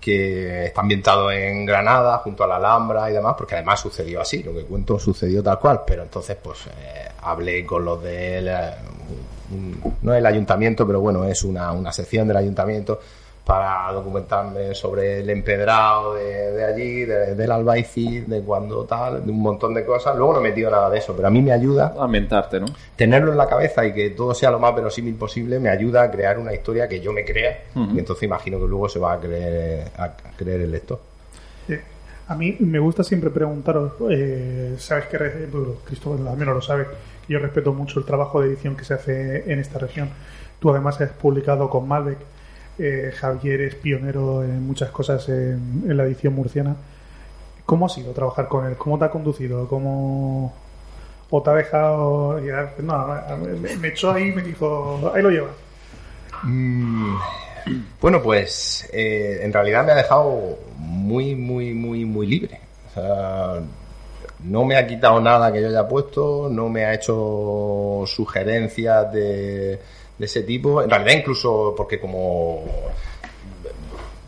que 0.00 0.66
está 0.66 0.80
ambientado 0.80 1.30
en 1.30 1.66
Granada, 1.66 2.18
junto 2.18 2.44
a 2.44 2.46
la 2.46 2.56
Alhambra 2.56 3.10
y 3.10 3.14
demás, 3.14 3.34
porque 3.36 3.56
además 3.56 3.80
sucedió 3.80 4.20
así, 4.20 4.42
lo 4.42 4.54
que 4.54 4.64
cuento 4.64 4.98
sucedió 4.98 5.42
tal 5.42 5.58
cual, 5.58 5.82
pero 5.86 6.02
entonces 6.02 6.36
pues 6.42 6.66
eh, 6.66 7.08
hablé 7.30 7.64
con 7.66 7.84
los 7.84 8.02
del... 8.02 8.48
eh, 8.48 8.70
un- 9.50 9.94
no 10.02 10.14
el 10.14 10.26
ayuntamiento, 10.26 10.86
pero 10.86 11.00
bueno, 11.00 11.24
es 11.24 11.42
una, 11.42 11.72
una 11.72 11.92
sección 11.92 12.28
del 12.28 12.36
ayuntamiento 12.36 13.00
para 13.46 13.90
documentarme 13.92 14.74
sobre 14.74 15.20
el 15.20 15.30
empedrado 15.30 16.12
de, 16.16 16.52
de 16.52 16.64
allí, 16.66 17.04
de- 17.06 17.34
del 17.34 17.50
Albaicín, 17.50 18.28
de 18.28 18.42
cuando 18.42 18.84
tal, 18.84 19.24
de 19.24 19.30
un 19.32 19.40
montón 19.40 19.72
de 19.72 19.86
cosas. 19.86 20.14
Luego 20.18 20.34
no 20.34 20.40
he 20.40 20.42
metido 20.42 20.70
nada 20.70 20.90
de 20.90 20.98
eso, 20.98 21.14
pero 21.16 21.28
a 21.28 21.30
mí 21.30 21.40
me 21.40 21.52
ayuda 21.52 21.94
Ambientarte, 21.98 22.60
¿no? 22.60 22.66
tenerlo 22.94 23.32
en 23.32 23.38
la 23.38 23.46
cabeza 23.46 23.86
y 23.86 23.94
que 23.94 24.10
todo 24.10 24.34
sea 24.34 24.50
lo 24.50 24.58
más 24.58 24.74
verosímil 24.74 25.14
posible 25.14 25.58
me 25.58 25.70
ayuda 25.70 26.02
a 26.02 26.10
crear 26.10 26.38
una 26.38 26.52
historia 26.52 26.86
que 26.86 27.00
yo 27.00 27.10
me 27.14 27.24
crea 27.24 27.62
y 27.74 27.98
entonces 27.98 28.24
imagino 28.24 28.58
que 28.58 28.66
luego 28.66 28.86
se 28.90 28.98
va 28.98 29.14
a 29.14 29.18
creer 29.18 29.88
a 29.96 30.12
creer 30.36 30.60
el 30.60 30.70
lector. 30.70 31.00
Eh, 31.70 31.80
A 32.28 32.34
mí 32.34 32.54
me 32.60 32.78
gusta 32.78 33.02
siempre 33.02 33.30
preguntaros, 33.30 33.92
eh, 34.10 34.74
sabes 34.76 35.06
que 35.06 35.16
re- 35.16 35.46
bueno, 35.50 35.76
Cristóbal 35.86 36.28
al 36.28 36.36
menos 36.36 36.54
lo 36.56 36.60
sabe, 36.60 36.86
yo 37.28 37.38
respeto 37.38 37.72
mucho 37.72 38.00
el 38.00 38.06
trabajo 38.06 38.40
de 38.40 38.48
edición 38.48 38.76
que 38.76 38.84
se 38.84 38.94
hace 38.94 39.52
en 39.52 39.58
esta 39.58 39.78
región. 39.78 40.10
Tú 40.60 40.70
además 40.70 41.00
has 41.00 41.10
publicado 41.10 41.68
con 41.70 41.86
Malbec, 41.86 42.18
eh, 42.78 43.12
Javier 43.16 43.60
es 43.60 43.74
pionero 43.74 44.42
en 44.42 44.66
muchas 44.66 44.90
cosas 44.90 45.28
en, 45.28 45.96
la 45.96 46.04
edición 46.04 46.34
murciana. 46.34 46.76
¿Cómo 47.66 47.86
ha 47.86 47.88
sido 47.88 48.12
trabajar 48.12 48.48
con 48.48 48.66
él? 48.66 48.76
¿Cómo 48.76 48.98
te 48.98 49.04
ha 49.04 49.10
conducido? 49.10 49.68
¿Cómo 49.68 50.54
o 51.30 51.42
te 51.42 51.50
ha 51.50 51.54
dejado? 51.54 52.40
No, 52.78 53.06
me, 53.60 53.76
me 53.76 53.88
echó 53.88 54.12
ahí 54.12 54.28
y 54.28 54.32
me 54.32 54.42
dijo, 54.42 55.12
ahí 55.14 55.22
lo 55.22 55.30
llevas. 55.30 55.68
Mm, 56.42 57.16
bueno 58.00 58.22
pues 58.22 58.88
eh, 58.92 59.40
en 59.42 59.52
realidad 59.52 59.84
me 59.84 59.92
ha 59.92 59.96
dejado 59.96 60.58
muy 60.76 61.34
muy 61.34 61.74
muy 61.74 62.04
muy 62.04 62.26
libre 62.26 62.60
o 62.88 62.94
sea 62.94 63.62
no 64.44 64.64
me 64.64 64.76
ha 64.76 64.86
quitado 64.86 65.20
nada 65.20 65.52
que 65.52 65.60
yo 65.60 65.68
haya 65.68 65.88
puesto 65.88 66.48
no 66.50 66.68
me 66.68 66.84
ha 66.84 66.94
hecho 66.94 68.04
sugerencias 68.06 69.12
de, 69.12 69.78
de 70.18 70.26
ese 70.26 70.42
tipo. 70.42 70.82
En 70.82 70.90
realidad 70.90 71.18
incluso 71.18 71.74
porque 71.76 71.98
como 71.98 72.64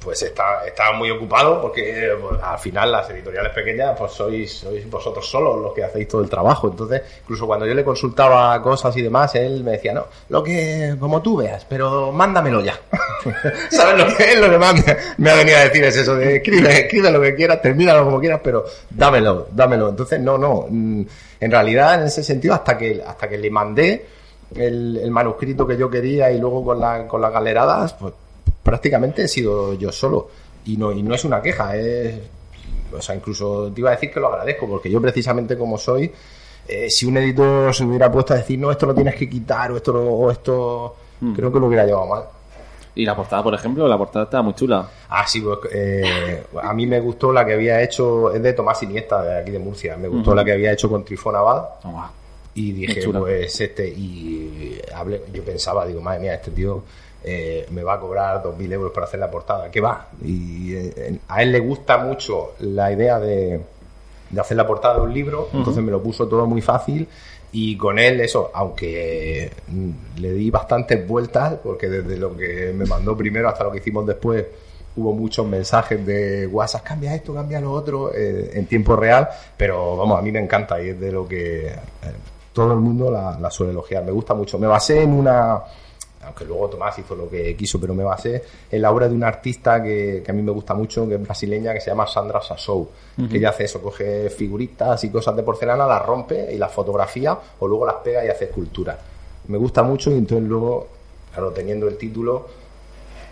pues 0.03 0.23
está, 0.23 0.65
estaba 0.67 0.97
muy 0.97 1.11
ocupado 1.11 1.61
porque 1.61 2.07
eh, 2.07 2.13
al 2.43 2.59
final 2.59 2.91
las 2.91 3.11
editoriales 3.11 3.53
pequeñas 3.53 3.95
pues 3.99 4.13
sois, 4.13 4.51
sois 4.51 4.89
vosotros 4.91 5.29
solos 5.29 5.61
los 5.61 5.75
que 5.75 5.85
hacéis 5.85 6.09
todo 6.09 6.23
el 6.23 6.31
trabajo. 6.31 6.69
Entonces, 6.69 7.03
incluso 7.23 7.47
cuando 7.47 7.67
yo 7.67 7.75
le 7.75 7.85
consultaba 7.85 8.61
cosas 8.63 8.97
y 8.97 9.03
demás, 9.03 9.35
él 9.35 9.63
me 9.63 9.73
decía, 9.73 9.93
no, 9.93 10.07
lo 10.31 10.43
que, 10.43 10.97
como 10.99 11.21
tú 11.21 11.37
veas, 11.37 11.67
pero 11.69 12.11
mándamelo 12.13 12.63
ya. 12.63 12.79
¿Sabes 13.71 13.99
lo 14.07 14.17
que 14.17 14.33
es 14.33 14.41
lo 14.41 14.49
que 14.51 14.59
más 14.59 14.75
me, 14.75 14.97
me 15.19 15.31
ha 15.31 15.35
venido 15.37 15.59
a 15.59 15.65
decir? 15.65 15.85
Es 15.85 15.97
eso 15.97 16.15
de 16.15 16.37
escribe, 16.37 16.81
escribe 16.81 17.11
lo 17.11 17.21
que 17.21 17.35
quieras, 17.35 17.61
termínalo 17.61 18.05
como 18.05 18.19
quieras, 18.21 18.41
pero 18.43 18.65
dámelo, 18.89 19.49
dámelo. 19.53 19.91
Entonces, 19.91 20.19
no, 20.21 20.39
no. 20.39 20.67
mm, 20.69 21.03
En 21.41 21.51
realidad, 21.51 22.01
en 22.01 22.07
ese 22.07 22.23
sentido, 22.23 22.55
hasta 22.55 22.79
que, 22.79 23.03
hasta 23.07 23.29
que 23.29 23.37
le 23.37 23.51
mandé 23.51 24.07
el, 24.55 24.97
el 25.03 25.11
manuscrito 25.11 25.67
que 25.67 25.77
yo 25.77 25.91
quería 25.91 26.31
y 26.31 26.39
luego 26.39 26.65
con, 26.65 26.81
la, 26.81 27.07
con 27.07 27.21
las 27.21 27.33
galeradas, 27.33 27.93
pues 27.95 28.15
prácticamente 28.63 29.23
he 29.25 29.29
sido 29.29 29.75
yo 29.75 29.91
solo. 29.93 30.29
Y 30.67 30.77
no, 30.77 30.93
y 30.93 31.03
no 31.03 31.15
es 31.15 31.25
una 31.25 31.41
queja, 31.41 31.77
es. 31.77 32.15
O 32.93 33.01
sea, 33.01 33.15
incluso 33.15 33.71
te 33.73 33.81
iba 33.81 33.91
a 33.91 33.95
decir 33.95 34.11
que 34.11 34.19
lo 34.21 34.29
agradezco, 34.29 34.69
porque 34.69 34.91
yo 34.91 35.01
precisamente 35.01 35.57
como 35.57 35.79
soy, 35.79 36.11
eh, 36.67 36.91
si 36.91 37.07
un 37.07 37.17
editor 37.19 37.73
se 37.75 37.85
hubiera 37.85 38.11
puesto 38.11 38.35
a 38.35 38.39
decir, 38.39 38.59
no, 38.59 38.71
esto 38.71 38.87
lo 38.87 38.95
tienes 38.95 39.15
que 39.15 39.29
quitar, 39.29 39.71
o 39.73 39.77
esto, 39.77 39.93
lo- 39.93 40.11
o 40.13 40.31
esto, 40.31 40.97
creo 41.35 41.53
que 41.53 41.61
lo 41.61 41.67
hubiera 41.67 41.85
llevado 41.87 42.07
mal. 42.07 42.25
Y 42.97 43.05
la 43.05 43.15
portada, 43.15 43.43
por 43.45 43.55
ejemplo, 43.55 43.87
la 43.87 43.97
portada 43.97 44.25
está 44.25 44.43
muy 44.43 44.55
chula. 44.55 44.89
Ah, 45.09 45.25
sí, 45.27 45.41
pues, 45.41 45.59
eh, 45.73 46.43
a 46.61 46.75
mí 46.75 46.87
me 46.87 46.99
gustó 47.01 47.33
la 47.33 47.45
que 47.47 47.53
había 47.55 47.81
hecho, 47.81 48.35
es 48.35 48.43
de 48.43 48.53
Tomás 48.53 48.83
Iniesta, 48.83 49.23
de 49.23 49.39
aquí 49.41 49.51
de 49.53 49.61
Murcia, 49.61 49.97
me 49.97 50.09
gustó 50.09 50.35
la 50.35 50.45
que 50.45 50.53
había 50.53 50.73
hecho 50.73 50.91
con 50.91 51.05
Trifón 51.05 51.37
Abad. 51.37 51.65
Y 52.55 52.73
dije, 52.73 53.01
pues 53.21 53.61
este, 53.61 53.89
y 53.89 54.81
hablé, 54.95 55.23
yo 55.33 55.45
pensaba, 55.45 55.87
digo, 55.87 56.01
madre 56.01 56.21
mía, 56.21 56.35
este 56.35 56.51
tío 56.51 56.83
eh, 57.23 57.67
me 57.71 57.83
va 57.83 57.95
a 57.95 58.01
cobrar 58.01 58.43
2.000 58.43 58.73
euros 58.73 58.93
para 58.93 59.07
hacer 59.07 59.21
la 59.21 59.31
portada. 59.31 59.71
¿Qué 59.71 59.81
va? 59.81 60.09
Y 60.23 60.75
eh, 60.75 61.19
a 61.29 61.43
él 61.43 61.53
le 61.53 61.61
gusta 61.61 61.99
mucho 61.99 62.53
la 62.61 62.91
idea 62.93 63.19
de, 63.19 63.61
de 64.31 64.41
hacer 64.41 64.57
la 64.57 64.67
portada 64.67 64.97
de 64.97 65.01
un 65.03 65.13
libro, 65.13 65.49
entonces 65.53 65.83
me 65.83 65.91
lo 65.91 66.03
puso 66.03 66.27
todo 66.29 66.47
muy 66.47 66.63
fácil. 66.63 67.07
Y 67.53 67.77
con 67.77 67.99
él, 67.99 68.21
eso, 68.21 68.51
aunque 68.55 69.51
le 70.19 70.33
di 70.33 70.51
bastantes 70.51 71.07
vueltas, 71.07 71.55
porque 71.63 71.89
desde 71.89 72.17
lo 72.17 72.37
que 72.37 72.73
me 72.73 72.87
mandó 72.87 73.17
primero 73.17 73.49
hasta 73.49 73.65
lo 73.65 73.73
que 73.73 73.79
hicimos 73.79 74.07
después, 74.07 74.47
hubo 74.97 75.13
muchos 75.13 75.47
mensajes 75.47 76.05
de 76.07 76.47
WhatsApp, 76.47 76.85
cambia 76.85 77.15
esto, 77.15 77.35
cambia 77.35 77.61
lo 77.61 77.73
otro, 77.73 78.15
eh, 78.15 78.53
en 78.55 78.67
tiempo 78.67 78.95
real, 78.95 79.29
pero 79.57 79.97
vamos, 79.97 80.19
a 80.19 80.23
mí 80.23 80.31
me 80.31 80.39
encanta 80.39 80.81
y 80.81 80.91
es 80.91 81.01
de 81.01 81.11
lo 81.11 81.27
que 81.27 81.73
todo 82.53 82.73
el 82.73 82.81
mundo 82.81 83.11
la, 83.11 83.39
la 83.41 83.51
suele 83.51 83.73
elogiar. 83.73 84.05
Me 84.05 84.13
gusta 84.13 84.35
mucho. 84.35 84.59
Me 84.59 84.67
basé 84.67 85.03
en 85.03 85.13
una, 85.13 85.61
aunque 86.23 86.45
luego 86.45 86.69
Tomás 86.69 86.99
hizo 86.99 87.15
lo 87.15 87.29
que 87.29 87.57
quiso, 87.57 87.81
pero 87.81 87.95
me 87.95 88.05
basé 88.05 88.43
en 88.71 88.83
la 88.83 88.91
obra 88.91 89.09
de 89.09 89.15
una 89.15 89.29
artista 89.29 89.83
que, 89.83 90.23
que 90.25 90.31
a 90.31 90.35
mí 90.35 90.43
me 90.43 90.53
gusta 90.53 90.75
mucho, 90.75 91.09
que 91.09 91.15
es 91.15 91.23
brasileña, 91.23 91.73
que 91.73 91.81
se 91.81 91.91
llama 91.91 92.07
Sandra 92.07 92.43
Sassou, 92.43 92.89
que 93.31 93.39
ella 93.39 93.51
hace 93.51 93.65
eso, 93.65 93.81
coge 93.81 94.29
figuritas 94.31 95.03
y 95.05 95.11
cosas 95.11 95.35
de 95.37 95.43
porcelana, 95.43 95.87
las 95.87 96.05
rompe 96.05 96.53
y 96.53 96.59
las 96.59 96.73
fotografía 96.73 97.39
o 97.59 97.67
luego 97.67 97.87
las 97.87 97.97
pega 97.97 98.25
y 98.25 98.29
hace 98.29 98.45
escultura. 98.47 98.99
Me 99.49 99.57
gusta 99.57 99.83
mucho 99.83 100.11
y 100.11 100.19
entonces 100.19 100.47
luego, 100.47 100.89
claro, 101.33 101.51
teniendo 101.53 101.89
el 101.89 101.97
título, 101.97 102.47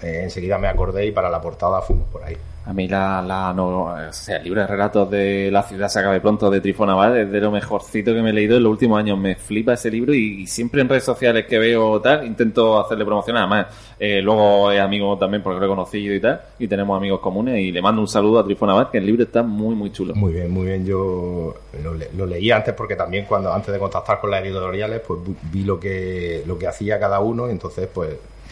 eh, 0.03 0.21
enseguida 0.23 0.59
me 0.59 0.69
acordé 0.69 1.07
y 1.07 1.13
para 1.13 1.29
la 1.29 1.41
portada 1.41 1.83
fuimos 1.83 2.09
por 2.09 2.25
ahí. 2.25 2.37
A 2.67 2.75
mí 2.75 2.87
la, 2.87 3.23
la 3.23 3.55
no, 3.55 3.85
o 3.87 4.13
sea, 4.13 4.37
el 4.37 4.45
libro 4.45 4.61
de 4.61 4.67
relatos 4.67 5.11
de 5.11 5.49
La 5.51 5.63
ciudad 5.63 5.89
se 5.89 6.01
acabe 6.01 6.21
pronto 6.21 6.51
de 6.51 6.61
Trifón 6.61 6.91
Abad 6.91 7.17
es 7.19 7.31
de 7.33 7.41
lo 7.41 7.51
mejorcito 7.51 8.13
que 8.13 8.21
me 8.21 8.29
he 8.29 8.33
leído 8.35 8.59
en 8.59 8.63
los 8.63 8.71
últimos 8.73 8.99
años. 8.99 9.19
Me 9.19 9.37
flipa 9.37 9.73
ese 9.73 9.91
libro 9.91 10.13
y, 10.13 10.47
siempre 10.47 10.83
en 10.83 10.89
redes 10.91 11.05
sociales 11.05 11.47
que 11.47 11.59
veo 11.59 11.99
tal, 12.03 12.27
intento 12.27 12.79
hacerle 12.79 13.07
promoción. 13.07 13.39
Además, 13.39 13.69
eh, 13.99 14.21
luego 14.21 14.71
es 14.71 14.81
amigo 14.81 15.17
también 15.17 15.43
porque 15.43 15.61
lo 15.61 15.65
he 15.65 15.69
conocido 15.69 16.15
y 16.15 16.21
tal, 16.21 16.43
y 16.59 16.69
tenemos 16.69 16.95
amigos 16.95 17.21
comunes 17.21 17.59
y 17.59 17.73
le 17.73 17.81
mando 17.81 18.03
un 18.03 18.09
saludo 18.09 18.41
a 18.41 18.45
Trifón 18.45 18.69
que 18.93 18.99
el 18.99 19.07
libro 19.07 19.23
está 19.23 19.43
muy, 19.43 19.75
muy 19.75 19.91
chulo. 19.91 20.15
Muy 20.15 20.35
bien, 20.35 20.51
muy 20.51 20.67
bien. 20.67 20.85
Yo 20.85 21.55
lo, 21.83 21.95
le- 21.95 22.11
lo 22.15 22.27
leí 22.27 22.51
antes 22.51 22.75
porque 22.75 22.97
también 22.97 23.25
cuando 23.25 23.51
antes 23.51 23.73
de 23.73 23.79
contactar 23.79 24.21
con 24.21 24.31
las 24.31 24.45
editoriales, 24.45 25.01
pues 25.07 25.21
vi 25.51 25.65
lo 25.65 25.81
que 25.81 26.43
lo 26.47 26.59
que 26.59 26.67
hacía 26.67 27.01
cada 27.01 27.21
uno 27.21 27.49
y 27.49 27.53
entonces 27.53 27.89
pues 27.93 28.11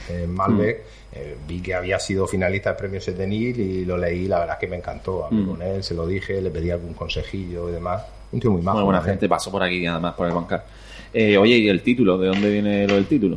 en 0.08 0.32
Malbec 0.34 0.82
eh, 1.12 1.36
vi 1.46 1.60
que 1.60 1.74
había 1.74 1.98
sido 1.98 2.26
finalista 2.26 2.70
del 2.70 2.76
premio 2.78 3.00
Setenil 3.00 3.58
y 3.58 3.84
lo 3.84 3.96
leí, 3.96 4.26
la 4.28 4.38
verdad 4.40 4.56
es 4.56 4.60
que 4.60 4.66
me 4.68 4.76
encantó. 4.76 5.24
Hablé 5.24 5.40
Mm. 5.42 5.46
con 5.48 5.62
él, 5.62 5.82
se 5.82 5.94
lo 5.94 6.06
dije, 6.06 6.40
le 6.42 6.50
pedí 6.50 6.70
algún 6.70 6.94
consejillo 6.94 7.68
y 7.68 7.72
demás. 7.72 8.02
Un 8.32 8.40
tío 8.40 8.50
muy 8.50 8.62
majo. 8.62 8.78
Muy 8.78 8.84
buena 8.86 9.00
¿no? 9.00 9.04
gente, 9.04 9.28
pasó 9.28 9.50
por 9.50 9.62
aquí 9.62 9.86
además 9.86 10.14
por 10.14 10.26
el 10.26 10.34
bancar. 10.34 10.64
Eh, 11.14 11.36
oye, 11.38 11.56
¿y 11.56 11.68
el 11.68 11.82
título? 11.82 12.18
¿De 12.18 12.26
dónde 12.28 12.50
viene 12.50 12.86
lo 12.86 12.94
del 12.96 13.06
título? 13.06 13.36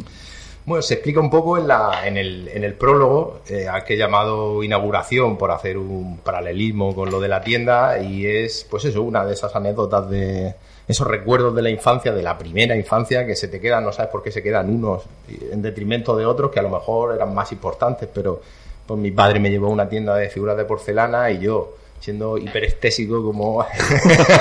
Bueno, 0.66 0.82
se 0.82 0.96
explica 0.96 1.20
un 1.20 1.30
poco 1.30 1.58
en, 1.58 1.68
la, 1.68 2.02
en, 2.06 2.18
el, 2.18 2.48
en 2.50 2.64
el 2.64 2.74
prólogo, 2.74 3.42
eh, 3.48 3.68
al 3.68 3.84
que 3.86 3.94
he 3.94 3.98
llamado 3.98 4.62
inauguración 4.62 5.38
por 5.38 5.52
hacer 5.52 5.78
un 5.78 6.18
paralelismo 6.18 6.94
con 6.94 7.10
lo 7.10 7.20
de 7.20 7.28
la 7.28 7.42
tienda 7.42 8.00
y 8.04 8.26
es, 8.26 8.68
pues 8.70 8.86
eso, 8.86 9.02
una 9.02 9.26
de 9.26 9.34
esas 9.34 9.56
anécdotas 9.56 10.10
de 10.10 10.54
esos 10.90 11.06
recuerdos 11.06 11.56
de 11.56 11.62
la 11.62 11.70
infancia, 11.70 12.12
de 12.12 12.24
la 12.24 12.36
primera 12.36 12.76
infancia, 12.76 13.24
que 13.24 13.36
se 13.36 13.48
te 13.48 13.62
quedan, 13.62 13.84
no 13.84 13.92
sabes 13.92 14.10
por 14.10 14.24
qué 14.24 14.32
se 14.32 14.42
quedan 14.42 14.72
unos 14.72 15.04
en 15.52 15.62
detrimento 15.62 16.18
de 16.18 16.26
otros 16.26 16.50
que 16.50 16.58
a 16.58 16.64
lo 16.64 16.70
mejor 16.70 17.14
eran 17.14 17.32
más 17.32 17.52
importantes, 17.52 18.10
pero 18.12 18.42
pues 18.88 19.00
mi 19.00 19.12
padre 19.12 19.40
me 19.40 19.52
llevó 19.52 19.68
a 19.68 19.70
una 19.70 19.88
tienda 19.88 20.16
de 20.16 20.32
figuras 20.32 20.58
de 20.58 20.66
porcelana 20.66 21.30
y 21.30 21.42
yo, 21.42 21.76
siendo 22.00 22.40
hiperestésico 22.40 23.24
como, 23.24 23.64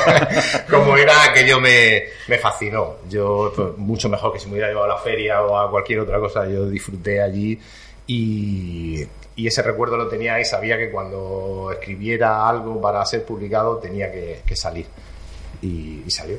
como 0.70 0.97
era, 0.97 1.25
aquello 1.25 1.61
me, 1.61 2.05
me 2.29 2.39
fascinó. 2.39 2.95
Yo, 3.11 3.53
pues, 3.55 3.77
mucho 3.77 4.09
mejor 4.09 4.33
que 4.33 4.39
si 4.39 4.47
me 4.47 4.53
hubiera 4.53 4.69
llevado 4.69 4.87
a 4.87 4.95
la 4.95 5.01
feria 5.03 5.43
o 5.43 5.55
a 5.55 5.70
cualquier 5.70 6.01
otra 6.01 6.19
cosa, 6.19 6.49
yo 6.49 6.66
disfruté 6.70 7.20
allí 7.20 7.61
y, 8.07 9.05
y 9.37 9.47
ese 9.47 9.61
recuerdo 9.61 9.99
lo 9.99 10.09
tenía 10.09 10.41
y 10.41 10.47
sabía 10.47 10.79
que 10.79 10.91
cuando 10.91 11.70
escribiera 11.73 12.49
algo 12.49 12.81
para 12.81 13.05
ser 13.05 13.23
publicado 13.27 13.77
tenía 13.77 14.11
que, 14.11 14.41
que 14.47 14.57
salir. 14.57 14.87
Y, 15.62 16.02
y 16.06 16.10
salió. 16.10 16.36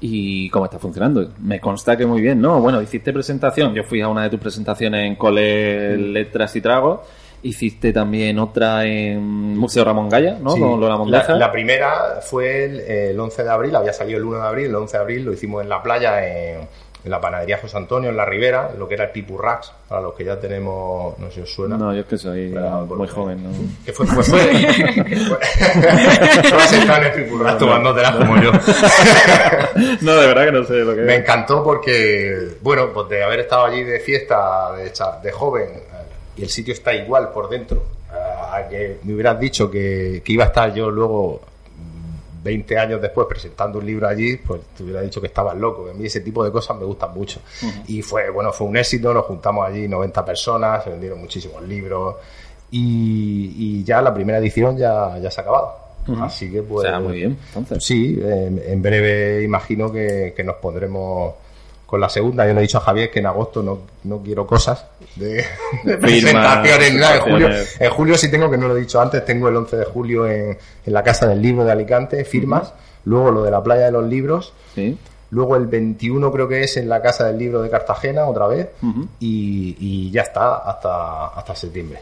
¿Y 0.00 0.48
cómo 0.50 0.66
está 0.66 0.78
funcionando? 0.78 1.32
Me 1.40 1.60
consta 1.60 1.96
que 1.96 2.06
muy 2.06 2.20
bien, 2.20 2.40
¿no? 2.40 2.60
Bueno, 2.60 2.80
hiciste 2.80 3.12
presentación. 3.12 3.74
Yo 3.74 3.82
fui 3.82 4.00
a 4.00 4.08
una 4.08 4.22
de 4.22 4.30
tus 4.30 4.40
presentaciones 4.40 5.04
en 5.04 5.16
Cole 5.16 5.96
Letras 5.96 6.54
y 6.54 6.60
Tragos. 6.60 7.00
Hiciste 7.42 7.92
también 7.92 8.38
otra 8.38 8.84
en 8.84 9.20
Museo 9.56 9.84
Ramón 9.84 10.08
Gaya, 10.08 10.38
¿no? 10.40 10.50
Sí. 10.50 10.60
Con 10.60 10.80
Lola 10.80 11.36
la 11.36 11.52
primera 11.52 12.20
fue 12.20 12.64
el, 12.64 12.80
el 12.80 13.20
11 13.20 13.44
de 13.44 13.50
abril, 13.50 13.76
había 13.76 13.92
salido 13.92 14.18
el 14.18 14.24
1 14.24 14.40
de 14.40 14.46
abril, 14.46 14.66
el 14.66 14.74
11 14.74 14.96
de 14.96 15.02
abril 15.02 15.24
lo 15.24 15.32
hicimos 15.32 15.62
en 15.62 15.68
la 15.68 15.80
playa, 15.80 16.26
en, 16.26 16.68
en 17.08 17.12
la 17.12 17.20
panadería 17.22 17.56
José 17.58 17.74
Antonio, 17.78 18.10
en 18.10 18.16
la 18.18 18.26
Ribera, 18.26 18.70
lo 18.76 18.86
que 18.86 18.92
era 18.94 19.04
el 19.04 19.10
Pipurrax, 19.10 19.72
para 19.88 20.02
los 20.02 20.12
que 20.14 20.24
ya 20.24 20.38
tenemos, 20.38 21.18
no 21.18 21.28
sé 21.28 21.36
si 21.36 21.40
os 21.40 21.50
suena. 21.54 21.78
No, 21.78 21.94
yo 21.94 22.00
es 22.00 22.06
que 22.06 22.18
soy 22.18 22.54
muy 22.86 23.08
joven, 23.08 23.42
¿no? 23.42 23.50
Que 23.84 23.92
fue, 23.94 24.06
fue, 24.06 24.22
fue, 24.22 24.40
fue- 24.40 25.38
Todas 26.50 26.72
están 26.72 27.04
en 27.04 27.12
el 27.12 27.24
Pipurrax 27.24 27.58
tomándotelas 27.58 28.14
como 28.16 28.36
yo. 28.42 28.52
no, 30.02 30.16
de 30.16 30.26
verdad 30.26 30.44
que 30.44 30.52
no 30.52 30.64
sé 30.64 30.74
lo 30.74 30.94
que 30.94 31.00
Me 31.02 31.14
es. 31.14 31.20
encantó 31.20 31.64
porque, 31.64 32.56
bueno, 32.60 32.90
pues 32.92 33.08
de 33.08 33.22
haber 33.24 33.40
estado 33.40 33.64
allí 33.64 33.82
de 33.82 34.00
fiesta, 34.00 34.72
de, 34.76 34.92
de 35.22 35.32
joven, 35.32 35.68
eh, 35.70 35.82
y 36.36 36.42
el 36.42 36.50
sitio 36.50 36.74
está 36.74 36.92
igual 36.94 37.30
por 37.30 37.48
dentro, 37.48 37.82
a 38.10 38.68
que 38.68 38.98
me 39.04 39.14
hubieras 39.14 39.38
dicho 39.40 39.70
que, 39.70 40.20
que 40.24 40.32
iba 40.32 40.44
a 40.44 40.48
estar 40.48 40.74
yo 40.74 40.90
luego 40.90 41.40
20 42.42 42.78
años 42.78 43.02
después 43.02 43.26
presentando 43.28 43.78
un 43.78 43.86
libro 43.86 44.08
allí, 44.08 44.36
pues 44.36 44.60
te 44.76 44.82
hubiera 44.82 45.00
dicho 45.02 45.20
que 45.20 45.26
estabas 45.28 45.56
loco. 45.56 45.88
A 45.90 45.94
mí 45.94 46.06
ese 46.06 46.20
tipo 46.20 46.44
de 46.44 46.52
cosas 46.52 46.76
me 46.76 46.84
gustan 46.84 47.12
mucho. 47.14 47.40
Y 47.86 48.02
fue, 48.02 48.30
bueno, 48.30 48.52
fue 48.52 48.66
un 48.66 48.76
éxito, 48.76 49.12
nos 49.12 49.24
juntamos 49.26 49.66
allí 49.66 49.88
90 49.88 50.24
personas, 50.24 50.84
se 50.84 50.90
vendieron 50.90 51.20
muchísimos 51.20 51.62
libros 51.62 52.16
y, 52.70 53.54
y 53.56 53.84
ya 53.84 54.02
la 54.02 54.12
primera 54.12 54.38
edición 54.38 54.76
ya, 54.76 55.18
ya 55.18 55.30
se 55.30 55.40
ha 55.40 55.42
acabado. 55.42 55.74
Así 56.20 56.50
que 56.50 56.62
pues... 56.62 56.86
O 56.86 56.88
sea, 56.88 57.00
muy 57.00 57.16
bien, 57.16 57.36
entonces. 57.48 57.84
Sí, 57.84 58.18
en, 58.22 58.62
en 58.64 58.80
breve 58.80 59.42
imagino 59.42 59.92
que, 59.92 60.32
que 60.34 60.42
nos 60.42 60.56
pondremos 60.56 61.34
con 61.88 62.02
la 62.02 62.10
segunda. 62.10 62.46
Yo 62.46 62.52
le 62.52 62.58
he 62.58 62.62
dicho 62.62 62.76
a 62.76 62.82
Javier 62.82 63.10
que 63.10 63.20
en 63.20 63.24
agosto 63.24 63.62
no, 63.62 63.78
no 64.04 64.18
quiero 64.18 64.46
cosas 64.46 64.84
de, 65.16 65.42
de 65.84 65.96
presentaciones. 65.96 66.92
ni 66.92 66.98
nada. 67.00 67.16
En 67.16 67.22
julio, 67.22 67.48
en 67.80 67.90
julio 67.90 68.18
sí 68.18 68.30
tengo, 68.30 68.50
que 68.50 68.58
no 68.58 68.68
lo 68.68 68.76
he 68.76 68.80
dicho 68.80 69.00
antes, 69.00 69.24
tengo 69.24 69.48
el 69.48 69.56
11 69.56 69.76
de 69.78 69.84
julio 69.86 70.26
en, 70.26 70.58
en 70.84 70.92
la 70.92 71.02
Casa 71.02 71.26
del 71.26 71.40
Libro 71.40 71.64
de 71.64 71.72
Alicante, 71.72 72.26
firmas. 72.26 72.74
Luego 73.06 73.30
lo 73.30 73.42
de 73.42 73.50
la 73.50 73.62
Playa 73.62 73.86
de 73.86 73.92
los 73.92 74.04
Libros. 74.04 74.52
Luego 75.30 75.56
el 75.56 75.66
21 75.66 76.30
creo 76.30 76.46
que 76.46 76.62
es 76.62 76.76
en 76.76 76.90
la 76.90 77.00
Casa 77.00 77.24
del 77.24 77.38
Libro 77.38 77.62
de 77.62 77.70
Cartagena, 77.70 78.26
otra 78.26 78.46
vez. 78.48 78.68
Y, 79.18 79.74
y 79.80 80.10
ya 80.10 80.20
está, 80.22 80.56
hasta, 80.56 81.28
hasta 81.28 81.56
septiembre. 81.56 82.00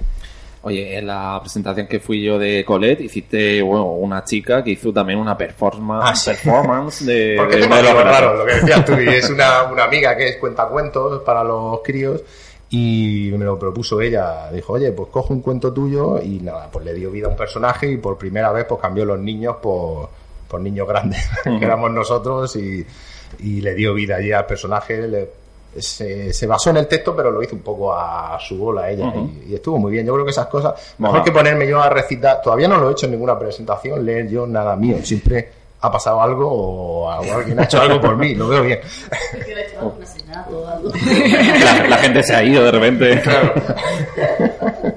Oye, 0.67 0.99
en 0.99 1.07
la 1.07 1.39
presentación 1.41 1.87
que 1.87 2.01
fui 2.01 2.21
yo 2.25 2.41
de 2.41 2.65
Colette, 2.65 3.03
hiciste 3.03 3.63
bueno, 3.63 3.85
una 3.93 4.25
chica 4.25 4.65
que 4.65 4.71
hizo 4.71 4.93
también 4.93 5.21
una 5.21 5.39
performance, 5.39 6.05
Ah, 6.05 6.15
sí. 6.17 6.31
performance 6.31 7.07
de, 7.07 7.35
Porque 7.39 7.57
de 7.59 7.69
los 7.69 8.39
lo 8.39 8.45
que 8.45 8.55
decías 8.55 8.85
tú, 8.85 8.93
y 8.99 9.09
es 9.09 9.31
una, 9.31 9.63
una 9.71 9.85
amiga 9.85 10.17
que 10.17 10.27
es 10.31 10.37
cuentacuentos 10.39 11.23
para 11.23 11.45
los 11.45 11.81
críos 11.85 12.21
y 12.69 13.31
me 13.39 13.45
lo 13.45 13.57
propuso 13.57 14.01
ella. 14.01 14.51
Dijo, 14.51 14.73
oye, 14.73 14.91
pues 14.91 15.09
cojo 15.13 15.33
un 15.33 15.41
cuento 15.41 15.73
tuyo 15.73 16.21
y 16.21 16.41
nada, 16.41 16.69
pues 16.73 16.85
le 16.85 16.95
dio 16.95 17.13
vida 17.13 17.29
a 17.29 17.31
un 17.31 17.37
personaje 17.37 17.89
y 17.93 17.97
por 17.99 18.19
primera 18.19 18.51
vez 18.51 18.65
pues 18.65 18.81
cambió 18.81 19.05
los 19.05 19.21
niños 19.21 19.59
por, 19.63 20.09
por 20.49 20.61
niños 20.61 20.89
grandes, 20.89 21.31
que 21.45 21.65
éramos 21.65 21.93
nosotros 21.93 22.57
y, 22.57 22.85
y 23.39 23.61
le 23.61 23.73
dio 23.77 23.95
vida 23.95 24.17
allí 24.17 24.33
al 24.33 24.47
personaje. 24.47 25.07
le- 25.07 25.46
se, 25.81 26.33
se 26.33 26.47
basó 26.47 26.71
en 26.71 26.79
el 26.79 26.87
texto, 26.87 27.15
pero 27.15 27.31
lo 27.31 27.43
hizo 27.43 27.55
un 27.57 27.63
poco 27.63 27.93
a 27.95 28.39
su 28.41 28.57
bola 28.57 28.91
ella 28.91 29.13
y, 29.15 29.51
y 29.51 29.55
estuvo 29.55 29.79
muy 29.79 29.93
bien. 29.93 30.07
Yo 30.07 30.13
creo 30.15 30.25
que 30.25 30.31
esas 30.31 30.47
cosas, 30.47 30.75
mejor 30.99 31.15
Mola. 31.19 31.25
que 31.25 31.33
ponerme 31.33 31.67
yo 31.67 31.81
a 31.81 31.89
recitar, 31.89 32.41
todavía 32.43 32.69
no 32.69 32.77
lo 32.79 32.89
he 32.89 32.93
hecho 32.93 33.07
en 33.07 33.13
ninguna 33.13 33.39
presentación, 33.39 34.05
leer 34.05 34.29
yo 34.29 34.47
nada 34.47 34.77
mío, 34.77 34.99
siempre 35.03 35.51
ha 35.81 35.91
pasado 35.91 36.21
algo 36.21 36.49
o 36.51 37.11
alguien 37.11 37.61
ha 37.61 37.65
hecho 37.65 37.81
algo 37.81 38.01
por 38.01 38.17
mí, 38.17 38.35
lo 38.35 38.49
veo 38.49 38.63
bien. 38.63 38.81
La, 41.65 41.89
la 41.89 41.97
gente 41.99 42.23
se 42.23 42.35
ha 42.35 42.43
ido 42.43 42.65
de 42.65 42.71
repente. 42.71 43.23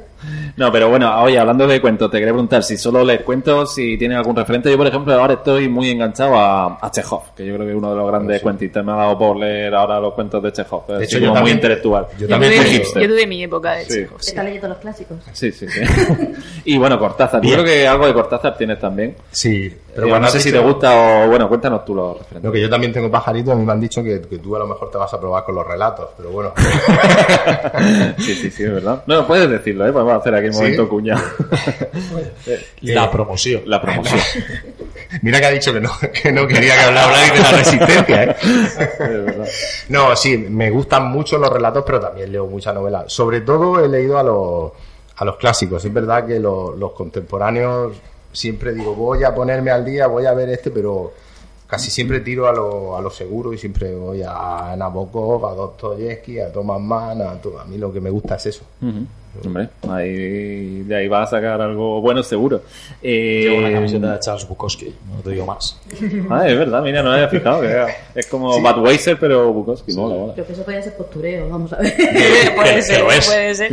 No, 0.60 0.72
pero 0.72 0.90
bueno, 0.90 1.22
oye, 1.23 1.40
hablando 1.40 1.65
de 1.65 1.80
cuentos, 1.80 2.11
te 2.11 2.18
quería 2.18 2.34
preguntar 2.34 2.64
si 2.64 2.77
solo 2.77 3.03
lees 3.03 3.22
cuentos, 3.22 3.73
si 3.73 3.98
tienes 3.98 4.18
algún 4.18 4.36
referente. 4.36 4.69
Yo, 4.69 4.77
por 4.77 4.86
ejemplo, 4.88 5.14
ahora 5.14 5.36
estoy 5.36 5.69
muy 5.69 5.90
enganchado 5.90 6.36
a, 6.36 6.77
a 6.81 6.91
Chekhov, 6.91 7.34
que 7.34 7.45
yo 7.45 7.53
creo 7.56 7.65
que 7.65 7.72
es 7.72 7.77
uno 7.77 7.91
de 7.91 7.95
los 7.95 8.07
grandes 8.07 8.41
cuentistas. 8.41 8.84
Me 8.84 8.91
ha 8.91 8.95
dado 8.95 9.18
por 9.18 9.38
leer 9.38 9.73
ahora 9.73 9.99
los 10.02 10.14
cuentos 10.14 10.44
de 10.44 10.52
Chekhov. 10.52 10.86
De 10.88 11.06
hecho, 11.06 11.18
yo 11.18 11.30
como 11.30 11.40
muy 11.41 11.52
también- 11.52 11.57
intelectual. 11.57 12.07
yo 12.18 12.19
Yo 12.19 12.27
también 12.27 12.53
tuve, 12.53 12.65
hipster. 12.72 13.02
yo 13.03 13.07
tuve 13.07 13.26
mi 13.27 13.41
época 13.44 13.72
de 13.73 13.86
Sí. 13.86 13.94
Chekhov, 14.02 14.22
sí. 14.22 14.30
¿Estás 14.31 14.44
leyendo 14.45 14.68
los 14.68 14.77
clásicos? 14.80 15.18
Sí, 15.31 15.52
sí, 15.53 15.65
sí. 15.69 15.80
y 16.65 16.77
bueno, 16.77 16.99
Cortázar. 16.99 17.41
Yo 17.41 17.53
creo 17.53 17.64
que 17.64 17.88
algo 17.88 18.06
de 18.06 18.14
Cortázar 18.14 18.57
tienes 18.57 18.80
también. 18.80 19.15
Sí, 19.31 19.73
Pero 19.95 20.07
cuando 20.10 20.19
no 20.19 20.26
has 20.27 20.34
sé 20.34 20.40
si 20.41 20.52
te 20.52 20.60
gusta 20.60 21.23
o, 21.26 21.30
bueno, 21.30 21.48
cuéntanos 21.48 21.86
tú 21.86 21.95
los 21.95 22.18
referentes. 22.18 22.44
No, 22.44 22.52
que 22.52 22.60
yo 22.61 22.69
también 22.69 22.91
tengo 22.91 23.10
pajaritos, 23.10 23.53
a 23.53 23.56
mí 23.56 23.64
me 23.65 23.72
han 23.72 23.80
dicho 23.80 24.03
que, 24.03 24.19
que 24.22 24.40
tú 24.40 24.56
a 24.57 24.60
lo 24.60 24.68
mejor 24.68 24.91
te 24.91 24.98
vas 24.98 25.14
a 25.14 25.19
probar 25.19 25.45
con 25.45 25.56
los 25.56 25.65
relatos, 25.65 26.10
pero 26.18 26.31
bueno. 26.31 26.52
Sí, 28.19 28.36
sí, 28.36 28.52
sí, 28.52 28.64
es 28.64 28.73
verdad. 28.73 29.03
No, 29.07 29.26
puedes 29.26 29.49
decirlo, 29.49 29.88
¿eh? 29.88 29.91
Podemos 29.94 30.14
hacer 30.19 30.36
aquí 30.36 30.49
momento 30.52 30.90
cuña. 30.90 31.16
La 32.82 33.10
promoción. 33.12 33.64
La 33.66 33.82
promoción. 33.82 34.20
Mira 35.22 35.40
que 35.40 35.46
ha 35.46 35.52
dicho 35.52 35.74
que 35.74 35.80
no, 35.80 35.92
que 36.14 36.32
no 36.32 36.48
quería 36.48 36.76
que 36.76 36.82
hablara 36.82 37.18
de 37.20 37.40
la 37.40 37.52
resistencia, 37.52 38.24
¿eh? 38.24 38.36
Es. 39.44 39.86
No, 39.90 40.16
sí, 40.16 40.38
me 40.38 40.70
gustan 40.70 41.08
mucho 41.08 41.38
los 41.38 41.52
relatos, 41.52 41.84
pero 41.86 42.00
también 42.00 42.32
leo 42.32 42.46
mucha 42.46 42.72
novela. 42.74 43.06
Sobre 43.08 43.42
todo 43.42 43.84
he 43.84 43.88
leído 43.88 44.20
a 44.20 44.24
los, 44.24 44.72
a 45.16 45.26
los 45.26 45.38
clásicos. 45.38 45.84
Es 45.84 45.92
verdad 45.92 46.28
que 46.28 46.40
los, 46.40 46.78
los 46.78 46.92
contemporáneos 46.94 47.94
siempre 48.32 48.74
digo, 48.74 48.94
voy 48.94 49.24
a 49.24 49.34
ponerme 49.34 49.72
al 49.72 49.84
día, 49.84 50.08
voy 50.08 50.26
a 50.26 50.34
ver 50.34 50.50
este, 50.50 50.72
pero 50.72 51.12
casi 51.68 51.92
siempre 51.92 52.22
tiro 52.22 52.48
a 52.48 52.52
lo, 52.52 52.98
a 52.98 53.02
lo 53.02 53.10
seguro 53.10 53.54
y 53.54 53.58
siempre 53.58 53.94
voy 53.96 54.24
a 54.26 54.76
Nabokov, 54.78 55.46
a 55.46 55.54
Dostoyevsky, 55.54 56.40
a 56.40 56.52
Thomas 56.52 56.82
Mann, 56.82 57.22
a 57.22 57.40
todo. 57.40 57.60
A 57.60 57.66
mí 57.66 57.78
lo 57.78 57.94
que 57.94 58.02
me 58.02 58.10
gusta 58.10 58.36
es 58.36 58.48
eso. 58.48 58.64
Hombre, 59.45 59.69
ahí, 59.88 60.81
de 60.84 60.95
ahí 60.95 61.07
vas 61.07 61.27
a 61.30 61.38
sacar 61.38 61.61
algo 61.61 62.01
bueno 62.01 62.22
seguro. 62.23 62.61
Eh, 63.01 63.41
Llevo 63.43 63.60
una 63.60 63.72
camiseta 63.72 64.14
de 64.14 64.19
Charles 64.19 64.47
Bukowski, 64.47 64.93
no 65.15 65.22
te 65.23 65.30
digo 65.30 65.45
más. 65.45 65.80
Ah, 66.30 66.47
es 66.49 66.57
verdad, 66.57 66.81
mira, 66.81 67.01
no 67.03 67.10
me 67.11 67.15
había 67.15 67.30
fijado. 67.30 67.61
Que 67.61 67.85
es 68.15 68.27
como 68.27 68.53
Sí. 68.56 68.61
Budweiser, 68.61 69.18
pero 69.19 69.53
Bukowski. 69.53 69.93
Mola, 69.93 70.15
mola. 70.15 70.34
Creo 70.34 70.45
que 70.47 70.53
eso 70.53 70.64
podría 70.64 70.81
ser 70.81 70.97
postureo, 70.97 71.47
vamos 71.49 71.72
a 71.73 71.77
ver. 71.77 71.95
puede 72.56 72.81
ser, 72.81 73.03
puede. 73.06 73.69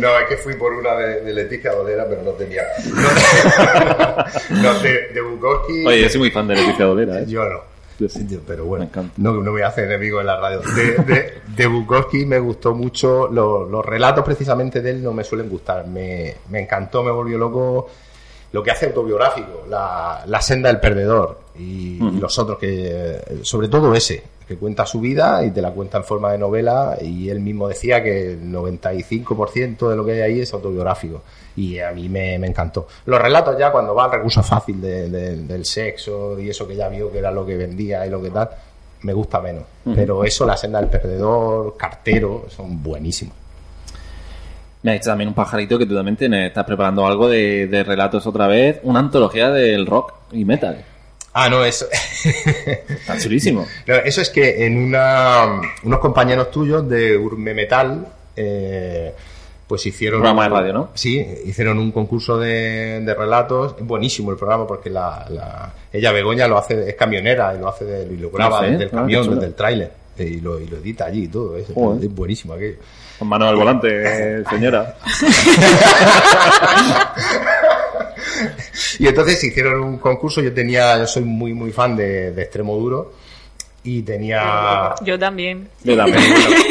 No, 0.00 0.18
es 0.18 0.28
que 0.28 0.36
fui 0.36 0.54
por 0.54 0.72
una 0.72 0.94
de, 0.96 1.20
de 1.22 1.32
Leticia 1.32 1.72
Dolera, 1.72 2.06
pero 2.08 2.22
no 2.22 2.30
tenía. 2.32 2.62
No, 4.50 4.62
no, 4.74 4.78
de, 4.80 5.08
de 5.14 5.20
Bukowski. 5.22 5.86
Oye, 5.86 6.02
yo 6.02 6.08
soy 6.08 6.18
muy 6.20 6.30
fan 6.30 6.46
de 6.48 6.54
Leticia 6.56 6.84
Dolera, 6.84 7.20
¿eh? 7.20 7.24
Yo 7.26 7.44
no. 7.44 7.60
Sí. 8.08 8.40
Pero 8.46 8.64
bueno, 8.64 8.84
no, 9.18 9.32
no 9.34 9.50
voy 9.52 9.62
a 9.62 9.68
hacer 9.68 9.84
enemigo 9.84 10.20
en 10.20 10.26
la 10.26 10.36
radio. 10.40 10.60
De, 10.60 10.92
de, 11.04 11.32
de 11.56 11.66
Bukowski 11.66 12.24
me 12.26 12.38
gustó 12.38 12.74
mucho, 12.74 13.28
lo- 13.28 13.66
los 13.68 13.84
relatos 13.84 14.24
precisamente 14.24 14.80
de 14.80 14.90
él 14.90 15.02
no 15.02 15.12
me 15.12 15.24
suelen 15.24 15.48
gustar. 15.48 15.86
Me, 15.86 16.36
me 16.48 16.60
encantó, 16.62 17.02
me 17.02 17.10
volvió 17.10 17.36
loco 17.38 17.88
lo 18.52 18.62
que 18.62 18.70
hace 18.70 18.86
autobiográfico, 18.86 19.64
la, 19.68 20.22
la 20.26 20.40
senda 20.40 20.68
del 20.68 20.80
perdedor 20.80 21.39
y, 21.58 21.98
y 22.02 22.20
los 22.20 22.38
otros 22.38 22.58
que, 22.58 23.20
sobre 23.42 23.68
todo 23.68 23.94
ese, 23.94 24.22
que 24.46 24.56
cuenta 24.56 24.84
su 24.86 25.00
vida 25.00 25.44
y 25.44 25.50
te 25.50 25.62
la 25.62 25.70
cuenta 25.70 25.98
en 25.98 26.04
forma 26.04 26.32
de 26.32 26.38
novela 26.38 26.96
y 27.00 27.28
él 27.28 27.40
mismo 27.40 27.68
decía 27.68 28.02
que 28.02 28.32
el 28.32 28.50
95% 28.52 29.88
de 29.90 29.96
lo 29.96 30.04
que 30.04 30.12
hay 30.12 30.20
ahí 30.20 30.40
es 30.40 30.52
autobiográfico 30.52 31.22
y 31.56 31.78
a 31.78 31.92
mí 31.92 32.08
me, 32.08 32.38
me 32.38 32.46
encantó. 32.48 32.86
Los 33.06 33.20
relatos 33.20 33.56
ya 33.58 33.70
cuando 33.70 33.94
va 33.94 34.06
al 34.06 34.12
recurso 34.12 34.42
fácil 34.42 34.80
de- 34.80 35.08
de- 35.08 35.36
del 35.36 35.64
sexo 35.64 36.38
y 36.40 36.50
eso 36.50 36.66
que 36.66 36.74
ya 36.76 36.88
vio 36.88 37.10
que 37.12 37.18
era 37.18 37.30
lo 37.30 37.44
que 37.46 37.56
vendía 37.56 38.04
y 38.06 38.10
lo 38.10 38.20
que 38.22 38.30
tal, 38.30 38.48
me 39.02 39.12
gusta 39.12 39.40
menos. 39.40 39.64
Pero 39.94 40.24
eso, 40.24 40.44
la 40.46 40.56
senda 40.56 40.80
del 40.80 40.90
perdedor, 40.90 41.76
cartero, 41.76 42.46
son 42.48 42.82
buenísimos. 42.82 43.34
Me 44.82 44.90
ha 44.92 44.94
dicho 44.94 45.10
también 45.10 45.28
un 45.28 45.34
pajarito 45.34 45.78
que 45.78 45.86
tú 45.86 45.94
también 45.94 46.16
tienes- 46.16 46.48
estás 46.48 46.64
preparando 46.64 47.06
algo 47.06 47.28
de, 47.28 47.66
de 47.66 47.84
relatos 47.84 48.26
otra 48.26 48.46
vez, 48.46 48.80
una 48.82 49.00
antología 49.00 49.50
del 49.50 49.86
rock 49.86 50.12
y 50.32 50.44
metal. 50.44 50.82
Ah, 51.32 51.48
no, 51.48 51.64
eso. 51.64 51.86
Está 51.92 53.18
chulísimo. 53.18 53.66
No, 53.86 53.94
eso 53.94 54.20
es 54.20 54.30
que 54.30 54.66
en 54.66 54.76
una, 54.78 55.60
unos 55.84 55.98
compañeros 56.00 56.50
tuyos 56.50 56.88
de 56.88 57.16
Urme 57.16 57.54
Metal, 57.54 58.06
eh, 58.36 59.14
pues 59.68 59.86
hicieron. 59.86 60.20
Programa 60.20 60.42
de 60.44 60.50
un- 60.50 60.56
radio, 60.58 60.72
¿no? 60.72 60.90
Sí, 60.94 61.24
hicieron 61.44 61.78
un 61.78 61.92
concurso 61.92 62.36
de, 62.38 63.00
de 63.04 63.14
relatos. 63.14 63.76
Es 63.78 63.86
buenísimo 63.86 64.32
el 64.32 64.36
programa 64.36 64.66
porque 64.66 64.90
la, 64.90 65.24
la- 65.28 65.72
ella, 65.92 66.10
Begoña, 66.10 66.48
lo 66.48 66.58
hace, 66.58 66.88
es 66.88 66.94
camionera 66.96 67.54
y 67.54 67.58
lo 67.60 67.68
hace 67.68 67.84
de- 67.84 68.12
y 68.12 68.16
lo 68.16 68.30
graba 68.30 68.58
Ah, 68.58 68.64
sí, 68.64 68.70
desde 68.72 68.84
el 68.84 68.90
ah, 68.90 68.96
camión, 68.96 69.30
desde 69.34 69.46
el 69.46 69.54
tráiler. 69.54 69.92
eh, 70.18 70.24
Y 70.24 70.40
lo, 70.40 70.58
y 70.58 70.66
lo 70.66 70.78
edita 70.78 71.04
allí 71.06 71.24
y 71.24 71.28
todo. 71.28 71.56
Es, 71.56 71.66
Joder. 71.72 72.04
es 72.04 72.12
buenísimo 72.14 72.54
aquello. 72.54 72.78
Con 73.20 73.28
mano 73.28 73.46
al 73.46 73.54
volante, 73.54 73.88
eh, 74.40 74.42
señora. 74.50 74.96
Y 78.98 79.06
entonces 79.06 79.42
hicieron 79.42 79.82
un 79.82 79.98
concurso. 79.98 80.40
Yo 80.40 80.52
tenía, 80.52 80.98
yo 80.98 81.06
soy 81.06 81.22
muy, 81.24 81.52
muy 81.54 81.72
fan 81.72 81.96
de, 81.96 82.32
de 82.32 82.42
Extremo 82.42 82.76
Duro. 82.76 83.12
Y 83.82 84.02
tenía. 84.02 84.94
Yo 85.02 85.18
también. 85.18 85.68
Yo 85.82 85.96
también. 85.96 86.22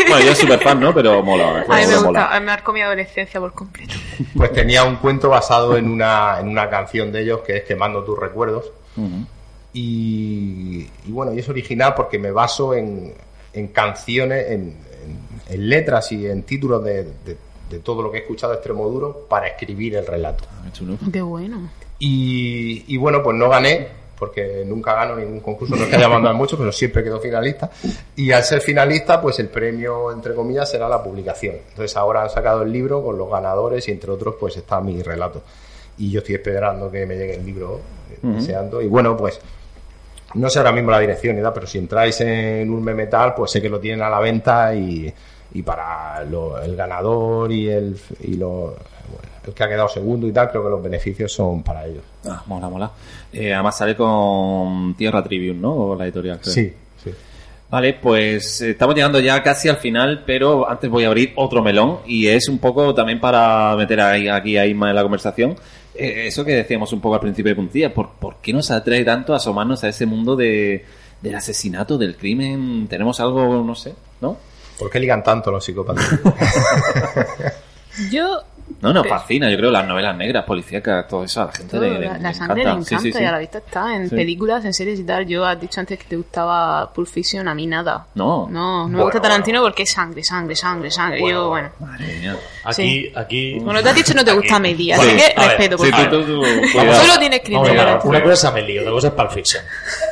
Bueno, 0.09 0.19
yo 0.25 0.35
soy 0.35 0.43
súper 0.45 0.59
fan, 0.59 0.79
¿no? 0.79 0.93
Pero 0.93 1.23
mola. 1.23 1.65
A 1.67 1.79
mí 1.79 1.85
me 1.87 1.97
gusta, 1.97 2.27
a 2.29 2.33
mí 2.39 2.45
me 2.45 2.51
marcó 2.51 2.71
mi 2.71 2.81
adolescencia 2.81 3.39
por 3.39 3.51
completo. 3.53 3.95
Pues 4.35 4.53
tenía 4.53 4.83
un 4.83 4.97
cuento 4.97 5.27
basado 5.29 5.75
en 5.75 5.89
una, 5.89 6.37
en 6.39 6.47
una 6.47 6.69
canción 6.69 7.11
de 7.11 7.21
ellos 7.21 7.39
que 7.41 7.57
es 7.57 7.63
Quemando 7.63 8.03
tus 8.03 8.19
recuerdos. 8.19 8.71
Y, 9.73 10.87
y 11.05 11.11
bueno, 11.11 11.33
y 11.33 11.39
es 11.39 11.49
original 11.49 11.93
porque 11.95 12.17
me 12.19 12.31
baso 12.31 12.73
en, 12.73 13.13
en 13.53 13.67
canciones, 13.69 14.45
en, 14.51 14.61
en- 15.03 15.29
en 15.49 15.67
letras 15.69 16.11
y 16.11 16.27
en 16.27 16.43
títulos 16.43 16.83
de, 16.83 17.03
de- 17.25 17.37
de 17.69 17.79
todo 17.79 18.01
lo 18.01 18.11
que 18.11 18.17
he 18.17 18.21
escuchado 18.21 18.51
de 18.51 18.57
Extremo 18.57 18.87
Duro 18.87 19.25
para 19.29 19.47
escribir 19.47 19.95
el 19.95 20.05
relato. 20.05 20.45
Qué 20.65 20.71
chulo. 20.71 20.97
Qué 21.11 21.21
bueno. 21.21 21.69
Y, 21.99 22.85
y 22.87 22.97
bueno, 22.97 23.21
pues 23.21 23.35
no 23.35 23.49
gané, 23.49 23.87
porque 24.19 24.63
nunca 24.65 24.93
gano 24.93 25.15
ningún 25.15 25.39
concurso, 25.39 25.75
no 25.75 25.83
es 25.83 25.89
que 25.89 25.95
haya 25.95 26.09
mandado 26.09 26.35
mucho, 26.35 26.57
pero 26.57 26.71
siempre 26.71 27.03
quedo 27.03 27.19
finalista. 27.19 27.71
Y 28.17 28.31
al 28.31 28.43
ser 28.43 28.61
finalista, 28.61 29.21
pues 29.21 29.39
el 29.39 29.47
premio, 29.47 30.11
entre 30.11 30.35
comillas, 30.35 30.69
será 30.69 30.89
la 30.89 31.01
publicación. 31.01 31.55
Entonces 31.69 31.95
ahora 31.95 32.23
han 32.23 32.29
sacado 32.29 32.63
el 32.63 32.71
libro 32.71 33.01
con 33.01 33.17
los 33.17 33.29
ganadores 33.29 33.87
y 33.87 33.91
entre 33.91 34.11
otros, 34.11 34.35
pues 34.39 34.57
está 34.57 34.81
mi 34.81 35.01
relato. 35.01 35.41
Y 35.97 36.11
yo 36.11 36.19
estoy 36.19 36.35
esperando 36.35 36.91
que 36.91 37.05
me 37.05 37.15
llegue 37.15 37.35
el 37.35 37.45
libro, 37.45 37.79
eh, 38.11 38.19
deseando. 38.21 38.81
Y 38.81 38.87
bueno, 38.87 39.15
pues 39.15 39.39
no 40.33 40.49
sé 40.49 40.59
ahora 40.59 40.73
mismo 40.73 40.91
la 40.91 40.99
dirección 40.99 41.37
y 41.39 41.41
tal, 41.41 41.53
pero 41.53 41.65
si 41.65 41.77
entráis 41.77 42.19
en 42.21 42.69
Urme 42.69 42.93
Metal, 42.93 43.33
pues 43.35 43.51
sé 43.51 43.61
que 43.61 43.69
lo 43.69 43.79
tienen 43.79 44.01
a 44.01 44.09
la 44.09 44.19
venta 44.19 44.75
y, 44.75 45.11
y 45.53 45.61
para 45.63 46.23
lo- 46.25 46.61
el 46.61 46.75
ganador 46.75 47.51
y 47.51 47.67
el, 47.69 47.97
y 48.21 48.35
lo, 48.35 48.49
bueno, 49.09 49.29
el 49.47 49.53
que 49.53 49.63
ha 49.63 49.67
quedado 49.69 49.87
segundo 49.89 50.27
y 50.27 50.31
tal, 50.31 50.49
creo 50.49 50.63
que 50.63 50.69
los 50.69 50.83
beneficios 50.83 51.31
son 51.31 51.63
para 51.63 51.85
ellos. 51.85 52.03
Ah, 52.25 52.43
mola, 52.45 52.69
mola. 52.69 52.91
Eh, 53.33 53.53
además 53.53 53.77
sale 53.77 53.95
con 53.95 54.93
Tierra 54.95 55.23
Tribune, 55.23 55.59
¿no? 55.59 55.73
O 55.73 55.95
la 55.95 56.05
editorial. 56.05 56.39
creo. 56.39 56.53
Sí, 56.53 56.73
sí. 57.03 57.11
Vale, 57.69 57.93
pues 58.01 58.61
eh, 58.61 58.71
estamos 58.71 58.95
llegando 58.95 59.19
ya 59.19 59.41
casi 59.43 59.69
al 59.69 59.77
final, 59.77 60.23
pero 60.25 60.67
antes 60.69 60.89
voy 60.89 61.03
a 61.03 61.07
abrir 61.07 61.33
otro 61.35 61.61
melón 61.61 61.99
y 62.07 62.27
es 62.27 62.49
un 62.49 62.57
poco 62.57 62.93
también 62.95 63.19
para 63.19 63.75
meter 63.75 64.01
ahí, 64.01 64.27
aquí 64.27 64.57
a 64.57 64.65
Isma 64.65 64.89
en 64.89 64.95
la 64.95 65.03
conversación. 65.03 65.55
Eh, 65.95 66.25
eso 66.27 66.43
que 66.45 66.53
decíamos 66.55 66.91
un 66.93 67.01
poco 67.01 67.15
al 67.15 67.21
principio 67.21 67.51
de 67.51 67.55
puntilla, 67.55 67.93
¿por, 67.93 68.09
por 68.11 68.37
qué 68.37 68.53
nos 68.53 68.71
atrae 68.71 69.03
tanto 69.05 69.33
asomarnos 69.35 69.83
a 69.83 69.89
ese 69.89 70.05
mundo 70.07 70.35
de, 70.35 70.83
del 71.21 71.35
asesinato, 71.35 71.97
del 71.97 72.15
crimen? 72.15 72.87
¿Tenemos 72.89 73.19
algo, 73.19 73.63
no 73.63 73.75
sé, 73.75 73.93
no? 74.21 74.37
¿Por 74.79 74.89
qué 74.89 74.99
ligan 74.99 75.21
tanto 75.21 75.51
los 75.51 75.65
psicópatas? 75.65 76.09
Yo, 78.09 78.43
No, 78.81 78.93
nos 78.93 79.07
fascina, 79.07 79.49
yo 79.49 79.57
creo, 79.57 79.71
las 79.71 79.85
novelas 79.85 80.15
negras, 80.15 80.45
policíacas, 80.45 81.07
todo 81.07 81.23
eso 81.25 81.41
a 81.41 81.45
la 81.47 81.51
gente 81.51 81.71
todo, 81.71 81.81
le, 81.81 81.99
le- 81.99 82.05
la, 82.07 82.13
le 82.13 82.19
la 82.23 82.33
sangre 82.33 82.55
le 82.55 82.61
encanta. 82.61 82.79
encanta 82.79 82.99
Sí, 83.01 83.11
sí, 83.11 83.17
sí. 83.17 83.23
y 83.23 83.25
a 83.25 83.31
la 83.31 83.37
vista 83.39 83.57
está 83.57 83.95
en 83.95 84.09
Sí. 84.09 84.15
películas, 84.15 84.63
en 84.65 84.73
series 84.73 84.99
y 84.99 85.03
tal. 85.03 85.25
Yo 85.27 85.45
has 85.45 85.59
dicho 85.59 85.79
antes 85.79 85.97
que 85.99 86.05
te 86.05 86.15
gustaba 86.15 86.91
Pulp 86.93 87.07
Fiction, 87.07 87.47
a 87.47 87.53
mí 87.53 87.67
nada. 87.67 88.07
No. 88.15 88.47
No, 88.49 88.87
no 88.87 88.97
me 88.97 89.03
gusta 89.03 89.21
Tarantino 89.21 89.61
porque 89.61 89.83
es 89.83 89.91
sangre, 89.91 90.23
sangre, 90.23 90.55
sangre, 90.55 90.89
sangre. 90.91 91.19
Bueno, 91.21 91.37
Yo, 91.43 91.49
bueno. 91.49 91.69
Madre 91.79 92.05
mía. 92.19 92.35
Aquí, 92.63 92.73
Sí. 92.75 93.11
aquí. 93.15 93.59
Bueno, 93.59 93.81
te 93.83 93.89
has 93.89 93.95
dicho 93.95 94.13
no 94.13 94.23
te 94.23 94.33
gusta 94.33 94.55
Amelie, 94.55 94.95
Sí. 94.95 95.01
así 95.01 95.15
que 95.17 95.23
A 95.35 95.41
ver, 95.41 95.49
respeto, 95.49 95.77
por 95.77 95.87
favor. 95.87 96.11
Solo 96.95 97.19
tienes 97.19 97.41
ver, 97.43 97.99
una 98.03 98.21
cosa 98.21 98.33
es 98.33 98.45
Amelie, 98.45 98.79
otra 98.79 98.91
cosa 98.91 99.07
es 99.07 99.13
Pulp 99.13 99.31
Fiction. 99.31 99.63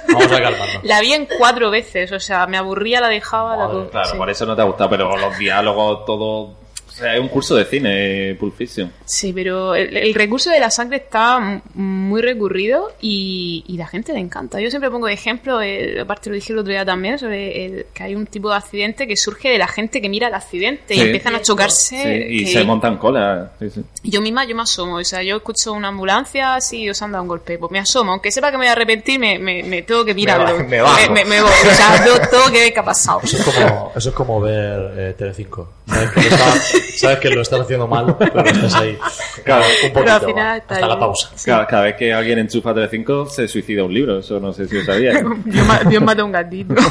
Vamos 0.08 0.26
a 0.32 0.42
calmarnos. 0.42 0.84
La 0.84 1.00
vi 1.02 1.14
en 1.14 1.28
cuatro 1.38 1.70
veces, 1.70 2.12
o 2.12 2.20
sea, 2.20 2.46
me 2.48 2.58
aburría, 2.58 3.02
la 3.02 3.08
dejaba. 3.10 3.56
la 3.56 3.68
Madre, 3.68 3.84
co- 3.86 3.90
Claro, 3.92 4.10
sí. 4.10 4.18
por 4.18 4.30
eso 4.30 4.46
no 4.46 4.56
te 4.56 4.62
ha 4.62 4.66
gustado, 4.66 4.90
pero 4.90 5.16
los 5.18 5.38
diálogos, 5.38 6.06
todo... 6.06 6.67
Es 7.02 7.20
un 7.20 7.28
curso 7.28 7.56
de 7.56 7.66
cine, 7.66 8.36
Pulp 8.40 8.56
Fiction. 8.56 8.92
Sí, 9.06 9.32
pero 9.34 9.76
el, 9.76 9.96
el 9.96 10.14
recurso 10.14 10.50
de 10.50 10.60
la 10.60 10.70
sangre 10.70 10.98
está 10.98 11.62
muy 11.76 12.22
recurrido 12.22 12.92
y, 13.02 13.64
y 13.68 13.78
la 13.78 13.88
gente 13.88 14.14
le 14.14 14.20
encanta. 14.20 14.60
Yo 14.60 14.70
siempre 14.70 14.90
pongo 14.90 15.08
de 15.08 15.14
ejemplo, 15.14 15.62
eh, 15.62 16.00
aparte 16.02 16.30
lo 16.30 16.36
dije 16.36 16.54
el 16.54 16.60
otro 16.60 16.72
día 16.72 16.86
también, 16.86 17.18
sobre 17.20 17.66
el- 17.66 17.86
que 17.94 18.04
hay 18.04 18.16
un 18.16 18.26
tipo 18.26 18.50
de 18.50 18.56
accidente 18.58 19.08
que 19.08 19.16
surge 19.16 19.50
de 19.50 19.58
la 19.58 19.68
gente 19.68 20.02
que 20.02 20.10
mira 20.10 20.28
el 20.28 20.34
accidente 20.34 20.96
y 20.96 21.00
empiezan 21.02 21.36
a 21.36 21.42
chocarse. 21.42 21.96
Sí, 22.28 22.36
y 22.42 22.46
que- 22.46 22.52
se 22.52 22.64
montan 22.64 22.98
cola. 22.98 23.52
Sí, 23.60 23.70
sí. 23.70 23.82
Yo 24.10 24.22
misma, 24.22 24.46
yo 24.46 24.56
me 24.56 24.62
asomo, 24.64 24.96
o 24.96 25.04
sea, 25.04 25.22
yo 25.22 25.36
escucho 25.38 25.74
una 25.74 25.90
ambulancia, 25.90 26.56
así 26.56 26.90
os 26.90 27.02
han 27.02 27.12
dado 27.12 27.24
un 27.24 27.28
golpe, 27.28 27.58
pues 27.58 27.72
me 27.72 27.80
asomo, 27.80 28.12
aunque 28.14 28.32
sepa 28.32 28.48
que 28.52 28.58
me 28.58 28.62
voy 28.64 28.68
a 28.68 28.72
arrepentir, 28.72 29.20
me, 29.20 29.38
me, 29.38 29.64
me 29.64 29.82
tengo 29.82 30.06
que 30.06 30.14
mirarlo. 30.14 30.64
me 30.66 30.82
bajo. 30.82 31.12
me, 31.12 31.26
me 31.26 31.42
voy, 31.42 31.50
o 31.52 31.74
sea, 31.74 32.06
yo 32.06 32.14
tengo 32.30 32.46
que 32.52 32.60
ver 32.60 32.74
qué 32.74 32.80
ha 32.80 32.86
pasado. 32.86 33.20
Eso 33.24 33.38
es 33.38 33.44
como, 33.44 33.92
eso 33.96 34.10
es 34.10 34.16
como 34.16 34.40
ver 34.42 34.94
eh, 34.98 35.16
Telecinco. 35.18 35.74
Sabes 35.88 36.10
que, 36.12 36.22
lo 36.22 36.28
está- 36.36 36.60
sabes 36.98 37.20
que 37.20 37.30
lo 37.30 37.42
estás 37.42 37.60
haciendo 37.62 37.88
mal, 37.88 38.16
pero 38.18 38.44
estás 38.46 38.76
ahí. 38.76 38.98
Claro, 39.44 39.64
un 39.66 39.72
Pero 39.82 39.94
poquito 39.94 40.14
al 40.14 40.20
final 40.22 40.36
va, 40.36 40.58
está 40.58 40.74
hasta 40.76 40.86
ahí. 40.86 40.92
la 40.92 41.00
pausa. 41.00 41.30
Cada, 41.46 41.68
cada 41.68 41.84
vez 41.84 41.96
que 41.96 42.14
alguien 42.14 42.40
enchufa 42.40 42.74
Telecinco 42.74 43.26
se 43.28 43.48
suicida 43.48 43.84
un 43.84 43.94
libro, 43.94 44.20
eso 44.20 44.40
no 44.40 44.52
sé 44.54 44.68
si 44.68 44.76
lo 44.76 44.84
sabía. 44.86 45.14
Dios, 45.46 45.66
ma- 45.66 45.80
Dios 45.84 46.02
mata 46.04 46.22
a 46.22 46.26
un 46.26 46.32
gatito. 46.32 46.74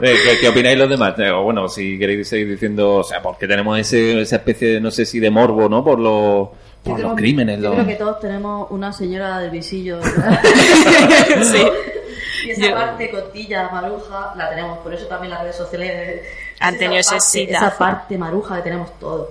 Eh, 0.00 0.14
¿qué, 0.24 0.38
qué 0.40 0.48
opináis 0.48 0.78
los 0.78 0.88
demás? 0.88 1.14
Eh, 1.18 1.30
bueno, 1.32 1.68
si 1.68 1.98
queréis 1.98 2.28
seguir 2.28 2.48
diciendo, 2.48 2.96
o 2.96 3.04
sea, 3.04 3.20
porque 3.20 3.48
tenemos 3.48 3.78
ese, 3.78 4.20
esa 4.20 4.36
especie 4.36 4.68
de, 4.74 4.80
no 4.80 4.90
sé 4.92 5.04
si 5.04 5.18
de 5.18 5.28
morbo, 5.30 5.68
¿no? 5.68 5.77
Por 5.84 5.98
los, 5.98 6.48
Yo 6.48 6.50
por 6.84 6.94
creo- 6.96 7.08
los 7.08 7.16
crímenes. 7.16 7.56
Yo 7.60 7.62
los- 7.68 7.74
creo 7.74 7.86
que 7.86 7.94
todos 7.96 8.20
tenemos 8.20 8.70
una 8.70 8.92
señora 8.92 9.38
del 9.40 9.50
visillo. 9.50 10.00
sí. 11.42 11.62
Y 12.46 12.50
esa 12.52 12.68
Yo- 12.68 12.74
parte 12.74 13.10
cotilla, 13.10 13.68
maruja, 13.70 14.32
la 14.36 14.48
tenemos. 14.48 14.78
Por 14.78 14.94
eso 14.94 15.06
también 15.06 15.32
las 15.32 15.42
redes 15.42 15.56
sociales 15.56 16.22
Han 16.60 16.78
tenido 16.78 17.00
ese 17.00 17.16
parte-. 17.16 17.52
Esa 17.52 17.76
parte 17.76 18.16
maruja 18.16 18.56
que 18.56 18.62
tenemos 18.62 18.96
todos. 19.00 19.28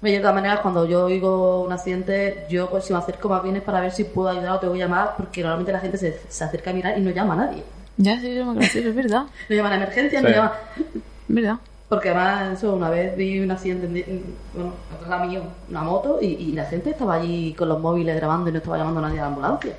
De 0.00 0.18
todas 0.20 0.34
maneras, 0.34 0.60
cuando 0.60 0.86
yo 0.86 1.06
oigo 1.06 1.62
un 1.64 1.72
accidente, 1.72 2.46
yo 2.48 2.70
pues 2.70 2.84
si 2.84 2.92
me 2.92 3.00
acerco 3.00 3.28
más 3.28 3.42
bien 3.42 3.56
es 3.56 3.62
para 3.62 3.80
ver 3.80 3.90
si 3.90 4.04
puedo 4.04 4.28
ayudar 4.28 4.52
o 4.52 4.58
te 4.60 4.68
voy 4.68 4.80
a 4.80 4.84
llamar, 4.84 5.14
porque 5.16 5.40
normalmente 5.40 5.72
la 5.72 5.80
gente 5.80 5.98
se, 5.98 6.18
se 6.28 6.44
acerca 6.44 6.70
a 6.70 6.72
mirar 6.72 6.96
y 6.96 7.00
no 7.00 7.10
llama 7.10 7.34
a 7.34 7.36
nadie. 7.38 7.64
Ya, 7.96 8.18
sí, 8.20 8.32
yo 8.34 8.44
me 8.46 8.54
gracioso, 8.54 8.88
es 8.88 8.94
verdad. 8.94 9.24
No 9.48 9.56
llaman 9.56 9.72
a 9.72 9.76
emergencia, 9.76 10.20
Sí. 10.20 10.24
no 10.24 10.30
llaman... 10.30 10.50
Es 10.76 11.34
verdad. 11.34 11.54
Porque 11.88 12.08
además, 12.08 12.58
eso, 12.58 12.74
una 12.74 12.90
vez 12.90 13.16
vi 13.16 13.38
un 13.40 13.50
accidente, 13.50 13.86
en- 13.86 14.24
bueno, 14.54 14.72
atrás 15.00 15.26
mío, 15.28 15.42
una 15.68 15.82
moto, 15.82 16.18
y, 16.20 16.26
y 16.26 16.52
la 16.52 16.64
gente 16.64 16.90
estaba 16.90 17.14
allí 17.16 17.52
con 17.54 17.68
los 17.68 17.78
móviles 17.80 18.16
grabando 18.16 18.48
y 18.48 18.52
no 18.52 18.58
estaba 18.58 18.78
llamando 18.78 19.00
a 19.00 19.02
nadie 19.04 19.18
a 19.18 19.22
la 19.22 19.28
ambulancia. 19.28 19.72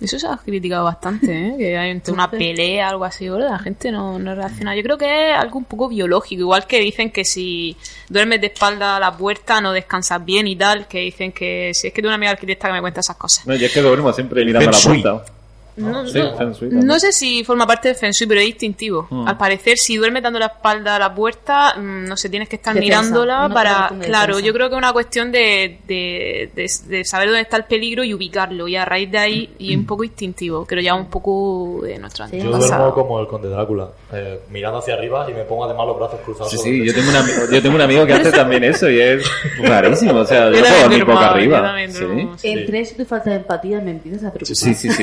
Eso 0.00 0.18
se 0.18 0.26
ha 0.26 0.36
criticado 0.38 0.84
bastante, 0.84 1.26
¿eh? 1.48 1.54
Que 1.58 1.76
hay 1.76 1.90
entre 1.90 2.14
una 2.14 2.30
pelea, 2.30 2.88
algo 2.88 3.04
así, 3.04 3.28
¿verdad? 3.28 3.50
La 3.50 3.58
gente 3.58 3.92
no, 3.92 4.18
no 4.18 4.34
reacciona. 4.34 4.74
Yo 4.74 4.82
creo 4.82 4.96
que 4.96 5.32
es 5.32 5.36
algo 5.36 5.58
un 5.58 5.66
poco 5.66 5.88
biológico. 5.90 6.40
Igual 6.40 6.66
que 6.66 6.80
dicen 6.80 7.10
que 7.10 7.22
si 7.26 7.76
duermes 8.08 8.40
de 8.40 8.46
espalda 8.46 8.96
a 8.96 9.00
la 9.00 9.14
puerta 9.14 9.60
no 9.60 9.72
descansas 9.72 10.24
bien 10.24 10.46
y 10.46 10.56
tal. 10.56 10.86
Que 10.88 11.00
dicen 11.00 11.32
que 11.32 11.72
si 11.74 11.88
es 11.88 11.92
que 11.92 12.00
tengo 12.00 12.08
una 12.08 12.14
amiga 12.14 12.30
arquitecta 12.32 12.68
que 12.68 12.72
me 12.72 12.80
cuenta 12.80 13.00
esas 13.00 13.16
cosas. 13.16 13.46
No, 13.46 13.54
yo 13.54 13.66
es 13.66 13.74
que 13.74 13.82
duermo 13.82 14.10
siempre 14.14 14.42
mirando 14.42 14.70
a 14.70 14.72
la 14.72 14.78
puerta. 15.02 15.32
No, 15.76 16.06
Sí, 16.06 16.18
no- 16.18 16.36
Feng 16.36 16.52
Shui 16.52 16.68
también. 16.68 16.86
no 16.86 16.98
sé 16.98 17.12
si 17.12 17.44
forma 17.44 17.66
parte 17.66 17.88
del 17.88 17.96
Feng 17.96 18.10
Shui, 18.12 18.26
pero 18.26 18.40
es 18.40 18.46
instintivo. 18.48 19.06
Mm. 19.10 19.28
Al 19.28 19.36
parecer, 19.38 19.78
si 19.78 19.96
duermes 19.96 20.22
dando 20.22 20.38
la 20.38 20.46
espalda 20.46 20.96
a 20.96 20.98
la 20.98 21.14
puerta, 21.14 21.74
mm, 21.76 22.06
no 22.06 22.16
sé, 22.16 22.28
tienes 22.28 22.48
que 22.48 22.56
estar 22.56 22.74
Defensa, 22.74 23.00
mirándola 23.00 23.46
una 23.46 23.54
para... 23.54 23.88
Claro, 24.00 24.36
defensa. 24.36 24.40
yo 24.46 24.52
creo 24.52 24.68
que 24.68 24.74
es 24.74 24.78
una 24.78 24.92
cuestión 24.92 25.32
de, 25.32 25.78
de, 25.86 26.50
de- 26.54 26.70
de 26.88 27.04
saber 27.04 27.28
dónde 27.28 27.42
está 27.42 27.56
el 27.56 27.64
peligro 27.64 28.04
y 28.04 28.12
ubicarlo. 28.14 28.68
Y 28.68 28.76
a 28.76 28.84
raíz 28.84 29.10
de 29.10 29.18
ahí, 29.18 29.50
y 29.58 29.72
es 29.72 29.78
un 29.78 29.86
poco 29.86 30.04
instintivo, 30.04 30.64
pero 30.68 30.80
ya 30.80 30.94
un 30.94 31.06
poco 31.06 31.80
de 31.82 31.98
nuestro 31.98 32.26
Sí. 32.28 32.38
Yo 32.38 32.50
duermo 32.56 32.92
como 32.94 33.20
el 33.20 33.26
conde 33.26 33.48
Drácula, 33.48 33.88
eh, 34.12 34.40
mirando 34.50 34.78
hacia 34.78 34.94
arriba 34.94 35.26
y 35.30 35.32
me 35.32 35.44
pongo 35.44 35.64
además 35.64 35.86
los 35.86 35.96
brazos 35.98 36.20
cruzados. 36.24 36.50
Sí, 36.50 36.58
sí, 36.58 36.84
yo 36.84 36.92
tengo, 36.92 37.08
un 37.10 37.16
ami- 37.16 37.52
yo 37.52 37.62
tengo 37.62 37.74
un 37.76 37.80
amigo 37.80 38.06
que 38.06 38.12
hace 38.12 38.30
también 38.30 38.64
eso 38.64 38.90
y 38.90 39.00
es 39.00 39.22
rarísimo. 39.62 40.14
O 40.20 40.24
sea, 40.26 40.50
yo, 40.50 40.56
Yo 40.56 40.60
puedo 40.60 40.80
dormir 40.82 41.04
yo 41.06 41.18
arriba. 41.18 41.74
Sí. 41.88 41.92
duermo. 42.04 42.36
Entre 42.42 42.80
eso 42.80 42.92
y 42.94 42.96
tu 42.98 43.04
falta 43.06 43.30
de 43.30 43.36
empatía 43.36 43.80
me 43.80 43.92
empiezas 43.92 44.24
a 44.24 44.32
preocupar. 44.32 44.56
Sí, 44.56 44.74
sí, 44.74 44.88
sí. 44.90 45.02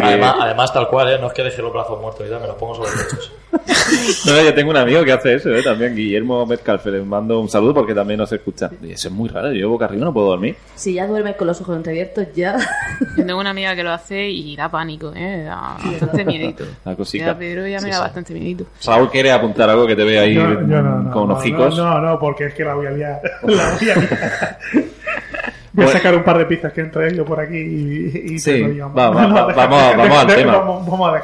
que- 0.00 0.06
Además, 0.06 0.34
además, 0.40 0.72
tal 0.72 0.88
cual, 0.88 1.12
¿eh? 1.12 1.18
no 1.20 1.26
es 1.28 1.32
que 1.32 1.42
deje 1.42 1.62
los 1.62 1.72
brazos 1.72 2.00
muertos 2.00 2.26
y 2.26 2.30
tal, 2.30 2.40
me 2.40 2.46
los 2.46 2.56
pongo 2.56 2.74
sobre 2.74 2.90
los 2.90 3.04
pechos. 3.04 3.32
No, 4.26 4.42
yo 4.42 4.54
tengo 4.54 4.70
un 4.70 4.76
amigo 4.76 5.02
que 5.04 5.12
hace 5.12 5.34
eso, 5.34 5.50
¿eh? 5.54 5.62
también, 5.62 5.94
Guillermo 5.94 6.44
Metcalfe, 6.46 6.90
le 6.90 7.02
mando 7.02 7.40
un 7.40 7.48
saludo 7.48 7.72
porque 7.74 7.94
también 7.94 8.18
nos 8.18 8.30
escucha. 8.32 8.70
Y 8.82 8.92
eso 8.92 9.08
es 9.08 9.14
muy 9.14 9.28
raro, 9.28 9.52
yo 9.52 9.68
boca 9.70 9.86
arriba 9.86 10.04
no 10.04 10.12
puedo 10.12 10.28
dormir. 10.28 10.56
Si 10.74 10.94
ya 10.94 11.06
duermes 11.06 11.36
con 11.36 11.46
los 11.46 11.60
ojos 11.60 11.76
entreabiertos, 11.76 12.26
ya... 12.34 12.56
Yo 13.16 13.24
tengo 13.24 13.40
una 13.40 13.50
amiga 13.50 13.74
que 13.74 13.82
lo 13.82 13.90
hace 13.92 14.28
y 14.28 14.54
da 14.56 14.68
pánico, 14.68 15.12
¿eh? 15.14 15.44
Da 15.44 15.76
bastante 15.82 16.24
miedito. 16.24 16.64
La 16.84 16.92
Ya, 16.92 16.96
cosita. 16.96 17.38
Pedro 17.38 17.66
ya 17.66 17.78
me 17.80 17.84
Sí, 17.86 17.90
da 17.90 17.96
sí. 17.96 18.00
bastante 18.02 18.34
miedito. 18.34 18.66
Raúl 18.84 19.10
quiere 19.10 19.32
apuntar 19.32 19.70
algo 19.70 19.86
que 19.86 19.96
te 19.96 20.04
ve 20.04 20.18
ahí 20.18 20.34
Yo, 20.34 20.42
yo 20.42 20.60
no, 20.60 20.82
no, 21.02 21.10
con 21.12 21.28
no, 21.28 21.34
hocicos. 21.36 21.76
No, 21.78 21.84
no, 22.00 22.00
no, 22.00 22.18
porque 22.18 22.46
es 22.46 22.54
que 22.54 22.64
la 22.64 22.74
voy 22.74 22.86
a 22.86 22.90
liar. 22.90 23.20
La 23.44 23.70
voy 23.78 23.90
a 23.90 23.94
liar. 23.96 24.58
Voy 25.76 25.82
a 25.82 25.86
Bueno. 25.88 25.98
sacar 25.98 26.14
un 26.16 26.24
par 26.24 26.38
de 26.38 26.46
pizzas 26.46 26.72
que 26.72 26.80
he 26.80 26.84
traído 26.86 27.22
por 27.24 27.38
aquí 27.38 27.56
y, 27.58 28.32
y 28.34 28.38
Sí, 28.38 28.62
va, 28.62 28.88
va, 28.88 29.10
vamos, 29.10 29.54
vamos 29.54 30.18
al 30.18 30.26
tema. 30.26 30.52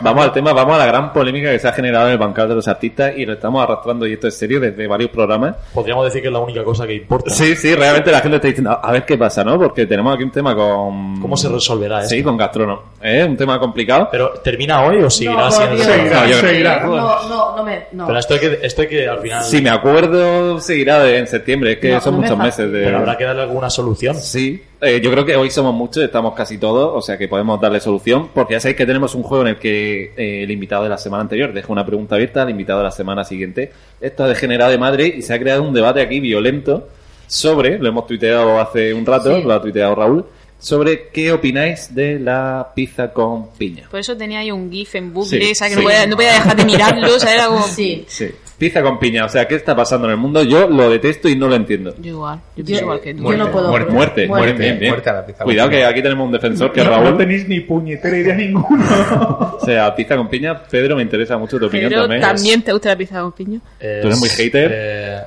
Vamos, 0.02 0.24
al 0.26 0.32
tema, 0.32 0.52
vamos 0.52 0.74
a 0.74 0.78
la 0.78 0.86
gran 0.86 1.12
polémica 1.12 1.50
que 1.50 1.58
se 1.58 1.68
ha 1.68 1.72
generado 1.72 2.06
en 2.08 2.12
el 2.12 2.18
bancal 2.18 2.48
de 2.48 2.54
los 2.56 2.68
artistas 2.68 3.12
y 3.16 3.24
lo 3.24 3.32
estamos 3.32 3.62
arrastrando, 3.62 4.06
y 4.06 4.12
esto 4.12 4.28
es 4.28 4.36
serio, 4.36 4.60
desde 4.60 4.86
varios 4.86 5.10
programas. 5.10 5.56
Podríamos 5.72 6.04
decir 6.04 6.20
que 6.20 6.28
es 6.28 6.32
la 6.32 6.40
única 6.40 6.62
cosa 6.64 6.86
que 6.86 6.94
importa. 6.94 7.30
Sí, 7.30 7.56
sí, 7.56 7.74
realmente 7.74 8.10
la 8.12 8.20
gente 8.20 8.36
está 8.36 8.48
diciendo, 8.48 8.78
a 8.82 8.92
ver 8.92 9.04
qué 9.06 9.16
pasa, 9.16 9.42
¿no? 9.42 9.58
Porque 9.58 9.86
tenemos 9.86 10.14
aquí 10.14 10.24
un 10.24 10.30
tema 10.30 10.54
con... 10.54 11.18
¿Cómo 11.20 11.34
se 11.36 11.48
resolverá 11.48 12.02
esto? 12.02 12.10
Sí, 12.14 12.22
con 12.22 12.36
gastronomía. 12.36 12.84
Es 13.00 13.26
un 13.26 13.36
tema 13.36 13.58
complicado. 13.58 14.08
Pero 14.10 14.30
¿termina 14.44 14.82
hoy 14.84 15.02
o 15.02 15.08
seguirá 15.10 15.34
No, 15.44 15.50
siendo? 15.50 15.78
Seguirá, 15.78 16.20
No, 16.20 16.26
yo 16.26 16.38
creo- 16.38 16.50
seguirá. 16.50 16.80
No, 16.84 17.28
no, 17.28 17.56
no 17.56 17.64
me. 17.64 17.84
No. 17.92 18.06
Pero 18.06 18.18
esto 18.18 18.34
hay 18.34 18.40
que, 18.40 18.58
esto 18.62 18.82
hay 18.82 18.88
que 18.88 19.08
al 19.08 19.20
final. 19.20 19.44
Si 19.44 19.62
me 19.62 19.70
acuerdo, 19.70 20.60
seguirá 20.60 21.02
de- 21.02 21.18
en 21.18 21.26
septiembre, 21.26 21.72
es 21.72 21.78
que 21.78 21.92
No, 21.92 22.00
son 22.00 22.14
muchos 22.16 22.36
meses 22.38 22.70
de... 22.70 22.84
Pero 22.84 22.98
habrá 22.98 23.16
que 23.16 23.24
darle 23.24 23.42
alguna 23.42 23.70
solución. 23.70 24.14
Sí, 24.16 24.41
eh, 24.80 25.00
yo 25.02 25.10
creo 25.10 25.24
que 25.24 25.36
hoy 25.36 25.50
somos 25.50 25.74
muchos, 25.74 26.02
estamos 26.02 26.34
casi 26.34 26.58
todos, 26.58 26.90
o 26.94 27.00
sea 27.02 27.16
que 27.18 27.28
podemos 27.28 27.60
darle 27.60 27.80
solución, 27.80 28.28
porque 28.34 28.54
ya 28.54 28.60
sabéis 28.60 28.76
que 28.76 28.86
tenemos 28.86 29.14
un 29.14 29.22
juego 29.22 29.42
en 29.42 29.48
el 29.50 29.58
que 29.58 30.12
eh, 30.16 30.42
el 30.44 30.50
invitado 30.50 30.84
de 30.84 30.88
la 30.88 30.98
semana 30.98 31.22
anterior 31.22 31.52
deja 31.52 31.72
una 31.72 31.84
pregunta 31.86 32.14
abierta 32.16 32.42
al 32.42 32.50
invitado 32.50 32.78
de 32.80 32.84
la 32.84 32.90
semana 32.90 33.24
siguiente. 33.24 33.72
Esto 34.00 34.24
ha 34.24 34.28
degenerado 34.28 34.70
de 34.70 34.78
madre 34.78 35.06
y 35.06 35.22
se 35.22 35.34
ha 35.34 35.38
creado 35.38 35.62
un 35.62 35.72
debate 35.74 36.00
aquí 36.00 36.20
violento 36.20 36.88
sobre, 37.26 37.78
lo 37.78 37.88
hemos 37.88 38.06
tuiteado 38.06 38.60
hace 38.60 38.92
un 38.92 39.06
rato, 39.06 39.36
Sí. 39.36 39.42
lo 39.42 39.52
ha 39.54 39.62
tuiteado 39.62 39.94
Raúl, 39.94 40.24
sobre 40.58 41.08
qué 41.08 41.32
opináis 41.32 41.92
de 41.94 42.20
la 42.20 42.68
pizza 42.74 43.12
con 43.12 43.48
piña. 43.52 43.88
Por 43.90 43.98
eso 43.98 44.16
tenía 44.16 44.40
ahí 44.40 44.52
un 44.52 44.70
GIF 44.70 44.94
en 44.94 45.12
bucle, 45.12 45.40
Sí, 45.44 45.50
o 45.50 45.54
sea 45.56 45.68
que 45.68 45.74
sí. 45.74 45.80
no, 45.80 45.84
podía, 45.84 46.06
no 46.06 46.14
podía 46.16 46.32
dejar 46.34 46.56
de 46.56 46.64
mirarlo, 46.64 47.14
o 47.14 47.18
sea, 47.18 47.34
era 47.34 47.46
como... 47.48 47.62
Sí. 47.66 48.04
Sí, 48.06 48.26
pizza 48.62 48.80
con 48.80 48.98
piña, 49.00 49.24
o 49.24 49.28
sea, 49.28 49.48
¿qué 49.48 49.56
está 49.56 49.74
pasando 49.74 50.06
en 50.06 50.12
el 50.12 50.16
mundo? 50.18 50.40
Yo 50.44 50.68
lo 50.68 50.88
detesto 50.88 51.28
y 51.28 51.34
no 51.34 51.48
lo 51.48 51.56
entiendo. 51.56 51.92
Yo 51.98 52.10
igual, 52.10 52.38
yo 52.54 52.60
Yo- 52.62 52.64
pienso 52.66 52.84
igual 52.84 53.00
que 53.00 53.12
tú. 53.14 53.22
yo 53.24 53.36
no 53.36 53.50
puedo. 53.50 53.68
Muerte. 53.70 53.90
Muerte, 53.92 54.26
Muerte. 54.28 54.46
muerte, 54.46 54.62
bien, 54.62 54.78
bien. 54.78 54.92
Muerte 54.92 55.10
a 55.10 55.12
la 55.14 55.26
pizza 55.26 55.42
Cuidado 55.44 55.68
que 55.70 55.84
aquí 55.84 56.00
tenemos 56.00 56.26
un 56.26 56.32
defensor 56.32 56.70
que 56.72 56.80
es 56.80 56.86
No, 56.86 56.92
Raúl. 56.92 57.10
no 57.10 57.16
tenéis 57.16 57.48
ni 57.48 57.58
puñetera 57.60 58.16
idea 58.16 58.34
ninguno. 58.36 59.58
O 59.62 59.64
sea, 59.64 59.94
pizza 59.96 60.16
con 60.16 60.28
piña, 60.28 60.62
Pedro, 60.62 60.94
me 60.96 61.02
interesa 61.02 61.36
mucho 61.38 61.58
tu 61.58 61.66
opinión 61.66 61.88
Pero 61.88 62.02
también. 62.02 62.20
también 62.22 62.62
te 62.62 62.72
gusta 62.72 62.88
la 62.90 62.96
pizza 62.96 63.20
con 63.20 63.32
piña. 63.32 63.60
Es, 63.80 64.00
Tú 64.00 64.06
eres 64.08 64.18
muy 64.20 64.28
hater. 64.28 64.70
eh, 64.72 65.20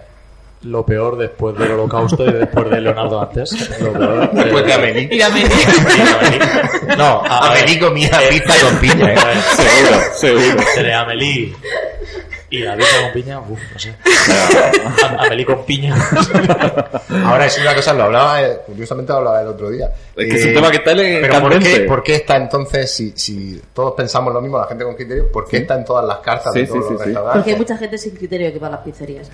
lo 0.64 0.86
peor 0.86 1.18
después 1.18 1.57
del 1.57 1.72
holocausto 1.72 2.26
y 2.28 2.32
después 2.34 2.70
de 2.72 2.82
Leonardo 2.82 3.22
antes. 3.22 3.80
Lo 3.82 3.94
peor, 3.94 4.32
Después 4.34 4.64
eh, 4.64 4.68
de 4.68 4.74
Amelie. 4.74 5.10
Y. 5.12 5.20
No, 6.98 7.22
a, 7.24 7.52
Amelie 7.52 7.80
comía 7.80 8.10
pizza 8.30 8.53
con 8.66 8.78
piña, 8.80 9.14
¿eh? 9.14 9.18
Seguro, 9.56 10.02
seguro. 10.45 10.62
entre 10.76 10.94
Amelie 10.94 11.53
y 12.56 12.64
la 12.64 12.76
pizza 12.76 13.02
con 13.02 13.11
piña, 13.14 13.40
uff, 13.40 13.60
no 13.73 13.80
sé. 13.80 13.95
A- 14.06 15.26
Amelie 15.26 15.45
con 15.45 15.65
piña. 15.65 15.95
Ahora 17.26 17.45
es 17.45 17.57
una 17.60 17.76
cosa, 17.76 17.94
lo 17.94 18.03
hablaba, 18.03 18.41
eh, 18.44 18.57
curiosamente 18.65 19.11
lo 19.14 19.18
hablaba 19.19 19.41
el 19.41 19.48
otro 19.48 19.69
día. 19.69 19.90
Es 20.15 20.27
que 20.30 20.36
es 20.38 20.45
un 20.45 20.53
tema 20.53 20.72
que 20.72 20.77
está 20.77 20.91
en 20.91 20.98
Pero 21.22 21.41
¿por 21.41 21.60
qué, 21.60 21.80
por 21.82 22.03
qué 22.03 22.15
está 22.15 22.38
entonces, 22.38 22.91
si, 22.91 23.11
si 23.15 23.61
todos 23.73 23.94
pensamos 23.95 24.34
lo 24.34 24.41
mismo, 24.41 24.57
la 24.57 24.68
gente 24.68 24.84
con 24.84 24.95
criterio, 24.95 25.32
¿por 25.32 25.48
qué 25.48 25.57
está 25.57 25.76
en 25.76 25.86
todas 25.86 26.06
las 26.06 26.18
cartas 26.19 26.53
Sí, 26.53 26.61
de 26.61 26.68
todos 26.68 26.86
sí, 26.86 26.94
los 26.94 26.99
sí, 27.02 27.06
restaurantes? 27.06 27.38
Porque 27.41 27.52
hay 27.52 27.57
mucha 27.57 27.77
gente 27.77 27.98
sin 27.98 28.15
criterio 28.15 28.53
que 28.53 28.60
va 28.60 28.68
a 28.68 28.72
las 28.72 28.80
pizzerías. 28.82 29.30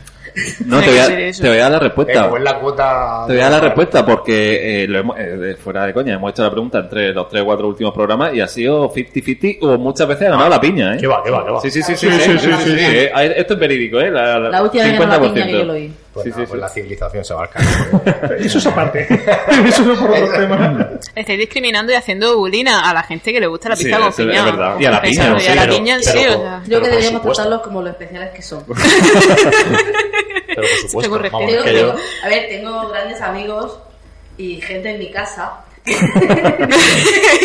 No, 0.65 0.79
te 0.79 0.85
voy, 0.87 0.95
que 0.95 1.01
a, 1.01 1.07
te 1.31 1.49
voy 1.49 1.57
a 1.57 1.69
dar 1.69 1.71
la 1.71 1.77
Eh, 1.77 1.79
respuesta. 1.81 2.23
como 2.23 2.37
es 2.37 2.43
la 2.43 2.59
cuota... 2.59 3.23
Te 3.27 3.33
voy 3.33 3.41
a 3.41 3.49
dar 3.49 3.51
la 3.51 3.59
respuesta 3.67 4.05
porque, 4.05 4.83
eh, 4.83 4.87
lo 4.87 4.99
hemos- 4.99 5.15
eh, 5.19 5.55
fuera 5.61 5.85
de 5.85 5.93
coña, 5.93 6.15
hemos 6.15 6.31
hecho 6.31 6.43
la 6.43 6.51
pregunta 6.51 6.79
entre 6.79 7.13
los 7.13 7.27
tres 7.29 7.41
o 7.41 7.45
cuatro 7.45 7.67
últimos 7.67 7.93
programas 7.93 8.33
y 8.33 8.41
ha 8.41 8.47
sido 8.47 8.89
50-50 8.93 9.57
o 9.61 9.77
muchas 9.77 10.07
veces 10.07 10.27
ha 10.27 10.31
ganado 10.31 10.49
la 10.49 10.61
piña, 10.61 10.95
¿eh? 10.95 10.97
¿Qué 10.99 11.07
va, 11.07 11.21
qué 11.23 11.29
va, 11.31 11.45
qué 11.45 11.51
va? 11.51 11.61
Sí, 11.61 11.69
sí, 11.71 11.81
sí, 11.83 11.95
sí, 11.95 12.07
Sí, 12.11 12.39
sí, 12.39 13.07
Esto 13.15 13.53
es 13.53 13.59
verídico, 13.59 13.99
¿eh? 13.99 14.09
La, 14.11 14.39
La 14.39 14.63
última 14.63 14.83
vez 14.83 14.93
que 14.93 14.99
ganó 14.99 15.13
la 15.13 15.33
piña 15.33 15.45
que 15.45 15.51
yo 15.51 15.63
lo 15.63 15.73
oí. 15.73 15.93
Pues, 16.13 16.25
Sí, 16.25 16.31
sí, 16.31 16.35
pues 16.39 16.49
sí. 16.51 16.57
la 16.57 16.67
civilización 16.69 17.23
se 17.23 17.33
va 17.33 17.41
al 17.43 17.49
carajo. 17.49 18.01
Eso 18.39 18.57
es 18.57 18.65
aparte. 18.67 19.07
Eso 19.65 19.93
es 19.93 19.99
por 19.99 20.09
otro 20.11 20.31
tema. 20.39 20.89
Estáis 21.15 21.39
discriminando 21.39 21.91
y 21.93 21.95
haciendo 21.95 22.37
bullying 22.37 22.65
a 22.67 22.93
la 22.93 23.03
gente 23.03 23.31
que 23.31 23.39
le 23.39 23.47
gusta 23.47 23.69
la 23.69 23.75
Sí, 23.77 23.85
pizza 23.85 23.97
con 23.99 24.09
eso 24.09 24.21
es 24.23 24.27
piña. 24.27 24.43
verdad. 24.45 24.75
Y 24.79 24.85
a 24.85 24.91
la 24.91 25.01
piña, 25.01 25.39
sí, 25.39 25.45
y 25.45 25.49
a 25.49 25.55
la 25.55 25.67
piña 25.69 25.95
en 25.95 26.03
sí, 26.03 26.09
o 26.09 26.13
sea. 26.13 26.27
Creo 26.27 26.61
Pero 26.67 26.81
que 26.81 26.89
deberíamos 26.89 27.21
tratarlos 27.21 27.61
como 27.61 27.81
lo 27.81 27.89
especiales 27.89 28.29
que 28.31 28.41
son. 28.41 28.63
Pero 30.47 30.61
por 30.61 30.67
supuesto, 30.89 31.01
Tengo 31.01 31.29
vamos. 31.31 31.51
Tengo- 31.63 31.65
yo- 31.79 31.95
a 32.23 32.27
ver, 32.27 32.49
tengo 32.49 32.89
grandes 32.89 33.21
amigos 33.21 33.79
y 34.37 34.59
gente 34.61 34.89
en 34.91 34.99
mi 34.99 35.09
casa. 35.11 35.63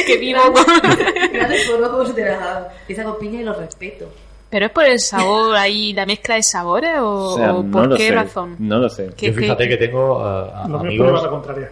que 0.06 0.16
vivo 0.18 0.52
con... 0.52 0.64
Grandes 1.32 1.62
se 2.06 2.12
te 2.12 2.24
la 2.24 2.68
pizza 2.86 3.02
con 3.04 3.18
piña 3.18 3.40
y 3.40 3.44
los 3.44 3.56
respeto. 3.56 4.10
¿Pero 4.48 4.66
es 4.66 4.72
por 4.72 4.84
el 4.84 5.00
sabor 5.00 5.56
ahí, 5.56 5.92
la 5.92 6.06
mezcla 6.06 6.36
de 6.36 6.42
sabores 6.42 6.98
o, 7.00 7.08
O 7.32 7.36
sea, 7.36 7.54
o 7.54 7.62
no 7.62 7.70
por 7.72 7.86
lo 7.88 7.96
qué 7.96 8.08
sé. 8.08 8.14
razón? 8.14 8.56
No 8.60 8.78
lo 8.78 8.88
sé. 8.88 9.10
¿Qué- 9.16 9.26
Yo 9.28 9.34
qué- 9.34 9.40
fíjate 9.40 9.68
que 9.68 9.76
tengo 9.76 10.18
Lo 10.68 10.76
es 10.76 10.80
amigos, 10.82 11.28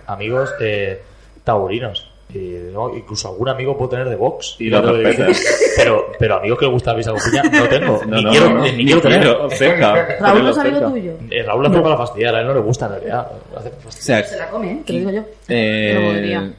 amigos 0.06 0.50
eh, 0.60 1.00
taurinos. 1.44 2.10
Y, 2.32 2.38
¿no? 2.72 2.92
Incluso 2.96 3.28
algún 3.28 3.48
amigo 3.50 3.76
puedo 3.76 3.90
tener 3.90 4.08
de 4.08 4.16
box. 4.16 4.56
Y 4.58 4.68
lo 4.70 4.80
respetas. 4.82 5.40
Pero, 5.76 6.06
pero 6.18 6.36
amigos 6.36 6.58
que 6.58 6.64
le 6.64 6.72
gusta 6.72 6.90
la 6.92 6.96
pizza 6.96 7.12
con 7.12 7.20
piña 7.20 7.42
no 7.44 7.68
tengo. 7.68 8.00
No, 8.06 8.16
ni 8.16 8.24
no, 8.24 8.30
quiero, 8.30 8.48
no, 8.50 8.62
ni, 8.64 8.72
ni 8.72 8.84
quiero 8.86 9.00
tener. 9.02 9.20
quiero. 9.20 9.48
Raúl 10.20 10.42
no 10.42 10.50
es 10.50 10.58
amigo 10.58 10.80
tuyo. 10.90 11.12
Eh, 11.30 11.42
Raúl 11.44 11.62
la 11.62 11.68
hace 11.68 11.80
para 11.80 11.96
fastidiar, 11.96 12.34
a 12.34 12.40
él 12.40 12.46
no 12.48 12.54
le 12.54 12.60
gusta 12.60 12.86
en 12.86 12.92
realidad. 12.92 13.28
Lo 13.52 13.58
hace 13.58 13.68
para 13.70 13.80
O 13.80 13.82
fastidiar. 13.84 14.24
sea, 14.24 14.32
Se 14.32 14.38
la 14.38 14.50
come, 14.50 14.72
¿eh? 14.72 14.82
te 14.84 14.92
lo 14.94 14.98
digo 14.98 15.10
yo. 15.12 15.22
Eh. 15.48 16.52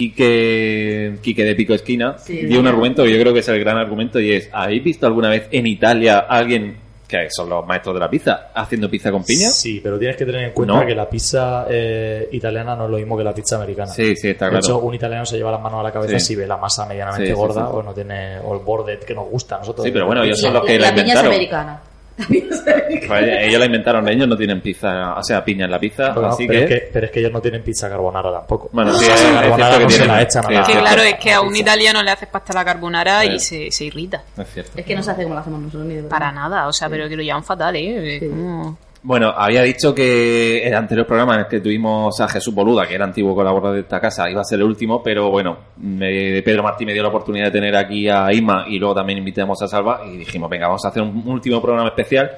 Quique, 0.00 1.12
Quique 1.22 1.44
de 1.44 1.54
Pico 1.54 1.74
Esquina 1.74 2.16
Sí. 2.18 2.46
dio 2.46 2.60
un 2.60 2.66
argumento 2.66 3.04
que 3.04 3.12
yo 3.12 3.20
creo 3.20 3.32
que 3.32 3.40
es 3.40 3.48
el 3.48 3.60
gran 3.60 3.76
argumento 3.76 4.18
y 4.20 4.32
es, 4.32 4.48
¿habéis 4.52 4.82
visto 4.82 5.06
alguna 5.06 5.28
vez 5.30 5.48
en 5.50 5.66
Italia 5.66 6.18
a 6.28 6.38
alguien, 6.38 6.76
que 7.08 7.26
son 7.30 7.48
los 7.48 7.66
maestros 7.66 7.94
de 7.94 8.00
la 8.00 8.08
pizza, 8.08 8.48
haciendo 8.54 8.88
pizza 8.88 9.10
con 9.10 9.24
piña? 9.24 9.48
Sí, 9.50 9.80
pero 9.82 9.98
tienes 9.98 10.16
que 10.16 10.24
tener 10.24 10.44
en 10.44 10.50
cuenta 10.52 10.74
No. 10.74 10.86
que 10.86 10.94
la 10.94 11.08
pizza 11.08 11.66
eh, 11.68 12.28
italiana 12.32 12.74
no 12.76 12.84
es 12.86 12.90
lo 12.90 12.96
mismo 12.98 13.16
que 13.16 13.24
la 13.24 13.34
pizza 13.34 13.56
americana. 13.56 13.90
Sí, 13.92 14.14
sí, 14.16 14.28
está 14.30 14.46
De 14.46 14.50
claro. 14.52 14.64
hecho, 14.66 14.78
un 14.78 14.94
italiano 14.94 15.26
se 15.26 15.36
lleva 15.36 15.50
las 15.50 15.60
manos 15.60 15.80
a 15.80 15.82
la 15.82 15.92
cabeza 15.92 16.18
Sí. 16.18 16.26
si 16.26 16.36
ve 16.36 16.46
la 16.46 16.56
masa 16.56 16.86
medianamente 16.86 17.26
Sí, 17.26 17.32
sí, 17.32 17.38
gorda 17.38 17.66
sí. 17.66 17.70
o 17.72 17.82
no 17.82 17.92
tiene 17.94 18.38
o 18.38 18.54
el 18.54 18.60
borde 18.60 18.98
que 18.98 19.14
nos 19.14 19.28
gusta 19.28 19.56
a 19.56 19.58
nosotros. 19.58 19.84
Sí, 19.84 19.90
pero 19.92 20.06
bueno, 20.06 20.22
ellos 20.22 20.40
son 20.40 20.52
la, 20.54 20.60
los 20.60 20.66
que 20.68 20.78
la 20.78 20.88
la 20.90 20.94
piña 20.94 21.14
es 21.14 21.20
americana. 21.20 21.80
La. 22.28 23.06
Pues 23.08 23.24
ellos 23.48 23.58
la 23.60 23.66
inventaron, 23.66 24.08
ellos 24.08 24.28
no 24.28 24.36
tienen 24.36 24.60
pizza, 24.60 25.14
o 25.16 25.22
sea, 25.22 25.44
piña 25.44 25.64
en 25.64 25.70
la 25.70 25.78
pizza, 25.80 26.08
Pero, 26.14 26.22
no, 26.28 26.32
así 26.32 26.46
pero 26.46 26.66
que... 26.66 26.74
es 26.74 26.80
que... 26.82 26.88
Pero 26.92 27.06
es 27.06 27.12
que 27.12 27.20
ellos 27.20 27.32
no 27.32 27.40
tienen 27.40 27.62
pizza 27.62 27.88
carbonara 27.88 28.30
tampoco. 28.32 28.68
Bueno, 28.72 28.94
sí, 28.94 29.06
es, 29.10 29.24
la 29.32 29.40
carbonara 29.42 29.78
que 29.78 29.84
no 29.84 29.90
se 29.90 29.96
tienen... 29.98 30.16
la 30.16 30.22
echan 30.22 30.44
a 30.44 30.48
sí, 30.48 30.54
la- 30.54 30.60
es 30.62 30.66
Que 30.68 30.78
claro, 30.78 31.02
es 31.02 31.14
que 31.16 31.32
a 31.32 31.40
un 31.40 31.56
italiano 31.56 32.02
le 32.02 32.10
haces 32.10 32.28
pasta 32.28 32.52
a 32.52 32.56
la 32.56 32.64
carbonara 32.64 33.24
y 33.24 33.38
se, 33.40 33.70
se 33.70 33.84
irrita. 33.84 34.22
Es 34.38 34.48
cierto. 34.52 34.72
Es 34.76 34.84
que 34.84 34.94
no 34.94 35.02
se 35.02 35.10
hace 35.10 35.22
como 35.24 35.34
la 35.34 35.40
hacemos 35.40 35.60
nosotros 35.60 35.84
ni 35.86 35.94
de 35.96 36.02
verdad. 36.02 36.10
Para 36.18 36.32
nada, 36.32 36.68
o 36.68 36.72
sea, 36.72 36.88
pero 36.88 37.08
que 37.08 37.16
lo 37.16 37.22
llaman 37.22 37.44
fatal, 37.44 37.74
¿eh? 37.76 38.18
Sí. 38.20 38.28
Como- 38.28 38.78
Bueno, 39.02 39.32
había 39.34 39.62
dicho 39.62 39.94
que 39.94 40.62
el 40.66 40.74
anterior 40.74 41.06
programa 41.06 41.32
en 41.34 41.40
el 41.40 41.46
que 41.46 41.60
tuvimos 41.60 42.20
a 42.20 42.28
Jesús 42.28 42.54
Boluda, 42.54 42.86
que 42.86 42.94
era 42.96 43.06
antiguo 43.06 43.34
colaborador 43.34 43.76
de 43.76 43.80
esta 43.80 43.98
casa, 43.98 44.28
iba 44.30 44.42
a 44.42 44.44
ser 44.44 44.58
el 44.58 44.66
último, 44.66 45.02
pero 45.02 45.30
bueno, 45.30 45.56
me- 45.78 46.42
Pedro 46.42 46.62
Martí 46.62 46.84
me 46.84 46.92
dio 46.92 47.02
la 47.02 47.08
oportunidad 47.08 47.46
de 47.46 47.50
tener 47.50 47.74
aquí 47.76 48.10
a 48.10 48.30
Isma 48.30 48.66
y 48.68 48.78
luego 48.78 48.94
también 48.94 49.18
invitamos 49.18 49.62
a 49.62 49.68
Salva 49.68 50.02
y 50.06 50.18
dijimos, 50.18 50.50
venga, 50.50 50.66
vamos 50.66 50.84
a 50.84 50.88
hacer 50.88 51.02
un 51.02 51.26
último 51.26 51.62
programa 51.62 51.88
especial 51.88 52.30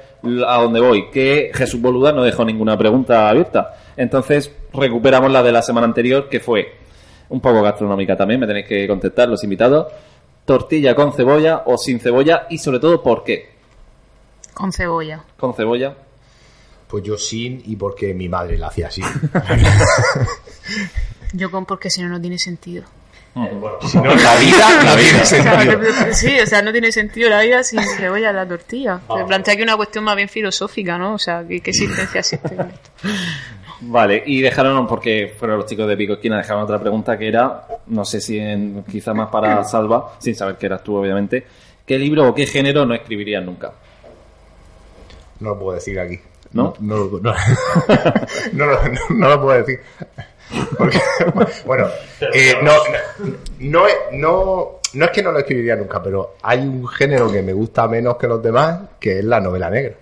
a 0.47 0.63
donde 0.63 0.79
voy, 0.81 1.11
que 1.11 1.51
Jesús 1.53 1.81
Boluda 1.81 2.13
no 2.13 2.23
dejó 2.23 2.45
ninguna 2.45 2.79
pregunta 2.79 3.29
abierta. 3.29 3.75
Entonces 3.97 4.55
recuperamos 4.73 5.33
la 5.33 5.43
de 5.43 5.51
la 5.51 5.63
semana 5.63 5.87
anterior, 5.89 6.29
que 6.29 6.39
fue 6.39 6.75
un 7.31 7.41
poco 7.41 7.61
gastronómica 7.61 8.17
también, 8.17 8.39
me 8.39 8.47
tenéis 8.47 8.67
que 8.69 8.87
contestar 8.87 9.29
los 9.29 9.43
invitados. 9.43 9.93
Tortilla 10.45 10.95
con 10.95 11.13
cebolla 11.13 11.63
o 11.67 11.77
sin 11.77 11.99
cebolla 11.99 12.47
y 12.51 12.59
sobre 12.59 12.79
todo 12.79 13.03
por 13.03 13.25
qué. 13.25 13.49
Con 14.55 14.73
cebolla. 14.73 15.25
Con 15.37 15.55
cebolla. 15.55 15.95
Pues 16.93 17.03
yo 17.05 17.17
sin 17.17 17.63
y 17.65 17.75
porque 17.77 18.13
mi 18.13 18.29
madre 18.29 18.59
la 18.59 18.67
hacía 18.69 18.89
así. 18.89 19.01
Yo 21.33 21.51
con 21.51 21.65
porque 21.65 21.89
si 21.89 22.03
no, 22.03 22.11
no 22.11 22.21
tiene 22.21 22.39
sentido. 22.39 22.85
Si 23.89 23.97
no, 23.97 24.15
la 24.15 24.37
vida 24.37 25.25
sentido. 25.25 25.81
que- 25.81 26.13
sí, 26.15 26.39
o 26.39 26.47
sea, 26.47 26.61
no 26.61 26.71
tiene 26.71 26.93
sentido 26.93 27.31
la 27.31 27.41
vida 27.41 27.65
sin 27.65 27.81
cebolla 27.97 28.29
en 28.29 28.37
la 28.37 28.47
tortilla. 28.47 29.01
Se 29.17 29.25
plantea 29.25 29.55
aquí 29.55 29.63
una 29.63 29.77
cuestión 29.77 30.05
más 30.05 30.17
bien 30.17 30.29
filosófica, 30.29 30.99
¿no? 30.99 31.15
O 31.15 31.19
sea, 31.19 31.43
¿qué, 31.49 31.63
qué 31.63 31.71
existencia 31.71 32.21
existe 32.21 32.55
en 32.55 32.61
esto? 32.61 32.91
Vale, 33.81 34.23
y 34.27 34.43
dejaron, 34.43 34.87
porque 34.87 35.35
fueron 35.39 35.57
los 35.61 35.67
chicos 35.67 35.89
de 35.89 35.97
Pico 35.97 36.13
Esquina, 36.13 36.37
dejaron 36.37 36.63
otra 36.65 36.79
pregunta 36.79 37.17
que 37.19 37.27
era, 37.29 37.67
no 37.87 38.05
sé 38.05 38.21
si 38.21 38.39
en, 38.39 38.85
quizá 38.85 39.15
más 39.15 39.31
para 39.31 39.65
Salva, 39.69 40.13
sin 40.19 40.35
saber 40.37 40.57
que 40.57 40.67
eras 40.67 40.85
tú, 40.85 40.95
obviamente, 40.97 41.47
¿qué 41.87 41.99
libro 41.99 42.29
o 42.29 42.35
qué 42.35 42.45
género 42.47 42.85
no 42.85 42.93
escribirías 42.95 43.43
nunca? 43.43 43.73
No 45.41 45.49
lo 45.55 45.59
puedo 45.59 45.75
decir 45.77 45.99
aquí. 45.99 46.21
¿No? 46.53 46.75
No, 46.81 46.97
lo- 46.97 47.21
no, 47.21 47.33
no 48.53 48.67
lo- 48.67 48.83
no- 48.89 49.01
no 49.17 49.29
lo 49.29 49.41
puedo 49.43 49.59
decir. 49.59 49.81
Porque, 50.77 50.99
bueno, 51.67 51.87
eh, 52.35 52.55
no, 52.63 52.73
no, 53.61 53.87
es- 53.87 53.95
no, 54.13 54.69
no 54.95 55.05
es 55.05 55.11
que 55.11 55.23
no 55.23 55.33
lo 55.33 55.39
escribiría 55.39 55.77
nunca, 55.77 56.03
pero 56.03 56.35
hay 56.43 56.61
un 56.61 56.87
género 56.89 57.31
que 57.33 57.43
me 57.43 57.53
gusta 57.53 57.89
menos 57.89 58.17
que 58.17 58.27
los 58.29 58.43
demás, 58.43 58.81
que 59.01 59.19
es 59.21 59.25
la 59.25 59.41
novela 59.41 59.71
negra. 59.71 59.95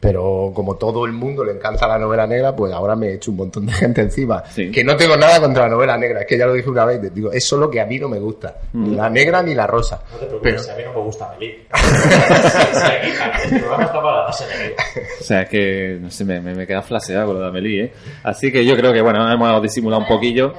Pero 0.00 0.50
como 0.54 0.76
todo 0.76 1.04
el 1.04 1.12
mundo 1.12 1.44
le 1.44 1.52
encanta 1.52 1.86
la 1.86 1.98
novela 1.98 2.26
negra, 2.26 2.56
pues 2.56 2.72
ahora 2.72 2.96
me 2.96 3.08
he 3.08 3.14
hecho 3.16 3.30
un 3.32 3.36
montón 3.36 3.66
de 3.66 3.72
gente 3.74 4.00
encima. 4.00 4.42
Que 4.72 4.82
no 4.82 4.96
tengo 4.96 5.14
nada 5.16 5.38
contra 5.40 5.64
la 5.64 5.68
novela 5.68 5.98
negra, 5.98 6.20
es 6.22 6.26
que 6.26 6.38
ya 6.38 6.46
lo 6.46 6.54
dije 6.54 6.70
una 6.70 6.86
vez, 6.86 7.12
digo, 7.14 7.30
es 7.30 7.44
solo 7.44 7.70
que 7.70 7.80
a 7.82 7.84
mí 7.86 7.98
no 7.98 8.08
me 8.08 8.18
gusta. 8.18 8.56
Ni 8.72 8.90
Mm. 8.90 8.96
la 8.96 9.10
negra 9.10 9.42
ni 9.42 9.54
la 9.54 9.66
rosa. 9.66 10.02
No 10.12 10.18
te 10.18 10.24
preocupes, 10.26 10.52
Pero, 10.52 10.62
si 10.62 10.70
a 10.70 10.76
mí 10.76 10.82
no 10.84 10.92
me 10.94 11.00
gusta 11.04 11.34
Melí. 11.38 11.54
El 13.50 13.58
programa 13.60 13.84
está 13.84 14.02
para 14.02 14.16
la 14.16 14.22
base 14.24 14.44
negra. 14.46 14.84
O 15.20 15.24
sea, 15.24 15.42
es 15.42 15.48
que 15.50 15.98
no 16.00 16.10
sé, 16.10 16.24
me, 16.24 16.40
me, 16.40 16.54
me 16.54 16.66
queda 16.66 16.80
flaseado 16.82 17.26
con 17.26 17.34
lo 17.36 17.42
de 17.42 17.48
Amelie, 17.48 17.84
¿eh? 17.84 17.92
Así 18.22 18.50
que 18.50 18.64
yo 18.64 18.76
creo 18.76 18.92
que, 18.92 19.02
bueno, 19.02 19.30
hemos 19.30 19.62
disimulado 19.62 20.02
un 20.02 20.08
poquillo. 20.08 20.52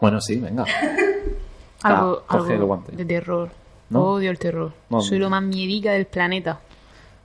Bueno, 0.00 0.20
sí, 0.20 0.36
venga. 0.36 0.64
Algo, 1.82 2.22
Ah, 2.28 2.34
algo 2.36 2.82
de 2.92 3.04
terror. 3.04 3.48
¿No? 3.90 4.02
Odio 4.14 4.30
el 4.30 4.38
terror. 4.38 4.72
No, 4.90 5.00
Soy 5.00 5.18
lo 5.18 5.30
más 5.30 5.42
miedica 5.42 5.92
del 5.92 6.06
planeta. 6.06 6.60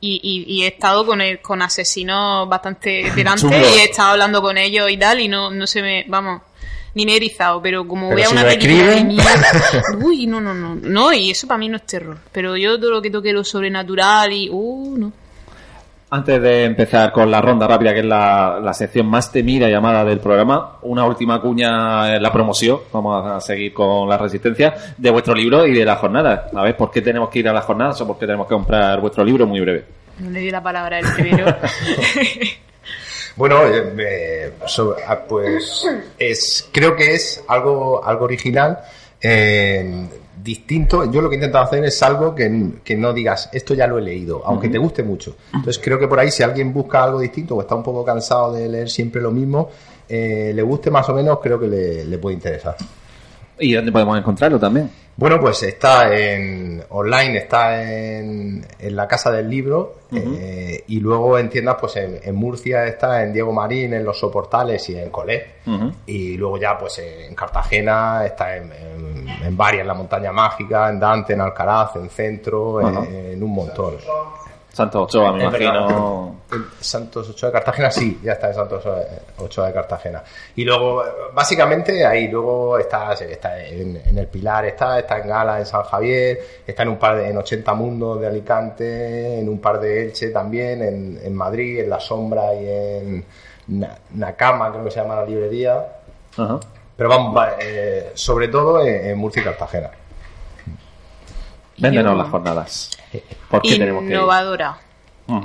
Y, 0.02 0.20
y, 0.24 0.54
y 0.54 0.64
he 0.64 0.68
estado 0.68 1.06
con 1.06 1.20
el, 1.20 1.42
con 1.42 1.62
asesinos 1.62 2.48
bastante 2.48 3.12
delante 3.16 3.48
y 3.48 3.80
he 3.80 3.84
estado 3.86 4.12
hablando 4.12 4.42
con 4.42 4.58
ellos 4.58 4.90
y 4.90 4.98
tal 4.98 5.20
y 5.20 5.28
no, 5.28 5.52
no 5.52 5.68
se 5.68 5.82
me, 5.82 6.06
vamos, 6.08 6.42
ni 6.94 7.06
me 7.06 7.14
he 7.14 7.16
erizado, 7.18 7.62
pero 7.62 7.88
como 7.88 8.10
Pero 8.10 8.16
vea 8.16 8.28
si 8.28 8.34
una 8.34 8.44
película 8.44 8.96
de 8.96 10.06
uy, 10.06 10.26
no, 10.26 10.40
no, 10.40 10.54
no, 10.54 10.76
no, 10.76 11.14
y 11.14 11.32
eso 11.32 11.48
para 11.48 11.58
mí 11.58 11.68
no 11.68 11.78
es 11.78 11.86
terror, 11.86 12.18
pero 12.32 12.56
yo 12.56 12.80
todo 12.80 12.92
lo 12.92 13.02
que 13.02 13.12
toque 13.12 13.34
lo 13.34 13.44
sobrenatural 13.44 14.32
y, 14.32 14.50
uh, 14.50 14.98
no. 14.98 15.12
Antes 16.12 16.42
de 16.42 16.64
empezar 16.64 17.12
con 17.12 17.30
la 17.30 17.40
ronda 17.40 17.68
rápida, 17.68 17.94
que 17.94 18.00
es 18.00 18.06
la, 18.06 18.60
la 18.64 18.74
sección 18.74 19.06
más 19.06 19.32
temida 19.32 19.68
y 19.68 19.72
llamada 19.72 20.04
del 20.04 20.20
programa, 20.20 20.78
una 20.82 21.06
última 21.06 21.40
cuña 21.40 22.16
en 22.16 22.24
la 22.24 22.32
promoción, 22.34 22.80
vamos 22.92 23.28
a 23.28 23.40
seguir 23.40 23.74
con 23.76 24.10
la 24.10 24.18
resistencia, 24.18 24.74
de 24.98 25.10
vuestro 25.12 25.36
libro 25.36 25.68
y 25.68 25.74
de 25.74 25.86
la 25.86 25.98
jornada. 25.98 26.50
A 26.56 26.64
ver, 26.64 26.76
¿por 26.76 26.90
qué 26.90 27.02
tenemos 27.04 27.30
que 27.30 27.40
ir 27.40 27.48
a 27.50 27.54
las 27.54 27.64
jornadas 27.64 28.02
o 28.02 28.08
por 28.08 28.18
qué 28.18 28.26
tenemos 28.26 28.48
que 28.48 28.56
comprar 28.56 29.00
vuestro 29.00 29.24
libro? 29.24 29.46
Muy 29.46 29.60
breve. 29.60 29.86
No 30.20 30.32
le 30.32 30.40
di 30.40 30.50
la 30.50 30.64
palabra 30.64 30.98
al 30.98 31.14
primero. 31.14 31.46
Bueno, 33.36 33.64
eh, 33.68 33.94
eh, 34.00 34.54
so- 34.68 34.96
ah, 35.08 35.18
pues 35.26 35.88
es, 36.18 36.68
creo 36.74 36.94
que 36.96 37.14
es 37.14 37.42
algo, 37.48 38.04
algo 38.04 38.26
original, 38.26 38.80
eh, 39.22 40.10
distinto. 40.44 41.12
Yo 41.12 41.22
lo 41.22 41.30
que 41.30 41.36
he 41.36 41.38
intentado 41.38 41.66
hacer 41.66 41.84
es 41.84 42.02
algo 42.04 42.34
que, 42.34 42.72
que 42.84 42.96
no 42.96 43.14
digas, 43.14 43.50
esto 43.52 43.74
ya 43.74 43.88
lo 43.88 43.98
he 43.98 44.02
leído, 44.02 44.42
aunque 44.46 44.70
te 44.70 44.78
guste 44.78 45.04
mucho. 45.04 45.36
Entonces 45.54 45.82
creo 45.84 46.00
que 46.00 46.08
por 46.08 46.20
ahí 46.20 46.32
si 46.32 46.44
alguien 46.44 46.74
busca 46.74 47.04
algo 47.04 47.20
distinto 47.20 47.56
o 47.56 47.62
está 47.62 47.76
un 47.76 47.84
poco 47.84 48.04
cansado 48.04 48.54
de 48.54 48.68
leer 48.70 48.90
siempre 48.90 49.22
lo 49.22 49.32
mismo, 49.32 49.70
eh, 50.08 50.52
le 50.56 50.62
guste 50.62 50.90
más 50.90 51.08
o 51.10 51.14
menos, 51.14 51.40
creo 51.42 51.60
que 51.60 51.68
le, 51.68 52.06
le 52.06 52.18
puede 52.18 52.36
interesar. 52.36 52.76
¿Y 53.60 53.74
dónde 53.74 53.92
podemos 53.92 54.18
encontrarlo 54.18 54.60
también? 54.60 54.90
Bueno, 55.16 55.38
pues 55.40 55.64
está 55.64 56.16
en 56.18 56.82
online, 56.90 57.40
está 57.40 57.84
en, 57.84 58.66
en 58.80 58.96
la 58.96 59.06
Casa 59.06 59.30
del 59.32 59.50
Libro 59.50 59.98
eh, 60.14 60.86
y 60.88 61.02
luego 61.02 61.38
en 61.38 61.50
tiendas, 61.50 61.76
pues 61.78 61.98
en, 61.98 62.22
en 62.24 62.36
Murcia 62.36 62.86
está 62.86 63.22
en 63.22 63.34
Diego 63.34 63.52
Marín, 63.52 63.94
en 63.94 64.06
Los 64.06 64.18
Soportales 64.18 64.88
y 64.90 64.98
en 64.98 65.10
Colé. 65.10 65.56
Y 66.06 66.38
luego 66.38 66.58
ya 66.58 66.78
pues 66.78 67.00
en 67.00 67.36
Cartagena 67.36 68.26
está 68.26 68.56
en, 68.56 68.72
en, 68.72 69.28
en 69.44 69.58
varias, 69.58 69.82
en 69.82 69.88
la 69.88 69.94
Montaña 69.94 70.32
Mágica, 70.32 70.90
en 70.90 71.00
Dante, 71.00 71.34
en 71.34 71.42
Alcaraz, 71.42 71.98
en 71.98 72.10
Centro, 72.10 72.80
en 72.80 73.44
un 73.44 73.52
montón. 73.52 73.96
Santos 74.80 75.02
Ochoa, 75.16 75.34
me 75.34 75.44
imagino. 75.44 76.36
En 76.52 76.66
Santos 76.80 77.30
Ochoa 77.30 77.50
de 77.50 77.54
Cartagena, 77.54 77.92
sí, 77.92 78.20
ya 78.24 78.32
está 78.34 78.48
en 78.48 78.54
Santos 78.54 78.84
Ochoa- 79.38 79.68
de 79.68 79.74
Cartagena. 79.74 80.24
Y 80.56 80.64
luego, 80.64 81.04
básicamente, 81.34 82.06
ahí 82.06 82.30
luego 82.30 82.78
está, 82.80 83.12
está 83.14 83.60
en, 83.66 84.02
en 84.06 84.18
El 84.18 84.28
Pilar, 84.28 84.66
está, 84.66 84.98
está 85.00 85.18
en 85.20 85.28
Gala, 85.28 85.60
en 85.60 85.66
San 85.66 85.84
Javier, 85.84 86.40
está 86.66 86.84
en 86.84 86.90
un 86.90 86.98
par 86.98 87.18
de, 87.18 87.30
en 87.30 87.38
80 87.38 87.74
Mundos 87.74 88.22
de 88.22 88.28
Alicante, 88.28 89.40
en 89.40 89.50
un 89.50 89.60
par 89.60 89.80
de 89.82 90.06
Elche 90.06 90.30
también, 90.30 90.82
en, 90.82 91.20
en 91.24 91.36
Madrid, 91.36 91.80
en 91.82 91.90
La 91.90 92.00
Sombra 92.00 92.54
y 92.56 92.68
en 92.68 93.26
Na- 93.68 93.98
Nakama, 94.12 94.72
creo 94.72 94.86
que 94.86 94.92
se 94.92 95.02
llama 95.02 95.16
la 95.18 95.26
librería. 95.26 95.86
Ajá. 96.38 96.58
Pero 96.96 97.10
vamos, 97.10 97.36
va, 97.38 97.56
eh, 97.60 98.12
sobre 98.14 98.48
todo 98.48 98.82
en, 98.82 99.10
en 99.10 99.18
Murcia 99.18 99.42
y 99.42 99.46
Cartagena. 99.46 99.90
Véndenos 101.78 102.18
las 102.18 102.30
jornadas. 102.30 102.90
¿Por 103.50 103.62
qué 103.62 103.78
tenemos 103.78 104.04
que? 104.04 104.10
Innovadora. 104.14 104.78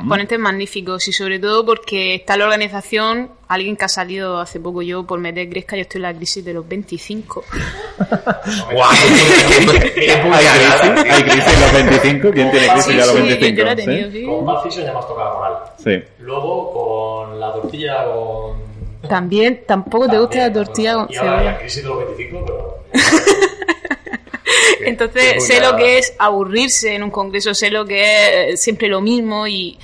Ponentes 0.08 0.38
magníficos 0.38 1.06
y 1.08 1.12
sobre 1.12 1.38
todo 1.38 1.66
porque 1.66 2.14
está 2.14 2.38
la 2.38 2.44
organización, 2.46 3.30
alguien 3.48 3.76
que 3.76 3.84
ha 3.84 3.88
salido 3.88 4.38
hace 4.40 4.58
poco 4.58 4.80
yo 4.80 5.04
por 5.04 5.20
meter 5.20 5.46
Gresca, 5.46 5.76
yo 5.76 5.82
estoy 5.82 5.98
en 5.98 6.02
la 6.04 6.14
crisis 6.14 6.42
de 6.42 6.54
los 6.54 6.66
25. 6.66 7.44
¡Guau! 8.72 8.90
¡Qué- 9.82 9.92
qué 9.92 10.10
¿Hay 10.12 10.20
crisis? 10.46 10.80
tío! 10.80 11.12
¿Hay 11.14 11.22
crisis 11.22 11.52
en 11.54 11.60
los 11.60 11.72
25? 11.74 12.30
¿Quién 12.32 12.50
tiene 12.50 12.66
crisis 12.68 12.84
Sí, 12.86 12.96
ya 12.96 13.02
a 13.02 13.06
los 13.06 13.14
sí, 13.14 13.20
25? 13.22 13.58
yo 13.58 13.64
la 13.66 13.72
he 13.72 13.76
¿Sí? 13.76 13.84
tenido, 13.84 14.10
sí. 14.10 14.24
Con 14.24 14.62
Fiction 14.62 14.86
ya 14.86 14.98
has 14.98 15.06
tocado 15.06 15.28
la 15.28 15.34
moral. 15.34 15.58
Sí. 15.84 16.02
Luego 16.20 16.72
con 16.72 17.40
la 17.40 17.52
tortilla 17.52 18.04
con... 18.06 18.56
También, 19.06 19.64
tampoco 19.66 20.08
te 20.08 20.18
gusta 20.18 20.38
la 20.38 20.52
tortilla 20.54 20.94
con 20.94 21.08
Y 21.10 21.16
ahora 21.16 21.30
la 21.32 21.38
cebolla. 21.40 21.58
crisis 21.58 21.82
de 21.82 21.88
los 21.90 21.98
25, 21.98 22.44
pero... 22.46 22.84
Entonces 24.86 25.44
sé 25.46 25.60
lo 25.60 25.76
que 25.76 25.98
es 25.98 26.14
aburrirse 26.18 26.94
en 26.94 27.02
un 27.02 27.10
congreso, 27.10 27.54
sé 27.54 27.70
lo 27.70 27.84
que 27.84 28.50
es 28.50 28.62
siempre 28.62 28.88
lo 28.88 29.00
mismo 29.00 29.46
y, 29.46 29.78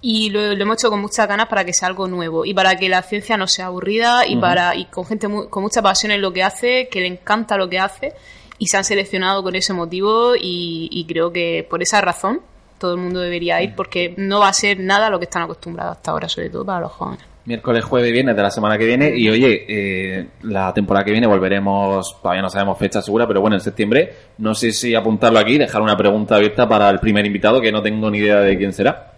y 0.00 0.30
lo, 0.30 0.54
lo 0.54 0.62
hemos 0.62 0.76
hecho 0.78 0.90
con 0.90 1.00
muchas 1.00 1.26
ganas 1.28 1.48
para 1.48 1.64
que 1.64 1.72
sea 1.72 1.88
algo 1.88 2.06
nuevo 2.08 2.44
y 2.44 2.54
para 2.54 2.76
que 2.76 2.88
la 2.88 3.02
ciencia 3.02 3.36
no 3.36 3.46
sea 3.46 3.66
aburrida 3.66 4.26
y 4.26 4.36
para 4.36 4.74
y 4.76 4.84
con 4.86 5.04
gente 5.06 5.28
mu- 5.28 5.48
con 5.48 5.62
mucha 5.62 5.82
pasión 5.82 6.12
en 6.12 6.20
lo 6.20 6.32
que 6.32 6.42
hace, 6.42 6.88
que 6.88 7.00
le 7.00 7.06
encanta 7.08 7.56
lo 7.56 7.68
que 7.68 7.78
hace 7.78 8.12
y 8.58 8.66
se 8.68 8.76
han 8.76 8.84
seleccionado 8.84 9.42
con 9.42 9.54
ese 9.54 9.72
motivo 9.72 10.34
y, 10.36 10.88
y 10.90 11.04
creo 11.06 11.32
que 11.32 11.66
por 11.68 11.82
esa 11.82 12.00
razón 12.00 12.40
todo 12.78 12.92
el 12.94 12.98
mundo 13.00 13.18
debería 13.20 13.60
ir 13.60 13.74
porque 13.74 14.14
no 14.16 14.38
va 14.40 14.48
a 14.48 14.52
ser 14.52 14.78
nada 14.78 15.10
lo 15.10 15.18
que 15.18 15.24
están 15.24 15.42
acostumbrados 15.42 15.96
hasta 15.96 16.12
ahora, 16.12 16.28
sobre 16.28 16.48
todo 16.50 16.64
para 16.64 16.80
los 16.80 16.92
jóvenes. 16.92 17.24
Miércoles, 17.48 17.82
jueves 17.82 18.12
viernes 18.12 18.36
de 18.36 18.42
la 18.42 18.50
semana 18.50 18.76
que 18.76 18.84
viene. 18.84 19.10
Y 19.16 19.26
oye, 19.30 19.64
eh, 19.68 20.26
la 20.42 20.74
temporada 20.74 21.02
que 21.02 21.12
viene 21.12 21.26
volveremos, 21.26 22.20
todavía 22.20 22.42
no 22.42 22.50
sabemos 22.50 22.76
fecha 22.78 23.00
segura, 23.00 23.26
pero 23.26 23.40
bueno, 23.40 23.56
en 23.56 23.60
septiembre. 23.62 24.12
No 24.36 24.54
sé 24.54 24.70
si 24.70 24.94
apuntarlo 24.94 25.38
aquí, 25.38 25.56
dejar 25.56 25.80
una 25.80 25.96
pregunta 25.96 26.36
abierta 26.36 26.68
para 26.68 26.90
el 26.90 26.98
primer 26.98 27.24
invitado, 27.24 27.58
que 27.62 27.72
no 27.72 27.80
tengo 27.80 28.10
ni 28.10 28.18
idea 28.18 28.40
de 28.40 28.58
quién 28.58 28.74
será. 28.74 29.12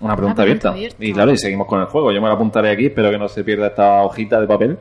Una 0.00 0.16
pregunta, 0.16 0.42
pregunta 0.44 0.44
abierta. 0.44 0.68
abierta. 0.70 0.96
Y 1.04 1.12
claro, 1.12 1.32
y 1.32 1.36
seguimos 1.36 1.66
con 1.66 1.78
el 1.80 1.86
juego. 1.86 2.10
Yo 2.10 2.22
me 2.22 2.28
la 2.28 2.34
apuntaré 2.34 2.70
aquí, 2.70 2.86
espero 2.86 3.10
que 3.10 3.18
no 3.18 3.28
se 3.28 3.44
pierda 3.44 3.66
esta 3.66 4.00
hojita 4.02 4.40
de 4.40 4.46
papel. 4.46 4.78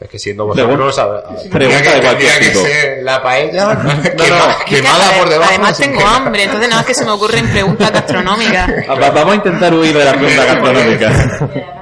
Es 0.00 0.08
que 0.08 0.18
siendo 0.18 0.46
vosotros, 0.46 0.98
a- 0.98 1.02
a- 1.04 1.22
Pregunta 1.52 1.94
de 1.94 2.00
cualquier 2.00 2.38
que 2.40 2.46
tipo. 2.46 2.58
ser 2.60 3.02
la 3.04 3.22
paella 3.22 3.74
no. 3.74 3.80
quema- 4.02 4.64
quemada 4.66 5.10
por 5.16 5.28
debajo. 5.28 5.50
Además 5.50 5.78
tengo 5.78 6.00
hambre, 6.04 6.42
entonces 6.42 6.68
nada 6.70 6.80
más 6.80 6.86
que 6.86 6.94
se 6.94 7.04
me 7.04 7.12
ocurren 7.12 7.46
preguntas 7.50 7.92
gastronómicas. 7.92 8.68
Ah, 8.88 8.94
va- 9.00 9.10
Vamos 9.10 9.32
a 9.32 9.36
intentar 9.36 9.72
huir 9.74 9.96
de 9.96 10.04
la 10.04 10.12
pregunta 10.14 10.44
gastronómica. 10.44 11.76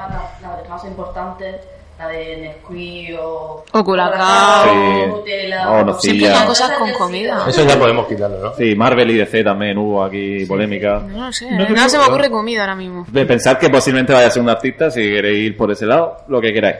Además 0.88 1.58
la, 1.98 2.08
de 2.08 2.36
Nesquik 2.36 3.18
o... 3.20 3.64
O 3.72 3.84
Colacao. 3.84 4.64
Sí. 4.64 5.06
Nutella. 5.08 5.70
O 5.70 5.84
nocilla. 5.84 6.12
Siempre 6.12 6.38
son 6.38 6.46
cosas 6.46 6.70
con 6.78 6.92
comida. 6.92 7.44
Eso 7.48 7.66
ya 7.66 7.78
podemos 7.78 8.06
quitarlo, 8.06 8.38
¿no? 8.38 8.54
Sí, 8.54 8.74
Marvel 8.76 9.10
y 9.10 9.16
DC 9.16 9.42
también 9.42 9.76
hubo 9.78 10.04
aquí 10.04 10.46
polémica. 10.46 11.00
No 11.00 11.26
lo 11.26 11.32
sé, 11.32 11.50
No 11.50 11.88
se 11.88 11.98
me 11.98 12.04
ocurre 12.04 12.30
comida 12.30 12.60
ahora 12.60 12.76
mismo. 12.76 13.04
De 13.08 13.26
pensar 13.26 13.58
que 13.58 13.68
posiblemente 13.68 14.12
vaya 14.12 14.28
a 14.28 14.30
ser 14.30 14.42
un 14.42 14.48
artista, 14.48 14.90
si 14.90 15.02
queréis 15.02 15.46
ir 15.50 15.56
por 15.56 15.70
ese 15.72 15.86
lado, 15.86 16.18
lo 16.28 16.40
que 16.40 16.52
queráis. 16.52 16.76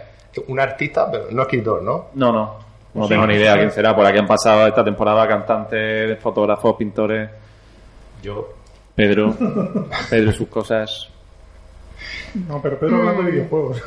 Un 0.47 0.61
artista, 0.61 1.11
pero 1.11 1.27
no 1.31 1.43
escritor, 1.43 1.83
¿no? 1.83 2.07
No, 2.15 2.33
no. 2.33 2.69
No 2.95 3.09
tengo 3.09 3.27
ni 3.27 3.35
idea 3.35 3.57
quién 3.57 3.71
será. 3.73 3.95
Por 3.95 4.07
aquí 4.07 4.19
han 4.19 4.27
pasado 4.27 4.67
esta 4.67 4.85
temporada 4.85 5.27
cantantes, 5.27 6.19
fotógrafos, 6.21 6.77
pintores. 6.77 7.29
Yo... 8.23 8.55
Pedro. 8.95 9.35
Pedro 10.11 10.31
y 10.31 10.35
sus 10.35 10.49
cosas. 10.49 11.09
No, 12.49 12.61
pero 12.63 12.79
Pedro 12.79 12.97
hablando 12.97 13.23
de 13.23 13.31
videojuegos. 13.33 13.83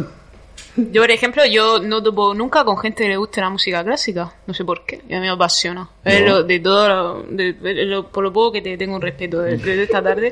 Yo, 0.77 1.01
por 1.01 1.11
ejemplo, 1.11 1.45
yo 1.45 1.79
no 1.79 2.01
topo 2.01 2.33
nunca 2.33 2.63
con 2.63 2.77
gente 2.77 3.03
que 3.03 3.09
le 3.09 3.17
guste 3.17 3.41
la 3.41 3.49
música 3.49 3.83
clásica. 3.83 4.31
No 4.47 4.53
sé 4.53 4.63
por 4.63 4.85
qué. 4.85 5.01
Y 5.09 5.13
a 5.13 5.19
mí 5.19 5.25
me 5.25 5.29
apasiona. 5.29 5.89
Es 6.05 6.21
lo- 6.25 6.43
de 6.43 6.59
todo, 6.61 6.88
lo- 6.88 7.23
de- 7.23 7.53
de 7.53 7.73
lo- 7.85 8.07
por 8.07 8.23
lo 8.23 8.31
poco 8.31 8.53
que 8.53 8.61
te 8.61 8.77
tengo 8.77 8.95
un 8.95 9.01
respeto 9.01 9.41
de, 9.41 9.57
de 9.57 9.83
esta 9.83 10.01
tarde. 10.01 10.31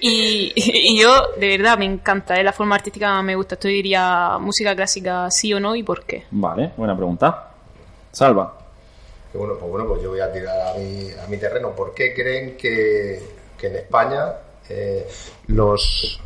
Y, 0.00 0.52
y 0.54 1.00
yo, 1.02 1.30
de 1.36 1.48
verdad, 1.58 1.76
me 1.78 1.84
encanta. 1.86 2.36
Es 2.36 2.44
la 2.44 2.52
forma 2.52 2.76
artística 2.76 3.20
me 3.22 3.34
gusta. 3.34 3.56
Esto 3.56 3.66
diría 3.66 4.38
música 4.38 4.74
clásica 4.76 5.28
sí 5.32 5.52
o 5.52 5.58
no 5.58 5.74
y 5.74 5.82
por 5.82 6.04
qué. 6.04 6.24
Vale, 6.30 6.70
buena 6.76 6.96
pregunta. 6.96 7.50
Salva. 8.12 8.56
Que 9.32 9.38
bueno, 9.38 9.54
pues 9.58 9.68
bueno, 9.68 9.88
pues 9.88 10.00
yo 10.02 10.10
voy 10.10 10.20
a 10.20 10.32
tirar 10.32 10.54
a 10.74 10.78
mi, 10.78 11.10
a 11.10 11.26
mi 11.26 11.38
terreno. 11.38 11.70
¿Por 11.70 11.92
qué 11.92 12.14
creen 12.14 12.56
que, 12.56 13.20
que 13.58 13.66
en 13.66 13.76
España 13.76 14.26
eh, 14.68 15.08
los, 15.48 16.20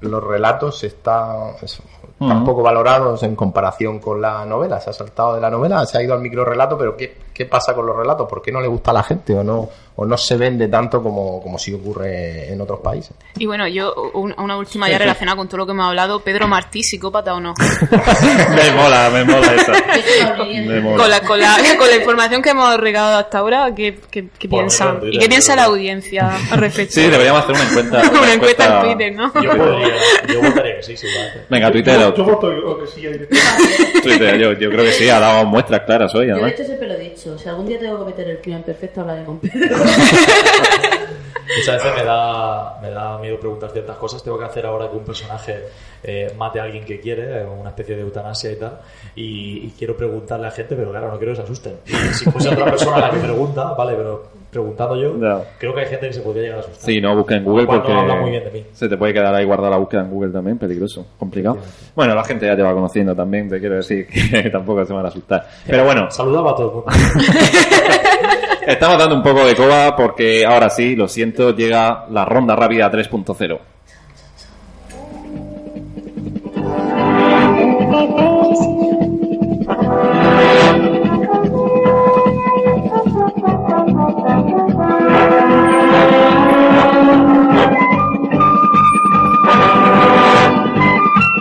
los 0.00 0.22
relatos 0.22 0.82
están, 0.84 1.54
están 1.62 1.86
Ujú. 2.20 2.44
poco 2.44 2.62
valorados 2.62 3.22
en 3.22 3.34
comparación 3.36 3.98
con 3.98 4.20
la 4.20 4.44
novela? 4.44 4.80
Se 4.80 4.90
ha 4.90 4.92
saltado 4.92 5.34
de 5.34 5.40
la 5.40 5.50
novela, 5.50 5.84
se 5.86 5.98
ha 5.98 6.02
ido 6.02 6.14
al 6.14 6.20
microrelato, 6.20 6.76
pero 6.78 6.96
¿qué, 6.96 7.16
¿Qué 7.38 7.46
pasa 7.46 7.72
con 7.72 7.86
los 7.86 7.94
relatos? 7.94 8.28
¿Por 8.28 8.42
qué 8.42 8.50
no 8.50 8.60
le 8.60 8.66
gusta 8.66 8.90
a 8.90 8.94
la 8.94 9.04
gente 9.04 9.32
o 9.32 9.44
no, 9.44 9.70
o 9.94 10.04
no 10.04 10.16
se 10.18 10.36
vende 10.36 10.66
tanto 10.66 11.00
como, 11.00 11.40
como 11.40 11.56
sí 11.56 11.72
ocurre 11.72 12.52
en 12.52 12.60
otros 12.60 12.80
países? 12.80 13.12
Y 13.38 13.46
bueno, 13.46 13.68
yo, 13.68 13.94
un- 14.14 14.34
una 14.38 14.56
última 14.56 14.90
ya 14.90 14.98
relacionada 14.98 15.36
con 15.36 15.46
todo 15.46 15.58
lo 15.58 15.66
que 15.66 15.70
hemos 15.70 15.86
hablado. 15.86 16.18
Pedro 16.18 16.48
Martí, 16.48 16.82
psicópata 16.82 17.34
o 17.34 17.40
no. 17.40 17.54
me 18.56 18.70
mola, 18.72 19.08
me 19.12 19.24
mola 19.24 19.54
esa. 19.54 19.72
Me 20.66 20.80
mola. 20.80 20.96
Con 20.96 21.10
la, 21.10 21.20
con, 21.20 21.38
la, 21.40 21.56
con 21.78 21.88
la 21.88 21.96
información 21.96 22.42
que 22.42 22.50
hemos 22.50 22.76
regalado 22.78 23.18
hasta 23.18 23.38
ahora, 23.38 23.72
¿qué, 23.72 24.00
qué, 24.10 24.28
Bueno, 24.48 24.68
¿Y 25.10 25.18
qué 25.20 25.28
piensa 25.28 25.54
la 25.54 25.64
audiencia 25.64 26.36
al 26.50 26.58
respecto? 26.58 26.94
Sí, 26.94 27.02
deberíamos 27.02 27.44
hacer 27.44 27.54
una 27.54 27.64
encuesta. 27.68 28.10
Una 28.20 28.32
encuesta 28.34 28.80
en 28.80 28.82
Twitter, 28.88 29.14
¿no? 29.14 29.32
Yo, 29.42 29.50
podría- 29.56 29.94
yo 30.28 30.42
votaría 30.42 30.76
que 30.76 30.82
sí, 30.82 30.96
seguramente. 30.96 31.46
Venga, 31.48 31.70
Twitter. 31.70 32.00
Yo, 32.00 32.14
yo 32.16 32.24
voto 32.24 32.48
o 32.48 32.78
que 32.80 32.86
sí. 32.88 33.02
Twitter, 34.02 34.38
yo, 34.38 34.52
yo 34.54 34.70
creo 34.70 34.84
que 34.84 34.92
sí, 34.92 35.08
ha 35.08 35.20
dado 35.20 35.44
muestras 35.44 35.82
claras 35.82 36.14
hoy, 36.14 36.22
Yo 36.26 36.26
de 36.26 36.32
además. 36.32 36.52
hecho 36.52 36.64
siempre 36.64 36.88
lo 36.88 36.94
he 36.94 36.98
dicho. 36.98 37.27
Si 37.36 37.48
algún 37.48 37.66
día 37.66 37.78
tengo 37.78 37.94
que 37.94 37.98
cometer 38.04 38.28
el 38.28 38.40
crimen 38.40 38.62
perfecto, 38.62 39.00
hablaré 39.00 39.24
con 39.24 39.38
Pedro. 39.38 39.76
Muchas 41.58 41.82
veces 41.82 41.98
me 41.98 42.04
da, 42.04 42.78
me 42.80 42.90
da 42.90 43.18
miedo 43.18 43.40
preguntar 43.40 43.70
ciertas 43.70 43.96
cosas. 43.96 44.22
Tengo 44.22 44.38
que 44.38 44.44
hacer 44.44 44.64
ahora 44.66 44.88
que 44.88 44.96
un 44.96 45.04
personaje 45.04 45.64
eh, 46.02 46.32
mate 46.36 46.60
a 46.60 46.64
alguien 46.64 46.84
que 46.84 47.00
quiere, 47.00 47.40
eh, 47.40 47.46
una 47.46 47.70
especie 47.70 47.96
de 47.96 48.02
eutanasia 48.02 48.52
y 48.52 48.56
tal. 48.56 48.80
Y, 49.16 49.66
y 49.66 49.74
quiero 49.76 49.96
preguntarle 49.96 50.46
a 50.46 50.50
gente, 50.50 50.76
pero 50.76 50.90
claro, 50.90 51.10
no 51.10 51.18
quiero 51.18 51.32
que 51.32 51.36
se 51.36 51.42
asusten. 51.42 51.78
Si 52.12 52.30
fuese 52.30 52.50
otra 52.50 52.66
persona 52.66 52.98
la 53.00 53.10
que 53.10 53.18
pregunta, 53.18 53.72
vale, 53.72 53.94
pero 53.96 54.37
preguntando 54.50 54.96
yo, 54.96 55.14
creo 55.58 55.74
que 55.74 55.80
hay 55.80 55.86
gente 55.86 56.08
que 56.08 56.12
se 56.14 56.20
podría 56.20 56.42
llegar 56.42 56.58
a 56.58 56.60
asustar. 56.60 56.84
Sí, 56.84 57.00
no 57.00 57.14
busca 57.16 57.36
en 57.36 57.44
Google 57.44 57.66
porque 57.66 57.92
habla 57.92 58.16
muy 58.16 58.30
bien 58.30 58.44
de 58.44 58.50
mí. 58.50 58.64
se 58.72 58.88
te 58.88 58.96
puede 58.96 59.12
quedar 59.12 59.34
ahí 59.34 59.44
guardada 59.44 59.70
la 59.70 59.76
búsqueda 59.76 60.02
en 60.02 60.10
Google 60.10 60.32
también, 60.32 60.58
peligroso, 60.58 61.06
complicado. 61.18 61.58
Bueno, 61.94 62.14
la 62.14 62.24
gente 62.24 62.46
ya 62.46 62.56
te 62.56 62.62
va 62.62 62.72
conociendo 62.72 63.14
también, 63.14 63.48
te 63.48 63.60
quiero 63.60 63.76
decir 63.76 64.06
que 64.06 64.48
tampoco 64.52 64.84
se 64.84 64.92
van 64.92 65.04
a 65.04 65.08
asustar. 65.08 65.46
Pero 65.66 65.84
bueno, 65.84 66.10
Saludaba 66.10 66.52
a 66.52 66.54
todo 66.54 66.68
el 66.68 66.74
mundo. 66.74 66.90
estamos 68.66 68.98
dando 68.98 69.16
un 69.16 69.22
poco 69.22 69.44
de 69.44 69.54
coba 69.54 69.94
porque 69.96 70.44
ahora 70.44 70.70
sí, 70.70 70.96
lo 70.96 71.08
siento, 71.08 71.54
llega 71.54 72.06
la 72.10 72.24
ronda 72.24 72.56
rápida 72.56 72.90
3.0. 72.90 73.58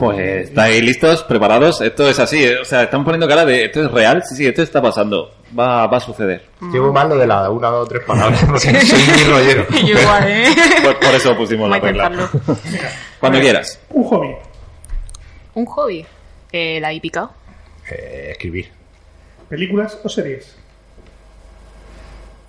Pues 0.02 0.48
estáis 0.48 0.82
listos, 0.82 1.22
preparados. 1.22 1.80
Esto 1.80 2.08
es 2.08 2.18
así, 2.18 2.42
¿eh? 2.42 2.58
o 2.58 2.64
sea, 2.64 2.82
están 2.82 3.04
poniendo 3.04 3.28
cara 3.28 3.44
de 3.44 3.66
esto 3.66 3.84
es 3.84 3.90
real, 3.92 4.20
sí, 4.28 4.34
sí, 4.34 4.44
esto 4.44 4.60
está 4.60 4.82
pasando, 4.82 5.32
va, 5.56 5.86
va 5.86 5.96
a 5.98 6.00
suceder. 6.00 6.44
Llevo 6.72 6.92
mal 6.92 7.08
lo 7.08 7.16
de 7.16 7.24
la 7.24 7.48
una, 7.48 7.68
dos, 7.68 7.88
tres 7.88 8.02
palabras, 8.04 8.44
porque 8.44 8.80
soy 8.84 9.00
muy 9.00 9.22
rollero. 9.22 9.64
Yo 9.70 10.00
igual, 10.00 10.24
¿eh? 10.28 10.48
Por, 10.82 10.98
por 10.98 11.14
eso 11.14 11.36
pusimos 11.36 11.70
la 11.70 11.78
Vamos 11.78 11.86
regla. 11.86 12.30
Cuando 13.20 13.38
quieras. 13.38 13.78
Un 13.90 14.02
hobby, 14.02 14.34
Un 15.54 15.66
hobby. 15.66 16.04
Eh, 16.50 16.80
la 16.80 16.92
hípica. 16.92 17.30
Eh, 17.88 18.30
escribir. 18.32 18.72
películas 19.48 20.00
o 20.02 20.08
series. 20.08 20.56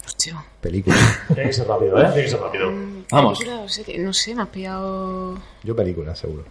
Hostia. 0.07 0.43
Películas. 0.59 1.19
Tiene 1.27 1.43
que 1.43 1.53
ser 1.53 1.67
rápido, 1.67 2.01
¿eh? 2.01 2.05
Tiene 2.05 2.23
que 2.23 2.29
ser 2.29 2.39
rápido. 2.39 2.71
Vamos. 3.11 3.37
Película 3.37 3.61
o 3.61 3.69
serie, 3.69 3.99
No 3.99 4.11
sé, 4.11 4.33
me 4.33 4.41
has 4.41 4.49
pillado. 4.49 5.37
Yo 5.61 5.75
películas, 5.75 6.17
seguro. 6.17 6.45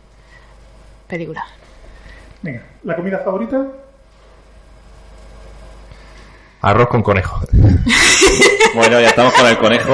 Venga, 2.43 2.63
¿la 2.85 2.97
comida 2.97 3.19
favorita? 3.19 3.67
Arroz 6.63 6.89
con 6.89 7.03
conejo. 7.03 7.41
Bueno, 8.75 8.99
ya 8.99 9.09
estamos 9.09 9.35
con 9.35 9.47
el 9.47 9.59
conejo. 9.59 9.93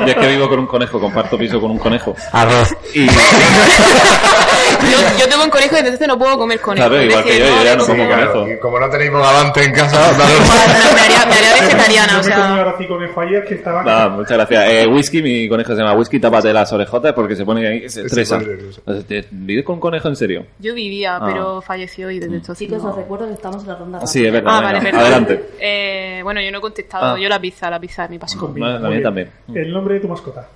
Yo 0.00 0.06
es 0.06 0.16
que 0.16 0.28
vivo 0.28 0.50
con 0.50 0.58
un 0.58 0.66
conejo, 0.66 1.00
comparto 1.00 1.38
piso 1.38 1.58
con 1.62 1.70
un 1.70 1.78
conejo. 1.78 2.14
Arroz. 2.32 2.76
Y 2.94 3.06
Yo, 4.90 5.18
yo 5.20 5.28
tengo 5.28 5.44
un 5.44 5.50
conejo 5.50 5.74
y 5.76 5.78
entonces 5.80 6.08
no 6.08 6.18
puedo 6.18 6.38
comer 6.38 6.60
conejo. 6.60 6.88
Claro, 6.88 7.02
igual 7.04 7.24
que 7.24 7.38
yo, 7.38 7.44
yo 7.46 7.64
ya 7.64 7.76
no 7.76 7.86
como- 7.86 8.08
conejo. 8.08 8.48
Y 8.48 8.58
como 8.58 8.80
no 8.80 8.88
tenéis 8.90 9.10
bogavante 9.10 9.64
en 9.64 9.72
casa, 9.72 10.12
me 10.16 11.00
haría, 11.00 11.26
me 11.26 11.32
haría 11.34 11.52
vegetariana, 11.60 12.12
Yo 12.12 12.18
o 12.20 12.22
me 12.22 12.30
comí 12.30 12.34
sea. 12.34 12.56
ahora 12.56 12.74
sí 12.78 12.86
conejo 12.86 13.20
ayer 13.20 13.44
que 13.44 13.54
estaba... 13.54 13.82
Nada, 13.84 14.08
muchas 14.08 14.32
gracias. 14.32 14.64
Eh, 14.70 14.86
whisky, 14.86 15.22
mi 15.22 15.48
conejo 15.48 15.72
se 15.74 15.78
llama 15.80 15.94
Whisky, 15.94 16.20
tápate 16.20 16.52
las 16.52 16.72
orejotas 16.72 17.12
porque 17.12 17.36
se 17.36 17.44
pone 17.44 17.66
ahí, 17.66 17.88
se 17.88 18.02
estresa. 18.06 18.38
nervioso. 18.38 18.82
¿Vives 19.30 19.64
con 19.64 19.74
un 19.76 19.80
conejo 19.80 20.08
en 20.08 20.16
serio? 20.16 20.46
Yo 20.58 20.74
vivía, 20.74 21.16
Ah. 21.16 21.22
pero 21.26 21.60
falleció 21.60 22.10
y 22.10 22.18
desde 22.18 22.36
entonces. 22.36 22.66
Chicos, 22.66 22.82
no. 22.82 22.90
os 22.90 22.96
recuerdo 22.96 23.26
que 23.26 23.34
estamos 23.34 23.62
en 23.62 23.68
la 23.68 23.74
ronda 23.76 24.06
Sí, 24.06 24.24
es 24.24 24.32
verdad. 24.32 24.52
Ah, 24.56 24.60
vale, 24.60 24.80
perdón. 24.80 25.00
adelante. 25.00 25.44
Eh, 25.60 26.20
bueno, 26.22 26.40
yo 26.40 26.50
no 26.52 26.58
he 26.58 26.60
contestado. 26.60 27.14
Ah. 27.14 27.18
Yo 27.18 27.28
la 27.28 27.40
pizza, 27.40 27.70
la 27.70 27.78
pizza 27.80 28.04
es 28.04 28.10
mi 28.10 28.18
pasión. 28.18 28.54
La 28.58 28.78
mía 28.88 29.02
también. 29.02 29.30
El 29.54 29.72
nombre 29.72 29.94
de 29.94 30.00
tu 30.00 30.08
mascota. 30.08 30.46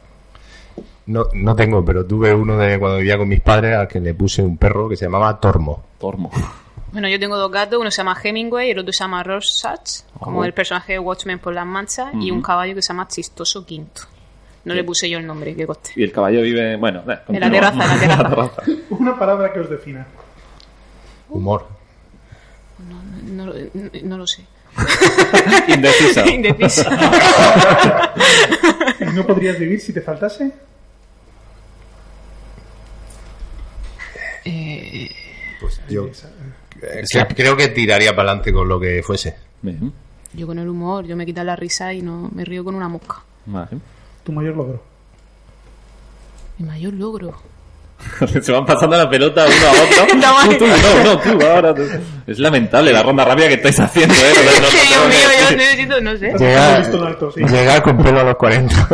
No, 1.07 1.25
no 1.35 1.57
tengo, 1.57 1.85
pero 1.85 2.07
tuve 2.07 2.33
uno 2.33 2.57
de 2.57 2.79
cuando 2.79 2.99
vivía 2.99 3.19
con 3.19 3.29
mis 3.29 3.41
padres 3.41 3.77
al 3.77 3.89
que 3.89 4.01
le 4.01 4.15
puse 4.15 4.41
un 4.43 4.57
perro 4.57 4.89
que 4.89 4.97
se 4.97 5.05
llamaba 5.07 5.39
Tormo. 5.41 5.83
Tormo. 5.99 6.31
Bueno, 6.93 7.09
yo 7.09 7.19
tengo 7.19 7.37
dos 7.37 7.51
gatos. 7.51 7.79
Uno 7.81 7.91
se 7.91 7.97
llama 7.99 8.17
Hemingway 8.23 8.69
y 8.69 8.71
el 8.73 8.79
otro 8.79 8.93
se 8.93 9.01
llama 9.03 9.23
Rorschach, 9.23 10.03
como 10.21 10.41
Oh. 10.41 10.45
el 10.45 10.53
personaje 10.55 10.93
de 10.95 10.99
Watchmen 10.99 11.39
por 11.39 11.55
las 11.55 11.67
manchas, 11.67 12.13
y 12.21 12.31
un 12.31 12.43
caballo 12.43 12.75
que 12.75 12.83
se 12.83 12.89
llama 12.89 13.09
Chistoso 13.09 13.65
Quinto. 13.67 14.03
No 14.65 14.75
le 14.75 14.85
puse 14.85 15.11
yo 15.11 15.19
el 15.19 15.27
nombre, 15.27 15.57
que 15.57 15.67
coste. 15.67 15.91
Y 15.97 16.05
el 16.05 16.13
caballo 16.13 16.41
vive, 16.43 16.77
bueno, 16.77 17.01
eh, 17.11 17.19
En 17.29 17.41
la 17.41 17.51
terraza, 17.51 17.83
en 17.83 17.89
la 17.89 17.99
terraza. 17.99 18.29
terraza. 18.29 18.63
Una 18.91 19.19
palabra 19.19 19.53
que 19.53 19.59
os 19.61 19.69
defina. 19.71 20.07
Humor. 21.31 21.67
No, 23.27 23.47
lo- 23.47 23.55
no 24.05 24.19
lo 24.19 24.27
sé. 24.27 24.45
Indecisa. 25.69 26.27
Indecisa. 26.27 26.91
¿Y 29.01 29.05
no 29.15 29.27
podrías 29.27 29.59
vivir 29.59 29.81
si 29.81 29.93
te 29.93 30.01
faltase? 30.01 30.51
Eh, 34.45 35.11
Pues 35.61 35.81
yo 35.89 36.07
eh, 36.07 37.05
que- 37.11 37.35
creo 37.35 37.57
que 37.57 37.69
tiraría 37.69 38.15
para 38.15 38.31
adelante 38.31 38.53
con 38.53 38.69
lo 38.69 38.81
que 38.81 39.03
fuese. 39.03 39.37
Bien, 39.63 39.93
yo 40.33 40.47
con 40.47 40.59
el 40.59 40.69
humor, 40.69 41.07
yo 41.07 41.17
me 41.17 41.25
quito 41.27 41.45
la 41.45 41.55
risa 41.57 41.93
y 41.93 42.03
no 42.03 42.29
me 42.35 42.45
río 42.45 42.65
con 42.65 42.75
una 42.75 42.89
mosca. 42.89 43.23
vale. 43.47 43.79
Tu 44.25 44.33
mayor 44.33 44.57
logro. 44.57 44.83
Mi 46.59 46.67
mayor 46.67 46.93
logro. 46.95 47.43
Se 48.43 48.53
van 48.53 48.65
pasando 48.65 48.97
la 48.97 49.09
pelota 49.09 49.47
uno 49.47 49.67
a 49.67 49.71
otro. 49.73 50.07
Tú, 50.59 50.67
no, 50.67 51.35
no, 51.35 51.47
ahora 51.47 51.75
tú. 51.75 51.83
Es 52.27 52.39
lamentable 52.39 52.93
la 52.93 53.03
ronda 53.03 53.25
rápida 53.25 53.49
que 53.49 53.55
estáis 53.55 53.81
haciendo, 53.81 54.15
¿eh? 54.15 54.33
No, 54.37 54.43
no, 54.43 54.61
no 54.61 54.69
Dios 54.71 55.09
mío, 55.09 55.29
yo 55.51 55.57
necesito, 55.57 56.01
no 56.01 56.17
sé. 56.17 56.33
Llegar, 56.39 56.79
listo, 56.81 57.05
alto, 57.05 57.33
sí. 57.33 57.41
llegar 57.45 57.83
con 57.83 57.99
pelo 58.03 58.21
a 58.21 58.25
los 58.25 58.37
40. 58.37 58.89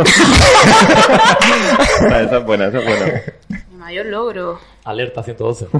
Ah, 2.10 2.20
Esa 2.22 2.38
es 2.38 2.44
buena, 2.44 2.66
esa 2.66 2.78
es 2.78 2.84
buena. 2.84 3.22
Mi 3.70 3.76
mayor 3.76 4.06
logro. 4.06 4.60
Alerta 4.84 5.22
112. 5.22 5.66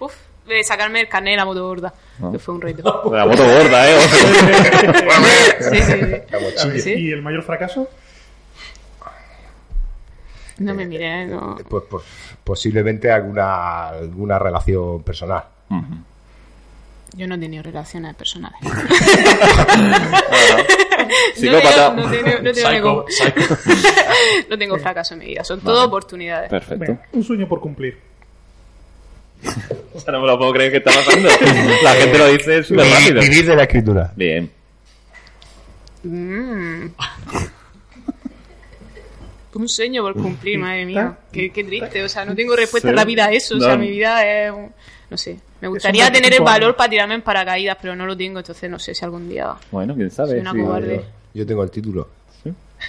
Uf, 0.00 0.14
eh, 0.48 0.64
sacarme 0.64 1.00
el 1.00 1.08
carnet 1.08 1.32
de 1.32 1.36
la 1.38 1.44
moto 1.44 1.66
gorda. 1.66 1.92
Que 2.32 2.38
fue 2.38 2.54
un 2.54 2.60
reto. 2.60 3.10
La 3.12 3.24
moto 3.24 3.44
gorda, 3.44 3.90
¿eh? 3.90 3.96
Sí, 5.60 5.82
sí, 5.82 5.92
sí. 6.72 6.80
Sí. 6.80 6.94
¿Y 6.94 7.12
el 7.12 7.22
mayor 7.22 7.42
fracaso? 7.42 7.88
No 10.58 10.74
me 10.74 10.86
miré, 10.86 11.26
no. 11.26 11.56
Pues, 11.68 11.84
pues, 11.88 12.04
posiblemente 12.44 13.10
alguna, 13.10 13.88
alguna 13.88 14.38
relación 14.38 15.02
personal. 15.02 15.44
Yo 17.14 17.26
no 17.26 17.36
he 17.36 17.38
tenido 17.38 17.62
relaciones 17.62 18.14
personales. 18.16 18.58
Psicópata. 21.34 21.90
No, 21.94 22.02
tengo- 22.02 22.04
no 22.04 22.10
tengo, 22.10 22.28
no 22.28 22.52
tengo 22.52 22.54
Psycho, 22.54 22.72
ningún- 22.72 23.04
psycho. 23.08 23.56
no 24.50 24.58
tengo 24.58 24.78
fracaso 24.78 25.14
en 25.14 25.20
mi 25.20 25.26
vida, 25.26 25.44
son 25.44 25.60
todo 25.60 25.84
oportunidades. 25.86 26.50
Perfecto. 26.50 26.98
Un 27.12 27.24
sueño 27.24 27.48
por 27.48 27.60
cumplir. 27.60 27.98
O 29.94 30.00
sea, 30.00 30.12
no 30.12 30.20
me 30.20 30.26
lo 30.26 30.36
puedo 30.38 30.52
creer 30.52 30.72
que 30.72 30.78
está 30.78 30.90
pasando. 30.92 31.28
La 31.82 31.92
gente 31.94 32.18
lo 32.18 32.26
dice 32.26 32.62
súper 32.64 32.86
rápido. 32.90 33.20
Vivir 33.22 33.46
de 33.46 33.56
la 33.56 33.62
escritura. 33.62 34.12
Bien. 34.16 34.50
Mm. 36.02 36.86
Un 39.58 39.68
sueño 39.68 40.02
por 40.02 40.14
cumplir, 40.14 40.58
madre 40.58 40.86
mía. 40.86 41.18
Qué, 41.32 41.50
qué 41.50 41.64
triste. 41.64 42.02
O 42.04 42.08
sea, 42.08 42.24
no 42.24 42.34
tengo 42.34 42.54
respuesta 42.56 42.88
Sí. 42.88 42.90
en 42.90 42.96
la 42.96 43.04
vida 43.04 43.26
a 43.26 43.32
eso. 43.32 43.56
O 43.56 43.60
sea, 43.60 43.72
No. 43.74 43.78
mi 43.78 43.90
vida 43.90 44.24
es. 44.26 44.50
un- 44.52 44.72
No 45.10 45.16
sé. 45.16 45.38
Me 45.60 45.68
gustaría 45.68 46.04
tener 46.06 46.26
el 46.32 46.38
25 46.40 46.44
valor 46.44 46.76
para 46.76 46.90
tirarme 46.90 47.14
en 47.14 47.22
paracaídas, 47.22 47.76
pero 47.80 47.96
no 47.96 48.06
lo 48.06 48.16
tengo. 48.16 48.38
Entonces, 48.38 48.70
no 48.70 48.78
sé 48.78 48.94
si 48.94 49.04
algún 49.04 49.28
día. 49.28 49.54
Bueno, 49.70 49.94
quién 49.94 50.10
sabe. 50.10 50.30
Soy 50.30 50.40
una 50.40 50.52
sí. 50.52 50.58
cobarde. 50.60 51.04
Yo 51.34 51.44
tengo 51.46 51.62
el 51.64 51.70
título. 51.70 52.08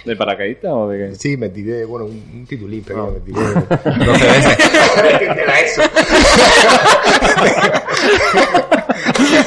¿De 0.04 0.14
paracaidista 0.14 0.72
o 0.72 0.88
de 0.88 1.08
qué? 1.10 1.14
Sí, 1.16 1.36
me 1.36 1.48
tiré, 1.48 1.84
bueno, 1.84 2.06
un, 2.06 2.12
un 2.32 2.46
titulín 2.46 2.84
pequeño, 2.84 3.08
Ah. 3.08 3.12
me 3.12 3.20
tiré 3.20 3.40
12 4.06 4.24
veces. 4.24 4.58
De 5.36 5.46
la 5.46 5.60
ESO. 5.60 5.82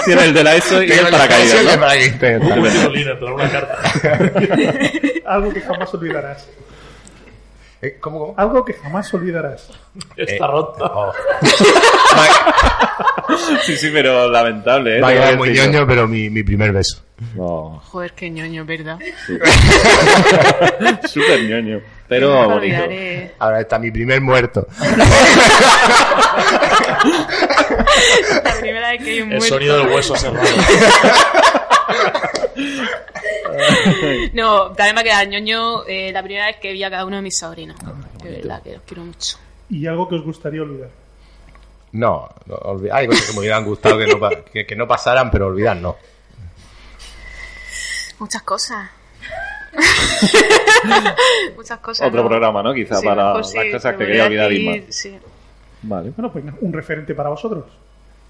Tiene 0.05 0.25
el 0.25 0.33
de 0.33 0.43
la 0.43 0.55
ESO 0.55 0.83
y 0.83 0.91
el 0.91 1.07
paracaídas, 1.09 1.59
El 1.59 2.19
de 2.19 2.39
¿no? 2.39 2.69
tirolín, 2.71 3.05
te 3.19 3.25
una 3.25 3.49
carta. 3.49 3.77
Algo 5.25 5.53
que 5.53 5.61
jamás 5.61 5.93
olvidarás. 5.93 6.47
Eh, 7.83 7.97
¿Cómo, 7.99 8.19
cómo? 8.19 8.33
Algo 8.37 8.63
que 8.65 8.73
jamás 8.73 9.13
olvidarás. 9.13 9.69
Está 10.15 10.47
rota. 10.47 10.85
Oh. 10.85 11.11
Sí, 13.63 13.75
sí, 13.77 13.89
pero 13.91 14.29
lamentable, 14.29 14.97
¿eh? 14.97 15.01
Va 15.01 15.07
a 15.07 15.11
Tengo 15.11 15.21
quedar 15.21 15.31
que 15.33 15.37
muy 15.37 15.49
decirlo. 15.49 15.71
ñoño, 15.71 15.87
pero 15.87 16.07
mi, 16.07 16.29
mi 16.29 16.43
primer 16.43 16.71
beso. 16.71 17.01
No, 17.35 17.81
Joder, 17.85 18.13
qué 18.13 18.29
ñoño, 18.29 18.63
¿verdad? 18.65 18.99
súper 21.07 21.43
ñoño. 21.43 21.81
Pero 22.07 22.29
bonito. 22.33 22.53
olvidaré. 22.55 23.33
Ahora 23.39 23.61
está 23.61 23.79
mi 23.79 23.89
primer 23.91 24.21
muerto. 24.21 24.67
La 28.43 28.53
primera 28.59 28.89
vez 28.91 29.03
que 29.03 29.09
hay 29.11 29.21
un 29.21 29.31
El 29.31 29.37
muerto. 29.39 29.55
sonido 29.55 29.77
del 29.79 29.87
hueso 29.87 30.15
cerrado. 30.15 30.47
No, 34.33 34.71
también 34.71 34.95
me 34.95 35.01
ha 35.01 35.03
quedado 35.03 35.25
ñoño 35.29 35.85
eh, 35.87 36.11
la 36.11 36.21
primera 36.23 36.47
vez 36.47 36.57
que 36.57 36.71
vi 36.73 36.83
a 36.83 36.89
cada 36.89 37.05
uno 37.05 37.17
de 37.17 37.21
mis 37.21 37.37
sobrinos. 37.37 37.77
De 38.23 38.31
verdad, 38.31 38.61
que 38.63 38.73
los 38.73 38.81
quiero 38.83 39.03
mucho. 39.05 39.37
Y 39.69 39.85
algo 39.87 40.07
que 40.09 40.15
os 40.15 40.23
gustaría 40.23 40.61
olvidar. 40.61 40.89
No, 41.93 42.27
hay 42.91 43.07
cosas 43.07 43.27
que 43.27 43.33
me 43.33 43.39
hubieran 43.39 43.65
gustado 43.65 43.97
que 43.99 44.07
no, 44.07 44.19
pa- 44.19 44.43
que, 44.51 44.65
que 44.65 44.75
no 44.75 44.87
pasaran, 44.87 45.29
pero 45.29 45.47
olvidar 45.47 45.77
no. 45.77 45.95
Muchas 48.19 48.41
cosas. 48.43 48.89
Muchas 51.55 51.79
cosas. 51.79 52.07
Otro 52.07 52.23
¿no? 52.23 52.29
programa, 52.29 52.63
¿no? 52.63 52.73
Quizá 52.73 52.95
Sí, 52.95 53.05
para 53.05 53.33
las 53.35 53.49
sí, 53.51 53.57
cosas 53.71 53.95
que 53.95 54.05
quería 54.05 54.25
olvidar 54.25 54.51
Isma. 54.51 54.75
Sí. 54.89 55.17
Vale. 55.83 56.09
Bueno, 56.11 56.31
pues 56.31 56.45
un 56.61 56.73
referente 56.73 57.13
para 57.15 57.29
vosotros. 57.29 57.65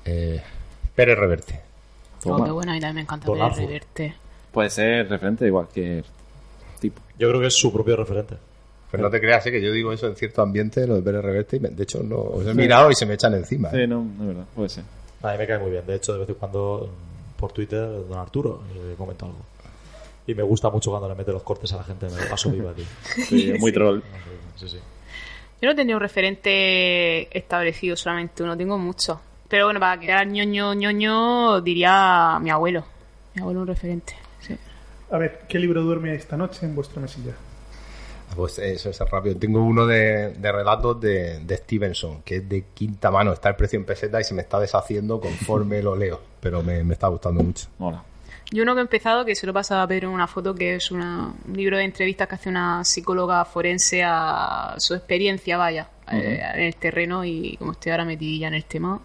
Eh, 0.06 0.42
Pérez 0.96 1.18
Reverte. 1.18 1.62
Oh, 2.26 2.44
qué 2.44 2.52
bueno, 2.52 2.72
a 2.72 2.76
mí 2.76 2.80
también 2.80 2.96
me 2.96 3.02
encanta 3.02 3.26
Donazo. 3.28 3.62
reverte. 3.62 4.16
Puede 4.54 4.70
ser 4.70 5.10
referente 5.10 5.44
de 5.44 5.52
cualquier 5.52 6.06
tipo. 6.80 7.02
Yo 7.20 7.28
creo 7.28 7.42
que 7.42 7.48
es 7.48 7.54
su 7.56 7.74
propio 7.74 7.98
referente. 7.98 8.36
Pues 8.90 9.02
no 9.02 9.10
te 9.10 9.20
creas, 9.20 9.46
¿eh? 9.48 9.52
que 9.52 9.60
yo 9.62 9.72
digo 9.72 9.92
eso 9.92 10.08
en 10.08 10.16
cierto 10.16 10.42
ambiente, 10.44 10.86
lo 10.88 10.96
de 10.96 11.02
Pérez 11.02 11.22
Reverte, 11.24 11.58
y 11.58 11.60
me- 11.60 11.70
de 11.70 11.84
hecho 11.84 12.02
no, 12.04 12.18
os 12.20 12.46
he 12.46 12.54
mirado 12.54 12.90
y 12.92 12.96
se 12.96 13.06
me 13.08 13.16
echan 13.16 13.34
encima. 13.34 13.70
¿eh? 13.70 13.82
Sí, 13.82 13.88
no, 13.88 14.06
de 14.20 14.28
verdad, 14.28 14.46
puede 14.56 14.70
ser. 14.70 14.84
A 15.24 15.32
mí 15.32 15.38
me 15.40 15.48
cae 15.48 15.58
muy 15.58 15.72
bien. 15.72 15.84
De 15.86 15.96
hecho, 15.96 16.14
de 16.14 16.20
vez 16.20 16.30
en 16.30 16.36
cuando 16.36 16.88
mm, 16.92 17.40
por 17.40 17.52
Twitter, 17.52 17.82
don 18.08 18.20
Arturo, 18.20 18.62
le 18.88 18.94
comento 18.96 19.26
algo. 19.26 19.40
Y 20.28 20.36
me 20.36 20.44
gusta 20.44 20.70
mucho 20.70 20.92
cuando 20.92 21.10
le 21.10 21.16
mete 21.16 21.32
los 21.32 21.42
cortes 21.44 21.74
a 21.74 21.78
la 21.78 21.84
gente. 21.84 22.06
Me 22.08 22.22
lo 22.22 22.30
paso 22.30 22.52
viva, 22.52 22.72
tío. 22.74 22.86
Sí, 23.28 23.52
es 23.52 23.60
muy 23.60 23.72
troll. 23.74 24.02
Sí, 24.58 24.68
sí. 24.70 24.78
Yo 25.62 25.70
no 25.70 25.76
tenía 25.76 25.96
un 25.96 26.02
referente 26.02 27.36
establecido, 27.38 27.96
solamente 27.96 28.44
uno, 28.44 28.56
tengo 28.56 28.78
muchos. 28.78 29.18
Pero 29.48 29.66
bueno, 29.66 29.80
para 29.80 30.00
quedar 30.00 30.28
ñoño, 30.28 30.74
ñoño, 30.76 31.62
diría 31.62 32.38
mi 32.42 32.50
abuelo. 32.52 32.84
Mi 33.34 33.42
abuelo 33.42 33.62
un 33.62 33.68
referente. 33.68 34.14
A 35.14 35.18
ver, 35.20 35.42
¿qué 35.48 35.60
libro 35.60 35.84
duerme 35.84 36.16
esta 36.16 36.36
noche 36.36 36.66
en 36.66 36.74
vuestra 36.74 37.00
mesilla? 37.00 37.34
Pues 38.36 38.58
eso 38.58 38.90
es 38.90 39.00
rápido. 39.12 39.38
Tengo 39.38 39.62
uno 39.62 39.86
de, 39.86 40.30
de 40.30 40.52
relatos 40.52 41.00
de, 41.00 41.38
de 41.38 41.58
Stevenson, 41.58 42.24
que 42.24 42.38
es 42.38 42.50
de 42.50 42.64
quinta 42.74 43.12
mano. 43.12 43.32
Está 43.32 43.50
el 43.50 43.56
precio 43.56 43.78
en 43.78 43.86
peseta 43.86 44.20
y 44.20 44.24
se 44.24 44.34
me 44.34 44.42
está 44.42 44.60
deshaciendo 44.60 45.22
conforme 45.22 45.84
lo 45.84 45.96
leo. 45.96 46.20
Pero 46.40 46.64
me, 46.64 46.84
me 46.84 46.94
está 46.94 47.10
gustando 47.10 47.44
mucho. 47.44 47.68
Mola. 47.78 48.04
Yo 48.52 48.64
uno 48.64 48.74
que 48.74 48.80
he 48.80 48.82
empezado, 48.82 49.24
que 49.24 49.36
se 49.36 49.46
lo 49.46 49.54
pasa 49.54 49.84
a 49.84 49.88
Pedro 49.88 50.08
en 50.08 50.16
una 50.16 50.26
foto, 50.26 50.56
que 50.56 50.74
es 50.74 50.90
una, 50.90 51.32
un 51.48 51.56
libro 51.56 51.78
de 51.78 51.84
entrevistas 51.84 52.28
que 52.28 52.34
hace 52.34 52.50
una 52.50 52.84
psicóloga 52.84 53.46
forense 53.46 54.02
a 54.04 54.74
su 54.80 54.96
experiencia, 54.96 55.58
vaya, 55.58 55.90
eh, 56.12 56.42
en 56.56 56.62
el 56.62 56.76
terreno 56.76 57.24
y 57.24 57.56
como 57.58 57.74
estoy 57.74 57.92
ahora 57.92 58.06
metidilla 58.06 58.48
en 58.48 58.56
el 58.56 58.66
tema, 58.66 59.00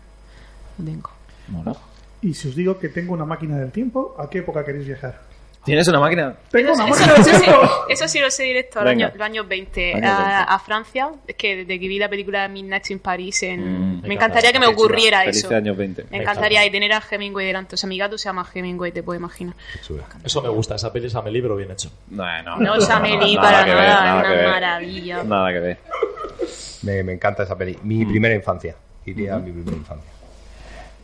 lo 0.78 0.84
tengo. 0.86 1.10
Mola. 1.48 1.76
Y 2.22 2.32
si 2.32 2.48
os 2.48 2.56
digo 2.56 2.78
que 2.78 2.88
tengo 2.88 3.12
una 3.12 3.26
máquina 3.26 3.58
del 3.58 3.72
tiempo, 3.72 4.16
¿a 4.18 4.30
qué 4.30 4.38
época 4.38 4.64
queréis 4.64 4.86
viajar? 4.86 5.27
¿Tienes 5.64 5.86
una 5.88 6.00
máquina? 6.00 6.34
Tengo 6.50 6.72
una 6.72 6.84
Eso, 6.88 6.92
máquina 6.94 7.12
eso 7.14 7.24
del 7.24 7.34
sí, 7.36 7.42
tiempo. 7.44 7.68
eso 7.90 8.08
sí 8.08 8.18
lo 8.20 8.30
sé 8.30 8.42
directo, 8.44 8.78
al 8.80 8.86
Venga. 8.86 9.06
año, 9.08 9.14
los 9.18 9.24
años 9.26 9.48
20, 9.48 9.94
Años 9.94 10.10
a, 10.10 10.18
20. 10.18 10.44
a 10.48 10.58
Francia. 10.60 11.08
Es 11.26 11.34
que 11.36 11.56
desde 11.56 11.78
que 11.78 11.88
vi 11.88 11.98
la 11.98 12.08
película 12.08 12.48
Midnight 12.48 12.90
in 12.90 13.00
Paris, 13.00 13.42
en- 13.42 13.98
Mm, 13.98 14.02
me 14.02 14.08
me 14.08 14.14
encantaría 14.14 14.50
que 14.52 14.58
me 14.60 14.66
ocurriera 14.66 15.24
eso. 15.24 15.54
años 15.54 15.76
20. 15.76 16.06
Me 16.10 16.18
encantaría 16.22 16.64
y 16.64 16.70
tener 16.70 16.92
a 16.92 17.02
Hemingway 17.10 17.44
delante. 17.46 17.74
O 17.74 17.78
sea, 17.78 17.88
mi 17.88 17.98
gato 17.98 18.16
se 18.16 18.24
llama 18.28 18.46
Hemingway, 18.54 18.92
te 18.92 19.02
puedo 19.02 19.18
imaginar. 19.18 19.54
Eso 20.24 20.40
me 20.42 20.48
gusta. 20.48 20.76
Esa 20.76 20.90
peli 20.92 21.06
es 21.08 21.14
Amelie, 21.14 21.42
pero 21.42 21.56
bien 21.56 21.70
hecho. 21.70 21.90
No, 22.10 22.24
no, 22.42 22.56
No, 22.58 23.00
Meli, 23.00 23.34
nada 23.36 23.50
para 23.64 23.66
nada, 23.66 24.20
una 24.20 24.50
maravilla. 24.50 25.22
Nada 25.24 25.52
que 25.52 25.60
ver. 25.60 25.78
Me, 26.82 27.02
me 27.02 27.12
encanta 27.12 27.42
esa 27.42 27.58
peli. 27.58 27.76
Mi 27.82 28.06
primera 28.06 28.34
infancia. 28.34 28.74
Iría 29.04 29.34
a 29.34 29.38
mi 29.38 29.50
primera 29.52 29.76
infancia. 29.76 30.10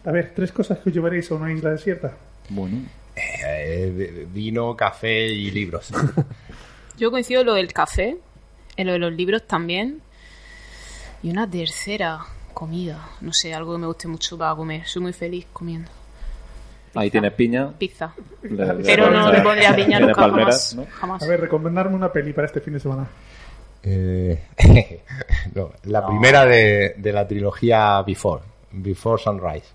A 0.07 0.11
ver, 0.11 0.33
tres 0.35 0.53
cosas 0.53 0.79
que 0.79 0.89
os 0.91 0.95
llevaréis 0.95 1.31
a 1.31 1.35
una 1.35 1.53
isla 1.53 1.71
desierta. 1.71 2.13
Bueno. 2.49 2.79
Eh, 3.17 4.27
vino, 4.33 4.77
café 4.77 5.27
y 5.27 5.51
libros. 5.51 5.91
Yo 6.99 7.11
coincido 7.11 7.41
en 7.41 7.47
lo 7.47 7.55
del 7.55 7.73
café, 7.73 8.17
en 8.77 8.87
lo 8.87 8.93
de 8.93 8.99
los 8.99 9.13
libros 9.13 9.47
también. 9.47 10.01
Y 11.23 11.31
una 11.31 11.49
tercera, 11.49 12.21
comida. 12.53 13.09
No 13.21 13.33
sé, 13.33 13.55
algo 13.55 13.73
que 13.73 13.79
me 13.79 13.87
guste 13.87 14.09
mucho 14.09 14.37
para 14.37 14.55
comer. 14.55 14.87
Soy 14.87 15.03
muy 15.03 15.13
feliz 15.13 15.47
comiendo. 15.53 15.91
Ahí 16.95 17.11
tienes 17.11 17.33
piña. 17.33 17.73
Pizza. 17.77 18.15
Pero 18.85 19.11
no 19.11 19.33
le 19.33 19.41
pondría 19.41 19.75
piña 19.75 19.99
nunca 19.99 20.15
palmeras, 20.15 20.71
jamás. 20.71 20.77
¿no? 20.77 20.87
Jamás. 20.95 21.23
A 21.23 21.27
ver, 21.27 21.41
recomendarme 21.41 21.97
una 21.97 22.13
peli 22.13 22.33
para 22.33 22.47
este 22.47 22.61
fin 22.61 22.75
de 22.75 22.81
semana. 22.81 23.09
Eh, 23.83 24.45
no, 25.55 25.73
la 25.85 26.07
primera 26.07 26.47
de, 26.47 26.95
de 26.97 27.13
la 27.13 27.27
trilogía 27.27 28.01
Before. 28.03 28.43
Before 28.71 29.21
Sunrise. 29.21 29.67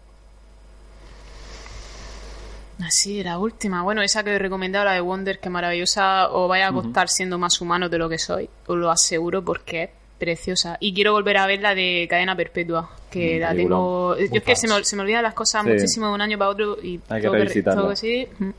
Así, 2.85 3.21
la 3.23 3.37
última. 3.39 3.83
Bueno, 3.83 4.01
esa 4.01 4.23
que 4.23 4.31
he 4.35 4.39
recomendado, 4.39 4.85
la 4.85 4.93
de 4.93 5.01
Wonder, 5.01 5.39
que 5.39 5.49
maravillosa. 5.49 6.31
O 6.31 6.47
vaya 6.47 6.67
a 6.69 6.71
costar 6.71 7.09
siendo 7.09 7.37
más 7.37 7.59
humano 7.61 7.89
de 7.89 7.97
lo 7.97 8.07
que 8.07 8.17
soy. 8.17 8.49
Os 8.67 8.77
lo 8.77 8.89
aseguro 8.89 9.43
porque 9.43 9.83
es 9.83 9.89
preciosa. 10.17 10.77
Y 10.79 10.93
quiero 10.93 11.11
volver 11.11 11.37
a 11.37 11.45
ver 11.47 11.61
la 11.61 11.75
de 11.75 12.07
Cadena 12.09 12.35
Perpetua. 12.35 12.89
Que 13.11 13.37
Mm, 13.37 13.41
la 13.41 13.55
tengo. 13.55 14.17
Yo 14.17 14.25
es 14.35 14.43
que 14.43 14.55
se 14.55 14.67
me, 14.67 14.83
se 14.83 14.95
me 14.95 15.01
olvidan 15.01 15.23
las 15.23 15.33
cosas 15.33 15.63
Sí. 15.63 15.69
muchísimo 15.71 16.07
de 16.07 16.13
un 16.13 16.21
año 16.21 16.37
para 16.37 16.51
otro. 16.51 16.77
Y 16.81 16.99
Hay 17.09 17.21
que 17.21 17.29
revisitarla. 17.29 17.95
sí. 17.95 18.27
Mm. 18.39 18.49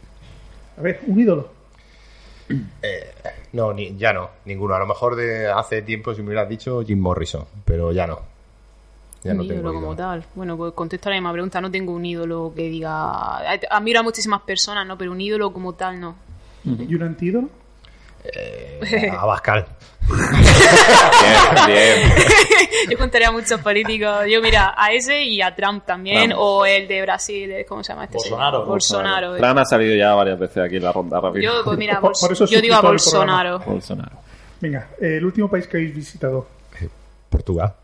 A 0.78 0.82
ver, 0.82 1.01
un 1.06 1.20
ídolo. 1.20 1.52
Eh, 2.82 3.12
no, 3.52 3.72
ni, 3.72 3.97
ya 3.97 4.12
no, 4.12 4.28
ninguno. 4.44 4.74
A 4.74 4.78
lo 4.80 4.86
mejor 4.86 5.14
de 5.16 5.48
hace 5.48 5.82
tiempo 5.82 6.14
si 6.14 6.20
me 6.22 6.28
hubieras 6.28 6.48
dicho 6.48 6.82
Jim 6.82 6.98
Morrison, 6.98 7.44
pero 7.64 7.92
ya 7.92 8.06
no. 8.06 8.18
Ya 9.22 9.34
no 9.34 9.42
un 9.42 9.48
tengo 9.48 9.60
ídolo 9.60 9.74
como 9.80 9.94
tal. 9.97 10.24
Bueno, 10.34 10.56
pues 10.56 10.72
contesto 10.72 11.09
a 11.09 11.12
la 11.12 11.16
misma 11.16 11.32
pregunta. 11.32 11.60
No 11.60 11.70
tengo 11.70 11.92
un 11.92 12.05
ídolo 12.05 12.52
que 12.56 12.62
diga. 12.68 13.38
Admiro 13.70 14.01
a 14.01 14.02
muchísimas 14.02 14.40
personas, 14.42 14.86
¿no? 14.86 14.97
Pero 14.97 15.12
un 15.12 15.20
ídolo 15.20 15.52
como 15.52 15.74
tal, 15.74 16.01
no. 16.01 16.14
¿Y 16.64 16.94
un 16.94 17.02
antídolo? 17.02 17.48
Eh, 18.24 19.10
Abascal. 19.18 19.66
Bien, 20.09 21.66
bien. 21.66 22.10
Yo 22.90 22.98
contaría 22.98 23.28
a 23.28 23.32
muchos 23.32 23.60
políticos. 23.60 24.24
Yo, 24.30 24.40
mira, 24.42 24.74
a 24.76 24.92
ese 24.92 25.22
y 25.24 25.40
a 25.42 25.55
Trump 25.55 25.84
también. 25.84 26.30
Vamos. 26.30 26.44
O 26.47 26.66
el 26.66 26.88
de 26.88 27.02
Brasil, 27.02 27.51
eh, 27.51 27.64
¿cómo 27.68 27.82
se 27.84 27.92
llama 27.92 28.05
este? 28.05 28.16
Bolsonaro. 28.18 28.56
señor? 28.59 28.66
Bolsonaro. 28.68 29.36
Fran 29.36 29.59
ha 29.59 29.64
salido 29.64 29.94
ya 29.97 30.14
varias 30.14 30.38
veces 30.38 30.59
aquí 30.59 30.76
en 30.76 30.84
la 30.84 30.92
ronda 30.92 31.20
rápida. 31.20 31.42
Yo, 31.44 31.64
pues 31.64 31.78
mira, 31.78 32.01
Por- 32.01 32.12
Bols- 32.12 32.20
por 32.20 32.32
eso 32.32 32.44
es 32.44 32.51
yo 32.51 32.60
digo 32.60 32.74
a 32.74 32.80
Bolsonaro. 32.80 33.59
Bolsonaro. 33.60 34.16
Venga, 34.60 34.88
eh, 35.01 35.16
el 35.16 35.24
último 35.24 35.48
país 35.48 35.66
que 35.66 35.76
habéis 35.78 35.94
visitado. 35.94 36.47
Portugal. 37.28 37.74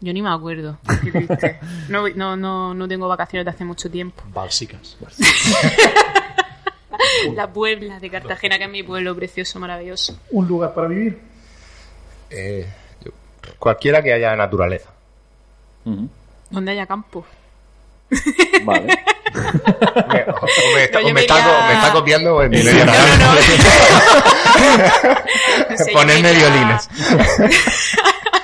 Yo 0.00 0.12
ni 0.12 0.20
me 0.22 0.30
acuerdo. 0.30 0.78
Qué 1.02 1.10
triste. 1.10 1.58
No, 1.88 2.08
no, 2.10 2.36
no, 2.36 2.74
no 2.74 2.86
tengo 2.88 3.08
vacaciones 3.08 3.44
de 3.46 3.50
hace 3.50 3.64
mucho 3.64 3.90
tiempo. 3.90 4.22
Balsicas. 4.32 4.96
La 7.34 7.48
Puebla 7.52 7.98
de 8.00 8.10
Cartagena, 8.10 8.58
que 8.58 8.64
es 8.64 8.70
mi 8.70 8.82
pueblo 8.82 9.14
precioso, 9.16 9.58
maravilloso. 9.58 10.18
Un 10.30 10.46
lugar 10.46 10.74
para 10.74 10.88
vivir. 10.88 11.18
Eh, 12.30 12.66
yo- 13.04 13.12
cualquiera 13.58 14.02
que 14.02 14.12
haya 14.12 14.36
naturaleza. 14.36 14.90
Ujú. 15.84 16.08
Donde 16.50 16.72
haya 16.72 16.86
campo. 16.86 17.24
Vale. 18.64 18.86
Me- 19.34 20.24
o, 20.28 20.36
o 20.36 20.46
me, 20.74 20.88
No, 20.92 20.98
o 20.98 21.00
yo 21.00 21.06
me 21.08 21.14
me 21.14 21.20
está, 21.22 21.34
iría- 21.40 21.44
co- 21.44 21.66
me 21.66 21.72
está 21.74 21.92
copiando 21.92 22.42
en 22.42 22.50
mi 22.50 22.62
medio 22.62 22.84
No, 22.84 22.92
No 22.92 22.98
sé, 23.40 23.56
yo 25.86 25.92
Ponerme 25.92 26.22
me 26.22 26.32
iría- 26.32 26.50
violines. 26.50 26.88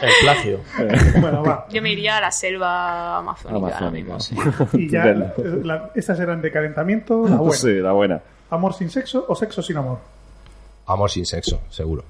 El 0.00 0.10
plagio. 0.22 0.60
Bueno, 1.20 1.42
va. 1.42 1.66
Yo 1.70 1.82
me 1.82 1.90
iría 1.92 2.16
a 2.16 2.20
la 2.20 2.30
selva 2.30 3.18
amazónica. 3.18 3.56
Amazónica. 3.58 3.90
mismo, 3.90 4.20
sí. 4.20 4.36
Y 4.74 4.88
ya, 4.88 5.04
la- 5.06 5.90
estas 5.94 6.18
eran 6.20 6.40
de 6.40 6.50
calentamiento. 6.50 7.28
La 7.28 7.36
buena. 7.36 7.56
Sí, 7.56 7.72
la 7.74 7.92
buena. 7.92 8.20
¿Amor 8.50 8.74
sin 8.74 8.90
sexo 8.90 9.24
o 9.28 9.34
sexo 9.34 9.62
sin 9.62 9.76
amor? 9.76 9.98
Amor 10.86 11.10
sin 11.10 11.24
sexo, 11.26 11.60
seguro. 11.70 12.04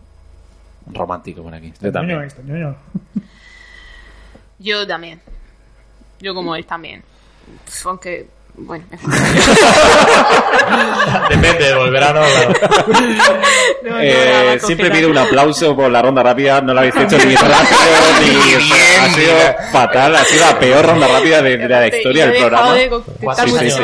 Romántico 0.87 1.43
por 1.43 1.53
aquí. 1.55 1.73
Yo 1.81 1.93
también. 1.93 2.27
ñoño. 2.45 2.77
Yo 4.59 4.87
también. 4.87 5.21
Yo 6.21 6.35
como 6.35 6.55
él 6.55 6.67
también. 6.67 7.03
Aunque, 7.85 8.29
bueno, 8.57 8.85
Depende 11.29 11.75
verano, 11.91 12.21
claro. 12.21 12.53
No, 13.83 13.91
no, 13.93 14.01
Eh, 14.01 14.59
siempre 14.61 14.91
pido 14.91 15.09
un 15.11 15.19
aplauso 15.19 15.75
por 15.75 15.91
la 15.91 16.03
ronda 16.03 16.23
rápida. 16.23 16.61
No 16.61 16.75
la 16.75 16.83
habéis 16.83 16.97
hecho 16.97 17.17
ni 17.27 17.35
rápido 17.37 17.79
ni. 18.21 18.65
ha 19.01 19.09
sido 19.15 19.35
fatal. 19.73 20.15
Ha 20.17 20.25
sido 20.25 20.47
la 20.47 20.59
peor 20.59 20.87
ronda 20.87 21.09
rápida 21.09 21.43
de, 21.43 21.57
de 21.57 21.69
la 21.69 21.87
historia 21.89 22.27
del 22.27 22.37
programa. 22.39 22.75
de 22.75 22.89
¿Cuántos 23.23 23.51
Sí, 23.59 23.71
sí. 23.71 23.83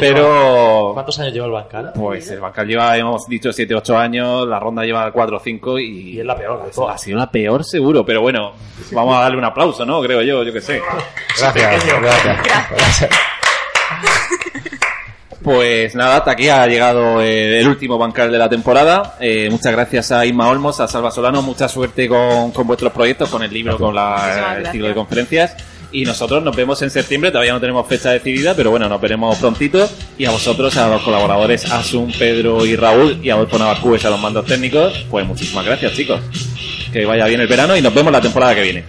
Pero. 0.00 0.90
¿Cuántos 0.94 1.18
años 1.18 1.32
lleva 1.32 1.46
el 1.46 1.52
bancal? 1.52 1.92
Pues 1.94 2.30
el 2.30 2.40
bancal 2.40 2.66
lleva, 2.66 2.96
hemos 2.96 3.26
dicho, 3.26 3.52
7 3.52 3.74
8 3.74 3.98
años, 3.98 4.46
la 4.46 4.58
ronda 4.60 4.84
lleva 4.84 5.10
4 5.10 5.36
o 5.36 5.40
5 5.40 5.78
y... 5.78 6.02
Y 6.12 6.20
es 6.20 6.26
la 6.26 6.36
peor 6.36 6.64
de 6.64 6.70
todas. 6.70 6.94
Ha 6.94 6.98
sido 6.98 7.18
la 7.18 7.30
peor 7.30 7.64
seguro, 7.64 8.04
pero 8.04 8.20
bueno, 8.20 8.52
vamos 8.92 9.16
a 9.16 9.20
darle 9.22 9.38
un 9.38 9.44
aplauso, 9.44 9.84
¿no? 9.86 10.00
Creo 10.02 10.20
yo, 10.22 10.42
yo 10.42 10.52
que 10.52 10.60
sé. 10.60 10.82
Gracias, 11.38 11.84
gracias. 12.00 13.10
Pues 15.42 15.94
nada, 15.96 16.18
hasta 16.18 16.32
aquí 16.32 16.48
ha 16.48 16.66
llegado 16.68 17.20
eh, 17.20 17.58
el 17.58 17.66
último 17.66 17.98
bancal 17.98 18.30
de 18.30 18.38
la 18.38 18.48
temporada. 18.48 19.16
Eh, 19.20 19.48
muchas 19.50 19.72
gracias 19.72 20.12
a 20.12 20.24
Isma 20.24 20.48
Olmos, 20.48 20.78
a 20.78 20.86
Salva 20.86 21.10
Solano, 21.10 21.42
mucha 21.42 21.68
suerte 21.68 22.08
con, 22.08 22.52
con 22.52 22.66
vuestros 22.66 22.92
proyectos, 22.92 23.28
con 23.28 23.42
el 23.42 23.52
libro, 23.52 23.76
con 23.76 23.94
la, 23.94 24.56
el 24.58 24.66
ciclo 24.68 24.88
de 24.88 24.94
conferencias. 24.94 25.56
Y 25.90 26.04
nosotros 26.04 26.42
nos 26.42 26.54
vemos 26.56 26.80
en 26.82 26.90
septiembre, 26.90 27.30
todavía 27.30 27.52
no 27.52 27.60
tenemos 27.60 27.86
fecha 27.86 28.10
decidida, 28.10 28.54
pero 28.54 28.70
bueno, 28.70 28.88
nos 28.88 29.00
veremos 29.00 29.36
prontito. 29.38 29.90
Y 30.16 30.24
a 30.24 30.30
vosotros, 30.30 30.76
a 30.76 30.88
los 30.88 31.02
colaboradores 31.02 31.70
Asun, 31.70 32.12
Pedro 32.18 32.64
y 32.64 32.76
Raúl, 32.76 33.18
y 33.22 33.30
a 33.30 33.34
Adolfo 33.34 33.58
Navascues 33.58 34.04
a 34.04 34.10
los 34.10 34.20
mandos 34.20 34.46
técnicos, 34.46 35.06
pues 35.10 35.26
muchísimas 35.26 35.66
gracias 35.66 35.92
chicos. 35.92 36.20
Que 36.92 37.04
vaya 37.04 37.26
bien 37.26 37.40
el 37.40 37.48
verano 37.48 37.76
y 37.76 37.82
nos 37.82 37.92
vemos 37.92 38.12
la 38.12 38.20
temporada 38.20 38.54
que 38.54 38.62
viene. 38.62 38.84